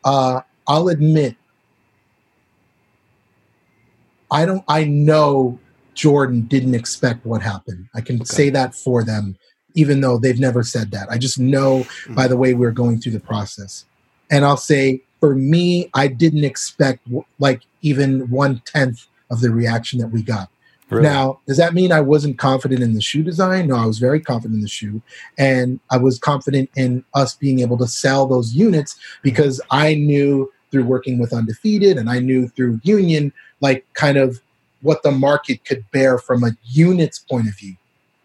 Uh, 0.04 0.40
I'll 0.66 0.88
admit 0.88 1.36
I 4.34 4.44
don't 4.44 4.64
I 4.66 4.84
know 4.84 5.58
Jordan 5.94 6.42
didn't 6.42 6.74
expect 6.74 7.24
what 7.24 7.40
happened. 7.40 7.88
I 7.94 8.00
can 8.00 8.24
say 8.24 8.50
that 8.50 8.74
for 8.74 9.04
them, 9.04 9.38
even 9.74 10.00
though 10.00 10.18
they've 10.18 10.40
never 10.40 10.64
said 10.64 10.90
that. 10.90 11.08
I 11.08 11.18
just 11.18 11.38
know 11.38 11.84
hmm. 12.06 12.14
by 12.14 12.26
the 12.26 12.36
way 12.36 12.52
we 12.52 12.66
are 12.66 12.72
going 12.72 13.00
through 13.00 13.12
the 13.12 13.20
process. 13.20 13.86
And 14.30 14.44
I'll 14.44 14.56
say 14.56 15.02
for 15.20 15.36
me, 15.36 15.88
I 15.94 16.08
didn't 16.08 16.44
expect 16.44 17.06
like 17.38 17.62
even 17.82 18.28
one 18.28 18.60
tenth 18.66 19.06
of 19.30 19.40
the 19.40 19.50
reaction 19.50 20.00
that 20.00 20.08
we 20.08 20.22
got. 20.22 20.50
Really? 20.90 21.04
Now, 21.04 21.40
does 21.46 21.56
that 21.56 21.72
mean 21.72 21.92
I 21.92 22.00
wasn't 22.00 22.36
confident 22.38 22.82
in 22.82 22.92
the 22.92 23.00
shoe 23.00 23.22
design? 23.22 23.68
No, 23.68 23.76
I 23.76 23.86
was 23.86 23.98
very 23.98 24.20
confident 24.20 24.56
in 24.56 24.62
the 24.62 24.68
shoe. 24.68 25.00
And 25.38 25.80
I 25.90 25.96
was 25.96 26.18
confident 26.18 26.70
in 26.76 27.04
us 27.14 27.34
being 27.34 27.60
able 27.60 27.78
to 27.78 27.86
sell 27.86 28.26
those 28.26 28.52
units 28.52 28.98
because 29.22 29.60
I 29.70 29.94
knew 29.94 30.52
through 30.70 30.84
working 30.84 31.18
with 31.18 31.32
Undefeated 31.32 31.96
and 31.96 32.10
I 32.10 32.18
knew 32.18 32.48
through 32.48 32.80
Union, 32.82 33.32
like 33.60 33.86
kind 33.94 34.16
of 34.16 34.40
what 34.82 35.02
the 35.02 35.10
market 35.10 35.64
could 35.64 35.84
bear 35.92 36.18
from 36.18 36.44
a 36.44 36.52
units 36.64 37.18
point 37.18 37.48
of 37.48 37.56
view. 37.56 37.76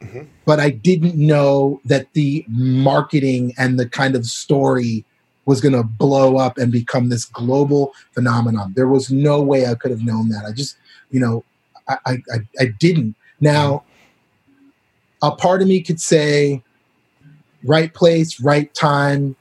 Mhm. 0.01 0.27
But 0.45 0.59
I 0.59 0.69
didn't 0.69 1.15
know 1.15 1.81
that 1.85 2.13
the 2.13 2.45
marketing 2.47 3.53
and 3.57 3.79
the 3.79 3.87
kind 3.87 4.15
of 4.15 4.25
story 4.25 5.05
was 5.45 5.61
going 5.61 5.73
to 5.73 5.83
blow 5.83 6.37
up 6.37 6.57
and 6.57 6.71
become 6.71 7.09
this 7.09 7.25
global 7.25 7.93
phenomenon. 8.11 8.73
There 8.75 8.87
was 8.87 9.11
no 9.11 9.41
way 9.41 9.65
I 9.65 9.75
could 9.75 9.91
have 9.91 10.03
known 10.03 10.29
that. 10.29 10.45
I 10.45 10.51
just, 10.51 10.77
you 11.11 11.19
know, 11.19 11.43
I, 11.87 11.97
I, 12.05 12.39
I 12.59 12.65
didn't. 12.79 13.15
Now, 13.41 13.83
a 15.21 15.31
part 15.31 15.61
of 15.61 15.67
me 15.67 15.81
could 15.81 15.99
say, 15.99 16.61
right 17.63 17.93
place, 17.93 18.39
right 18.39 18.73
time, 18.73 19.35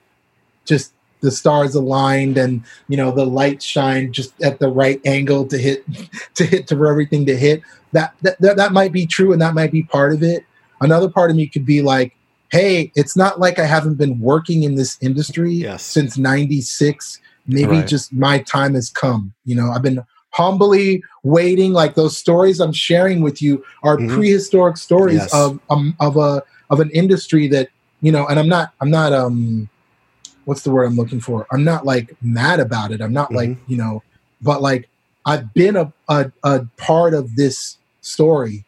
just 0.64 0.92
the 1.20 1.30
stars 1.30 1.74
aligned 1.74 2.36
and 2.38 2.62
you 2.88 2.96
know 2.96 3.10
the 3.10 3.26
light 3.26 3.62
shined 3.62 4.12
just 4.14 4.40
at 4.42 4.58
the 4.58 4.68
right 4.68 5.00
angle 5.04 5.46
to 5.46 5.58
hit 5.58 5.84
to 6.34 6.44
hit 6.44 6.66
to 6.68 6.74
everything 6.86 7.26
to 7.26 7.36
hit 7.36 7.62
that, 7.92 8.14
that 8.22 8.56
that 8.56 8.72
might 8.72 8.92
be 8.92 9.06
true 9.06 9.32
and 9.32 9.40
that 9.42 9.54
might 9.54 9.72
be 9.72 9.82
part 9.84 10.12
of 10.12 10.22
it 10.22 10.44
another 10.80 11.08
part 11.08 11.30
of 11.30 11.36
me 11.36 11.46
could 11.46 11.64
be 11.66 11.82
like 11.82 12.14
hey 12.50 12.92
it's 12.94 13.16
not 13.16 13.40
like 13.40 13.58
i 13.58 13.64
haven't 13.66 13.96
been 13.96 14.18
working 14.20 14.62
in 14.62 14.74
this 14.74 14.96
industry 15.00 15.52
Yes. 15.52 15.82
since 15.82 16.16
96 16.18 17.20
maybe 17.46 17.66
Right. 17.78 17.86
just 17.86 18.12
my 18.12 18.38
time 18.40 18.74
has 18.74 18.90
come 18.90 19.32
you 19.44 19.54
know 19.56 19.70
i've 19.70 19.82
been 19.82 20.02
humbly 20.30 21.02
waiting 21.24 21.72
like 21.72 21.94
those 21.94 22.16
stories 22.16 22.60
i'm 22.60 22.72
sharing 22.72 23.22
with 23.22 23.40
you 23.42 23.64
are 23.82 23.96
Mhm. 23.96 24.08
prehistoric 24.14 24.76
stories 24.76 25.16
Yes. 25.16 25.34
of 25.34 25.58
um, 25.70 25.96
of 26.00 26.16
a 26.16 26.42
of 26.70 26.80
an 26.80 26.90
industry 26.90 27.48
that 27.48 27.68
you 28.02 28.12
know 28.12 28.26
and 28.26 28.38
i'm 28.38 28.48
not 28.48 28.72
i'm 28.80 28.90
not 28.90 29.12
um 29.12 29.68
what's 30.48 30.62
the 30.62 30.70
word 30.70 30.84
i'm 30.84 30.96
looking 30.96 31.20
for? 31.20 31.46
I'm 31.52 31.62
not 31.62 31.84
like 31.84 32.16
mad 32.22 32.58
about 32.58 32.90
it. 32.90 33.00
I'm 33.02 33.12
not 33.12 33.30
like 33.32 33.50
Mm-hmm. 33.50 33.70
you 33.72 33.76
know 33.76 34.02
but 34.40 34.62
like 34.62 34.88
i've 35.26 35.52
been 35.52 35.76
a, 35.76 35.92
a 36.08 36.32
a 36.42 36.64
part 36.78 37.12
of 37.12 37.36
this 37.36 37.76
story 38.00 38.64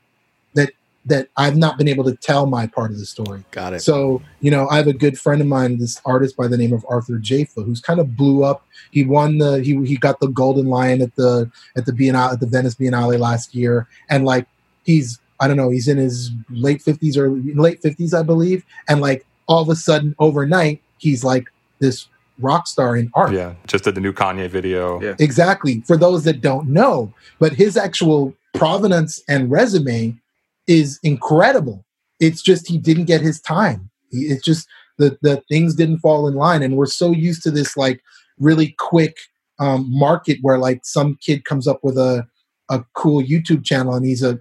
that 0.55 0.71
that 1.07 1.29
i've 1.39 1.57
not 1.57 1.79
been 1.79 1.89
able 1.89 2.05
to 2.05 2.15
tell 2.17 2.45
my 2.47 2.67
part 2.67 2.91
of 2.91 2.99
the 2.99 3.07
story. 3.07 3.43
Got 3.51 3.73
it. 3.75 3.81
So, 3.81 4.21
you 4.41 4.51
know, 4.51 4.69
I 4.69 4.77
have 4.77 4.87
a 4.87 4.93
good 5.05 5.17
friend 5.19 5.41
of 5.41 5.47
mine, 5.47 5.79
this 5.79 5.99
artist 6.05 6.37
by 6.37 6.47
the 6.49 6.59
name 6.59 6.75
of 6.75 6.85
Arthur 6.95 7.19
Jafa, 7.29 7.65
who's 7.65 7.81
kind 7.81 7.99
of 7.99 8.15
blew 8.17 8.45
up. 8.45 8.59
He 8.91 9.05
won 9.05 9.39
the 9.39 9.53
he 9.63 9.73
he 9.87 9.97
got 9.97 10.21
the 10.21 10.29
Golden 10.29 10.67
Lion 10.67 11.01
at 11.01 11.15
the 11.17 11.51
at 11.77 11.87
the 11.87 11.93
Biennale 11.93 12.33
at 12.35 12.41
the 12.41 12.47
Venice 12.47 12.75
Biennale 12.75 13.19
last 13.19 13.55
year, 13.55 13.87
and 14.11 14.25
like 14.27 14.47
he's 14.85 15.19
I 15.41 15.49
don't 15.49 15.57
know, 15.57 15.71
he's 15.71 15.89
in 15.89 15.97
his 15.97 16.31
late 16.51 16.83
fifties 16.83 17.17
or 17.17 17.31
late 17.67 17.81
fifties, 17.81 18.13
I 18.13 18.23
believe, 18.23 18.65
and 18.89 19.01
like 19.01 19.25
all 19.47 19.63
of 19.63 19.71
a 19.71 19.77
sudden 19.77 20.15
overnight, 20.19 20.83
he's 20.99 21.25
like 21.25 21.47
this 21.81 22.07
rock 22.39 22.67
star 22.67 22.97
in 22.97 23.11
art. 23.15 23.33
yeah, 23.33 23.55
just 23.67 23.85
did 23.85 23.95
the 23.95 24.01
new 24.01 24.13
Kanye 24.13 24.49
video. 24.49 25.01
Yeah. 25.01 25.15
Exactly. 25.19 25.81
For 25.83 25.97
those 25.97 26.25
that 26.25 26.41
don't 26.41 26.69
know, 26.69 27.13
but 27.39 27.53
his 27.53 27.77
actual 27.77 28.35
provenance 28.55 29.23
and 29.29 29.51
resume 29.51 30.19
is 30.67 30.99
incredible. 31.03 31.85
It's 32.19 32.43
just 32.43 32.69
he 32.69 32.79
didn't 32.79 33.05
get 33.05 33.21
his 33.21 33.41
time. 33.41 33.91
He, 34.11 34.27
it's 34.27 34.45
just 34.45 34.69
the 34.99 35.19
the 35.23 35.43
things 35.49 35.75
didn't 35.75 35.99
fall 35.99 36.29
in 36.29 36.35
line, 36.35 36.63
and 36.63 36.77
we're 36.77 36.87
so 36.87 37.11
used 37.11 37.43
to 37.45 37.51
this 37.51 37.77
like 37.77 38.01
really 38.39 38.75
quick 38.79 39.17
um, 39.59 39.87
market 39.89 40.39
where 40.43 40.59
like 40.59 40.81
some 40.85 41.17
kid 41.21 41.45
comes 41.45 41.67
up 41.67 41.81
with 41.83 41.99
a 41.99 42.27
a 42.69 42.85
cool 42.95 43.23
YouTube 43.23 43.65
channel 43.65 43.95
and 43.95 44.07
he's 44.07 44.23
a 44.23 44.39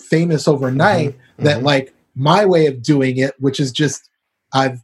famous 0.00 0.46
overnight. 0.46 1.16
That 1.38 1.60
mhm. 1.60 1.64
like 1.64 1.94
my 2.14 2.44
way 2.44 2.66
of 2.66 2.82
doing 2.82 3.18
it, 3.18 3.34
which 3.38 3.60
is 3.60 3.72
just 3.72 4.08
I've 4.52 4.80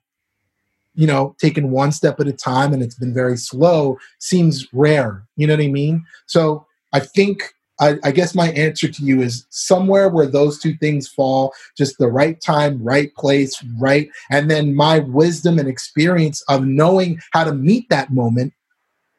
you 0.95 1.07
know 1.07 1.35
taken 1.39 1.71
one 1.71 1.93
step 1.93 2.21
at 2.21 2.29
a 2.29 2.33
time 2.33 2.73
and 2.73 2.83
it's 2.83 2.95
been 2.95 3.15
very 3.15 3.37
slow 3.37 3.99
seems 4.19 4.67
rare 4.73 5.25
you 5.37 5.47
know 5.47 5.55
what 5.55 5.65
i 5.65 5.69
mean 5.69 6.05
so 6.27 6.67
i 6.93 7.01
think 7.01 7.55
I, 7.81 7.97
I, 8.05 8.13
guess 8.13 8.35
my 8.37 8.51
answer 8.53 8.87
to 8.87 9.03
you 9.03 9.21
is 9.21 9.47
somewhere 9.51 10.09
where 10.09 10.27
those 10.27 10.61
two 10.61 10.75
things 10.77 11.09
fall, 11.09 11.53
just 11.77 11.99
the 11.99 12.07
right 12.07 12.41
time, 12.41 12.81
right 12.81 13.13
place, 13.17 13.61
right. 13.81 14.09
And 14.31 14.49
then 14.49 14.77
my 14.77 15.01
wisdom 15.01 15.59
and 15.59 15.69
experience 15.69 16.43
of 16.49 16.65
knowing 16.65 17.19
how 17.33 17.43
to 17.43 17.53
meet 17.53 17.89
that 17.91 18.13
moment 18.13 18.53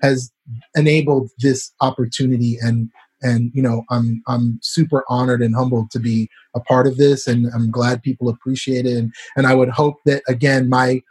has 0.02 0.32
enabled 0.76 1.32
this 1.40 1.72
opportunity. 1.82 2.58
And 2.62 2.90
and 3.22 3.52
you 3.54 3.62
know, 3.62 3.84
I'm 3.90 4.22
I'm 4.28 4.60
super 4.62 5.04
honored 5.10 5.42
and 5.42 5.56
humbled 5.56 5.92
to 5.92 6.00
be 6.00 6.30
a 6.56 6.60
part 6.60 6.88
of 6.88 6.98
this, 6.98 7.28
and 7.28 7.48
I'm 7.54 7.72
glad 7.72 8.04
people 8.04 8.30
appreciate 8.30 8.86
it. 8.86 8.98
And, 8.98 9.14
and 9.36 9.48
I 9.48 9.56
would 9.56 9.70
hope 9.70 9.98
that 10.06 10.22
again, 10.28 10.70
my 10.70 11.02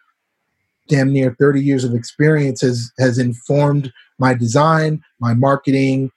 damn 0.89 1.13
near 1.13 1.35
30 1.39 1.61
years 1.61 1.85
of 1.85 1.95
experience 1.95 2.61
has 2.61 2.93
has 2.99 3.19
informed 3.19 3.93
my 4.19 4.35
design, 4.35 5.03
my 5.21 5.35
marketing, 5.35 6.11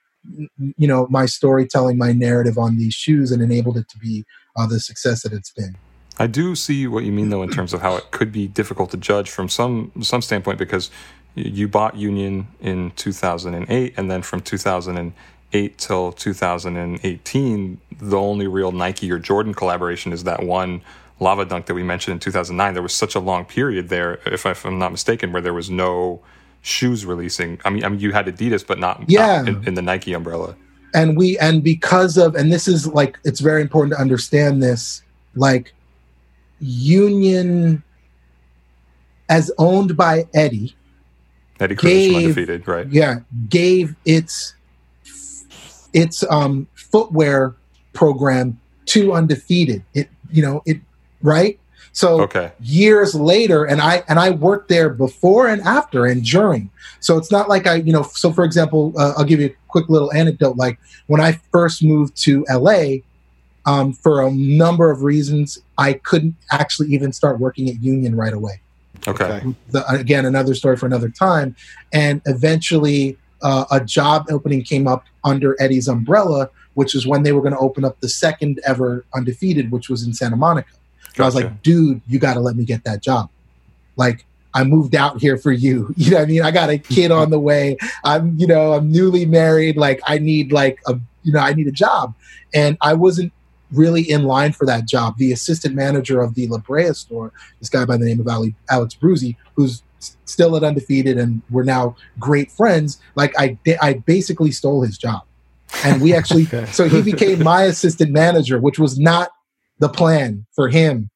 you 0.76 0.86
know 0.88 1.06
my 1.10 1.26
storytelling 1.26 1.96
my 1.96 2.12
narrative 2.12 2.58
on 2.58 2.76
these 2.76 2.94
shoes 2.94 3.32
and 3.32 3.42
enabled 3.42 3.76
it 3.76 3.88
to 3.88 3.98
be 3.98 4.24
uh, 4.56 4.66
the 4.66 4.80
success 4.80 5.22
that 5.22 5.32
it's 5.32 5.50
been. 5.50 5.76
I 6.18 6.26
do 6.26 6.54
see 6.54 6.86
what 6.86 7.04
you 7.04 7.12
mean 7.12 7.30
though 7.30 7.42
in 7.42 7.50
terms 7.50 7.72
of 7.72 7.80
how 7.80 7.96
it 7.96 8.10
could 8.10 8.32
be 8.32 8.48
difficult 8.48 8.90
to 8.90 8.96
judge 8.96 9.30
from 9.30 9.48
some 9.48 9.92
some 10.02 10.22
standpoint 10.22 10.58
because 10.58 10.90
you 11.34 11.68
bought 11.68 11.96
union 11.96 12.48
in 12.60 12.90
2008 12.96 13.94
and 13.96 14.10
then 14.10 14.22
from 14.22 14.40
2008 14.40 15.78
till 15.78 16.12
2018 16.12 17.80
the 18.00 18.18
only 18.18 18.48
real 18.48 18.72
nike 18.72 19.10
or 19.12 19.20
jordan 19.20 19.54
collaboration 19.54 20.12
is 20.12 20.24
that 20.24 20.42
one 20.42 20.82
lava 21.20 21.44
dunk 21.44 21.66
that 21.66 21.74
we 21.74 21.82
mentioned 21.82 22.12
in 22.12 22.18
2009 22.18 22.74
there 22.74 22.82
was 22.82 22.94
such 22.94 23.14
a 23.14 23.20
long 23.20 23.44
period 23.44 23.88
there 23.88 24.20
if, 24.26 24.46
if 24.46 24.64
i'm 24.64 24.78
not 24.78 24.92
mistaken 24.92 25.32
where 25.32 25.42
there 25.42 25.54
was 25.54 25.70
no 25.70 26.20
shoes 26.62 27.04
releasing. 27.04 27.60
I 27.64 27.70
mean, 27.70 27.84
I 27.84 27.88
mean, 27.88 28.00
you 28.00 28.12
had 28.12 28.26
Adidas, 28.26 28.66
but 28.66 28.78
not, 28.78 29.02
yeah. 29.08 29.42
Not 29.42 29.48
in, 29.48 29.68
in 29.68 29.74
the 29.74 29.82
Nike 29.82 30.12
umbrella. 30.12 30.56
And 30.94 31.16
we, 31.16 31.38
and 31.38 31.62
because 31.62 32.16
of, 32.16 32.34
and 32.34 32.52
this 32.52 32.66
is 32.68 32.86
like, 32.86 33.18
it's 33.24 33.40
very 33.40 33.60
important 33.60 33.94
to 33.94 34.00
understand 34.00 34.62
this, 34.62 35.02
like, 35.34 35.74
Union, 36.60 37.82
as 39.28 39.52
owned 39.58 39.96
by 39.96 40.26
Eddie, 40.34 40.74
Eddie 41.60 41.76
Cruz 41.76 42.14
undefeated, 42.14 42.66
right? 42.66 42.88
Yeah, 42.90 43.20
gave 43.48 43.94
its 44.04 44.54
its 45.92 46.24
um, 46.30 46.66
footwear 46.74 47.54
program 47.92 48.60
to 48.86 49.12
undefeated. 49.12 49.84
It, 49.94 50.08
you 50.30 50.42
know, 50.42 50.62
it 50.66 50.80
right. 51.22 51.58
So 51.92 52.20
okay. 52.22 52.52
years 52.60 53.14
later, 53.14 53.64
and 53.64 53.80
I 53.80 54.02
and 54.08 54.18
I 54.18 54.30
worked 54.30 54.68
there 54.68 54.88
before 54.90 55.48
and 55.48 55.60
after 55.62 56.06
and 56.06 56.24
during. 56.24 56.70
So 57.00 57.16
it's 57.16 57.32
not 57.32 57.48
like 57.48 57.66
I, 57.66 57.76
you 57.76 57.92
know. 57.92 58.02
So 58.02 58.32
for 58.32 58.44
example, 58.44 58.92
uh, 58.96 59.14
I'll 59.16 59.24
give 59.24 59.40
you 59.40 59.46
a 59.46 59.56
quick 59.68 59.88
little 59.88 60.12
anecdote. 60.12 60.56
Like 60.56 60.78
when 61.06 61.20
I 61.20 61.32
first 61.50 61.82
moved 61.82 62.16
to 62.24 62.44
LA, 62.50 62.98
um, 63.66 63.92
for 63.92 64.26
a 64.26 64.30
number 64.30 64.90
of 64.90 65.02
reasons, 65.02 65.58
I 65.76 65.94
couldn't 65.94 66.36
actually 66.50 66.88
even 66.94 67.12
start 67.12 67.38
working 67.38 67.68
at 67.68 67.82
Union 67.82 68.16
right 68.16 68.32
away. 68.32 68.60
Okay. 69.06 69.42
The, 69.70 69.86
again, 69.88 70.24
another 70.24 70.54
story 70.54 70.76
for 70.76 70.86
another 70.86 71.08
time. 71.08 71.54
And 71.92 72.20
eventually, 72.26 73.16
uh, 73.42 73.66
a 73.70 73.84
job 73.84 74.26
opening 74.30 74.62
came 74.62 74.86
up 74.86 75.04
under 75.24 75.60
Eddie's 75.60 75.86
umbrella, 75.86 76.50
which 76.74 76.94
is 76.94 77.06
when 77.06 77.22
they 77.22 77.32
were 77.32 77.40
going 77.40 77.52
to 77.52 77.58
open 77.58 77.84
up 77.84 78.00
the 78.00 78.08
second 78.08 78.60
ever 78.66 79.04
undefeated, 79.14 79.70
which 79.70 79.88
was 79.88 80.02
in 80.02 80.14
Santa 80.14 80.36
Monica. 80.36 80.70
Gotcha. 81.08 81.22
I 81.22 81.26
was 81.26 81.34
like, 81.34 81.62
dude, 81.62 82.00
you 82.06 82.18
got 82.18 82.34
to 82.34 82.40
let 82.40 82.56
me 82.56 82.64
get 82.64 82.84
that 82.84 83.02
job. 83.02 83.30
Like, 83.96 84.24
I 84.54 84.64
moved 84.64 84.94
out 84.94 85.20
here 85.20 85.36
for 85.36 85.52
you. 85.52 85.94
You 85.96 86.12
know 86.12 86.16
what 86.18 86.22
I 86.22 86.26
mean? 86.26 86.42
I 86.42 86.50
got 86.50 86.70
a 86.70 86.78
kid 86.78 87.10
on 87.10 87.30
the 87.30 87.38
way. 87.38 87.76
I'm, 88.04 88.36
you 88.38 88.46
know, 88.46 88.72
I'm 88.72 88.90
newly 88.90 89.26
married. 89.26 89.76
Like, 89.76 90.00
I 90.06 90.18
need 90.18 90.52
like 90.52 90.78
a, 90.86 90.98
you 91.22 91.32
know, 91.32 91.40
I 91.40 91.52
need 91.52 91.66
a 91.66 91.72
job. 91.72 92.14
And 92.54 92.78
I 92.80 92.94
wasn't 92.94 93.32
really 93.72 94.02
in 94.02 94.24
line 94.24 94.52
for 94.52 94.66
that 94.66 94.86
job. 94.86 95.18
The 95.18 95.32
assistant 95.32 95.74
manager 95.74 96.20
of 96.20 96.34
the 96.34 96.46
La 96.46 96.58
Brea 96.58 96.92
store, 96.94 97.32
this 97.60 97.68
guy 97.68 97.84
by 97.84 97.96
the 97.96 98.04
name 98.04 98.20
of 98.20 98.28
Ali, 98.28 98.54
Alex 98.70 98.94
Bruzi, 98.94 99.36
who's 99.54 99.82
still 100.24 100.56
at 100.56 100.62
undefeated 100.62 101.18
and 101.18 101.42
we're 101.50 101.64
now 101.64 101.96
great 102.18 102.50
friends. 102.50 103.00
Like 103.14 103.34
I, 103.38 103.58
I 103.82 103.94
basically 103.94 104.52
stole 104.52 104.82
his 104.82 104.96
job. 104.96 105.22
And 105.84 106.00
we 106.00 106.14
actually, 106.14 106.44
okay. 106.52 106.66
so 106.66 106.88
he 106.88 107.02
became 107.02 107.42
my 107.42 107.64
assistant 107.64 108.12
manager, 108.12 108.58
which 108.58 108.78
was 108.78 108.98
not 108.98 109.30
the 109.78 109.88
plan 109.88 110.46
for 110.54 110.68
him. 110.68 111.10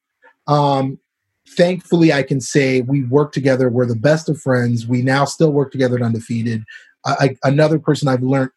Um, 0.47 0.99
thankfully, 1.47 2.13
I 2.13 2.23
can 2.23 2.41
say 2.41 2.81
we 2.81 3.03
work 3.03 3.31
together. 3.31 3.69
We're 3.69 3.85
the 3.85 3.95
best 3.95 4.29
of 4.29 4.41
friends. 4.41 4.87
We 4.87 5.01
now 5.01 5.25
still 5.25 5.51
work 5.51 5.71
together 5.71 5.95
at 5.95 6.01
Undefeated. 6.01 6.63
I, 7.05 7.35
another 7.43 7.79
person 7.79 8.07
I've 8.07 8.23
learned 8.23 8.51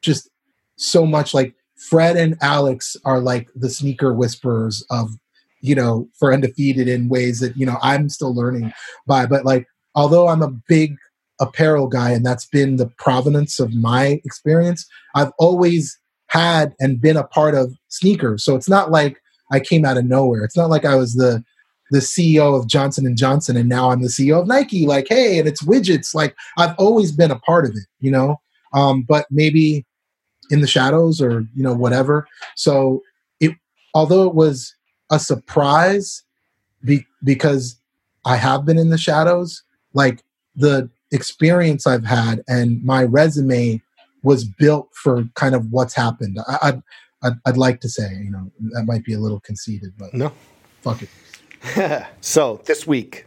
just 0.00 0.30
so 0.76 1.04
much 1.06 1.34
like 1.34 1.54
Fred 1.76 2.16
and 2.16 2.36
Alex 2.40 2.96
are 3.04 3.20
like 3.20 3.48
the 3.54 3.68
sneaker 3.68 4.14
whisperers 4.14 4.84
of, 4.90 5.10
you 5.60 5.74
know, 5.74 6.08
for 6.18 6.32
Undefeated 6.32 6.88
in 6.88 7.08
ways 7.08 7.40
that, 7.40 7.56
you 7.56 7.66
know, 7.66 7.76
I'm 7.82 8.08
still 8.08 8.34
learning 8.34 8.72
by. 9.06 9.26
But 9.26 9.44
like, 9.44 9.66
although 9.94 10.28
I'm 10.28 10.42
a 10.42 10.52
big 10.68 10.96
apparel 11.40 11.88
guy 11.88 12.10
and 12.10 12.24
that's 12.24 12.46
been 12.46 12.76
the 12.76 12.90
provenance 12.98 13.60
of 13.60 13.74
my 13.74 14.20
experience, 14.24 14.86
I've 15.14 15.32
always 15.38 15.98
had 16.28 16.72
and 16.80 17.00
been 17.00 17.16
a 17.16 17.24
part 17.24 17.54
of 17.54 17.74
sneakers. 17.88 18.42
So 18.44 18.56
it's 18.56 18.68
not 18.68 18.90
like 18.90 19.21
I 19.52 19.60
came 19.60 19.84
out 19.84 19.98
of 19.98 20.04
nowhere. 20.04 20.44
It's 20.44 20.56
not 20.56 20.70
like 20.70 20.84
I 20.84 20.96
was 20.96 21.14
the 21.14 21.44
the 21.90 21.98
CEO 21.98 22.58
of 22.58 22.66
Johnson 22.66 23.06
and 23.06 23.18
Johnson 23.18 23.54
and 23.54 23.68
now 23.68 23.90
I'm 23.90 24.00
the 24.00 24.08
CEO 24.08 24.40
of 24.40 24.46
Nike. 24.46 24.86
Like, 24.86 25.06
hey, 25.10 25.38
and 25.38 25.46
it's 25.46 25.62
widgets. 25.62 26.14
Like 26.14 26.34
I've 26.56 26.74
always 26.78 27.12
been 27.12 27.30
a 27.30 27.38
part 27.38 27.66
of 27.66 27.72
it, 27.72 27.86
you 28.00 28.10
know. 28.10 28.40
Um, 28.72 29.02
but 29.06 29.26
maybe 29.30 29.84
in 30.50 30.62
the 30.62 30.66
shadows 30.66 31.20
or 31.20 31.46
you 31.54 31.62
know 31.62 31.74
whatever. 31.74 32.26
So 32.56 33.02
it, 33.40 33.52
although 33.94 34.26
it 34.26 34.34
was 34.34 34.74
a 35.10 35.18
surprise, 35.18 36.24
be, 36.84 37.06
because 37.22 37.76
I 38.24 38.36
have 38.36 38.64
been 38.64 38.78
in 38.78 38.88
the 38.88 38.98
shadows. 38.98 39.62
Like 39.92 40.22
the 40.56 40.88
experience 41.10 41.86
I've 41.86 42.06
had 42.06 42.42
and 42.48 42.82
my 42.82 43.04
resume 43.04 43.82
was 44.22 44.44
built 44.44 44.88
for 44.94 45.24
kind 45.34 45.54
of 45.54 45.70
what's 45.70 45.94
happened. 45.94 46.38
I, 46.48 46.80
I'd, 47.22 47.34
I'd 47.46 47.56
like 47.56 47.80
to 47.80 47.88
say, 47.88 48.10
you 48.12 48.30
know, 48.30 48.50
that 48.72 48.84
might 48.84 49.04
be 49.04 49.14
a 49.14 49.18
little 49.18 49.40
conceited, 49.40 49.92
but 49.96 50.12
no, 50.14 50.32
fuck 50.80 51.02
it. 51.02 52.06
so 52.20 52.60
this 52.64 52.86
week, 52.86 53.26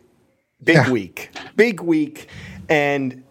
big 0.64 0.76
yeah. 0.76 0.92
week, 0.92 1.30
big 1.56 1.82
week, 1.82 2.28
and 2.70 3.24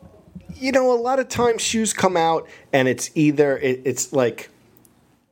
you 0.55 0.73
know, 0.73 0.93
a 0.93 1.01
lot 1.01 1.19
of 1.19 1.29
times 1.29 1.63
shoes 1.63 1.93
come 1.93 2.17
out 2.17 2.49
and 2.73 2.89
it's 2.89 3.11
either 3.15 3.59
it, 3.59 3.83
it's 3.85 4.13
like 4.13 4.51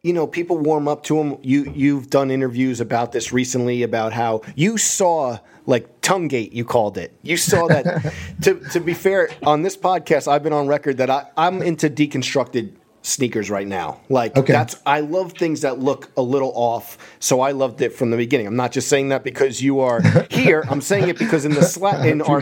you 0.03 0.13
know 0.13 0.27
people 0.27 0.59
warm 0.59 0.89
up 0.89 1.05
to 1.05 1.17
them 1.17 1.39
you 1.43 1.71
you've 1.75 2.11
done 2.11 2.31
interviews 2.31 2.81
about 2.81 3.13
this 3.13 3.33
recently 3.33 3.83
about 3.83 4.13
how 4.13 4.43
you 4.57 4.77
saw 4.77 5.39
like 5.67 6.01
tongue 6.01 6.27
gate 6.27 6.53
you 6.53 6.65
called 6.65 6.99
it 6.99 7.17
you 7.23 7.37
saw 7.37 7.69
that 7.69 8.13
to, 8.43 8.59
to 8.71 8.81
be 8.81 8.95
fair 8.95 9.31
on 9.45 9.63
this 9.63 9.77
podcast 9.77 10.27
i've 10.27 10.43
been 10.43 10.53
on 10.53 10.67
record 10.67 10.97
that 10.97 11.09
I, 11.09 11.31
i'm 11.37 11.63
into 11.63 11.89
deconstructed 11.89 12.75
sneakers 13.03 13.51
right 13.51 13.67
now. 13.67 14.01
Like 14.09 14.37
okay. 14.37 14.53
that's 14.53 14.81
I 14.87 15.01
love 15.01 15.33
things 15.33 15.61
that 15.61 15.81
look 15.81 16.11
a 16.17 16.23
little 16.23 16.53
off. 16.55 16.97
So 17.19 17.41
I 17.41 17.51
loved 17.53 17.81
it 17.83 17.93
from 17.93 18.11
the 18.11 18.17
beginning. 18.17 18.47
I'm 18.47 18.57
not 18.57 18.73
just 18.73 18.89
saying 18.89 19.11
that 19.11 19.25
because 19.25 19.61
you 19.61 19.81
are 19.81 20.01
here. 20.31 20.65
I'm 20.69 20.81
saying 20.81 21.09
it 21.09 21.19
because 21.19 21.45
in 21.45 21.53
the 21.53 21.63
Slack 21.63 22.07
in 22.07 22.23
our 22.23 22.41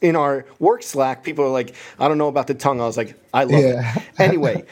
in 0.00 0.16
our 0.16 0.46
work 0.58 0.82
Slack, 0.82 1.24
people 1.24 1.44
are 1.44 1.50
like, 1.50 1.74
I 1.98 2.08
don't 2.08 2.18
know 2.18 2.28
about 2.28 2.46
the 2.46 2.54
tongue. 2.54 2.80
I 2.80 2.86
was 2.86 2.96
like, 2.96 3.18
I 3.34 3.44
love 3.44 3.62
yeah. 3.62 3.96
it. 3.96 4.02
Anyway, 4.18 4.64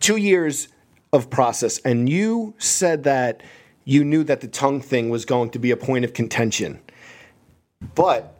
two 0.00 0.16
years 0.16 0.68
of 1.12 1.28
process, 1.28 1.78
and 1.78 2.08
you 2.08 2.54
said 2.58 3.04
that 3.04 3.42
you 3.84 4.04
knew 4.04 4.24
that 4.24 4.40
the 4.40 4.48
tongue 4.48 4.80
thing 4.80 5.10
was 5.10 5.24
going 5.24 5.50
to 5.50 5.58
be 5.58 5.70
a 5.70 5.76
point 5.76 6.04
of 6.04 6.12
contention, 6.14 6.80
but 7.94 8.31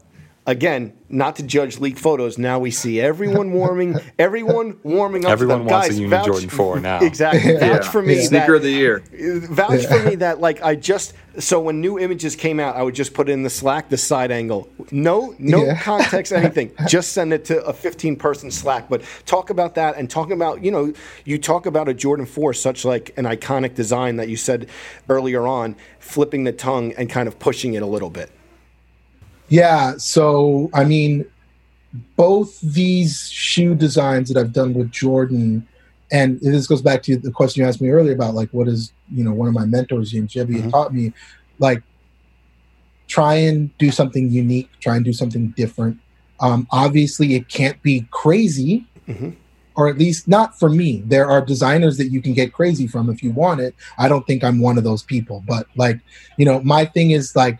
again, 0.46 0.92
not 1.08 1.36
to 1.36 1.42
judge 1.42 1.78
leaked 1.78 1.98
photos. 1.98 2.38
Now 2.38 2.58
we 2.58 2.70
see 2.70 3.00
everyone 3.00 3.52
warming, 3.52 3.96
everyone 4.18 4.78
warming 4.82 5.24
up. 5.24 5.30
Everyone 5.30 5.64
wants 5.64 5.88
Guys, 5.88 5.98
a 5.98 6.02
Union 6.02 6.24
Jordan 6.24 6.48
Four 6.48 6.80
now. 6.80 7.00
Exactly. 7.12 7.52
yeah. 7.52 7.58
Vouch 7.58 7.86
for 7.88 8.00
me. 8.00 8.16
Yeah. 8.16 8.26
Sneaker 8.26 8.54
of 8.54 8.62
the 8.62 8.70
year. 8.70 9.02
Vouch 9.12 9.82
yeah. 9.82 9.88
for 9.88 10.02
me 10.08 10.14
that 10.16 10.40
like 10.40 10.62
I 10.62 10.74
just 10.74 11.14
so 11.38 11.60
when 11.60 11.80
new 11.80 11.98
images 11.98 12.36
came 12.36 12.58
out, 12.58 12.76
I 12.76 12.82
would 12.82 12.94
just 12.94 13.12
put 13.14 13.28
it 13.28 13.32
in 13.32 13.42
the 13.42 13.50
Slack 13.50 13.88
the 13.88 13.96
side 13.96 14.30
angle. 14.30 14.68
No, 14.90 15.34
no 15.38 15.64
yeah. 15.64 15.80
context, 15.80 16.32
anything. 16.32 16.72
just 16.88 17.12
send 17.12 17.32
it 17.32 17.44
to 17.46 17.62
a 17.64 17.72
15 17.72 18.16
person 18.16 18.50
Slack. 18.50 18.88
But 18.88 19.02
talk 19.26 19.50
about 19.50 19.74
that 19.74 19.96
and 19.96 20.08
talk 20.08 20.30
about 20.30 20.64
you 20.64 20.70
know 20.70 20.92
you 21.24 21.38
talk 21.38 21.66
about 21.66 21.88
a 21.88 21.94
Jordan 21.94 22.26
Four, 22.26 22.54
such 22.54 22.84
like 22.84 23.12
an 23.16 23.24
iconic 23.24 23.74
design 23.74 24.16
that 24.16 24.28
you 24.28 24.36
said 24.36 24.68
earlier 25.08 25.46
on, 25.46 25.76
flipping 25.98 26.44
the 26.44 26.52
tongue 26.52 26.92
and 26.94 27.10
kind 27.10 27.28
of 27.28 27.38
pushing 27.38 27.74
it 27.74 27.82
a 27.82 27.86
little 27.86 28.10
bit. 28.10 28.30
Yeah. 29.52 29.98
So, 29.98 30.70
I 30.72 30.84
mean, 30.84 31.26
both 32.16 32.58
these 32.62 33.28
shoe 33.28 33.74
designs 33.74 34.30
that 34.30 34.40
I've 34.40 34.54
done 34.54 34.72
with 34.72 34.90
Jordan, 34.90 35.68
and 36.10 36.40
this 36.40 36.66
goes 36.66 36.80
back 36.80 37.02
to 37.02 37.18
the 37.18 37.30
question 37.30 37.62
you 37.62 37.68
asked 37.68 37.82
me 37.82 37.90
earlier 37.90 38.14
about 38.14 38.32
like 38.32 38.48
what 38.52 38.66
is 38.66 38.94
you 39.12 39.22
know 39.22 39.34
one 39.34 39.48
of 39.48 39.52
my 39.54 39.66
mentors, 39.66 40.12
James 40.12 40.32
Jebbia, 40.32 40.56
mm-hmm. 40.56 40.70
taught 40.70 40.94
me, 40.94 41.12
like 41.58 41.82
try 43.08 43.34
and 43.34 43.76
do 43.76 43.90
something 43.90 44.30
unique, 44.30 44.70
try 44.80 44.96
and 44.96 45.04
do 45.04 45.12
something 45.12 45.48
different. 45.48 45.98
Um, 46.40 46.66
obviously, 46.70 47.34
it 47.34 47.50
can't 47.50 47.80
be 47.82 48.06
crazy, 48.10 48.86
mm-hmm. 49.06 49.32
or 49.76 49.86
at 49.86 49.98
least 49.98 50.28
not 50.28 50.58
for 50.58 50.70
me. 50.70 51.02
There 51.04 51.28
are 51.28 51.44
designers 51.44 51.98
that 51.98 52.08
you 52.08 52.22
can 52.22 52.32
get 52.32 52.54
crazy 52.54 52.86
from 52.86 53.10
if 53.10 53.22
you 53.22 53.32
want 53.32 53.60
it. 53.60 53.74
I 53.98 54.08
don't 54.08 54.26
think 54.26 54.42
I'm 54.42 54.62
one 54.62 54.78
of 54.78 54.84
those 54.84 55.02
people, 55.02 55.44
but 55.46 55.66
like, 55.76 56.00
you 56.38 56.46
know, 56.46 56.62
my 56.62 56.86
thing 56.86 57.10
is 57.10 57.36
like, 57.36 57.58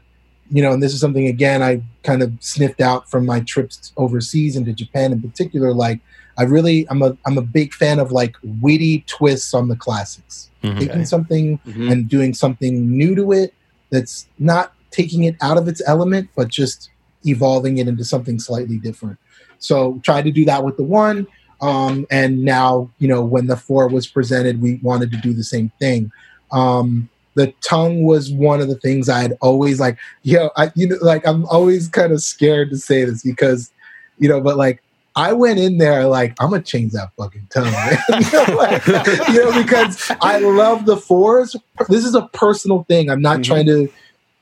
you 0.53 0.63
know, 0.63 0.73
and 0.73 0.83
this 0.83 0.93
is 0.93 1.01
something 1.01 1.27
again 1.27 1.63
I 1.63 1.83
kind 2.05 2.23
of 2.23 2.33
sniffed 2.41 2.81
out 2.81 3.11
from 3.11 3.25
my 3.27 3.41
trips 3.41 3.93
overseas 3.97 4.55
into 4.55 4.73
Japan 4.73 5.13
in 5.13 5.21
particular. 5.23 5.73
Like, 5.73 6.01
I 6.39 6.43
really, 6.45 6.87
I'm 6.91 7.03
a, 7.03 7.17
I'm 7.27 7.39
a 7.39 7.43
big 7.43 7.73
fan 7.73 7.99
of 7.99 8.13
like 8.13 8.37
witty 8.61 9.05
twists 9.07 9.55
on 9.55 9.69
the 9.69 9.77
classics, 9.77 10.51
Mhm. 10.63 10.79
taking 10.79 11.05
something 11.07 11.59
Mhm. 11.67 11.91
and 11.91 12.09
doing 12.09 12.35
something 12.35 12.91
new 12.91 13.15
to 13.15 13.33
it 13.33 13.55
that's 13.91 14.27
not 14.39 14.73
taking 14.91 15.25
it 15.25 15.37
out 15.41 15.57
of 15.59 15.69
its 15.69 15.81
element, 15.87 16.29
but 16.37 16.49
just 16.49 16.91
evolving 17.25 17.79
it 17.79 17.89
into 17.89 18.05
something 18.05 18.39
slightly 18.39 18.79
different. 18.79 19.17
So 19.59 20.01
tried 20.03 20.23
to 20.25 20.31
do 20.31 20.45
that 20.47 20.65
with 20.65 20.77
the 20.77 20.83
one. 20.85 21.27
Um, 21.61 22.07
and 22.11 22.43
now, 22.45 22.91
you 22.99 23.09
know, 23.09 23.23
when 23.25 23.47
the 23.47 23.57
four 23.57 23.87
was 23.89 24.07
presented, 24.07 24.61
we 24.61 24.81
wanted 24.83 25.13
to 25.13 25.19
do 25.19 25.33
the 25.33 25.45
same 25.45 25.71
thing. 25.79 26.11
Um, 26.51 27.09
the 27.35 27.53
tongue 27.63 28.03
was 28.03 28.31
one 28.31 28.61
of 28.61 28.69
the 28.69 28.77
things 28.77 29.09
I 29.09 29.21
had 29.21 29.37
always 29.41 29.81
like, 29.81 29.99
yo, 30.23 30.51
I, 30.57 30.71
you 30.75 30.89
know, 30.89 30.97
like 31.01 31.27
I'm 31.27 31.47
always 31.47 31.89
kind 31.89 32.13
of 32.13 32.23
scared 32.23 32.71
to 32.71 32.77
say 32.77 33.05
this 33.05 33.23
because, 33.23 33.73
you 34.19 34.29
know, 34.29 34.41
but 34.41 34.57
like 34.57 34.83
I 35.17 35.33
went 35.33 35.59
in 35.59 35.79
there 35.79 36.07
like 36.07 36.35
I'm 36.41 36.51
gonna 36.51 36.63
change 36.63 36.93
that 36.93 37.11
fucking 37.19 37.49
tongue, 37.51 37.67
you, 38.09 38.33
know, 38.33 38.55
like, 38.57 38.87
you 38.87 39.41
know, 39.45 39.63
because 39.63 40.11
I 40.21 40.39
love 40.39 40.87
the 40.87 40.97
fours. 40.97 41.57
This 41.89 42.05
is 42.05 42.15
a 42.15 42.29
personal 42.33 42.85
thing. 42.85 43.11
I'm 43.11 43.21
not 43.23 43.39
Mhm. 43.41 43.45
trying 43.45 43.67
to 43.67 43.89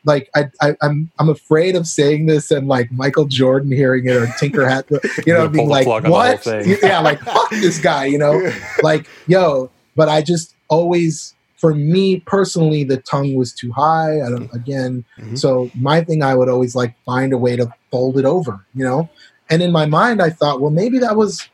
like 0.05 0.31
I, 0.35 0.45
I 0.63 0.75
I'm 0.81 1.11
I'm 1.19 1.29
afraid 1.29 1.77
of 1.77 1.87
saying 1.87 2.27
this 2.27 2.51
and 2.51 2.67
like 2.69 2.91
Michael 2.91 3.27
Jordan 3.27 3.71
hearing 3.71 4.07
it 4.07 4.17
or 4.17 4.27
Tinker 4.39 4.67
Hat, 4.69 4.87
you 5.27 5.33
know, 5.35 5.47
being 5.49 5.69
like, 5.69 5.85
plug 5.85 6.05
on 6.07 6.11
the 6.11 6.17
whole 6.17 6.65
what? 6.67 6.83
Yeah, 6.83 7.01
like 7.01 7.21
fuck 7.21 7.51
this 7.51 7.79
guy, 7.79 8.07
you 8.07 8.19
know, 8.19 8.41
like 8.83 9.07
yo. 9.27 9.71
But 9.97 10.09
I 10.09 10.23
just 10.23 10.55
always, 10.69 11.35
for 11.61 11.75
me 11.75 12.21
personally, 12.21 12.85
the 12.85 12.97
tongue 12.97 13.35
was 13.35 13.53
too 13.53 13.71
high. 13.71 14.17
I 14.23 14.31
don't 14.31 14.49
again. 14.55 15.05
Mhm. 15.19 15.39
So 15.39 15.71
my 15.75 16.03
thing, 16.03 16.23
I 16.23 16.35
would 16.35 16.49
always 16.49 16.75
like 16.75 16.95
find 17.05 17.33
a 17.35 17.39
way 17.39 17.55
to 17.57 17.71
fold 17.91 18.19
it 18.19 18.25
over, 18.25 18.65
you 18.75 18.85
know. 18.85 19.09
And 19.51 19.63
in 19.63 19.71
my 19.71 19.85
mind, 19.85 20.23
I 20.23 20.31
thought, 20.31 20.61
well, 20.61 20.71
maybe 20.71 20.99
that 21.01 21.17
was 21.17 21.49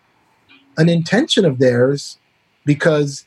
an 0.78 0.89
intention 0.89 1.45
of 1.45 1.59
theirs 1.59 2.19
because 2.65 3.27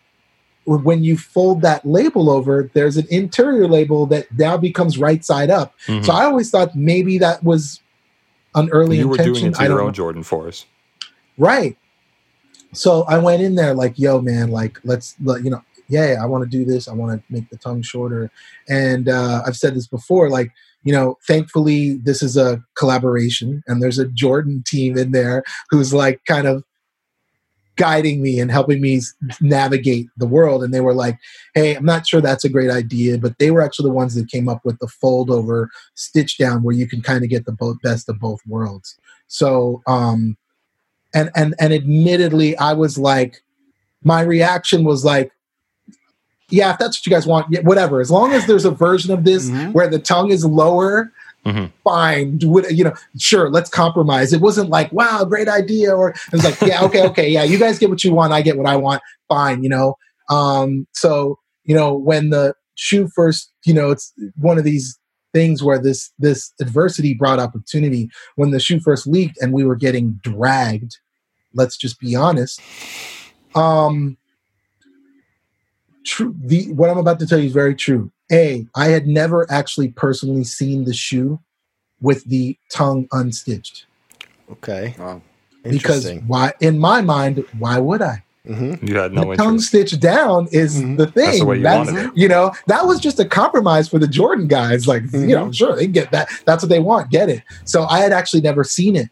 when 0.66 1.04
you 1.04 1.18
fold 1.18 1.62
that 1.64 1.84
label 1.86 2.30
over, 2.30 2.70
there's 2.74 2.96
an 2.96 3.08
interior 3.10 3.68
label 3.68 4.06
that 4.06 4.28
now 4.38 4.56
becomes 4.56 4.98
right 4.98 5.26
side 5.26 5.50
up. 5.50 5.74
Mhm. 5.88 6.06
So 6.06 6.14
I 6.14 6.26
always 6.26 6.50
thought 6.52 6.76
maybe 6.76 7.18
that 7.18 7.44
was 7.44 7.82
an 8.56 8.70
early 8.70 9.00
you 9.00 9.08
were 9.08 9.16
intention. 9.16 9.34
doing 9.34 9.46
it 9.48 9.56
to 9.56 9.62
I 9.62 9.68
your 9.68 9.82
own 9.82 9.88
know. 9.88 9.92
Jordan 9.92 10.24
fours. 10.24 10.66
Right. 11.38 11.76
So 12.72 13.04
I 13.04 13.18
went 13.18 13.42
in 13.42 13.56
there 13.56 13.74
like, 13.74 13.98
yo, 13.98 14.22
man, 14.22 14.52
like 14.52 14.80
let's 14.84 15.16
let 15.24 15.44
you 15.44 15.50
know, 15.50 15.64
yeah, 15.90 16.16
I 16.22 16.26
want 16.26 16.44
to 16.44 16.50
do 16.50 16.64
this. 16.64 16.88
I 16.88 16.94
want 16.94 17.20
to 17.20 17.34
make 17.34 17.50
the 17.50 17.58
tongue 17.58 17.82
shorter. 17.82 18.32
And 18.68 19.10
uh, 19.10 19.42
I've 19.46 19.58
said 19.58 19.76
this 19.76 19.88
before, 19.88 20.30
like, 20.30 20.52
you 20.84 20.94
know, 20.94 21.18
thankfully 21.28 21.96
this 21.96 22.24
is 22.24 22.38
a 22.38 22.64
collaboration 22.76 23.64
and 23.68 23.82
there's 23.82 24.00
a 24.00 24.08
Jordan 24.08 24.64
team 24.66 24.98
in 24.98 25.12
there 25.12 25.44
who's 25.70 25.94
like 25.94 26.24
kind 26.26 26.48
of 26.48 26.64
guiding 27.76 28.22
me 28.22 28.40
and 28.40 28.52
helping 28.52 28.82
me 28.82 29.02
navigate 29.42 30.08
the 30.18 30.28
world. 30.28 30.64
And 30.64 30.74
they 30.74 30.82
were 30.82 30.94
like, 30.94 31.18
hey, 31.56 31.76
I'm 31.76 31.86
not 31.86 32.06
sure 32.06 32.22
that's 32.22 32.44
a 32.44 32.50
great 32.50 32.70
idea, 32.70 33.18
but 33.18 33.40
they 33.40 33.52
were 33.52 33.62
actually 33.62 33.90
the 33.90 33.96
ones 33.96 34.16
that 34.16 34.30
came 34.30 34.50
up 34.50 34.64
with 34.66 34.78
the 34.80 34.88
fold 34.88 35.32
over 35.32 35.70
stitch 35.96 36.38
down 36.38 36.62
where 36.62 36.76
you 36.76 36.88
can 36.88 37.02
kind 37.02 37.24
of 37.24 37.30
get 37.30 37.46
the 37.46 37.78
best 37.82 38.10
of 38.10 38.20
both 38.20 38.42
worlds. 38.46 38.98
So, 39.28 39.82
um, 39.88 40.38
and 41.14 41.32
and 41.36 41.56
and 41.60 41.74
admittedly, 41.74 42.56
I 42.58 42.74
was 42.74 42.98
like, 42.98 43.42
my 44.04 44.22
reaction 44.22 44.84
was 44.84 45.06
like, 45.06 45.32
yeah, 46.50 46.72
if 46.72 46.78
that's 46.80 46.98
what 47.00 47.06
you 47.06 47.12
guys 47.12 47.26
want, 47.28 47.48
yeah, 47.50 47.62
whatever. 47.62 48.02
As 48.02 48.12
long 48.12 48.34
as 48.34 48.46
there's 48.48 48.66
a 48.66 48.72
version 48.72 49.12
of 49.12 49.24
this 49.24 49.50
Mhm. 49.50 49.74
where 49.74 49.88
the 49.88 50.00
tongue 50.00 50.32
is 50.32 50.44
lower, 50.46 51.12
Mhm. 51.46 51.72
fine. 51.84 52.40
It, 52.42 52.72
you 52.76 52.84
know, 52.84 52.94
sure, 53.18 53.50
let's 53.50 53.70
compromise. 53.70 54.34
It 54.34 54.42
wasn't 54.42 54.70
like, 54.70 54.92
wow, 54.92 55.24
great 55.26 55.48
idea, 55.48 55.96
or 55.96 56.10
it 56.10 56.18
was 56.32 56.44
like, 56.44 56.60
yeah, 56.62 56.84
okay, 56.84 57.04
okay, 57.08 57.30
yeah, 57.30 57.44
you 57.44 57.58
guys 57.58 57.80
get 57.80 57.90
what 57.90 58.04
you 58.04 58.14
want, 58.14 58.34
I 58.34 58.42
get 58.42 58.58
what 58.58 58.68
I 58.68 58.76
want, 58.76 59.02
fine, 59.28 59.64
you 59.64 59.70
know. 59.70 59.96
Um, 60.30 60.86
so 60.94 61.40
you 61.66 61.76
know, 61.76 61.94
when 61.94 62.32
the 62.32 62.56
shoe 62.76 63.08
first, 63.14 63.52
you 63.64 63.74
know, 63.74 63.92
it's 63.92 64.12
one 64.38 64.58
of 64.58 64.64
these 64.64 64.98
things 65.34 65.62
where 65.62 65.78
this 65.78 66.12
this 66.18 66.52
adversity 66.60 67.14
brought 67.14 67.40
opportunity. 67.40 68.10
When 68.36 68.50
the 68.52 68.60
shoe 68.60 68.80
first 68.80 69.06
leaked 69.06 69.38
and 69.40 69.54
we 69.54 69.64
were 69.64 69.76
getting 69.76 70.20
dragged, 70.24 70.98
let's 71.54 71.78
just 71.78 72.00
be 72.00 72.16
honest. 72.16 72.60
Um, 73.54 74.18
true. 76.10 76.36
The 76.44 76.72
what 76.74 76.90
I'm 76.90 76.98
about 76.98 77.20
to 77.20 77.28
tell 77.28 77.40
you 77.40 77.46
is 77.48 77.54
very 77.54 77.76
true. 77.76 78.12
A, 78.32 78.66
I 78.76 78.88
had 78.90 79.08
never 79.08 79.52
actually 79.52 79.90
personally 79.90 80.44
seen 80.44 80.84
the 80.86 80.94
shoe 80.94 81.40
with 82.02 82.24
the 82.26 82.58
tongue 82.72 83.08
unstitched 83.12 83.86
Okay. 84.52 84.96
Wow. 85.00 85.22
because 85.64 86.10
why? 86.28 86.54
In 86.62 86.80
my 86.80 87.02
mind, 87.02 87.44
why 87.58 87.80
would 87.80 88.02
I? 88.02 88.24
hmm 88.46 88.76
You 88.82 88.98
had 88.98 89.14
no 89.14 89.30
the 89.32 89.36
tongue 89.36 89.60
stitched 89.60 90.00
down 90.00 90.48
is 90.52 90.82
Mhm. 90.82 90.98
the 90.98 91.08
thing. 91.08 91.26
That's 91.26 91.40
the 91.40 91.46
way 91.46 91.58
you 91.58 91.64
That's- 91.64 91.88
wanted 91.88 92.06
it. 92.08 92.12
You 92.16 92.28
know, 92.30 92.52
that 92.68 92.86
was 92.88 93.00
just 93.00 93.20
a 93.20 93.26
compromise 93.26 93.90
for 93.90 94.00
the 94.00 94.08
Jordan 94.08 94.48
guys. 94.48 94.88
Like, 94.88 95.04
you 95.04 95.10
Mm-hmm. 95.10 95.30
know, 95.32 95.52
sure, 95.52 95.76
they 95.76 95.88
get 95.88 96.12
that. 96.12 96.30
That's 96.46 96.64
what 96.64 96.70
they 96.70 96.80
want. 96.80 97.12
Get 97.12 97.30
it. 97.30 97.44
So 97.66 97.84
I 97.86 98.00
had 98.00 98.12
actually 98.14 98.42
never 98.42 98.64
seen 98.64 98.96
it. 98.96 99.10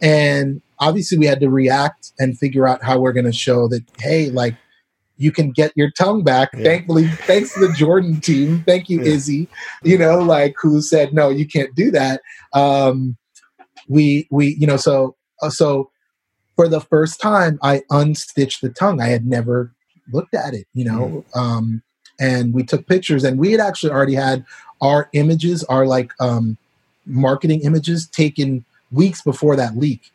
And 0.00 0.62
obviously 0.78 1.18
we 1.18 1.26
had 1.26 1.40
to 1.40 1.50
react 1.50 2.12
and 2.20 2.38
figure 2.38 2.68
out 2.68 2.82
how 2.84 3.00
we're 3.00 3.12
going 3.12 3.26
to 3.26 3.32
show 3.32 3.66
that, 3.68 3.82
hey, 3.98 4.30
like, 4.30 4.54
you 5.18 5.32
can 5.32 5.50
get 5.50 5.72
your 5.76 5.90
tongue 5.90 6.22
back. 6.22 6.50
Yeah. 6.54 6.64
Thankfully, 6.64 7.08
thanks 7.08 7.54
to 7.54 7.60
the 7.60 7.72
Jordan 7.74 8.20
team. 8.20 8.62
Thank 8.66 8.88
you, 8.88 9.00
Yeah. 9.00 9.12
Izzy. 9.12 9.48
You 9.82 9.98
know, 9.98 10.18
like 10.18 10.54
who 10.60 10.80
said 10.80 11.12
no, 11.12 11.28
you 11.28 11.46
can't 11.46 11.74
do 11.74 11.90
that. 11.90 12.22
Um, 12.52 13.16
we 13.88 14.26
we 14.30 14.56
you 14.58 14.66
know 14.66 14.76
so 14.76 15.16
uh, 15.42 15.50
so 15.50 15.90
for 16.56 16.68
the 16.68 16.80
first 16.80 17.20
time 17.20 17.58
I 17.62 17.82
unstitched 17.90 18.60
the 18.62 18.70
tongue. 18.70 19.00
I 19.00 19.06
had 19.06 19.26
never 19.26 19.72
looked 20.12 20.34
at 20.34 20.54
it, 20.54 20.66
you 20.74 20.84
know. 20.84 21.24
Um, 21.34 21.82
and 22.18 22.52
we 22.52 22.64
took 22.64 22.86
pictures, 22.86 23.22
and 23.24 23.38
we 23.38 23.52
had 23.52 23.60
actually 23.60 23.92
already 23.92 24.14
had 24.14 24.44
our 24.80 25.08
images, 25.12 25.62
our 25.64 25.86
like 25.86 26.12
um, 26.20 26.56
marketing 27.06 27.60
images, 27.62 28.08
taken 28.08 28.64
weeks 28.90 29.22
before 29.22 29.54
that 29.56 29.76
leak, 29.76 30.10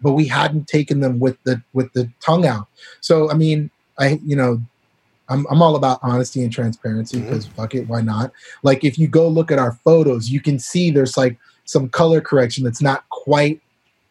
but 0.00 0.12
we 0.12 0.26
hadn't 0.28 0.68
taken 0.68 1.00
them 1.00 1.18
with 1.18 1.42
the 1.44 1.62
with 1.72 1.92
the 1.92 2.10
tongue 2.24 2.46
out. 2.46 2.68
So 3.00 3.30
I 3.30 3.34
mean, 3.34 3.70
I 3.98 4.20
you 4.24 4.36
know. 4.36 4.60
I'm, 5.30 5.46
I'm 5.50 5.62
all 5.62 5.74
about 5.74 6.00
honesty 6.02 6.42
and 6.42 6.52
transparency 6.52 7.16
mm-hmm. 7.16 7.24
because 7.24 7.46
fuck 7.46 7.74
it, 7.74 7.88
why 7.88 8.02
not? 8.02 8.30
Like 8.62 8.84
if 8.84 8.98
you 8.98 9.08
go 9.08 9.26
look 9.26 9.50
at 9.50 9.58
our 9.58 9.72
photos, 9.72 10.28
you 10.28 10.38
can 10.38 10.58
see 10.58 10.90
there's 10.90 11.16
like 11.16 11.38
some 11.64 11.88
color 11.88 12.20
correction 12.20 12.62
that's 12.62 12.82
not 12.82 13.08
quite 13.08 13.62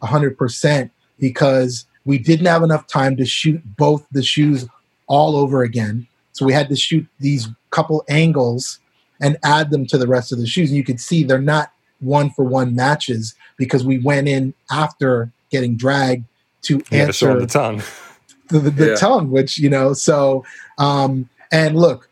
100% 0.01 0.89
because 1.19 1.85
we 2.05 2.17
didn't 2.17 2.47
have 2.47 2.63
enough 2.63 2.87
time 2.87 3.15
to 3.17 3.25
shoot 3.25 3.61
both 3.77 4.05
the 4.11 4.23
shoes 4.23 4.67
all 5.07 5.35
over 5.35 5.63
again. 5.63 6.07
So 6.33 6.45
we 6.45 6.53
had 6.53 6.69
to 6.69 6.75
shoot 6.75 7.05
these 7.19 7.47
couple 7.69 8.03
angles 8.09 8.79
and 9.21 9.37
add 9.43 9.69
them 9.69 9.85
to 9.87 9.97
the 9.97 10.07
rest 10.07 10.31
of 10.31 10.39
the 10.39 10.47
shoes. 10.47 10.69
And 10.69 10.77
you 10.77 10.83
could 10.83 10.99
see 10.99 11.23
they're 11.23 11.39
not 11.39 11.71
one 11.99 12.31
for 12.31 12.43
one 12.43 12.75
matches 12.75 13.35
because 13.57 13.85
we 13.85 13.99
went 13.99 14.27
in 14.27 14.53
after 14.71 15.31
getting 15.49 15.75
dragged 15.75 16.25
to 16.63 16.81
You 16.91 16.97
had 16.97 17.07
to 17.07 17.13
show 17.13 17.31
answer 17.31 17.39
the 17.39 17.47
tongue. 17.47 17.81
the, 18.49 18.59
the, 18.59 18.69
the 18.69 18.87
Yeah. 18.89 18.95
tongue, 18.95 19.31
which 19.31 19.57
you 19.57 19.69
know. 19.69 19.93
So, 19.93 20.43
um, 20.77 21.29
and 21.51 21.75
look, 21.77 22.09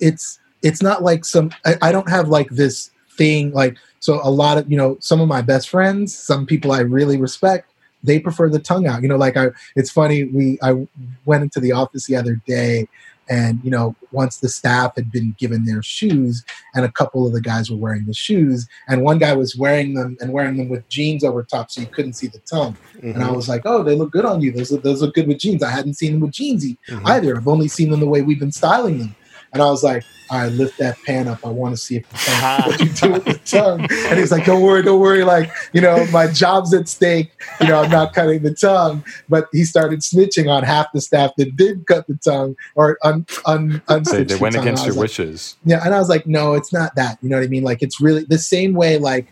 it's 0.00 0.38
it's 0.62 0.82
not 0.82 1.02
like 1.02 1.24
some. 1.24 1.50
I, 1.64 1.76
I 1.82 1.92
don't 1.92 2.08
have 2.08 2.28
like 2.28 2.48
this 2.50 2.90
thing 3.16 3.52
like 3.52 3.76
so. 4.00 4.20
A 4.22 4.30
lot 4.30 4.58
of 4.58 4.70
you 4.70 4.76
know, 4.76 4.96
some 5.00 5.20
of 5.20 5.28
my 5.28 5.42
best 5.42 5.68
friends, 5.68 6.14
some 6.14 6.46
people 6.46 6.72
I 6.72 6.80
really 6.80 7.18
respect, 7.18 7.70
they 8.02 8.18
prefer 8.18 8.48
the 8.48 8.58
tongue 8.58 8.86
out. 8.86 9.02
You 9.02 9.08
know, 9.08 9.16
like 9.16 9.36
I. 9.36 9.48
It's 9.74 9.90
funny. 9.90 10.24
We 10.24 10.58
I 10.62 10.86
went 11.24 11.42
into 11.42 11.60
the 11.60 11.72
office 11.72 12.06
the 12.06 12.16
other 12.16 12.40
day. 12.46 12.88
And 13.28 13.60
you 13.64 13.70
know, 13.70 13.96
once 14.12 14.38
the 14.38 14.48
staff 14.48 14.94
had 14.96 15.10
been 15.10 15.34
given 15.38 15.64
their 15.64 15.82
shoes, 15.82 16.44
and 16.74 16.84
a 16.84 16.92
couple 16.92 17.26
of 17.26 17.32
the 17.32 17.40
guys 17.40 17.70
were 17.70 17.76
wearing 17.76 18.06
the 18.06 18.14
shoes, 18.14 18.68
and 18.88 19.02
one 19.02 19.18
guy 19.18 19.34
was 19.34 19.56
wearing 19.56 19.94
them 19.94 20.16
and 20.20 20.32
wearing 20.32 20.56
them 20.56 20.68
with 20.68 20.88
jeans 20.88 21.24
over 21.24 21.42
top, 21.42 21.70
so 21.70 21.80
you 21.80 21.86
couldn't 21.88 22.14
see 22.14 22.28
the 22.28 22.38
tongue. 22.40 22.76
And 23.02 23.22
I 23.22 23.30
was 23.30 23.48
like, 23.48 23.62
"Oh, 23.64 23.82
they 23.82 23.94
look 23.94 24.12
good 24.12 24.24
on 24.24 24.40
you. 24.40 24.52
Those 24.52 24.70
look, 24.72 24.82
those 24.82 25.02
look 25.02 25.14
good 25.14 25.26
with 25.28 25.38
jeans. 25.38 25.62
I 25.62 25.70
hadn't 25.70 25.94
seen 25.94 26.12
them 26.12 26.20
with 26.20 26.32
jeans 26.32 26.64
Mhm. 26.64 27.00
either. 27.04 27.36
I've 27.36 27.48
only 27.48 27.68
seen 27.68 27.90
them 27.90 28.00
the 28.00 28.06
way 28.06 28.22
we've 28.22 28.40
been 28.40 28.52
styling 28.52 28.98
them." 28.98 29.14
And 29.52 29.62
I 29.62 29.66
was 29.70 29.82
like, 29.82 30.04
"All 30.30 30.38
right, 30.38 30.52
lift 30.52 30.78
that 30.78 30.96
pan 31.06 31.28
up. 31.28 31.44
I 31.46 31.48
want 31.48 31.74
to 31.74 31.80
see 31.80 31.96
if 31.96 32.08
the 32.10 32.16
tongue, 32.16 32.70
what 32.70 32.80
you 32.80 32.88
do 32.88 33.12
with 33.12 33.24
the 33.24 33.40
tongue." 33.44 33.80
And 34.08 34.18
he's 34.18 34.30
like, 34.32 34.44
"Don't 34.44 34.62
worry, 34.62 34.82
don't 34.82 35.00
worry. 35.00 35.24
Like, 35.24 35.50
you 35.72 35.80
know, 35.80 36.04
my 36.10 36.26
job's 36.26 36.74
at 36.74 36.88
stake. 36.88 37.30
You 37.60 37.68
know, 37.68 37.82
I'm 37.82 37.90
not 37.90 38.12
cutting 38.14 38.42
the 38.42 38.54
tongue." 38.54 39.04
But 39.28 39.46
he 39.52 39.64
started 39.64 40.00
snitching 40.00 40.50
on 40.50 40.62
half 40.62 40.86
the 40.92 41.00
staff 41.00 41.32
that 41.38 41.56
did 41.56 41.86
cut 41.86 42.06
the 42.06 42.16
tongue 42.22 42.56
or 42.74 42.98
un, 43.02 43.26
un, 43.46 43.82
They, 43.88 43.94
unstitched 43.94 44.10
they 44.28 44.34
the 44.34 44.38
went 44.38 44.54
tongue. 44.54 44.64
against 44.64 44.84
your 44.84 44.94
like, 44.94 45.00
wishes. 45.02 45.56
yeah, 45.64 45.84
and 45.84 45.94
I 45.94 45.98
was 45.98 46.08
like, 46.08 46.26
no, 46.26 46.54
it's 46.54 46.72
not 46.72 46.94
that. 46.96 47.18
You 47.22 47.28
know 47.30 47.36
what 47.36 47.44
I 47.44 47.48
mean? 47.48 47.64
Like, 47.64 47.82
it's 47.82 48.00
really 48.00 48.24
the 48.24 48.38
same 48.38 48.74
way. 48.74 48.98
Like, 48.98 49.26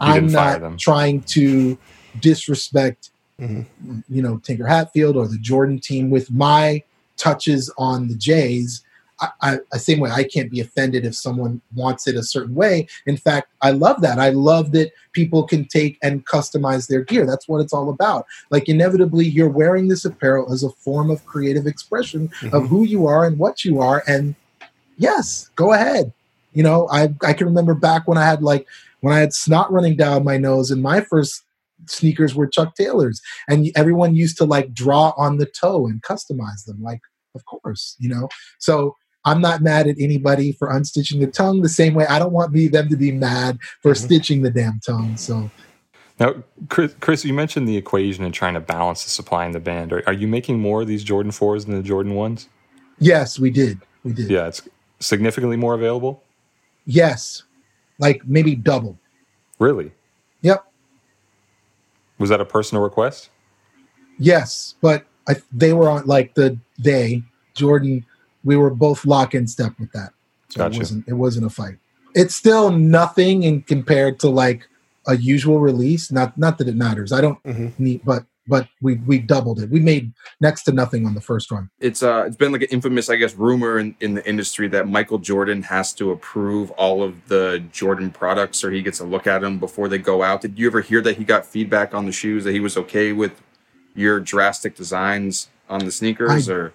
You 0.00 0.08
I'm 0.08 0.14
didn't 0.14 0.30
fire 0.30 0.52
not 0.52 0.60
them. 0.60 0.76
trying 0.78 1.22
to 1.22 1.76
disrespect 2.20 3.10
mm-hmm. 3.40 4.00
you 4.08 4.22
know, 4.22 4.38
Tinker 4.38 4.66
Hatfield 4.66 5.16
or 5.16 5.26
the 5.28 5.38
Jordan 5.38 5.78
team 5.78 6.10
with 6.10 6.30
my 6.30 6.82
touches 7.16 7.72
on 7.78 8.08
the 8.08 8.14
Jays. 8.14 8.82
I, 9.20 9.58
I, 9.72 9.78
same 9.78 10.00
way 10.00 10.10
I 10.10 10.24
can't 10.24 10.50
be 10.50 10.60
offended 10.60 11.06
if 11.06 11.14
someone 11.14 11.60
wants 11.74 12.06
it 12.06 12.16
a 12.16 12.22
certain 12.22 12.54
way. 12.54 12.86
In 13.06 13.16
fact, 13.16 13.48
I 13.62 13.70
love 13.70 14.02
that. 14.02 14.18
I 14.18 14.30
love 14.30 14.72
that 14.72 14.92
people 15.12 15.44
can 15.44 15.64
take 15.64 15.98
and 16.02 16.26
customize 16.26 16.88
their 16.88 17.02
gear. 17.02 17.24
That's 17.24 17.48
what 17.48 17.60
it's 17.60 17.72
all 17.72 17.88
about. 17.88 18.26
Like 18.50 18.68
inevitably, 18.68 19.26
you're 19.26 19.48
wearing 19.48 19.88
this 19.88 20.04
apparel 20.04 20.52
as 20.52 20.62
a 20.62 20.70
form 20.70 21.10
of 21.10 21.24
creative 21.24 21.66
expression 21.66 22.28
mm-hmm. 22.28 22.54
of 22.54 22.68
who 22.68 22.84
you 22.84 23.06
are 23.06 23.24
and 23.24 23.38
what 23.38 23.64
you 23.64 23.80
are. 23.80 24.02
And 24.06 24.34
yes, 24.98 25.50
go 25.56 25.72
ahead. 25.72 26.12
You 26.52 26.62
know, 26.62 26.88
I 26.90 27.14
I 27.22 27.32
can 27.32 27.46
remember 27.46 27.74
back 27.74 28.08
when 28.08 28.18
I 28.18 28.24
had 28.24 28.42
like 28.42 28.66
when 29.00 29.14
I 29.14 29.20
had 29.20 29.34
snot 29.34 29.70
running 29.70 29.96
down 29.96 30.24
my 30.24 30.36
nose, 30.38 30.70
and 30.70 30.82
my 30.82 31.00
first 31.00 31.42
sneakers 31.86 32.34
were 32.34 32.46
Chuck 32.46 32.74
Taylors, 32.74 33.20
and 33.48 33.70
everyone 33.76 34.16
used 34.16 34.38
to 34.38 34.44
like 34.44 34.72
draw 34.72 35.12
on 35.16 35.36
the 35.36 35.46
toe 35.46 35.86
and 35.86 36.02
customize 36.02 36.64
them. 36.64 36.82
Like, 36.82 37.00
of 37.34 37.44
course, 37.44 37.96
you 37.98 38.08
know. 38.08 38.28
So 38.58 38.96
I'm 39.26 39.40
not 39.40 39.60
mad 39.60 39.88
at 39.88 39.96
anybody 39.98 40.52
for 40.52 40.68
unstitching 40.68 41.20
the 41.20 41.26
tongue 41.26 41.60
the 41.60 41.68
same 41.68 41.94
way 41.94 42.06
I 42.06 42.18
don't 42.18 42.32
want 42.32 42.52
me 42.52 42.68
them 42.68 42.88
to 42.88 42.96
be 42.96 43.12
mad 43.12 43.58
for 43.82 43.92
mm-hmm. 43.92 44.04
stitching 44.04 44.42
the 44.42 44.50
damn 44.50 44.80
tongue. 44.80 45.16
So 45.16 45.50
now, 46.18 46.42
Chris, 46.68 46.94
Chris, 47.00 47.24
you 47.24 47.34
mentioned 47.34 47.68
the 47.68 47.76
equation 47.76 48.24
and 48.24 48.32
trying 48.32 48.54
to 48.54 48.60
balance 48.60 49.04
the 49.04 49.10
supply 49.10 49.44
and 49.44 49.54
the 49.54 49.60
band. 49.60 49.92
Are, 49.92 50.02
are, 50.06 50.12
you 50.12 50.26
making 50.26 50.60
more 50.60 50.82
of 50.82 50.88
these 50.88 51.04
Jordan 51.04 51.32
fours 51.32 51.66
than 51.66 51.76
the 51.76 51.82
Jordan 51.82 52.14
ones? 52.14 52.48
Yes, 52.98 53.38
we 53.38 53.50
did. 53.50 53.80
We 54.02 54.12
did. 54.12 54.30
Yeah, 54.30 54.46
it's 54.46 54.66
significantly 55.00 55.56
more 55.56 55.74
available. 55.74 56.22
Yes, 56.86 57.42
like 57.98 58.22
maybe 58.26 58.54
double. 58.54 58.98
Really? 59.58 59.92
Yep. 60.42 60.64
Was 62.18 62.30
that 62.30 62.40
a 62.40 62.44
personal 62.44 62.82
request? 62.82 63.30
Yes, 64.18 64.76
but 64.80 65.04
I, 65.28 65.36
they 65.52 65.72
were 65.72 65.90
on 65.90 66.06
like 66.06 66.34
the 66.34 66.58
day 66.80 67.22
Jordan 67.54 68.06
we 68.46 68.56
were 68.56 68.70
both 68.70 69.04
lock 69.04 69.34
in 69.34 69.46
step 69.46 69.72
with 69.78 69.92
that. 69.92 70.12
So 70.48 70.58
gotcha. 70.58 70.76
it 70.76 70.78
wasn't 70.78 71.08
it 71.08 71.14
wasn't 71.14 71.46
a 71.46 71.50
fight. 71.50 71.76
It's 72.14 72.34
still 72.34 72.70
nothing 72.70 73.42
in 73.42 73.62
compared 73.62 74.20
to 74.20 74.30
like 74.30 74.66
a 75.06 75.16
usual 75.16 75.58
release. 75.58 76.10
Not 76.10 76.38
not 76.38 76.56
that 76.58 76.68
it 76.68 76.76
matters. 76.76 77.12
I 77.12 77.20
don't 77.20 77.42
mm-hmm. 77.42 77.82
need 77.82 78.02
but 78.04 78.24
but 78.46 78.68
we 78.80 78.94
we 78.98 79.18
doubled 79.18 79.60
it. 79.60 79.68
We 79.68 79.80
made 79.80 80.12
next 80.40 80.62
to 80.62 80.72
nothing 80.72 81.04
on 81.04 81.14
the 81.14 81.20
first 81.20 81.50
run. 81.50 81.68
It's 81.80 82.04
uh 82.04 82.24
it's 82.28 82.36
been 82.36 82.52
like 82.52 82.62
an 82.62 82.68
infamous, 82.70 83.10
I 83.10 83.16
guess, 83.16 83.34
rumor 83.34 83.80
in, 83.80 83.96
in 84.00 84.14
the 84.14 84.26
industry 84.26 84.68
that 84.68 84.86
Michael 84.86 85.18
Jordan 85.18 85.64
has 85.64 85.92
to 85.94 86.12
approve 86.12 86.70
all 86.72 87.02
of 87.02 87.26
the 87.26 87.64
Jordan 87.72 88.12
products 88.12 88.62
or 88.62 88.70
he 88.70 88.80
gets 88.80 89.00
a 89.00 89.04
look 89.04 89.26
at 89.26 89.40
them 89.40 89.58
before 89.58 89.88
they 89.88 89.98
go 89.98 90.22
out. 90.22 90.40
Did 90.40 90.56
you 90.56 90.68
ever 90.68 90.80
hear 90.80 91.00
that 91.02 91.16
he 91.16 91.24
got 91.24 91.44
feedback 91.44 91.94
on 91.94 92.06
the 92.06 92.12
shoes 92.12 92.44
that 92.44 92.52
he 92.52 92.60
was 92.60 92.76
okay 92.76 93.12
with 93.12 93.42
your 93.96 94.20
drastic 94.20 94.76
designs 94.76 95.48
on 95.68 95.84
the 95.84 95.90
sneakers 95.90 96.48
I, 96.48 96.52
or 96.52 96.72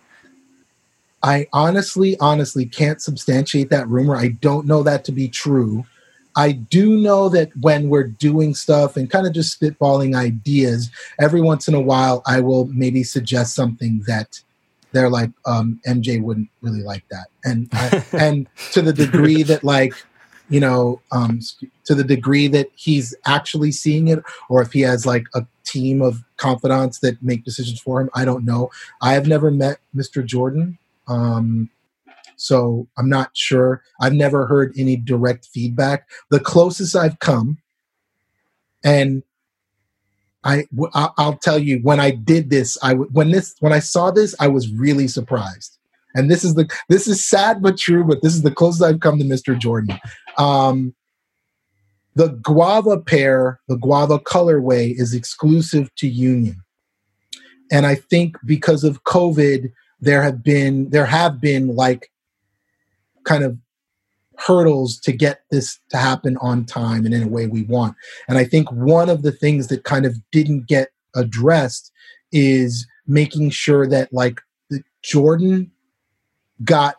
I 1.24 1.48
honestly, 1.54 2.18
honestly 2.20 2.66
can't 2.66 3.02
substantiate 3.02 3.70
that 3.70 3.88
rumor. 3.88 4.16
I 4.16 4.30
don't 4.30 4.66
know 4.66 4.84
that 4.84 5.06
to 5.06 5.12
be 5.12 5.28
true. 5.28 5.86
I 6.36 6.54
do 6.54 6.98
know 6.98 7.30
that 7.30 7.56
when 7.58 7.90
we're 7.90 8.08
doing 8.08 8.56
stuff 8.56 8.96
and 8.96 9.10
kind 9.10 9.28
of 9.28 9.34
just 9.34 9.60
spitballing 9.60 10.16
ideas, 10.16 10.90
every 11.20 11.42
once 11.42 11.68
in 11.68 11.74
a 11.74 11.82
while 11.82 12.24
I 12.26 12.40
will 12.40 12.66
maybe 12.68 13.04
suggest 13.04 13.54
something 13.54 14.04
that 14.08 14.42
they're 14.94 15.10
like, 15.10 15.32
um, 15.46 15.80
MJ 15.88 16.22
wouldn't 16.22 16.50
really 16.62 16.82
like 16.82 17.04
that. 17.10 17.28
And 17.44 17.70
I, 17.74 18.04
and 18.18 18.48
to 18.72 18.82
the 18.82 18.94
degree 18.94 19.44
that 19.44 19.64
like, 19.64 19.94
you 20.50 20.60
know, 20.60 21.02
um, 21.12 21.40
to 21.86 21.96
the 21.96 22.04
degree 22.04 22.48
that 22.50 22.68
he's 22.76 23.16
actually 23.26 23.72
seeing 23.72 24.10
it, 24.10 24.20
or 24.50 24.62
if 24.62 24.74
he 24.74 24.82
has 24.82 25.06
like 25.06 25.26
a 25.34 25.46
team 25.64 26.02
of 26.02 26.24
confidants 26.38 27.00
that 27.00 27.22
make 27.24 27.46
decisions 27.46 27.80
for 27.80 28.02
him, 28.02 28.10
I 28.14 28.26
don't 28.26 28.44
know. 28.44 28.70
I 29.02 29.14
have 29.14 29.28
never 29.28 29.50
met 29.50 29.80
Mr. 29.96 30.26
Jordan. 30.26 30.78
Um, 31.12 31.70
so 32.38 32.88
I'm 32.98 33.10
not 33.10 33.32
sure. 33.34 33.84
I've 34.00 34.14
never 34.14 34.48
heard 34.48 34.74
any 34.78 34.96
direct 34.96 35.46
feedback. 35.54 36.10
The 36.30 36.40
closest 36.40 36.96
I've 36.96 37.20
come, 37.20 37.60
and 38.84 39.22
I 40.44 40.66
I'll 40.94 41.38
tell 41.38 41.60
you 41.60 41.80
when 41.84 42.00
I 42.00 42.12
did 42.12 42.50
this, 42.50 42.78
I 42.82 42.94
when 42.94 43.32
this 43.32 43.56
when 43.60 43.74
I 43.74 43.80
saw 43.80 44.10
this, 44.10 44.34
I 44.40 44.48
was 44.48 44.72
really 44.74 45.08
surprised. 45.08 45.78
And 46.16 46.32
this 46.32 46.44
is 46.44 46.56
the 46.56 46.68
this 46.90 47.08
is 47.08 47.24
sad 47.24 47.62
but 47.62 47.78
true, 47.78 48.04
but 48.04 48.22
this 48.22 48.34
is 48.34 48.42
the 48.42 48.52
closest 48.52 48.84
I've 48.84 49.02
come 49.02 49.20
to 49.20 49.26
Mr. 49.26 49.58
Jordan. 49.58 50.00
Um, 50.38 50.96
the 52.16 52.30
guava 52.30 53.00
pair, 53.00 53.60
the 53.68 53.78
guava 53.78 54.20
colorway, 54.20 54.94
is 55.00 55.14
exclusive 55.14 55.94
to 55.96 56.08
Union, 56.08 56.58
and 57.72 57.86
I 57.86 57.96
think 57.96 58.36
because 58.46 58.84
of 58.84 59.04
COVID, 59.04 59.72
there 60.02 60.22
have 60.22 60.44
been 60.44 60.90
there 60.90 61.06
have 61.06 61.40
been 61.40 61.76
like 61.76 62.12
kind 63.24 63.44
of 63.44 63.58
hurdles 64.38 65.00
to 65.00 65.12
get 65.12 65.44
this 65.52 65.80
to 65.90 65.98
happen 65.98 66.36
on 66.38 66.66
time 66.66 67.06
and 67.06 67.14
in 67.14 67.24
a 67.24 67.28
way 67.28 67.46
we 67.46 67.62
want. 67.64 67.96
And 68.28 68.38
I 68.38 68.44
think 68.44 68.72
one 68.72 69.10
of 69.10 69.22
the 69.22 69.32
things 69.32 69.68
that 69.68 69.84
kind 69.84 70.06
of 70.06 70.18
didn't 70.32 70.68
get 70.68 70.90
addressed 71.16 71.92
is 72.32 72.88
making 73.06 73.52
sure 73.52 73.86
that 73.88 74.12
like 74.12 74.42
the 74.70 74.84
Jordan 75.04 75.72
got 76.64 76.96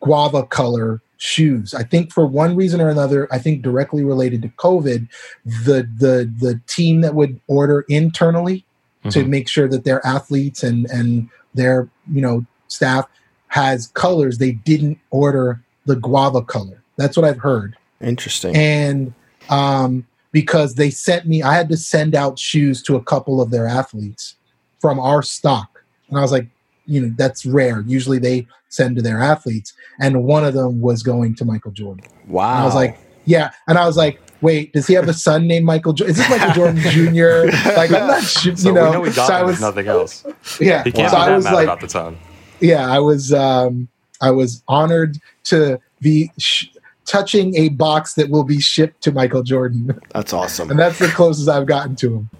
guava 0.00 0.44
color 0.46 1.02
shoes. 1.16 1.74
I 1.74 1.82
think 1.82 2.12
for 2.12 2.26
one 2.26 2.56
reason 2.56 2.80
or 2.80 2.88
another, 2.88 3.26
I 3.32 3.38
think 3.38 3.62
directly 3.62 4.04
related 4.04 4.42
to 4.42 4.48
COVID, 4.48 5.08
the 5.44 5.88
the 5.98 6.32
the 6.38 6.60
team 6.66 7.00
that 7.00 7.14
would 7.14 7.40
order 7.48 7.84
internally 7.88 8.64
mm-hmm. 9.00 9.08
to 9.10 9.24
make 9.24 9.48
sure 9.48 9.68
that 9.68 9.84
their 9.84 10.04
athletes 10.06 10.62
and 10.62 10.86
and 10.90 11.28
their 11.56 11.88
you 12.12 12.20
know 12.20 12.44
staff 12.68 13.06
has 13.48 13.88
colors. 13.88 14.38
They 14.38 14.52
didn't 14.52 14.98
order 15.10 15.62
the 15.86 15.96
guava 15.96 16.42
color. 16.42 16.82
That's 16.96 17.16
what 17.16 17.24
i've 17.24 17.38
heard. 17.38 17.76
Interesting. 18.00 18.56
And 18.56 19.14
um 19.50 20.06
because 20.32 20.74
they 20.74 20.90
sent 20.90 21.26
me 21.26 21.42
i 21.42 21.54
had 21.54 21.68
to 21.68 21.76
send 21.76 22.14
out 22.14 22.38
shoes 22.38 22.82
to 22.82 22.96
a 22.96 23.02
couple 23.02 23.40
of 23.40 23.50
their 23.50 23.66
athletes 23.66 24.36
from 24.80 24.98
our 24.98 25.22
stock. 25.22 25.82
And 26.08 26.18
i 26.18 26.22
was 26.22 26.32
like 26.32 26.48
you 26.86 27.00
know 27.00 27.14
that's 27.16 27.46
rare. 27.46 27.82
Usually 27.86 28.18
they 28.18 28.46
send 28.68 28.96
to 28.96 29.02
their 29.02 29.20
athletes. 29.20 29.72
And 30.00 30.24
one 30.24 30.44
of 30.44 30.54
them 30.54 30.80
was 30.80 31.02
going 31.02 31.34
to 31.36 31.44
michael 31.44 31.72
jordan. 31.72 32.04
Wow 32.26 32.52
and 32.52 32.62
i 32.62 32.64
was 32.64 32.74
like 32.74 32.98
yeah. 33.24 33.50
And 33.68 33.78
i 33.78 33.86
was 33.86 33.96
like 33.96 34.20
wait, 34.40 34.72
does 34.72 34.86
he 34.86 34.94
have 34.94 35.08
a 35.08 35.14
son 35.14 35.46
named 35.46 35.64
Michael? 35.64 35.92
Jo- 35.92 36.06
is 36.06 36.16
this 36.16 36.28
Michael 36.28 36.52
Jordan 36.52 36.80
Jr.? 36.82 37.46
Like, 37.76 37.90
I'm 37.92 38.06
not 38.06 38.22
sure. 38.22 38.52
You 38.52 38.56
so 38.56 38.72
know, 38.72 38.92
know 39.02 39.10
so 39.10 39.22
I 39.22 39.42
was 39.42 39.60
nothing 39.60 39.86
else. 39.86 40.24
Yeah, 40.60 40.82
he 40.84 40.92
can't 40.92 41.10
so 41.10 41.16
be 41.16 41.20
that 41.22 41.30
I 41.30 41.36
was 41.36 41.44
mad 41.44 41.54
like, 41.54 41.64
about 41.64 41.80
the 41.80 41.86
ton. 41.86 42.18
Yeah, 42.60 42.88
I 42.90 42.98
was. 42.98 43.32
Um, 43.32 43.88
I 44.20 44.30
was 44.30 44.62
honored 44.66 45.18
to 45.44 45.78
be 46.00 46.30
sh- 46.38 46.68
touching 47.04 47.54
a 47.56 47.68
box 47.68 48.14
that 48.14 48.30
will 48.30 48.44
be 48.44 48.60
shipped 48.60 49.02
to 49.02 49.12
Michael 49.12 49.42
Jordan. 49.42 50.00
That's 50.14 50.32
awesome, 50.32 50.70
and 50.70 50.78
that's 50.78 50.98
the 50.98 51.08
closest 51.08 51.48
I've 51.48 51.66
gotten 51.66 51.96
to 51.96 52.14
him. 52.16 52.30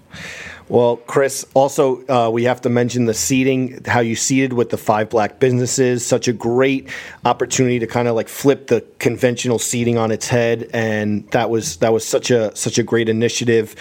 Well, 0.69 0.97
Chris, 0.97 1.45
also, 1.53 2.05
uh, 2.07 2.29
we 2.29 2.43
have 2.43 2.61
to 2.61 2.69
mention 2.69 3.05
the 3.05 3.13
seating, 3.13 3.81
how 3.85 4.01
you 4.01 4.17
seated 4.17 4.51
with 4.51 4.69
the 4.69 4.77
five 4.77 5.09
black 5.09 5.39
businesses. 5.39 6.05
Such 6.05 6.27
a 6.27 6.33
great 6.33 6.89
opportunity 7.23 7.79
to 7.79 7.87
kind 7.87 8.09
of 8.09 8.15
like 8.15 8.27
flip 8.27 8.67
the 8.67 8.85
conventional 8.99 9.59
seating 9.59 9.97
on 9.97 10.11
its 10.11 10.27
head. 10.27 10.69
And 10.73 11.25
that 11.31 11.49
was, 11.49 11.77
that 11.77 11.93
was 11.93 12.05
such 12.05 12.31
a, 12.31 12.53
such 12.53 12.77
a 12.77 12.83
great 12.83 13.07
initiative. 13.07 13.75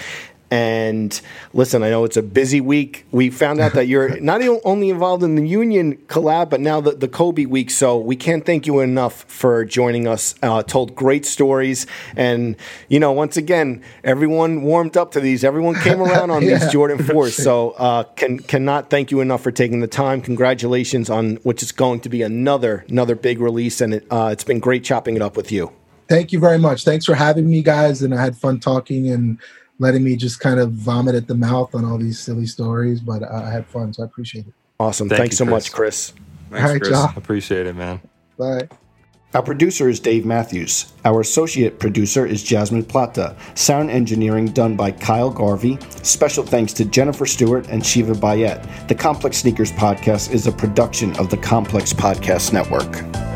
And 0.51 1.21
listen, 1.53 1.83
I 1.83 1.91
know 1.91 2.05
it's 2.05 2.17
a 2.17 2.23
busy 2.23 2.61
week. 2.61 3.05
We 3.11 3.31
found 3.31 3.59
out 3.59 3.73
that 3.73 3.89
you're 3.89 4.21
not 4.21 4.41
only 4.65 4.91
involved 4.91 5.25
in 5.25 5.35
the 5.35 5.47
union 5.47 5.97
collab, 6.07 6.51
but 6.51 6.61
now 6.61 6.81
the, 6.81 6.93
the 6.93 7.09
Kobe 7.09 7.47
week. 7.47 7.71
So 7.71 7.99
we 7.99 8.15
can't 8.15 8.47
thank 8.47 8.67
you 8.67 8.79
enough 8.79 9.25
for 9.25 9.65
joining 9.65 10.07
us. 10.07 10.37
Uh, 10.43 10.63
told 10.63 10.95
great 10.95 11.27
stories. 11.27 11.87
And, 12.15 12.57
you 12.89 13.01
know, 13.01 13.11
once 13.11 13.37
again, 13.37 13.83
everyone 14.05 14.63
warmed 14.63 14.97
up 14.97 15.11
to 15.13 15.21
these. 15.21 15.43
Everyone 15.43 15.75
came 15.75 16.01
around 16.01 16.31
on 16.31 16.43
yeah, 16.45 16.59
these 16.59 16.73
Jordan 16.73 16.99
4s. 16.99 17.33
So 17.33 17.71
uh, 17.73 18.05
can, 18.05 18.39
cannot 18.39 18.89
thank 18.89 19.11
you 19.11 19.21
enough 19.21 19.43
for 19.43 19.51
taking 19.51 19.81
the 19.81 19.89
time. 19.89 20.21
Congratulations 20.21 21.11
on 21.11 21.37
which 21.37 21.63
is 21.63 21.73
going 21.73 22.01
to 22.01 22.09
be 22.09 22.23
another, 22.23 22.85
another 22.89 23.17
big 23.17 23.41
release. 23.41 23.81
And 23.81 23.95
it, 23.95 24.07
uh, 24.11 24.29
it's 24.31 24.45
been 24.45 24.61
great 24.61 24.85
chopping 24.85 25.17
it 25.17 25.23
up 25.23 25.37
with 25.37 25.51
you. 25.51 25.73
Thank 26.09 26.31
you 26.31 26.39
very 26.39 26.59
much. 26.59 26.85
Thanks 26.85 27.05
for 27.05 27.15
having 27.15 27.51
me, 27.51 27.63
guys. 27.63 28.01
And 28.01 28.15
I 28.15 28.23
had 28.23 28.37
fun 28.37 28.61
talking 28.61 29.09
and 29.11 29.41
letting 29.79 30.03
me 30.03 30.17
just 30.17 30.41
kind 30.41 30.59
of 30.61 30.73
vomit 30.73 31.15
at 31.15 31.27
the 31.27 31.35
mouth 31.35 31.75
on 31.75 31.85
all 31.85 31.99
these 31.99 32.19
silly 32.19 32.47
stories, 32.47 33.01
but 33.01 33.23
I 33.23 33.51
had 33.51 33.67
fun, 33.67 33.93
so 33.93 34.03
I 34.03 34.07
appreciate 34.07 34.47
it. 34.47 34.55
Awesome. 34.79 35.09
Thank 35.09 35.21
Thanks 35.21 35.33
you, 35.35 35.37
so 35.39 35.45
Chris. 35.45 35.53
much, 35.53 35.73
Chris. 35.73 36.13
Thanks, 36.51 36.65
all 36.65 36.73
right, 36.73 36.81
Chris. 36.81 36.93
Y'all. 36.93 37.13
Appreciate 37.17 37.67
it, 37.67 37.77
man. 37.77 38.01
Bye. 38.39 38.69
Our 39.35 39.43
producer 39.43 39.89
is 39.89 40.01
Dave 40.01 40.25
Matthews. 40.25 40.93
Our 41.05 41.21
associate 41.21 41.79
producer 41.79 42.25
is 42.25 42.43
Jasmine 42.43 42.85
Plata. 42.85 43.37
Sound 43.55 43.91
engineering 43.91 44.47
done 44.47 44.77
by 44.77 44.93
Kyle 44.93 45.31
Garvey. 45.31 45.79
Special 46.03 46.45
thanks 46.45 46.73
to 46.75 46.87
Jennifer 46.87 47.27
Stewart 47.27 47.69
and 47.69 47.85
Shiva 47.85 48.15
Bayet. 48.15 48.89
The 48.89 48.95
Complex 48.95 49.39
Sneakers 49.39 49.73
Podcast 49.73 50.33
is 50.33 50.47
a 50.47 50.53
production 50.53 51.15
of 51.19 51.29
the 51.29 51.37
Complex 51.37 51.93
Podcast 51.93 52.55
Network. 52.55 53.36